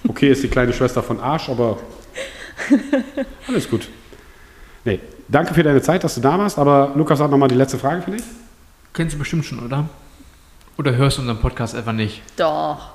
Okay 0.07 0.31
ist 0.31 0.43
die 0.43 0.47
kleine 0.47 0.73
Schwester 0.73 1.03
von 1.03 1.19
Arsch, 1.19 1.49
aber 1.49 1.77
alles 3.47 3.69
gut. 3.69 3.87
Nee, 4.83 4.99
danke 5.27 5.53
für 5.53 5.63
deine 5.63 5.81
Zeit, 5.81 6.03
dass 6.03 6.15
du 6.15 6.21
da 6.21 6.37
warst. 6.37 6.57
Aber 6.57 6.93
Lukas 6.95 7.19
hat 7.19 7.31
nochmal 7.31 7.49
die 7.49 7.55
letzte 7.55 7.77
Frage 7.77 8.01
für 8.01 8.11
dich. 8.11 8.23
Kennst 8.93 9.15
du 9.15 9.19
bestimmt 9.19 9.45
schon, 9.45 9.59
oder? 9.63 9.89
Oder 10.77 10.95
hörst 10.95 11.17
du 11.17 11.21
unseren 11.21 11.39
Podcast 11.39 11.75
einfach 11.75 11.93
nicht? 11.93 12.21
Doch. 12.37 12.93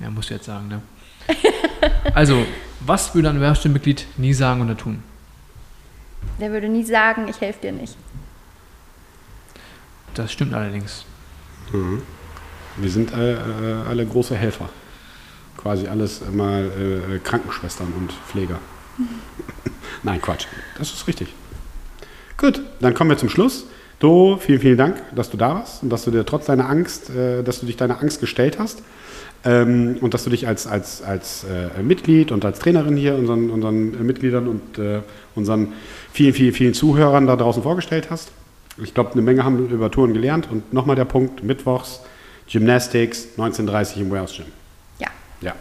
Ja, 0.00 0.10
musst 0.10 0.30
du 0.30 0.34
jetzt 0.34 0.46
sagen, 0.46 0.68
ne? 0.68 0.82
Also, 2.14 2.44
was 2.86 3.14
würde 3.14 3.30
ein 3.30 3.40
Werkstattmitglied 3.40 4.06
nie 4.16 4.34
sagen 4.34 4.62
oder 4.62 4.76
tun? 4.76 5.02
Der 6.40 6.50
würde 6.52 6.68
nie 6.68 6.84
sagen, 6.84 7.28
ich 7.28 7.40
helfe 7.40 7.60
dir 7.62 7.72
nicht. 7.72 7.96
Das 10.14 10.32
stimmt 10.32 10.54
allerdings. 10.54 11.04
Wir 12.76 12.90
sind 12.90 13.12
äh, 13.12 13.34
äh, 13.34 13.36
alle 13.88 14.06
große 14.06 14.36
Helfer. 14.36 14.68
Quasi 15.56 15.86
alles 15.88 16.22
mal 16.32 16.64
äh, 16.64 17.18
Krankenschwestern 17.18 17.92
und 17.96 18.12
Pfleger. 18.12 18.58
Nein, 20.02 20.20
Quatsch. 20.20 20.46
Das 20.78 20.92
ist 20.92 21.06
richtig. 21.06 21.28
Gut, 22.36 22.62
dann 22.80 22.94
kommen 22.94 23.10
wir 23.10 23.16
zum 23.16 23.28
Schluss. 23.28 23.66
Do, 23.98 24.38
vielen, 24.38 24.60
vielen 24.60 24.76
Dank, 24.76 25.02
dass 25.14 25.30
du 25.30 25.36
da 25.36 25.54
warst 25.54 25.82
und 25.82 25.90
dass 25.90 26.04
du 26.04 26.10
dir 26.10 26.26
trotz 26.26 26.46
deiner 26.46 26.68
Angst, 26.68 27.10
äh, 27.10 27.42
dass 27.42 27.60
du 27.60 27.66
dich 27.66 27.76
deiner 27.76 28.00
Angst 28.00 28.20
gestellt 28.20 28.58
hast 28.58 28.82
ähm, 29.44 29.96
und 30.00 30.14
dass 30.14 30.24
du 30.24 30.30
dich 30.30 30.46
als, 30.48 30.66
als, 30.66 31.02
als 31.02 31.44
äh, 31.44 31.82
Mitglied 31.82 32.32
und 32.32 32.44
als 32.44 32.58
Trainerin 32.58 32.96
hier 32.96 33.14
unseren, 33.16 33.50
unseren 33.50 33.94
äh, 33.94 34.02
Mitgliedern 34.02 34.48
und 34.48 34.78
äh, 34.78 35.00
unseren 35.34 35.72
vielen, 36.12 36.32
vielen, 36.32 36.52
vielen 36.54 36.74
Zuhörern 36.74 37.26
da 37.26 37.36
draußen 37.36 37.62
vorgestellt 37.62 38.08
hast. 38.10 38.32
Ich 38.82 38.94
glaube, 38.94 39.12
eine 39.12 39.22
Menge 39.22 39.44
haben 39.44 39.68
über 39.68 39.90
Touren 39.90 40.14
gelernt 40.14 40.48
und 40.50 40.72
nochmal 40.72 40.96
der 40.96 41.04
Punkt, 41.04 41.44
Mittwochs, 41.44 42.00
Gymnastics, 42.50 43.28
1930 43.38 44.00
im 44.00 44.10
Warehouse 44.10 44.34
Gym. 44.36 44.46
Ja, 44.98 45.08
Ja, 45.40 45.52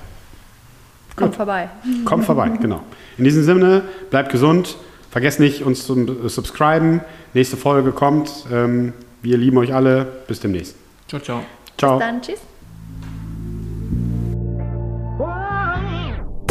kommt 1.15 1.35
vorbei. 1.35 1.69
kommt 2.05 2.25
vorbei, 2.25 2.49
genau. 2.59 2.81
In 3.17 3.23
diesem 3.25 3.43
Sinne, 3.43 3.83
bleibt 4.09 4.31
gesund, 4.31 4.77
vergesst 5.11 5.39
nicht, 5.39 5.63
uns 5.63 5.85
zu 5.85 5.95
äh, 5.95 6.29
subscriben. 6.29 7.01
Nächste 7.33 7.57
Folge 7.57 7.91
kommt. 7.91 8.31
Ähm, 8.51 8.93
wir 9.21 9.37
lieben 9.37 9.57
euch 9.57 9.73
alle. 9.73 10.05
Bis 10.27 10.39
demnächst. 10.39 10.75
Ciao, 11.07 11.21
ciao. 11.21 11.43
Ciao. 11.77 11.99
Dann 11.99 12.21
tschüss. 12.21 12.39